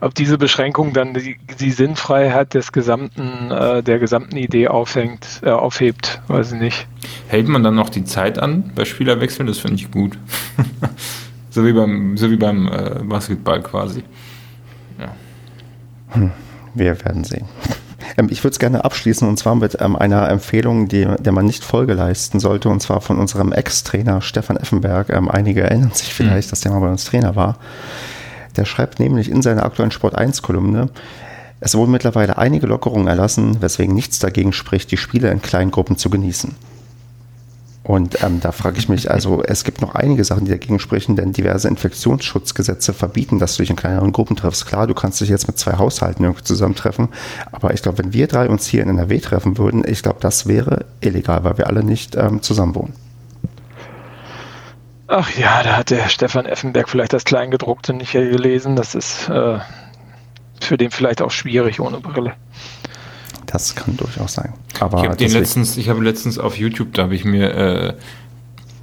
ob 0.00 0.14
diese 0.14 0.38
Beschränkung 0.38 0.94
dann 0.94 1.12
die, 1.12 1.36
die 1.60 1.70
Sinnfreiheit 1.70 2.54
des 2.54 2.72
gesamten, 2.72 3.50
äh, 3.50 3.82
der 3.82 3.98
gesamten 3.98 4.36
Idee 4.36 4.68
aufhängt, 4.68 5.42
äh, 5.42 5.50
aufhebt, 5.50 6.22
weiß 6.28 6.52
ich 6.52 6.60
nicht. 6.60 6.86
Hält 7.28 7.48
man 7.48 7.62
dann 7.62 7.74
noch 7.74 7.90
die 7.90 8.04
Zeit 8.04 8.38
an 8.38 8.70
bei 8.74 8.86
Spielerwechseln? 8.86 9.46
Das 9.46 9.58
finde 9.58 9.76
ich 9.76 9.90
gut. 9.90 10.18
so 11.50 11.66
wie 11.66 11.74
beim, 11.74 12.16
so 12.16 12.30
wie 12.30 12.36
beim 12.36 12.66
äh, 12.68 13.02
Basketball 13.04 13.60
quasi. 13.60 14.04
Ja. 14.98 15.14
Hm, 16.12 16.30
wir 16.74 17.04
werden 17.04 17.24
sehen. 17.24 17.46
Ähm, 18.16 18.28
ich 18.30 18.42
würde 18.42 18.52
es 18.52 18.58
gerne 18.58 18.84
abschließen 18.84 19.28
und 19.28 19.38
zwar 19.38 19.54
mit 19.54 19.78
ähm, 19.80 19.96
einer 19.96 20.28
Empfehlung, 20.28 20.88
die, 20.88 21.06
der 21.18 21.32
man 21.32 21.46
nicht 21.46 21.64
Folge 21.64 21.94
leisten 21.94 22.40
sollte, 22.40 22.68
und 22.68 22.80
zwar 22.80 23.00
von 23.00 23.18
unserem 23.18 23.52
Ex-Trainer 23.52 24.22
Stefan 24.22 24.56
Effenberg. 24.56 25.10
Ähm, 25.10 25.30
einige 25.30 25.62
erinnern 25.62 25.92
sich 25.92 26.12
vielleicht, 26.12 26.48
mhm. 26.48 26.50
dass 26.50 26.60
der 26.60 26.72
mal 26.72 26.80
bei 26.80 26.90
uns 26.90 27.04
Trainer 27.04 27.36
war. 27.36 27.58
Der 28.56 28.64
schreibt 28.64 29.00
nämlich 29.00 29.30
in 29.30 29.42
seiner 29.42 29.64
aktuellen 29.64 29.90
Sport 29.90 30.18
1-Kolumne, 30.18 30.88
es 31.58 31.74
wurden 31.74 31.90
mittlerweile 31.90 32.36
einige 32.36 32.66
Lockerungen 32.66 33.08
erlassen, 33.08 33.62
weswegen 33.62 33.94
nichts 33.94 34.18
dagegen 34.18 34.52
spricht, 34.52 34.90
die 34.90 34.98
Spiele 34.98 35.30
in 35.30 35.40
kleinen 35.40 35.70
Gruppen 35.70 35.96
zu 35.96 36.10
genießen. 36.10 36.54
Und 37.86 38.20
ähm, 38.24 38.40
da 38.40 38.50
frage 38.50 38.78
ich 38.78 38.88
mich, 38.88 39.12
also 39.12 39.44
es 39.44 39.62
gibt 39.62 39.80
noch 39.80 39.94
einige 39.94 40.24
Sachen, 40.24 40.44
die 40.44 40.50
dagegen 40.50 40.80
sprechen, 40.80 41.14
denn 41.14 41.32
diverse 41.32 41.68
Infektionsschutzgesetze 41.68 42.92
verbieten, 42.92 43.38
dass 43.38 43.54
du 43.54 43.62
dich 43.62 43.70
in 43.70 43.76
kleineren 43.76 44.10
Gruppen 44.10 44.34
triffst. 44.34 44.66
Klar, 44.66 44.88
du 44.88 44.94
kannst 44.94 45.20
dich 45.20 45.28
jetzt 45.28 45.46
mit 45.46 45.56
zwei 45.56 45.74
Haushalten 45.74 46.24
irgendwie 46.24 46.42
zusammentreffen, 46.42 47.10
aber 47.52 47.74
ich 47.74 47.82
glaube, 47.82 47.98
wenn 47.98 48.12
wir 48.12 48.26
drei 48.26 48.48
uns 48.48 48.66
hier 48.66 48.82
in 48.82 48.88
NRW 48.88 49.20
treffen 49.20 49.56
würden, 49.56 49.84
ich 49.86 50.02
glaube, 50.02 50.18
das 50.18 50.48
wäre 50.48 50.86
illegal, 51.00 51.44
weil 51.44 51.58
wir 51.58 51.68
alle 51.68 51.84
nicht 51.84 52.16
ähm, 52.16 52.42
zusammen 52.42 52.74
wohnen. 52.74 52.92
Ach 55.06 55.30
ja, 55.38 55.62
da 55.62 55.76
hat 55.76 55.90
der 55.90 56.08
Stefan 56.08 56.44
Effenberg 56.44 56.88
vielleicht 56.88 57.12
das 57.12 57.24
Kleingedruckte 57.24 57.92
nicht 57.92 58.10
gelesen. 58.10 58.74
Das 58.74 58.96
ist 58.96 59.28
äh, 59.28 59.60
für 60.60 60.76
den 60.76 60.90
vielleicht 60.90 61.22
auch 61.22 61.30
schwierig 61.30 61.78
ohne 61.78 62.00
Brille. 62.00 62.34
Das 63.46 63.74
kann 63.74 63.96
durchaus 63.96 64.34
sein. 64.34 64.52
Aber 64.80 65.02
ich 65.02 65.08
habe 65.08 65.24
letztens, 65.24 65.76
ich 65.76 65.88
habe 65.88 66.02
letztens 66.02 66.38
auf 66.38 66.58
YouTube, 66.58 66.92
da 66.94 67.04
habe 67.04 67.14
ich 67.14 67.24
mir 67.24 67.54
äh, 67.54 67.94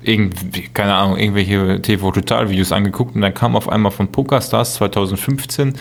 irgendwie, 0.01 0.69
keine 0.73 0.95
Ahnung, 0.95 1.17
irgendwelche 1.17 1.81
TV-Total-Videos 1.81 2.71
angeguckt 2.71 3.15
und 3.15 3.21
dann 3.21 3.33
kam 3.33 3.55
auf 3.55 3.69
einmal 3.69 3.91
von 3.91 4.11
PokerStars 4.11 4.75
2015, 4.75 5.75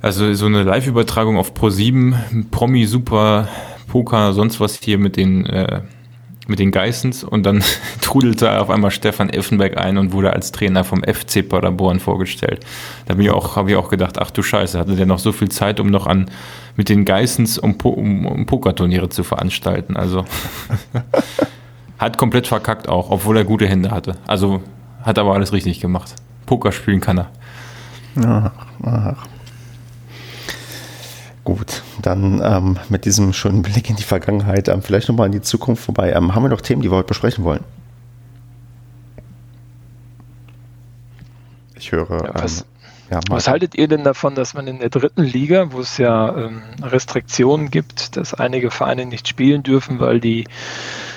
also 0.00 0.32
so 0.34 0.46
eine 0.46 0.62
Live-Übertragung 0.62 1.36
auf 1.36 1.52
Pro7, 1.52 2.50
Promi 2.50 2.86
Super 2.86 3.48
Poker, 3.88 4.32
sonst 4.32 4.58
was 4.58 4.78
hier 4.80 4.98
mit 4.98 5.16
den 5.16 5.46
äh, 5.46 5.82
mit 6.48 6.58
den 6.58 6.70
Geissens 6.72 7.22
und 7.22 7.44
dann 7.44 7.62
trudelte 8.00 8.60
auf 8.60 8.70
einmal 8.70 8.90
Stefan 8.90 9.30
Effenberg 9.30 9.78
ein 9.78 9.96
und 9.98 10.12
wurde 10.12 10.32
als 10.32 10.50
Trainer 10.52 10.82
vom 10.82 11.02
FC 11.02 11.48
Paderborn 11.48 12.00
vorgestellt. 12.00 12.64
Da 13.06 13.12
habe 13.12 13.22
ich 13.22 13.30
auch, 13.30 13.56
habe 13.56 13.70
ich 13.70 13.76
auch 13.76 13.88
gedacht, 13.88 14.18
ach 14.18 14.30
du 14.30 14.42
Scheiße, 14.42 14.78
hatte 14.78 14.96
der 14.96 15.06
noch 15.06 15.18
so 15.18 15.32
viel 15.32 15.50
Zeit, 15.50 15.78
um 15.78 15.88
noch 15.88 16.06
an 16.06 16.30
mit 16.76 16.88
den 16.88 17.04
Geissens 17.04 17.58
um, 17.58 17.74
um, 17.74 18.26
um 18.26 18.46
Pokerturniere 18.46 19.08
zu 19.08 19.24
veranstalten. 19.24 19.96
Also 19.96 20.24
hat 21.98 22.18
komplett 22.18 22.46
verkackt 22.46 22.88
auch, 22.88 23.10
obwohl 23.10 23.36
er 23.36 23.44
gute 23.44 23.66
Hände 23.66 23.90
hatte. 23.90 24.16
Also 24.26 24.62
hat 25.02 25.18
aber 25.18 25.34
alles 25.34 25.52
richtig 25.52 25.80
gemacht. 25.80 26.14
Poker 26.46 26.72
spielen 26.72 27.00
kann 27.00 27.18
er. 27.18 27.30
Ach, 28.16 28.50
ach. 28.82 29.26
Gut, 31.44 31.82
dann 32.00 32.40
ähm, 32.44 32.78
mit 32.88 33.04
diesem 33.04 33.32
schönen 33.32 33.62
Blick 33.62 33.90
in 33.90 33.96
die 33.96 34.04
Vergangenheit, 34.04 34.68
ähm, 34.68 34.80
vielleicht 34.80 35.08
nochmal 35.08 35.26
in 35.26 35.32
die 35.32 35.40
Zukunft 35.40 35.84
vorbei. 35.84 36.12
Ähm, 36.12 36.34
haben 36.34 36.44
wir 36.44 36.48
noch 36.48 36.60
Themen, 36.60 36.82
die 36.82 36.90
wir 36.90 36.96
heute 36.96 37.08
besprechen 37.08 37.42
wollen? 37.42 37.64
Ich 41.74 41.90
höre. 41.90 42.24
Ja, 42.24 42.30
was, 42.34 42.60
ähm, 42.60 42.66
ja, 43.12 43.20
was, 43.28 43.46
haltet 43.46 43.74
ihr 43.74 43.88
denn 43.88 44.04
davon, 44.04 44.34
dass 44.34 44.54
man 44.54 44.66
in 44.66 44.78
der 44.78 44.88
dritten 44.88 45.22
Liga, 45.22 45.70
wo 45.72 45.80
es 45.80 45.98
ja 45.98 46.34
ähm, 46.34 46.62
Restriktionen 46.82 47.70
gibt, 47.70 48.16
dass 48.16 48.32
einige 48.32 48.70
Vereine 48.70 49.04
nicht 49.04 49.28
spielen 49.28 49.62
dürfen, 49.62 50.00
weil 50.00 50.18
die 50.18 50.46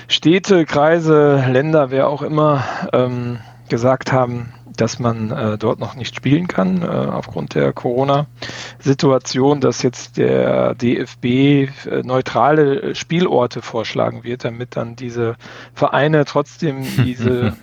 Städte, 0.10 0.66
Kreise, 0.66 1.42
Länder, 1.50 1.92
wer 1.92 2.10
auch 2.10 2.22
immer 2.22 2.66
ähm, 2.92 3.40
gesagt 3.70 4.12
haben, 4.12 4.54
dass 4.76 5.00
man 5.00 5.32
äh, 5.32 5.58
dort 5.58 5.80
noch 5.80 5.96
nicht 5.96 6.14
spielen 6.14 6.50
kann 6.50 6.82
äh, 6.82 6.86
aufgrund 6.86 7.56
der 7.56 7.72
Corona-Situation, 7.72 9.62
dass 9.62 9.82
jetzt 9.82 10.18
der 10.18 10.76
DFB 10.76 11.26
äh, 11.26 11.70
neutrale 12.04 12.94
Spielorte 12.94 13.62
vorschlagen 13.62 14.26
wird, 14.26 14.44
damit 14.44 14.76
dann 14.76 14.98
diese 14.98 15.38
Vereine 15.74 16.26
trotzdem 16.26 16.84
diese 17.06 17.56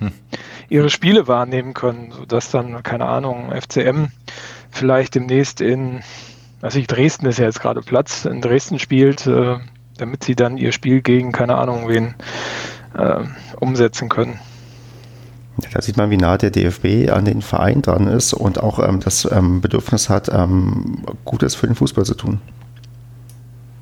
ihre 0.73 0.89
Spiele 0.89 1.29
wahrnehmen 1.29 1.75
können, 1.75 2.13
sodass 2.13 2.51
dann, 2.51 2.83
keine 2.83 3.05
Ahnung, 3.05 3.53
FCM 3.53 4.07
vielleicht 4.71 5.15
demnächst 5.15 5.61
in, 5.61 6.01
also 6.63 6.79
ich, 6.79 6.87
Dresden 6.87 7.27
ist 7.27 7.39
ja 7.39 7.45
jetzt 7.45 7.61
gerade 7.61 7.83
Platz, 7.83 8.25
in 8.25 8.41
Dresden 8.41 8.79
spielt, 8.79 9.27
äh, 9.27 9.59
damit 9.99 10.25
sie 10.25 10.35
dann 10.35 10.57
ihr 10.57 10.73
Spiel 10.73 11.03
gegen, 11.03 11.31
keine 11.31 11.57
Ahnung, 11.57 11.89
wen 11.89 12.15
äh, 12.95 13.21
umsetzen 13.61 14.09
können. 14.09 14.41
Da 15.75 15.83
sieht 15.83 15.99
man, 15.99 16.11
wie 16.11 16.17
nah 16.17 16.39
der 16.39 16.51
DFB 16.51 17.11
an 17.11 17.27
den 17.27 17.43
Verein 17.43 17.83
dran 17.83 18.07
ist 18.07 18.33
und 18.33 18.59
auch 18.59 18.79
ähm, 18.79 19.01
das 19.01 19.29
ähm, 19.31 19.61
Bedürfnis 19.61 20.09
hat, 20.09 20.31
ähm, 20.33 21.05
Gutes 21.27 21.55
für 21.55 21.67
den 21.67 21.77
Fußball 21.77 22.07
zu 22.07 22.15
tun. 22.15 22.41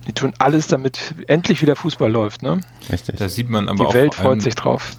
Die 0.09 0.12
tun 0.12 0.32
alles, 0.38 0.66
damit 0.66 1.14
endlich 1.28 1.62
wieder 1.62 1.76
Fußball 1.76 2.11
läuft, 2.11 2.43
ne? 2.43 2.61
Richtig. 2.91 3.16
Da 3.16 3.28
sieht 3.28 3.49
man 3.49 3.68
aber 3.68 3.78
Die 3.78 3.84
auch 3.84 3.95
Welt 3.95 4.14
freut 4.16 4.43
sich 4.43 4.57
drauf. 4.57 4.97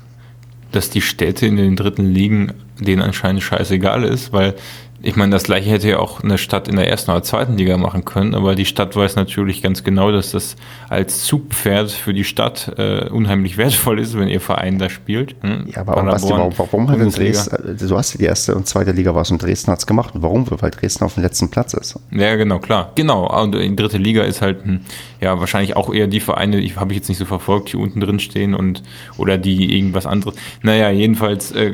Dass 0.71 0.89
die 0.89 1.01
Städte 1.01 1.45
in 1.45 1.57
den 1.57 1.75
dritten 1.75 2.05
Ligen 2.05 2.53
denen 2.79 3.01
anscheinend 3.01 3.43
scheißegal 3.43 4.03
ist, 4.03 4.33
weil 4.33 4.55
ich 5.03 5.15
meine, 5.15 5.31
das 5.31 5.43
gleiche 5.43 5.69
hätte 5.69 5.89
ja 5.89 5.99
auch 5.99 6.23
eine 6.23 6.37
Stadt 6.37 6.67
in 6.67 6.75
der 6.75 6.87
ersten 6.87 7.11
oder 7.11 7.23
zweiten 7.23 7.57
Liga 7.57 7.77
machen 7.77 8.05
können, 8.05 8.35
aber 8.35 8.55
die 8.55 8.65
Stadt 8.65 8.95
weiß 8.95 9.15
natürlich 9.15 9.61
ganz 9.61 9.83
genau, 9.83 10.11
dass 10.11 10.31
das 10.31 10.55
als 10.89 11.23
Zugpferd 11.23 11.91
für 11.91 12.13
die 12.13 12.23
Stadt 12.23 12.71
äh, 12.77 13.09
unheimlich 13.09 13.57
wertvoll 13.57 13.99
ist, 13.99 14.17
wenn 14.17 14.27
ihr 14.27 14.41
Verein 14.41 14.77
da 14.77 14.89
spielt. 14.89 15.35
Hm? 15.41 15.67
Ja, 15.73 15.81
aber 15.81 16.03
Basti, 16.03 16.29
warum, 16.29 16.53
warum 16.57 16.89
hat 16.89 16.99
denn 16.99 17.09
Dresden, 17.09 17.69
äh, 17.69 17.75
du 17.75 17.97
hast 17.97 18.19
die 18.19 18.23
erste 18.23 18.53
und 18.55 18.67
zweite 18.67 18.91
Liga 18.91 19.15
was 19.15 19.31
und 19.31 19.41
Dresden 19.41 19.71
hat 19.71 19.79
es 19.79 19.87
gemacht. 19.87 20.13
warum? 20.15 20.45
Weil 20.49 20.71
Dresden 20.71 21.03
auf 21.03 21.15
dem 21.15 21.23
letzten 21.23 21.49
Platz 21.49 21.73
ist. 21.73 21.99
Ja, 22.11 22.35
genau, 22.35 22.59
klar. 22.59 22.91
Genau. 22.95 23.41
Und 23.41 23.55
die 23.55 23.75
dritte 23.75 23.97
Liga 23.97 24.23
ist 24.23 24.41
halt 24.41 24.63
hm, 24.63 24.81
ja 25.19 25.39
wahrscheinlich 25.39 25.75
auch 25.75 25.93
eher 25.93 26.07
die 26.07 26.19
Vereine, 26.19 26.59
ich 26.59 26.75
habe 26.77 26.93
ich 26.93 26.99
jetzt 26.99 27.09
nicht 27.09 27.17
so 27.17 27.25
verfolgt, 27.25 27.73
die 27.73 27.77
unten 27.77 27.99
drin 27.99 28.19
stehen 28.19 28.53
und 28.53 28.83
oder 29.17 29.37
die 29.37 29.77
irgendwas 29.77 30.05
anderes. 30.05 30.35
Naja, 30.61 30.91
jedenfalls 30.91 31.51
äh, 31.53 31.73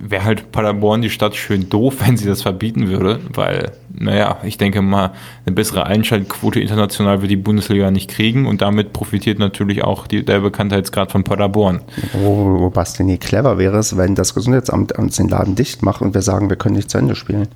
wäre 0.00 0.24
halt 0.24 0.52
Paderborn 0.52 1.02
die 1.02 1.10
Stadt 1.10 1.36
schön 1.36 1.68
doof, 1.68 1.96
wenn 2.06 2.16
sie 2.16 2.26
das 2.26 2.42
verbieten 2.42 2.88
würde, 2.88 3.20
weil, 3.32 3.72
naja, 3.92 4.38
ich 4.44 4.58
denke 4.58 4.82
mal, 4.82 5.12
eine 5.46 5.54
bessere 5.54 5.86
Einschaltquote 5.86 6.60
international 6.60 7.20
wird 7.22 7.30
die 7.30 7.36
Bundesliga 7.36 7.90
nicht 7.90 8.10
kriegen 8.10 8.46
und 8.46 8.62
damit 8.62 8.92
profitiert 8.92 9.38
natürlich 9.38 9.82
auch 9.82 10.06
die, 10.06 10.24
der 10.24 10.40
Bekanntheitsgrad 10.40 11.12
von 11.12 11.24
Paderborn. 11.24 11.80
Wo, 12.12 12.60
wo 12.60 12.70
Basti 12.70 13.18
clever 13.18 13.58
wäre 13.58 13.78
es, 13.78 13.96
wenn 13.96 14.14
das 14.14 14.34
Gesundheitsamt 14.34 14.92
uns 14.98 15.16
den 15.16 15.28
Laden 15.28 15.54
dicht 15.54 15.82
macht 15.82 16.02
und 16.02 16.14
wir 16.14 16.22
sagen, 16.22 16.50
wir 16.50 16.56
können 16.56 16.76
nicht 16.76 16.90
zu 16.90 16.98
Ende 16.98 17.14
spielen. 17.14 17.48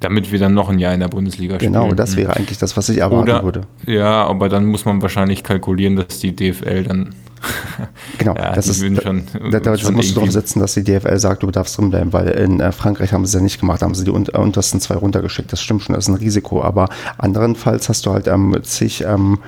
Damit 0.00 0.30
wir 0.30 0.38
dann 0.38 0.54
noch 0.54 0.68
ein 0.68 0.78
Jahr 0.78 0.94
in 0.94 1.00
der 1.00 1.08
Bundesliga 1.08 1.56
spielen. 1.56 1.72
Genau, 1.72 1.92
das 1.92 2.16
wäre 2.16 2.36
eigentlich 2.36 2.58
das, 2.58 2.76
was 2.76 2.88
ich 2.88 2.98
erwarten 2.98 3.30
Oder, 3.30 3.42
würde. 3.42 3.62
Ja, 3.86 4.24
aber 4.24 4.48
dann 4.48 4.64
muss 4.66 4.84
man 4.84 5.02
wahrscheinlich 5.02 5.42
kalkulieren, 5.42 5.96
dass 5.96 6.20
die 6.20 6.34
DFL 6.34 6.84
dann 6.84 7.14
Genau, 8.18 8.34
ja, 8.34 8.52
das 8.52 8.66
ist, 8.68 8.80
schon, 9.02 9.24
da, 9.50 9.60
da 9.60 9.76
schon 9.76 9.94
musst 9.94 10.16
du 10.16 10.20
drauf 10.20 10.30
setzen, 10.30 10.60
dass 10.60 10.74
die 10.74 10.82
DFL 10.82 11.18
sagt, 11.18 11.42
du 11.42 11.50
darfst 11.50 11.78
drinbleiben, 11.78 12.12
weil 12.12 12.28
in 12.28 12.58
äh, 12.58 12.72
Frankreich 12.72 13.12
haben 13.12 13.24
sie 13.24 13.30
es 13.30 13.34
ja 13.34 13.40
nicht 13.40 13.60
gemacht, 13.60 13.82
haben 13.82 13.94
sie 13.94 14.04
die 14.04 14.10
unter, 14.10 14.38
untersten 14.40 14.80
zwei 14.80 14.96
runtergeschickt. 14.96 15.52
Das 15.52 15.60
stimmt 15.60 15.82
schon, 15.82 15.94
das 15.94 16.04
ist 16.04 16.08
ein 16.08 16.16
Risiko. 16.16 16.62
Aber 16.62 16.88
anderenfalls 17.16 17.88
hast 17.88 18.06
du 18.06 18.12
halt 18.12 18.26
ähm, 18.26 18.56
zig 18.62 19.04
ähm, 19.04 19.38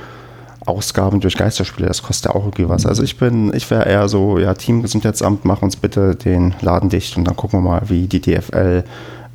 Ausgaben 0.67 1.21
durch 1.21 1.37
Geisterspiele, 1.37 1.89
das 1.89 2.03
kostet 2.03 2.27
ja 2.27 2.39
auch 2.39 2.45
irgendwie 2.45 2.69
was. 2.69 2.87
Also 2.87 3.03
ich 3.03 3.17
bin, 3.17 3.53
ich 3.55 3.71
wäre 3.71 3.89
eher 3.89 4.09
so, 4.09 4.39
ja, 4.39 4.55
Team 4.55 4.83
Gesundheitsamt, 4.83 5.45
mach 5.45 5.63
uns 5.63 5.77
bitte 5.77 6.15
den 6.15 6.55
Laden 6.61 6.91
dicht 6.91 7.17
und 7.17 7.25
dann 7.25 7.35
gucken 7.35 7.61
wir 7.61 7.71
mal, 7.71 7.83
wie 7.89 8.07
die 8.07 8.21
DFL 8.21 8.85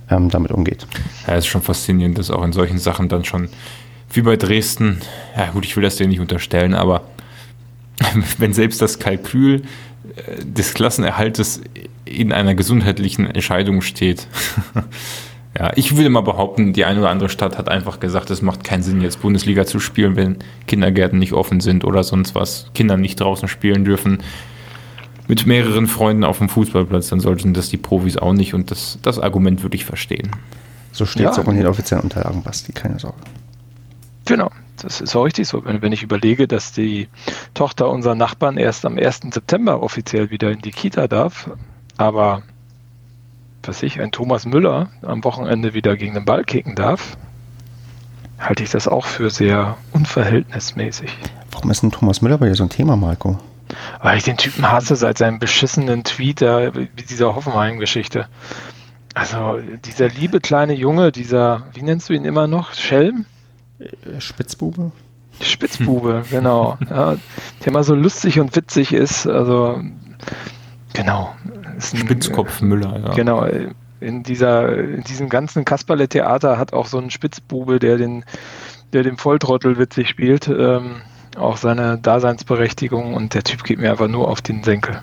ähm, 0.10 0.30
damit 0.30 0.52
umgeht. 0.52 0.86
Ja, 1.28 1.34
es 1.34 1.46
ist 1.46 1.48
schon 1.48 1.62
faszinierend, 1.62 2.18
dass 2.18 2.30
auch 2.30 2.44
in 2.44 2.54
solchen 2.54 2.78
Sachen 2.78 3.10
dann 3.10 3.26
schon, 3.26 3.50
wie 4.14 4.22
bei 4.22 4.38
Dresden, 4.38 5.02
ja 5.36 5.50
gut, 5.52 5.66
ich 5.66 5.76
will 5.76 5.84
das 5.84 5.96
dir 5.96 6.08
nicht 6.08 6.20
unterstellen, 6.20 6.74
aber 6.74 7.02
wenn 8.38 8.54
selbst 8.54 8.82
das 8.82 9.00
Kalkül 9.00 9.64
äh, 10.16 10.46
des 10.46 10.74
Klassenerhaltes 10.74 11.62
in 12.06 12.32
einer 12.32 12.56
gesundheitlichen 12.56 13.26
Entscheidung 13.26 13.82
steht. 13.82 14.28
ja, 15.58 15.72
ich 15.76 15.96
würde 15.96 16.10
mal 16.10 16.22
behaupten, 16.22 16.74
die 16.74 16.86
eine 16.86 17.00
oder 17.00 17.10
andere 17.10 17.30
Stadt 17.30 17.58
hat 17.58 17.70
einfach 17.70 18.00
gesagt, 18.00 18.30
es 18.30 18.42
macht 18.42 18.64
keinen 18.64 18.84
Sinn, 18.84 19.02
jetzt 19.02 19.22
Bundesliga 19.22 19.66
zu 19.66 19.80
spielen, 19.80 20.16
wenn 20.16 20.38
Kindergärten 20.68 21.20
nicht 21.20 21.34
offen 21.34 21.60
sind 21.60 21.84
oder 21.84 22.04
sonst 22.04 22.36
was, 22.36 22.70
Kinder 22.74 22.98
nicht 22.98 23.20
draußen 23.20 23.48
spielen 23.48 23.86
dürfen. 23.86 24.20
Mit 25.28 25.48
mehreren 25.48 25.88
Freunden 25.88 26.24
auf 26.24 26.38
dem 26.38 26.50
Fußballplatz, 26.50 27.10
dann 27.10 27.20
sollten 27.20 27.56
das 27.56 27.70
die 27.70 27.78
Profis 27.78 28.16
auch 28.16 28.34
nicht 28.34 28.54
und 28.54 28.70
das, 28.70 29.00
das 29.02 29.18
Argument 29.18 29.64
würde 29.64 29.76
ich 29.76 29.86
verstehen. 29.86 30.30
So 30.92 31.06
steht 31.06 31.28
es 31.28 31.38
ja. 31.38 31.44
auch 31.44 31.48
in 31.48 31.58
den 31.58 31.66
offiziellen 31.66 32.04
Unterlagen, 32.04 32.44
Basti, 32.44 32.72
keine 32.72 33.00
Sorge. 33.00 33.18
Genau. 34.26 34.52
Das 34.82 35.02
ist 35.02 35.16
auch 35.16 35.24
richtig 35.24 35.48
so. 35.48 35.64
Wenn, 35.66 35.92
ich 35.92 36.04
überlege, 36.04 36.48
dass 36.48 36.72
die 36.72 37.08
Tochter 37.54 37.90
unserer 37.90 38.16
Nachbarn 38.16 38.58
erst 38.58 38.86
am 38.86 38.98
1. 38.98 39.22
September 39.32 39.82
offiziell 39.82 40.32
wieder 40.32 40.52
in 40.52 40.62
die 40.62 40.72
Kita 40.72 41.08
darf, 41.08 41.50
aber 41.98 42.44
was 43.64 43.82
ich, 43.84 44.00
ein 44.00 44.12
Thomas 44.12 44.46
Müller 44.46 44.90
am 45.02 45.24
Wochenende 45.24 45.74
wieder 45.74 45.96
gegen 45.98 46.14
den 46.14 46.26
Ball 46.26 46.44
kicken 46.44 46.76
darf, 46.76 47.18
halte 48.38 48.64
ich 48.64 48.70
das 48.70 48.88
auch 48.88 49.06
für 49.06 49.30
sehr 49.30 49.78
unverhältnismäßig. 49.92 51.10
Warum 51.52 51.72
ist 51.72 51.82
denn 51.82 51.92
Thomas 51.92 52.22
Müller 52.22 52.38
bei 52.38 52.48
dir 52.48 52.56
so 52.56 52.64
ein 52.64 52.70
Thema, 52.70 52.96
Marco? 52.96 53.40
Weil 54.02 54.18
ich 54.18 54.24
den 54.24 54.38
Typen 54.38 54.70
hasse 54.70 54.96
seit 54.96 55.18
seinem 55.18 55.40
beschissenen 55.40 56.04
Tweet, 56.04 56.42
wie 56.42 57.04
dieser 57.10 57.36
Hoffenheim-Geschichte. 57.36 58.28
Also 59.16 59.60
dieser 59.86 60.10
liebe 60.10 60.42
kleine 60.42 60.74
Junge, 60.74 61.12
dieser, 61.12 61.64
wie 61.74 61.82
nennst 61.82 62.10
du 62.10 62.14
ihn 62.14 62.26
immer 62.26 62.48
noch? 62.48 62.74
Schelm? 62.74 63.26
Äh, 63.80 64.20
Spitzbube? 64.20 64.92
Spitzbube, 65.42 66.24
genau. 66.30 66.78
Ja, 66.90 67.16
der 67.60 67.68
immer 67.68 67.84
so 67.84 67.96
lustig 67.96 68.40
und 68.40 68.56
witzig 68.56 68.94
ist. 68.94 69.28
Also, 69.28 69.82
genau. 70.94 71.36
Ist 71.78 71.94
ein, 71.94 72.00
Spitzkopf 72.00 72.62
Müller, 72.62 73.00
ja. 73.00 73.14
Genau. 73.14 73.48
In, 74.00 74.24
dieser, 74.24 74.78
in 74.78 75.04
diesem 75.04 75.30
ganzen 75.30 75.66
Kasperle-Theater 75.66 76.58
hat 76.58 76.74
auch 76.74 76.86
so 76.86 77.00
ein 77.00 77.10
Spitzbube, 77.10 77.80
der 77.80 77.98
den, 77.98 78.24
der 78.94 79.04
den 79.04 79.18
Volltrottel 79.18 79.78
witzig 79.78 80.10
spielt, 80.10 80.48
ähm, 80.48 81.02
auch 81.38 81.58
seine 81.58 81.98
Daseinsberechtigung 81.98 83.14
und 83.14 83.34
der 83.34 83.44
Typ 83.44 83.64
geht 83.64 83.80
mir 83.80 83.92
einfach 83.92 84.08
nur 84.08 84.30
auf 84.30 84.42
den 84.42 84.64
Senkel. 84.64 85.02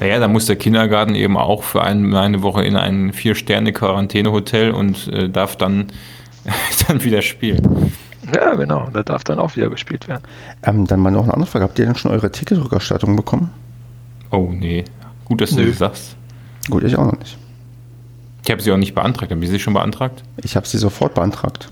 Naja, 0.00 0.20
da 0.20 0.28
muss 0.28 0.46
der 0.46 0.56
Kindergarten 0.56 1.16
eben 1.16 1.36
auch 1.36 1.64
für 1.64 1.82
ein, 1.82 2.14
eine 2.14 2.42
Woche 2.42 2.62
in 2.62 2.76
ein 2.76 3.12
Vier-Sterne-Quarantäne-Hotel 3.12 4.70
und 4.70 5.08
äh, 5.08 5.28
darf 5.28 5.56
dann 5.56 5.88
dann 6.88 7.02
wieder 7.04 7.22
spielen. 7.22 7.92
Ja, 8.34 8.54
genau. 8.54 8.88
Da 8.92 9.02
darf 9.02 9.24
dann 9.24 9.38
auch 9.38 9.56
wieder 9.56 9.70
gespielt 9.70 10.08
werden. 10.08 10.22
Ähm, 10.62 10.86
dann 10.86 11.00
mal 11.00 11.10
noch 11.10 11.24
eine 11.24 11.34
andere 11.34 11.50
Frage. 11.50 11.64
Habt 11.64 11.78
ihr 11.78 11.86
denn 11.86 11.94
schon 11.94 12.10
eure 12.10 12.30
Ticketrückerstattung 12.30 13.16
bekommen? 13.16 13.50
Oh, 14.30 14.50
nee. 14.52 14.84
Gut, 15.24 15.40
dass 15.40 15.52
Nö. 15.52 15.62
du 15.62 15.68
das 15.68 15.78
sagst. 15.78 16.16
Gut, 16.68 16.84
ich 16.84 16.96
auch 16.96 17.06
noch 17.06 17.18
nicht. 17.18 17.38
Ich 18.44 18.50
habe 18.50 18.62
sie 18.62 18.72
auch 18.72 18.76
nicht 18.76 18.94
beantragt. 18.94 19.30
Haben 19.30 19.40
Sie 19.40 19.46
sie 19.46 19.60
schon 19.60 19.74
beantragt? 19.74 20.22
Ich 20.38 20.56
habe 20.56 20.66
sie 20.66 20.78
sofort 20.78 21.14
beantragt. 21.14 21.70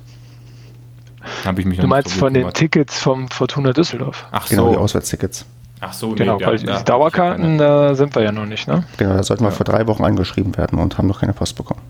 Hab 1.45 1.59
ich 1.59 1.67
mich 1.67 1.79
du 1.79 1.87
meinst 1.87 2.11
so 2.11 2.19
von 2.19 2.35
den 2.35 2.53
Tickets 2.53 2.99
vom 2.99 3.29
Fortuna 3.29 3.73
Düsseldorf? 3.73 4.27
Ach 4.31 4.49
genau, 4.49 4.67
so. 4.67 4.71
die 4.73 4.77
Auswärtstickets. 4.77 5.45
Ach 5.81 5.93
so, 5.93 6.11
genau, 6.13 6.39
nee, 6.39 6.47
weil 6.47 6.65
ja, 6.65 6.79
die 6.79 6.85
Dauerkarten, 6.85 7.59
da 7.59 7.95
sind 7.95 8.15
wir 8.15 8.23
ja 8.23 8.33
noch 8.33 8.47
nicht, 8.47 8.67
ne? 8.67 8.85
Genau, 8.97 9.15
da 9.15 9.23
sollten 9.23 9.45
wir 9.45 9.51
ja. 9.51 9.55
vor 9.55 9.65
drei 9.65 9.87
Wochen 9.87 10.05
angeschrieben 10.05 10.57
werden 10.57 10.79
und 10.79 10.97
haben 10.97 11.07
noch 11.07 11.21
keine 11.21 11.33
Post 11.33 11.57
bekommen. 11.57 11.81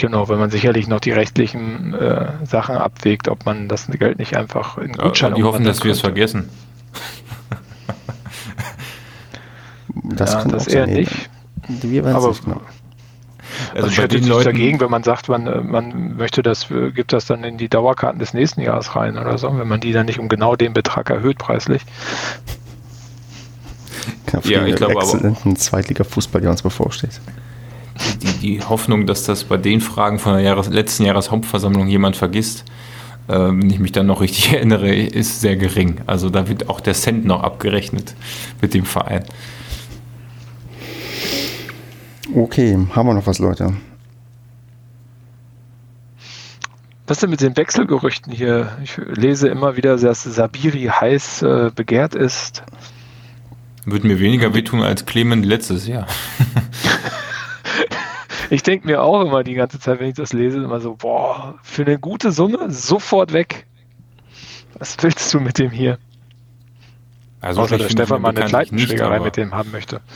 Genau, 0.00 0.28
wenn 0.28 0.38
man 0.38 0.50
sicherlich 0.50 0.86
noch 0.86 1.00
die 1.00 1.10
rechtlichen 1.10 1.94
äh, 1.94 2.28
Sachen 2.44 2.76
abwägt, 2.76 3.28
ob 3.28 3.44
man 3.46 3.68
das 3.68 3.86
Geld 3.88 4.18
nicht 4.18 4.36
einfach 4.36 4.78
in 4.78 4.92
Gutschein 4.92 5.30
ja, 5.32 5.36
Die 5.36 5.44
hoffen, 5.44 5.64
dass 5.64 5.82
wir 5.82 5.92
es 5.92 6.00
vergessen. 6.00 6.48
das 10.04 10.32
ja, 10.32 10.44
das 10.44 10.66
eher 10.68 10.86
nicht. 10.86 11.30
Wir 11.68 12.06
aber 12.06 12.28
nicht 12.28 12.44
genau. 12.44 12.60
Also, 13.74 13.86
also 13.86 13.88
ich 13.88 13.98
hätte 13.98 14.20
nichts 14.20 14.44
dagegen, 14.44 14.80
wenn 14.80 14.90
man 14.90 15.02
sagt, 15.02 15.28
man, 15.28 15.46
äh, 15.46 15.60
man 15.60 16.16
möchte 16.16 16.42
das, 16.42 16.70
äh, 16.70 16.90
gibt 16.92 17.12
das 17.12 17.26
dann 17.26 17.44
in 17.44 17.58
die 17.58 17.68
Dauerkarten 17.68 18.18
des 18.18 18.34
nächsten 18.34 18.60
Jahres 18.60 18.94
rein 18.94 19.18
oder 19.18 19.36
so, 19.38 19.58
wenn 19.58 19.68
man 19.68 19.80
die 19.80 19.92
dann 19.92 20.06
nicht 20.06 20.18
um 20.18 20.28
genau 20.28 20.56
den 20.56 20.72
Betrag 20.72 21.10
erhöht 21.10 21.38
preislich. 21.38 21.82
Ja, 24.44 24.64
ich 24.66 24.76
glaube 24.76 25.00
aber. 25.00 25.56
Zweitliga-Fußball, 25.56 26.40
der 26.40 26.50
uns 26.50 26.62
bevorsteht. 26.62 27.20
Die, 28.22 28.38
die 28.40 28.62
Hoffnung, 28.62 29.06
dass 29.06 29.24
das 29.24 29.44
bei 29.44 29.56
den 29.56 29.80
Fragen 29.80 30.18
von 30.18 30.34
der 30.34 30.42
Jahres-, 30.42 30.68
letzten 30.68 31.04
Jahreshauptversammlung 31.04 31.88
jemand 31.88 32.16
vergisst, 32.16 32.64
äh, 33.28 33.34
wenn 33.34 33.70
ich 33.70 33.78
mich 33.78 33.92
dann 33.92 34.06
noch 34.06 34.20
richtig 34.20 34.52
erinnere, 34.52 34.94
ist 34.94 35.40
sehr 35.40 35.56
gering. 35.56 36.00
Also 36.06 36.30
da 36.30 36.48
wird 36.48 36.68
auch 36.68 36.80
der 36.80 36.94
Cent 36.94 37.24
noch 37.24 37.42
abgerechnet 37.42 38.14
mit 38.60 38.74
dem 38.74 38.84
Verein. 38.84 39.24
Okay, 42.34 42.76
haben 42.94 43.06
wir 43.06 43.14
noch 43.14 43.26
was, 43.26 43.38
Leute? 43.38 43.74
Was 47.06 47.20
denn 47.20 47.30
mit 47.30 47.40
den 47.40 47.56
Wechselgerüchten 47.56 48.30
hier? 48.30 48.76
Ich 48.84 48.98
lese 48.98 49.48
immer 49.48 49.76
wieder, 49.76 49.96
dass 49.96 50.24
Sabiri 50.24 50.90
heiß 50.92 51.42
äh, 51.42 51.70
begehrt 51.74 52.14
ist. 52.14 52.62
Würde 53.86 54.06
mir 54.06 54.20
weniger 54.20 54.52
wehtun 54.52 54.82
als 54.82 55.06
Clement 55.06 55.46
letztes 55.46 55.86
Jahr. 55.86 56.06
ich 58.50 58.62
denke 58.62 58.86
mir 58.86 59.02
auch 59.02 59.20
immer 59.22 59.44
die 59.44 59.54
ganze 59.54 59.78
Zeit, 59.78 60.00
wenn 60.00 60.08
ich 60.08 60.14
das 60.14 60.32
lese, 60.32 60.58
immer 60.58 60.80
so, 60.80 60.96
boah, 60.96 61.58
für 61.62 61.82
eine 61.82 61.98
gute 61.98 62.32
Summe 62.32 62.70
sofort 62.70 63.32
weg. 63.32 63.66
Was 64.78 64.96
willst 65.00 65.32
du 65.32 65.40
mit 65.40 65.58
dem 65.58 65.70
hier? 65.70 65.98
Also 67.40 67.62
Außer 67.62 67.78
der 67.78 67.88
Stefan 67.88 68.22
mal 68.22 68.30
eine 68.30 68.44
Kleidschlägerei 68.44 69.20
mit 69.20 69.36
dem 69.36 69.54
haben 69.54 69.70
möchte. 69.70 70.00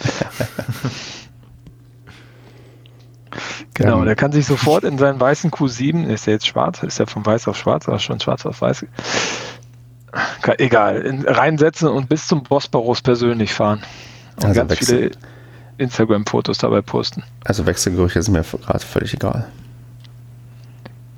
Genau, 3.74 4.04
der 4.04 4.16
kann 4.16 4.32
sich 4.32 4.44
sofort 4.44 4.84
in 4.84 4.98
seinen 4.98 5.18
weißen 5.18 5.50
Q7, 5.50 6.06
ist 6.06 6.26
der 6.26 6.34
jetzt 6.34 6.46
schwarz, 6.46 6.82
ist 6.82 6.98
ja 6.98 7.06
von 7.06 7.24
weiß 7.24 7.48
auf 7.48 7.56
schwarz, 7.56 7.88
aber 7.88 7.98
schon 7.98 8.20
schwarz 8.20 8.44
auf 8.44 8.60
weiß, 8.60 8.84
egal, 10.58 11.00
in, 11.00 11.26
reinsetzen 11.26 11.88
und 11.88 12.08
bis 12.08 12.26
zum 12.26 12.42
Bosporus 12.42 13.00
persönlich 13.00 13.54
fahren. 13.54 13.82
Und 14.36 14.44
also 14.44 14.60
ganz 14.60 14.70
Wechsel. 14.72 14.96
viele 14.98 15.10
Instagram-Fotos 15.78 16.58
dabei 16.58 16.82
posten. 16.82 17.22
Also 17.44 17.66
Wechselgerüche 17.66 18.22
sind 18.22 18.34
mir 18.34 18.42
gerade 18.42 18.84
völlig 18.84 19.14
egal. 19.14 19.46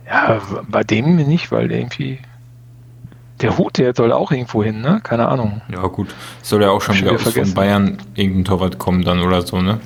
Ja, 0.06 0.40
bei 0.68 0.84
dem 0.84 1.16
nicht, 1.16 1.50
weil 1.50 1.72
irgendwie 1.72 2.18
der 3.40 3.58
Hut, 3.58 3.78
der 3.78 3.94
soll 3.94 4.12
auch 4.12 4.30
irgendwo 4.30 4.62
hin, 4.62 4.80
ne? 4.80 5.00
Keine 5.02 5.28
Ahnung. 5.28 5.60
Ja, 5.70 5.86
gut. 5.86 6.14
Soll 6.42 6.62
ja 6.62 6.70
auch 6.70 6.80
schon 6.80 6.96
wieder 6.96 7.18
von 7.18 7.54
Bayern 7.54 7.98
irgendein 8.14 8.44
Torwart 8.44 8.78
kommen 8.78 9.02
dann 9.02 9.20
oder 9.20 9.42
so, 9.42 9.60
ne? 9.60 9.80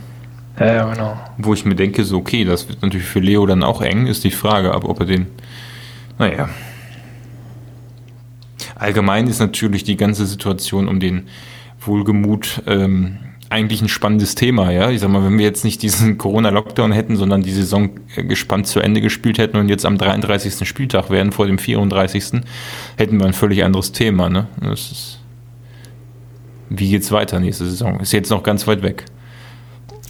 Ja, 0.58 0.72
ja, 0.72 0.92
genau. 0.92 1.16
Wo 1.38 1.54
ich 1.54 1.64
mir 1.64 1.76
denke, 1.76 2.04
so, 2.04 2.18
okay, 2.18 2.44
das 2.44 2.68
wird 2.68 2.82
natürlich 2.82 3.06
für 3.06 3.20
Leo 3.20 3.46
dann 3.46 3.62
auch 3.62 3.80
eng, 3.80 4.06
ist 4.06 4.24
die 4.24 4.30
Frage, 4.30 4.74
aber 4.74 4.88
ob 4.88 5.00
er 5.00 5.06
den. 5.06 5.26
Naja. 6.18 6.48
Allgemein 8.74 9.28
ist 9.28 9.38
natürlich 9.38 9.84
die 9.84 9.96
ganze 9.96 10.26
Situation 10.26 10.88
um 10.88 11.00
den 11.00 11.28
Wohlgemut 11.80 12.62
ähm, 12.66 13.18
eigentlich 13.51 13.80
ein 13.80 13.88
spannendes 13.88 14.34
Thema, 14.34 14.70
ja. 14.70 14.90
Ich 14.90 15.01
sag 15.01 15.11
mal, 15.11 15.24
wenn 15.24 15.38
wir 15.38 15.44
jetzt 15.44 15.64
nicht 15.64 15.82
diesen 15.82 16.18
Corona-Lockdown 16.18 16.92
hätten, 16.92 17.16
sondern 17.16 17.42
die 17.42 17.53
Saison 17.53 17.90
äh, 18.16 18.24
gespannt 18.24 18.66
zu 18.66 18.80
Ende 18.80 19.01
gespielt 19.01 19.38
hätten 19.38 19.57
und 19.57 19.68
jetzt 19.68 19.86
am 19.86 19.99
33. 19.99 20.68
Spieltag 20.68 21.11
wären 21.11 21.32
vor 21.32 21.46
dem 21.46 21.59
34. 21.59 22.42
hätten 22.96 23.18
wir 23.18 23.26
ein 23.26 23.32
völlig 23.32 23.64
anderes 23.64 23.92
Thema, 23.92 24.28
ne? 24.28 24.46
Ist, 24.72 25.20
wie 26.68 26.90
geht's 26.90 27.11
weiter 27.11 27.40
nächste 27.40 27.64
Saison? 27.64 28.01
Ist 28.01 28.12
jetzt 28.12 28.30
noch 28.30 28.42
ganz 28.42 28.66
weit 28.66 28.82
weg. 28.82 29.07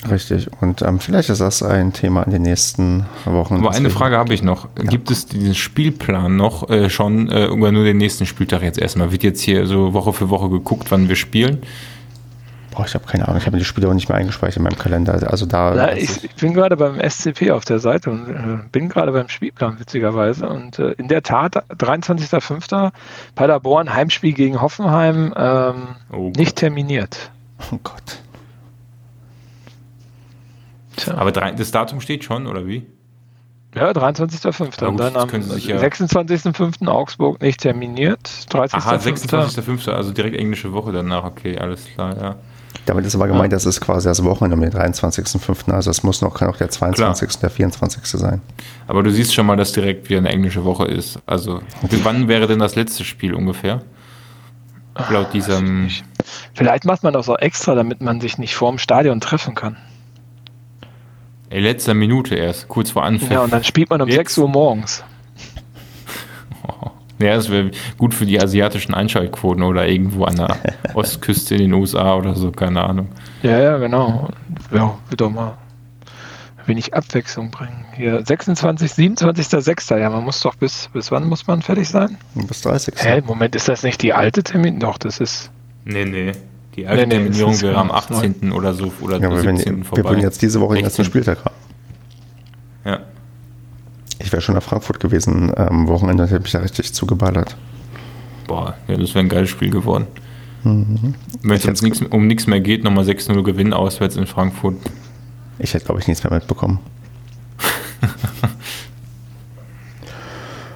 Richtig. 0.08 0.48
Und 0.60 0.82
ähm, 0.82 1.00
vielleicht 1.00 1.28
ist 1.28 1.40
das 1.40 1.62
ein 1.62 1.92
Thema 1.92 2.22
in 2.22 2.30
den 2.30 2.42
nächsten 2.42 3.06
Wochen. 3.24 3.56
Aber 3.56 3.72
eine 3.72 3.90
Frage 3.90 4.16
habe 4.16 4.32
ich 4.32 4.42
noch. 4.42 4.68
Ja. 4.78 4.84
Gibt 4.84 5.10
es 5.10 5.26
diesen 5.26 5.54
Spielplan 5.54 6.36
noch 6.36 6.70
äh, 6.70 6.88
schon 6.88 7.28
äh, 7.30 7.46
über 7.46 7.72
nur 7.72 7.84
den 7.84 7.96
nächsten 7.96 8.24
Spieltag 8.24 8.62
jetzt 8.62 8.78
erstmal? 8.78 9.10
Wird 9.10 9.24
jetzt 9.24 9.40
hier 9.40 9.66
so 9.66 9.92
Woche 9.94 10.12
für 10.12 10.30
Woche 10.30 10.50
geguckt, 10.50 10.90
wann 10.90 11.08
wir 11.08 11.16
spielen? 11.16 11.58
Boah, 12.78 12.86
ich 12.86 12.94
habe 12.94 13.06
keine 13.06 13.26
Ahnung. 13.26 13.40
Ich 13.40 13.46
habe 13.46 13.58
die 13.58 13.64
Spiele 13.64 13.88
auch 13.88 13.92
nicht 13.92 14.08
mehr 14.08 14.16
eingespeichert 14.16 14.58
in 14.58 14.62
meinem 14.62 14.78
Kalender. 14.78 15.14
Also 15.28 15.46
da. 15.46 15.74
Ja, 15.74 15.92
ich, 15.94 16.22
ich, 16.22 16.34
bin 16.36 16.54
gerade 16.54 16.76
beim 16.76 17.00
SCP 17.00 17.50
auf 17.50 17.64
der 17.64 17.80
Seite 17.80 18.08
und 18.08 18.28
äh, 18.28 18.58
bin 18.70 18.88
gerade 18.88 19.10
beim 19.10 19.28
Spielplan, 19.28 19.80
witzigerweise. 19.80 20.48
Und 20.48 20.78
äh, 20.78 20.92
in 20.92 21.08
der 21.08 21.24
Tat, 21.24 21.56
23.05. 21.70 22.92
Paderborn, 23.34 23.92
Heimspiel 23.92 24.32
gegen 24.32 24.62
Hoffenheim, 24.62 25.34
ähm, 25.36 25.88
oh 26.12 26.30
nicht 26.36 26.54
terminiert. 26.54 27.32
Oh 27.72 27.80
Gott. 27.82 28.20
Tja. 30.98 31.14
Aber 31.16 31.32
das 31.32 31.72
Datum 31.72 32.00
steht 32.00 32.22
schon, 32.22 32.46
oder 32.46 32.64
wie? 32.64 32.86
Ja, 33.74 33.90
23.05. 33.90 34.84
Und 34.84 35.00
dann 35.00 35.16
am 35.16 35.28
26.05. 35.28 36.86
Augsburg 36.86 37.42
nicht 37.42 37.60
terminiert. 37.60 38.46
30. 38.50 38.78
Aha, 38.78 38.94
26.05. 38.94 39.90
Also 39.90 40.12
direkt 40.12 40.36
englische 40.36 40.72
Woche 40.72 40.92
danach. 40.92 41.24
Okay, 41.24 41.58
alles 41.58 41.84
klar, 41.86 42.16
ja. 42.16 42.36
Damit 42.86 43.04
ist 43.04 43.14
aber 43.14 43.26
gemeint, 43.26 43.52
ja. 43.52 43.56
das 43.56 43.66
ist 43.66 43.80
quasi 43.80 44.08
das 44.08 44.24
Wochenende 44.24 44.56
um 44.56 44.62
den 44.62 44.72
23.05. 44.72 45.70
Also 45.72 45.90
es 45.90 46.02
muss 46.02 46.22
noch, 46.22 46.34
kann 46.34 46.48
auch 46.48 46.56
der 46.56 46.70
22., 46.70 47.28
Klar. 47.28 47.40
der 47.42 47.50
24. 47.50 48.02
sein. 48.04 48.40
Aber 48.86 49.02
du 49.02 49.10
siehst 49.10 49.34
schon 49.34 49.44
mal, 49.46 49.56
dass 49.56 49.72
direkt 49.72 50.08
wieder 50.08 50.18
eine 50.18 50.30
englische 50.30 50.64
Woche 50.64 50.86
ist. 50.86 51.18
Also 51.26 51.60
okay. 51.82 52.00
wann 52.02 52.28
wäre 52.28 52.46
denn 52.46 52.58
das 52.58 52.76
letzte 52.76 53.04
Spiel 53.04 53.34
ungefähr? 53.34 53.82
Laut 55.10 55.32
diesem. 55.32 55.90
Vielleicht 56.54 56.84
macht 56.84 57.04
man 57.04 57.12
das 57.12 57.28
auch 57.28 57.38
extra, 57.38 57.74
damit 57.74 58.00
man 58.00 58.20
sich 58.20 58.38
nicht 58.38 58.54
vorm 58.56 58.78
Stadion 58.78 59.20
treffen 59.20 59.54
kann. 59.54 59.76
Ey, 61.50 61.60
letzter 61.60 61.94
Minute 61.94 62.34
erst, 62.34 62.68
kurz 62.68 62.90
vor 62.90 63.04
Anfang. 63.04 63.30
Ja, 63.30 63.40
und 63.42 63.52
dann 63.52 63.64
spielt 63.64 63.90
man 63.90 64.02
um 64.02 64.08
Jetzt. 64.08 64.16
6 64.16 64.38
Uhr 64.38 64.48
morgens. 64.48 65.04
Ja, 67.20 67.34
das 67.34 67.50
wäre 67.50 67.70
gut 67.96 68.14
für 68.14 68.26
die 68.26 68.40
asiatischen 68.40 68.94
Einschaltquoten 68.94 69.62
oder 69.62 69.88
irgendwo 69.88 70.24
an 70.24 70.36
der 70.36 70.56
Ostküste 70.94 71.54
in 71.54 71.62
den 71.62 71.74
USA 71.74 72.14
oder 72.14 72.34
so, 72.34 72.52
keine 72.52 72.82
Ahnung. 72.84 73.08
Ja, 73.42 73.58
ja, 73.58 73.78
genau. 73.78 74.28
Ja, 74.72 74.96
wird 75.08 75.20
doch 75.20 75.30
mal 75.30 75.58
ein 76.58 76.68
wenig 76.68 76.94
Abwechslung 76.94 77.50
bringen. 77.50 77.86
Hier 77.96 78.24
26, 78.24 78.92
27.06. 78.92 79.98
Ja, 79.98 80.10
man 80.10 80.24
muss 80.24 80.40
doch 80.40 80.54
bis, 80.54 80.88
bis 80.92 81.10
wann 81.10 81.28
muss 81.28 81.46
man 81.46 81.62
fertig 81.62 81.88
sein? 81.88 82.16
Bis 82.34 82.60
30. 82.62 82.94
Hä, 82.98 83.22
Moment, 83.26 83.56
ist 83.56 83.68
das 83.68 83.82
nicht 83.82 84.00
die 84.02 84.12
alte 84.12 84.42
Termin? 84.42 84.78
Doch, 84.78 84.98
das 84.98 85.18
ist. 85.18 85.50
Nee, 85.84 86.04
nee. 86.04 86.32
Die 86.76 86.86
alte 86.86 87.08
nee, 87.08 87.14
Terminierung 87.14 87.60
wäre 87.60 87.76
am 87.76 87.90
18. 87.90 88.36
Neu. 88.40 88.54
oder 88.54 88.72
so 88.72 88.92
oder 89.00 89.18
ja, 89.18 89.36
17. 89.36 89.78
Wir, 89.78 89.84
vorbei. 89.84 90.04
Wir 90.04 90.10
würden 90.10 90.22
jetzt 90.22 90.40
diese 90.40 90.60
Woche 90.60 90.76
den 90.76 90.84
ersten 90.84 91.04
Spieltag 91.04 91.44
haben. 91.44 91.54
Ja. 92.84 93.00
Ich 94.28 94.32
wäre 94.32 94.42
schon 94.42 94.56
nach 94.56 94.62
Frankfurt 94.62 95.00
gewesen 95.00 95.56
am 95.56 95.84
ähm, 95.84 95.88
Wochenende, 95.88 96.24
hätte 96.24 96.40
mich 96.40 96.52
da 96.52 96.58
richtig 96.58 96.92
zugeballert. 96.92 97.56
Boah, 98.46 98.74
ja, 98.86 98.98
das 98.98 99.14
wäre 99.14 99.20
ein 99.20 99.30
geiles 99.30 99.48
Spiel 99.48 99.70
geworden. 99.70 100.06
Mhm. 100.64 101.14
Wenn 101.40 101.56
es 101.56 101.64
jetzt 101.64 101.82
nix, 101.82 102.02
um 102.02 102.26
nichts 102.26 102.46
mehr 102.46 102.60
geht, 102.60 102.84
nochmal 102.84 103.06
6-0 103.06 103.42
gewinnen 103.42 103.72
auswärts 103.72 104.16
in 104.16 104.26
Frankfurt. 104.26 104.76
Ich 105.58 105.72
hätte, 105.72 105.86
glaube 105.86 106.02
ich, 106.02 106.08
nichts 106.08 106.22
mehr 106.24 106.32
mitbekommen. 106.34 106.78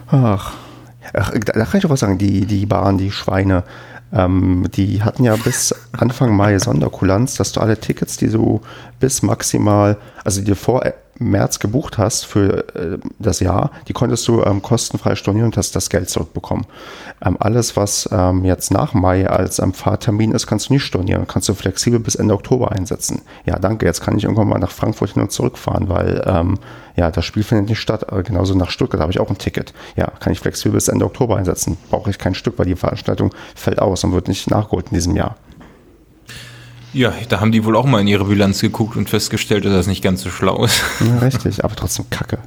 Ach. 0.06 0.54
Ach, 1.12 1.30
da 1.32 1.66
kann 1.66 1.78
ich 1.78 1.84
auch 1.84 1.90
was 1.90 2.00
sagen. 2.00 2.16
Die, 2.16 2.46
die 2.46 2.64
Bahn, 2.64 2.96
die 2.96 3.10
Schweine, 3.10 3.64
ähm, 4.14 4.66
die 4.72 5.02
hatten 5.02 5.24
ja 5.24 5.36
bis 5.36 5.74
Anfang 5.92 6.34
Mai 6.34 6.58
Sonderkulanz, 6.58 7.34
dass 7.34 7.52
du 7.52 7.60
alle 7.60 7.78
Tickets, 7.78 8.16
die 8.16 8.30
du 8.30 8.62
bis 8.98 9.20
maximal, 9.20 9.98
also 10.24 10.40
dir 10.40 10.56
vor 10.56 10.86
März 11.18 11.58
gebucht 11.58 11.98
hast 11.98 12.24
für 12.24 12.74
äh, 12.74 12.98
das 13.18 13.40
Jahr, 13.40 13.70
die 13.88 13.92
konntest 13.92 14.26
du 14.28 14.42
ähm, 14.42 14.62
kostenfrei 14.62 15.14
stornieren 15.14 15.46
und 15.46 15.56
hast 15.56 15.76
das 15.76 15.90
Geld 15.90 16.08
zurückbekommen. 16.08 16.66
Ähm, 17.24 17.36
alles, 17.38 17.76
was 17.76 18.08
ähm, 18.12 18.44
jetzt 18.44 18.70
nach 18.70 18.94
Mai 18.94 19.28
als 19.28 19.58
ähm, 19.58 19.72
Fahrtermin 19.72 20.32
ist, 20.32 20.46
kannst 20.46 20.68
du 20.68 20.72
nicht 20.74 20.84
stornieren. 20.84 21.26
Kannst 21.26 21.48
du 21.48 21.54
flexibel 21.54 22.00
bis 22.00 22.14
Ende 22.14 22.34
Oktober 22.34 22.72
einsetzen. 22.72 23.22
Ja, 23.44 23.58
danke. 23.58 23.86
Jetzt 23.86 24.00
kann 24.00 24.16
ich 24.16 24.24
irgendwann 24.24 24.48
mal 24.48 24.58
nach 24.58 24.70
Frankfurt 24.70 25.10
hin 25.10 25.22
und 25.22 25.32
zurück 25.32 25.58
fahren, 25.58 25.88
weil 25.88 26.22
ähm, 26.26 26.58
ja, 26.96 27.10
das 27.10 27.24
Spiel 27.24 27.42
findet 27.42 27.68
nicht 27.68 27.80
statt. 27.80 28.06
Äh, 28.10 28.22
genauso 28.22 28.54
nach 28.54 28.70
Stuttgart 28.70 29.00
habe 29.00 29.12
ich 29.12 29.20
auch 29.20 29.30
ein 29.30 29.38
Ticket. 29.38 29.72
Ja, 29.96 30.06
kann 30.20 30.32
ich 30.32 30.40
flexibel 30.40 30.74
bis 30.74 30.88
Ende 30.88 31.04
Oktober 31.04 31.36
einsetzen. 31.36 31.78
Brauche 31.90 32.10
ich 32.10 32.18
kein 32.18 32.34
Stück, 32.34 32.58
weil 32.58 32.66
die 32.66 32.76
Veranstaltung 32.76 33.32
fällt 33.54 33.80
aus 33.80 34.04
und 34.04 34.12
wird 34.12 34.28
nicht 34.28 34.50
nachgeholt 34.50 34.86
in 34.90 34.94
diesem 34.94 35.16
Jahr. 35.16 35.36
Ja, 36.92 37.12
da 37.28 37.40
haben 37.40 37.52
die 37.52 37.64
wohl 37.64 37.76
auch 37.76 37.86
mal 37.86 38.00
in 38.00 38.06
ihre 38.06 38.24
Bilanz 38.24 38.60
geguckt 38.60 38.96
und 38.96 39.08
festgestellt, 39.08 39.64
dass 39.64 39.72
das 39.72 39.86
nicht 39.86 40.02
ganz 40.02 40.22
so 40.22 40.30
schlau 40.30 40.64
ist. 40.64 40.82
Ja, 41.00 41.18
richtig, 41.18 41.64
aber 41.64 41.74
trotzdem 41.74 42.10
Kacke. 42.10 42.38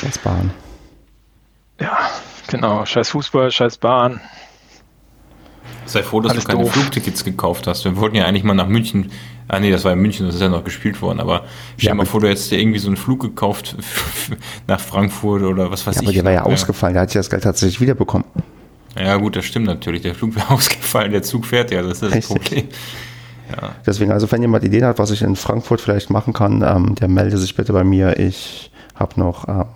Scheiß 0.00 0.18
Bahn. 0.18 0.50
Ja, 1.80 2.10
genau. 2.46 2.84
Scheiß 2.84 3.10
Fußball, 3.10 3.50
scheiß 3.50 3.78
Bahn. 3.78 4.20
Sei 5.86 6.02
froh, 6.02 6.20
dass 6.20 6.32
Alles 6.32 6.44
du 6.44 6.50
keine 6.50 6.64
doof. 6.64 6.72
Flugtickets 6.72 7.24
gekauft 7.24 7.66
hast. 7.66 7.84
Wir 7.84 7.96
wollten 7.96 8.16
ja 8.16 8.24
eigentlich 8.24 8.44
mal 8.44 8.54
nach 8.54 8.68
München. 8.68 9.10
Ah 9.48 9.60
nee, 9.60 9.70
das 9.70 9.84
war 9.84 9.92
in 9.92 10.00
München, 10.00 10.26
das 10.26 10.34
ist 10.34 10.40
ja 10.40 10.48
noch 10.48 10.64
gespielt 10.64 11.00
worden. 11.00 11.20
Aber 11.20 11.44
stell 11.76 11.88
ja, 11.88 11.94
mal 11.94 12.06
vor, 12.06 12.20
du 12.20 12.28
hättest 12.28 12.50
dir 12.50 12.58
irgendwie 12.58 12.80
so 12.80 12.88
einen 12.88 12.96
Flug 12.96 13.20
gekauft 13.20 13.76
nach 14.66 14.80
Frankfurt 14.80 15.42
oder 15.42 15.70
was 15.70 15.86
weiß 15.86 15.96
ja, 15.96 16.02
ich. 16.02 16.08
Aber 16.08 16.14
der 16.14 16.24
war 16.24 16.32
ja 16.32 16.42
ausgefallen, 16.42 16.94
der 16.94 17.02
hat 17.02 17.10
sich 17.10 17.18
das 17.20 17.30
Geld 17.30 17.44
tatsächlich 17.44 17.80
wiederbekommen. 17.80 18.26
Ja, 18.98 19.16
gut, 19.16 19.36
das 19.36 19.44
stimmt 19.44 19.66
natürlich. 19.66 20.02
Der 20.02 20.14
Flug 20.14 20.34
wäre 20.36 20.50
ausgefallen, 20.50 21.12
der 21.12 21.22
Zug 21.22 21.46
fährt 21.46 21.70
ja, 21.70 21.82
das 21.82 22.02
ist 22.02 22.14
das 22.14 22.26
Problem. 22.26 22.68
Ja. 23.50 23.76
Deswegen, 23.86 24.10
also 24.10 24.30
wenn 24.32 24.42
jemand 24.42 24.64
Ideen 24.64 24.84
hat, 24.84 24.98
was 24.98 25.10
ich 25.10 25.22
in 25.22 25.36
Frankfurt 25.36 25.80
vielleicht 25.80 26.10
machen 26.10 26.32
kann, 26.32 26.62
ähm, 26.62 26.94
der 26.96 27.08
melde 27.08 27.38
sich 27.38 27.54
bitte 27.54 27.72
bei 27.72 27.84
mir. 27.84 28.18
Ich 28.18 28.72
habe 28.96 29.20
noch 29.20 29.46
ähm, 29.46 29.66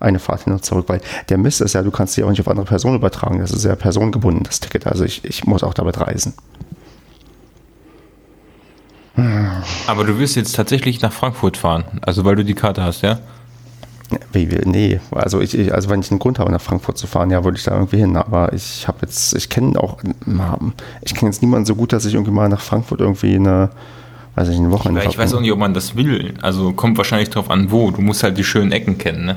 eine 0.00 0.18
Fahrt 0.18 0.44
hin 0.44 0.52
und 0.52 0.64
zurück, 0.64 0.86
weil 0.88 1.00
der 1.28 1.38
Mist 1.38 1.60
ist 1.60 1.74
ja, 1.74 1.82
du 1.82 1.92
kannst 1.92 2.14
sie 2.14 2.24
auch 2.24 2.30
nicht 2.30 2.40
auf 2.40 2.48
andere 2.48 2.66
Personen 2.66 2.96
übertragen. 2.96 3.38
Das 3.38 3.52
ist 3.52 3.64
ja 3.64 3.76
personengebunden, 3.76 4.42
das 4.42 4.58
Ticket. 4.58 4.86
Also 4.86 5.04
ich, 5.04 5.24
ich 5.24 5.44
muss 5.44 5.62
auch 5.62 5.74
damit 5.74 6.00
reisen. 6.00 6.34
Aber 9.86 10.04
du 10.04 10.18
wirst 10.18 10.36
jetzt 10.36 10.56
tatsächlich 10.56 11.02
nach 11.02 11.12
Frankfurt 11.12 11.56
fahren, 11.56 11.84
also 12.00 12.24
weil 12.24 12.34
du 12.34 12.44
die 12.44 12.54
Karte 12.54 12.82
hast, 12.82 13.02
ja? 13.02 13.20
Wie, 14.32 14.46
nee, 14.64 15.00
also 15.10 15.40
ich, 15.40 15.56
ich, 15.58 15.74
also 15.74 15.90
wenn 15.90 16.00
ich 16.00 16.10
einen 16.10 16.18
Grund 16.18 16.38
habe, 16.38 16.50
nach 16.50 16.60
Frankfurt 16.60 16.98
zu 16.98 17.06
fahren, 17.06 17.30
ja, 17.30 17.44
würde 17.44 17.58
ich 17.58 17.64
da 17.64 17.72
irgendwie 17.72 17.98
hin. 17.98 18.16
Aber 18.16 18.52
ich 18.52 18.88
habe 18.88 18.98
jetzt, 19.02 19.34
ich 19.34 19.48
kenne 19.48 19.78
auch, 19.78 19.98
ich 21.02 21.14
kenne 21.14 21.30
jetzt 21.30 21.42
niemanden 21.42 21.66
so 21.66 21.74
gut, 21.74 21.92
dass 21.92 22.04
ich 22.04 22.14
irgendwie 22.14 22.32
mal 22.32 22.48
nach 22.48 22.60
Frankfurt 22.60 23.00
irgendwie 23.00 23.36
eine, 23.36 23.70
weiß 24.34 24.48
ich, 24.48 24.56
eine 24.56 24.70
Woche 24.70 24.90
Ich, 24.98 25.10
ich 25.10 25.18
weiß 25.18 25.34
auch 25.34 25.40
nicht, 25.40 25.52
ob 25.52 25.58
man 25.58 25.74
das 25.74 25.96
will. 25.96 26.34
Also 26.42 26.72
kommt 26.72 26.96
wahrscheinlich 26.98 27.30
drauf 27.30 27.50
an, 27.50 27.70
wo. 27.70 27.90
Du 27.90 28.00
musst 28.00 28.22
halt 28.22 28.38
die 28.38 28.44
schönen 28.44 28.72
Ecken 28.72 28.98
kennen, 28.98 29.24
ne? 29.24 29.36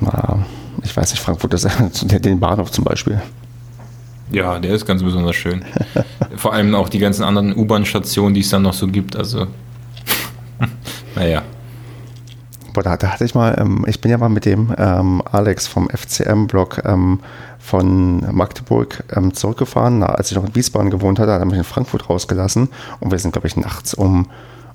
Na, 0.00 0.44
ich 0.82 0.96
weiß 0.96 1.10
nicht, 1.12 1.22
Frankfurt 1.22 1.54
ist 1.54 1.68
den 2.02 2.40
Bahnhof 2.40 2.70
zum 2.70 2.84
Beispiel. 2.84 3.20
Ja, 4.30 4.58
der 4.58 4.74
ist 4.74 4.86
ganz 4.86 5.02
besonders 5.02 5.36
schön. 5.36 5.64
Vor 6.36 6.52
allem 6.52 6.74
auch 6.74 6.88
die 6.88 6.98
ganzen 6.98 7.22
anderen 7.24 7.54
U-Bahn-Stationen, 7.54 8.34
die 8.34 8.40
es 8.40 8.50
dann 8.50 8.62
noch 8.62 8.72
so 8.72 8.86
gibt. 8.86 9.16
Also, 9.16 9.46
naja. 11.14 11.42
Boah, 12.74 12.82
da, 12.82 12.96
da, 12.96 13.12
hatte 13.12 13.24
ich 13.24 13.36
mal, 13.36 13.56
ähm, 13.56 13.84
ich 13.86 14.00
bin 14.00 14.10
ja 14.10 14.18
mal 14.18 14.28
mit 14.28 14.44
dem 14.44 14.74
ähm, 14.76 15.22
Alex 15.30 15.68
vom 15.68 15.88
FCM-Blog 15.88 16.82
ähm, 16.84 17.20
von 17.60 18.34
Magdeburg 18.34 19.04
ähm, 19.14 19.32
zurückgefahren. 19.32 20.00
Na, 20.00 20.06
als 20.06 20.32
ich 20.32 20.36
noch 20.36 20.44
in 20.44 20.56
Wiesbaden 20.56 20.90
gewohnt 20.90 21.20
hatte, 21.20 21.32
hat 21.32 21.40
er 21.40 21.46
mich 21.46 21.56
in 21.56 21.62
Frankfurt 21.62 22.10
rausgelassen 22.10 22.68
und 22.98 23.12
wir 23.12 23.18
sind, 23.20 23.30
glaube 23.30 23.46
ich, 23.46 23.56
nachts 23.56 23.94
um 23.94 24.26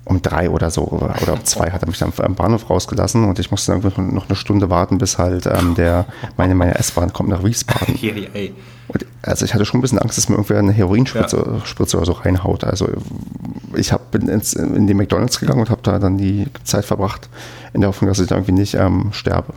um 0.05 0.21
drei 0.21 0.49
oder 0.49 0.71
so 0.71 0.83
oder, 0.83 1.15
oder 1.21 1.33
um 1.33 1.45
zwei 1.45 1.71
hat 1.71 1.83
er 1.83 1.87
mich 1.87 1.99
dann 1.99 2.11
am 2.17 2.35
Bahnhof 2.35 2.69
rausgelassen 2.69 3.25
und 3.25 3.37
ich 3.39 3.51
musste 3.51 3.79
dann 3.79 4.13
noch 4.13 4.27
eine 4.27 4.35
Stunde 4.35 4.69
warten, 4.69 4.97
bis 4.97 5.17
halt 5.17 5.45
ähm, 5.45 5.75
der, 5.75 6.05
meine, 6.37 6.55
meine 6.55 6.75
S-Bahn 6.75 7.13
kommt 7.13 7.29
nach 7.29 7.43
Wiesbaden. 7.43 7.95
Und 8.89 9.05
also 9.21 9.45
ich 9.45 9.53
hatte 9.53 9.65
schon 9.65 9.77
ein 9.77 9.81
bisschen 9.81 9.99
Angst, 9.99 10.17
dass 10.17 10.29
mir 10.29 10.35
irgendwer 10.35 10.57
eine 10.57 10.71
Heroinspritze 10.71 11.59
ja. 11.59 11.65
Spritze 11.65 11.97
oder 11.97 12.07
so 12.07 12.13
reinhaut. 12.13 12.63
Also 12.63 12.89
ich 13.75 13.91
hab, 13.91 14.09
bin 14.09 14.27
ins, 14.27 14.53
in 14.53 14.87
die 14.87 14.95
McDonalds 14.95 15.39
gegangen 15.39 15.59
und 15.59 15.69
habe 15.69 15.81
da 15.83 15.99
dann 15.99 16.17
die 16.17 16.47
Zeit 16.63 16.85
verbracht, 16.85 17.29
in 17.73 17.81
der 17.81 17.89
Hoffnung, 17.89 18.09
dass 18.09 18.17
ich 18.17 18.27
da 18.27 18.35
irgendwie 18.35 18.53
nicht 18.53 18.73
ähm, 18.73 19.09
sterbe. 19.11 19.53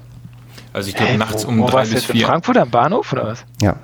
Also 0.74 0.90
ich 0.90 0.96
glaube 0.96 1.16
nachts 1.16 1.46
um 1.46 1.58
wo 1.60 1.66
drei 1.66 1.86
bis 1.86 2.04
vier. 2.04 2.14
In 2.14 2.26
Frankfurt 2.26 2.58
am 2.58 2.68
Bahnhof 2.68 3.12
oder 3.14 3.26
was? 3.28 3.44
Ja. 3.62 3.76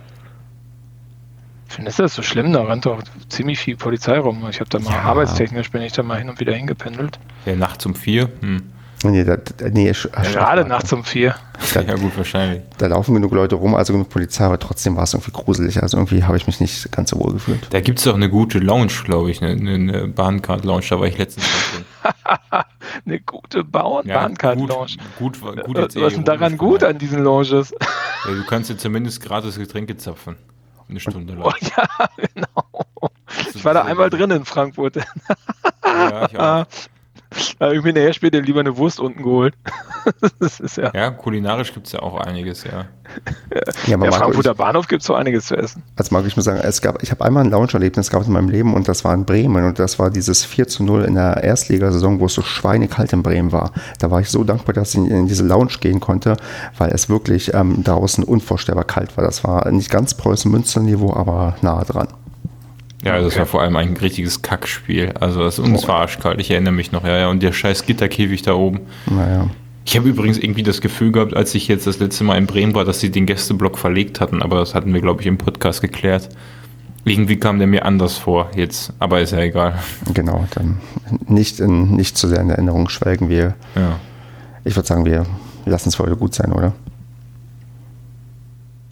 Findest 1.69 1.99
du 1.99 2.03
das 2.03 2.15
so 2.15 2.23
schlimm? 2.23 2.53
Da 2.53 2.65
rennt 2.65 2.87
doch 2.87 3.03
ziemlich 3.29 3.59
viel 3.59 3.77
Polizei 3.77 4.19
rum. 4.19 4.45
Ich 4.51 4.61
habe 4.61 4.71
da 4.71 4.79
mal 4.79 4.93
ja. 4.93 5.03
arbeitstechnisch 5.03 5.71
bin 5.71 5.83
ich 5.83 5.93
da 5.93 6.03
mal 6.03 6.19
hin 6.19 6.31
und 6.31 6.41
wieder 6.41 6.55
hingependelt. 6.55 7.19
Ja, 7.45 7.55
nachts 7.55 7.85
um 7.87 7.95
vier? 7.95 8.31
Hm. 8.41 8.63
Nee, 9.05 9.23
da, 9.23 9.37
nee, 9.71 9.87
ja, 9.87 10.23
gerade 10.33 10.65
nachts 10.65 10.93
um 10.93 11.05
vier. 11.05 11.37
Da, 11.73 11.83
ja, 11.83 11.95
gut, 11.95 12.17
wahrscheinlich. 12.17 12.63
Da 12.79 12.89
laufen 12.89 13.15
genug 13.15 13.33
Leute 13.33 13.55
rum, 13.55 13.77
also 13.77 13.93
genug 13.93 14.09
Polizei, 14.09 14.45
aber 14.45 14.59
trotzdem 14.59 14.97
war 14.97 15.05
es 15.05 15.15
irgendwie 15.15 15.31
gruselig. 15.31 15.81
Also 15.81 15.99
irgendwie 15.99 16.25
habe 16.25 16.37
ich 16.37 16.49
mich 16.49 16.59
nicht 16.59 16.91
ganz 16.91 17.11
so 17.11 17.21
wohl 17.21 17.33
gefühlt. 17.35 17.69
Da 17.71 17.81
gibt 17.81 17.99
es 17.99 18.07
doch 18.07 18.15
eine 18.15 18.29
gute 18.29 18.59
Lounge, 18.59 18.93
glaube 19.05 19.31
ich, 19.31 19.41
eine, 19.41 19.73
eine 19.73 20.09
Bahncard-Lounge, 20.09 20.87
da 20.91 20.99
war 20.99 21.07
ich 21.07 21.17
letztens 21.17 21.47
drin. 21.47 21.85
eine 23.07 23.21
gute 23.21 23.63
ba 23.63 24.03
ja, 24.05 24.15
Bahncard-Lounge. 24.15 24.97
Gut, 25.17 25.41
gut, 25.41 25.63
gut 25.65 25.77
Was 25.77 25.95
ist 25.95 26.17
denn 26.17 26.25
daran 26.25 26.59
gut 26.59 26.83
an 26.83 26.99
diesen 26.99 27.23
Lounges? 27.23 27.73
Ja, 27.81 28.35
du 28.35 28.45
kannst 28.47 28.69
dir 28.69 28.79
zumindest 28.79 29.23
gratis 29.23 29.59
Getränke 29.59 29.97
zapfen. 29.97 30.35
Eine 30.89 31.01
Stunde 31.01 31.35
lang. 31.35 31.45
Oh, 31.45 31.53
ja, 31.61 32.09
genau. 32.17 33.11
Ich 33.55 33.65
war 33.65 33.75
da 33.75 33.85
einmal 33.85 34.11
drin 34.11 34.31
in 34.31 34.45
Frankfurt. 34.45 34.97
Ja, 35.85 36.27
ich 36.27 36.39
auch. 36.39 36.67
Da 37.59 37.73
ich 37.73 37.83
mir 37.83 37.93
nachher 37.93 38.13
später 38.13 38.41
lieber 38.41 38.61
eine 38.61 38.77
Wurst 38.77 39.01
unten 39.01 39.23
geholt. 39.23 39.55
das 40.41 40.61
ist 40.61 40.77
ja, 40.77 40.91
ja, 40.95 41.11
kulinarisch 41.11 41.75
gibt 41.75 41.87
es 41.87 41.93
ja 41.93 42.01
auch 42.01 42.19
einiges, 42.19 42.65
ja. 42.65 42.87
ja, 43.87 43.99
ja 43.99 44.13
Frankfurter 44.13 44.55
Bahnhof 44.55 44.89
gibt 44.89 45.03
es 45.03 45.07
so 45.07 45.15
einiges 45.15 45.47
zu 45.47 45.57
essen. 45.57 45.83
Also 45.97 46.15
mag 46.15 46.25
ich 46.27 46.37
muss 46.37 46.47
sagen, 46.47 46.61
es 46.63 46.81
gab, 46.81 47.03
ich 47.03 47.11
habe 47.11 47.25
einmal 47.25 47.45
ein 47.45 47.51
Lounge-Erlebnis 47.51 48.11
gehabt 48.11 48.27
in 48.27 48.33
meinem 48.33 48.49
Leben 48.49 48.75
und 48.75 48.89
das 48.89 49.05
war 49.05 49.13
in 49.13 49.27
Bremen 49.27 49.67
und 49.67 49.79
das 49.79 49.99
war 49.99 50.11
dieses 50.11 50.45
4 50.45 50.69
zu 50.69 50.85
0 50.85 51.05
in 51.05 51.15
der 51.15 51.43
Erstligasaison, 51.43 52.21
wo 52.21 52.27
es 52.27 52.35
so 52.35 52.43
schweinekalt 52.43 53.13
in 53.13 53.23
Bremen 53.23 53.53
war. 53.53 53.73
Da 53.99 54.11
war 54.11 54.21
ich 54.21 54.31
so 54.31 54.45
dankbar, 54.45 54.73
dass 54.73 54.95
ich 54.95 55.01
in 55.01 55.27
diese 55.27 55.45
Lounge 55.45 55.75
gehen 55.81 56.01
konnte, 56.01 56.37
weil 56.79 56.91
es 56.91 57.09
wirklich 57.09 57.53
ähm, 57.55 57.85
draußen 57.85 58.25
unvorstellbar 58.25 58.85
kalt 58.85 59.17
war. 59.17 59.25
Das 59.25 59.45
war 59.45 59.71
nicht 59.71 59.91
ganz 59.91 60.15
Preußen-Münster-Niveau, 60.15 61.13
aber 61.13 61.57
nahe 61.61 61.85
dran. 61.85 62.09
Ja, 63.05 63.15
okay. 63.15 63.25
das 63.25 63.39
war 63.39 63.47
vor 63.47 63.63
allem 63.63 63.77
ein 63.77 63.97
richtiges 63.97 64.43
Kackspiel. 64.43 65.13
Also 65.21 65.43
das 65.43 65.59
uns 65.59 65.87
war 65.87 66.01
arschkalt, 66.01 66.41
ich 66.41 66.51
erinnere 66.51 66.75
mich 66.75 66.91
noch, 66.91 67.05
ja, 67.05 67.17
ja. 67.17 67.29
Und 67.29 67.43
der 67.43 67.53
scheiß 67.53 67.87
Gitterkäfig 67.87 68.43
da 68.43 68.55
oben. 68.55 68.81
Naja. 69.09 69.49
Ich 69.85 69.97
habe 69.97 70.09
übrigens 70.09 70.37
irgendwie 70.37 70.63
das 70.63 70.81
Gefühl 70.81 71.13
gehabt, 71.13 71.35
als 71.35 71.55
ich 71.55 71.69
jetzt 71.69 71.87
das 71.87 71.99
letzte 71.99 72.25
Mal 72.25 72.37
in 72.37 72.47
Bremen 72.47 72.75
war, 72.75 72.85
dass 72.85 73.01
sie 73.01 73.11
den 73.11 73.25
Gästeblock 73.25 73.79
verlegt 73.79 74.21
hatten, 74.21 74.43
aber 74.43 74.59
das 74.59 74.75
hatten 74.75 74.93
wir, 74.93 75.01
glaube 75.01 75.21
ich, 75.23 75.27
im 75.27 75.39
Podcast 75.39 75.81
geklärt. 75.81 76.29
Irgendwie 77.05 77.39
kam 77.39 77.59
der 77.59 77.69
mir 77.69 77.87
anders 77.87 78.19
vor 78.19 78.51
jetzt, 78.55 78.93
aber 78.99 79.21
ist 79.21 79.31
ja 79.31 79.39
egal. 79.39 79.79
Genau, 80.13 80.47
dann 80.55 80.79
nicht, 81.27 81.61
in, 81.61 81.93
nicht 81.93 82.19
zu 82.19 82.29
sehr 82.29 82.41
in 82.41 82.51
Erinnerung 82.51 82.89
schwelgen 82.91 83.31
wir. 83.31 83.55
Ja. 83.77 83.99
Ich 84.65 84.77
würde 84.77 84.87
sagen, 84.87 85.07
wir 85.07 85.25
lassen 85.65 85.89
es 85.89 85.95
für 85.95 86.03
heute 86.03 86.17
gut 86.17 86.35
sein, 86.35 86.53
oder? 86.53 86.75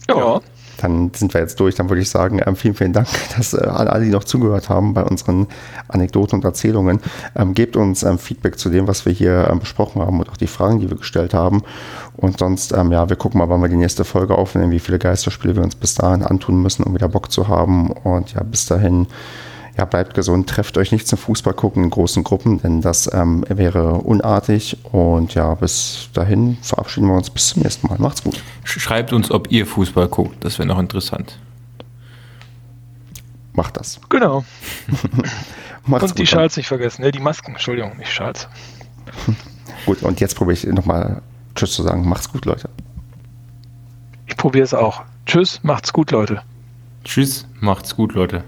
Ja 0.09 0.39
dann 0.77 1.11
sind 1.13 1.33
wir 1.33 1.41
jetzt 1.41 1.59
durch. 1.59 1.75
Dann 1.75 1.89
würde 1.89 2.01
ich 2.01 2.09
sagen, 2.09 2.41
ähm, 2.45 2.55
vielen, 2.55 2.75
vielen 2.75 2.93
Dank, 2.93 3.07
dass 3.37 3.53
äh, 3.53 3.57
alle, 3.57 4.05
die 4.05 4.11
noch 4.11 4.23
zugehört 4.23 4.69
haben 4.69 4.93
bei 4.93 5.03
unseren 5.03 5.47
Anekdoten 5.87 6.39
und 6.39 6.45
Erzählungen. 6.45 6.99
Ähm, 7.35 7.53
gebt 7.53 7.75
uns 7.75 8.03
ähm, 8.03 8.19
Feedback 8.19 8.57
zu 8.59 8.69
dem, 8.69 8.87
was 8.87 9.05
wir 9.05 9.13
hier 9.13 9.49
ähm, 9.51 9.59
besprochen 9.59 10.01
haben 10.01 10.19
und 10.19 10.29
auch 10.29 10.37
die 10.37 10.47
Fragen, 10.47 10.79
die 10.79 10.89
wir 10.89 10.97
gestellt 10.97 11.33
haben. 11.33 11.63
Und 12.15 12.39
sonst, 12.39 12.73
ähm, 12.73 12.91
ja, 12.91 13.09
wir 13.09 13.15
gucken 13.15 13.39
mal, 13.39 13.49
wann 13.49 13.61
wir 13.61 13.69
die 13.69 13.75
nächste 13.75 14.03
Folge 14.03 14.37
aufnehmen, 14.37 14.71
wie 14.71 14.79
viele 14.79 14.99
Geisterspiele 14.99 15.55
wir 15.55 15.63
uns 15.63 15.75
bis 15.75 15.95
dahin 15.95 16.23
antun 16.23 16.61
müssen, 16.61 16.83
um 16.83 16.93
wieder 16.93 17.09
Bock 17.09 17.31
zu 17.31 17.47
haben. 17.47 17.91
Und 17.91 18.33
ja, 18.33 18.43
bis 18.43 18.65
dahin 18.65 19.07
ja, 19.77 19.85
bleibt 19.85 20.15
gesund, 20.15 20.49
trefft 20.49 20.77
euch 20.77 20.91
nicht 20.91 21.07
zum 21.07 21.19
Fußball 21.19 21.53
gucken 21.53 21.83
in 21.83 21.89
großen 21.91 22.23
Gruppen, 22.23 22.59
denn 22.59 22.81
das 22.81 23.11
ähm, 23.13 23.45
wäre 23.47 23.93
unartig. 23.93 24.77
Und 24.91 25.35
ja, 25.35 25.53
bis 25.53 26.09
dahin 26.13 26.57
verabschieden 26.63 27.07
wir 27.07 27.15
uns 27.15 27.29
bis 27.29 27.49
zum 27.49 27.61
nächsten 27.61 27.87
Mal. 27.87 27.99
Macht's 27.99 28.23
gut. 28.23 28.41
Schreibt 28.63 29.13
uns, 29.13 29.29
ob 29.29 29.51
ihr 29.51 29.67
Fußball 29.67 30.07
guckt, 30.07 30.43
das 30.43 30.57
wäre 30.57 30.67
noch 30.67 30.79
interessant. 30.79 31.37
Macht 33.53 33.77
das. 33.77 33.99
Genau. 34.09 34.43
und 35.87 36.19
die 36.19 36.27
Schals 36.27 36.57
nicht 36.57 36.67
vergessen, 36.67 37.03
ne? 37.03 37.11
die 37.11 37.19
Masken, 37.19 37.51
Entschuldigung, 37.51 37.97
nicht 37.97 38.11
Schals. 38.11 38.47
gut, 39.85 40.01
und 40.01 40.19
jetzt 40.19 40.35
probiere 40.35 40.53
ich 40.53 40.65
nochmal 40.65 41.21
Tschüss 41.55 41.73
zu 41.73 41.83
sagen. 41.83 42.07
Macht's 42.07 42.31
gut, 42.31 42.45
Leute. 42.45 42.69
Ich 44.25 44.37
probiere 44.37 44.63
es 44.63 44.73
auch. 44.73 45.03
Tschüss, 45.27 45.59
macht's 45.61 45.93
gut, 45.93 46.09
Leute. 46.11 46.41
Tschüss, 47.03 47.45
macht's 47.59 47.95
gut, 47.95 48.13
Leute. 48.13 48.43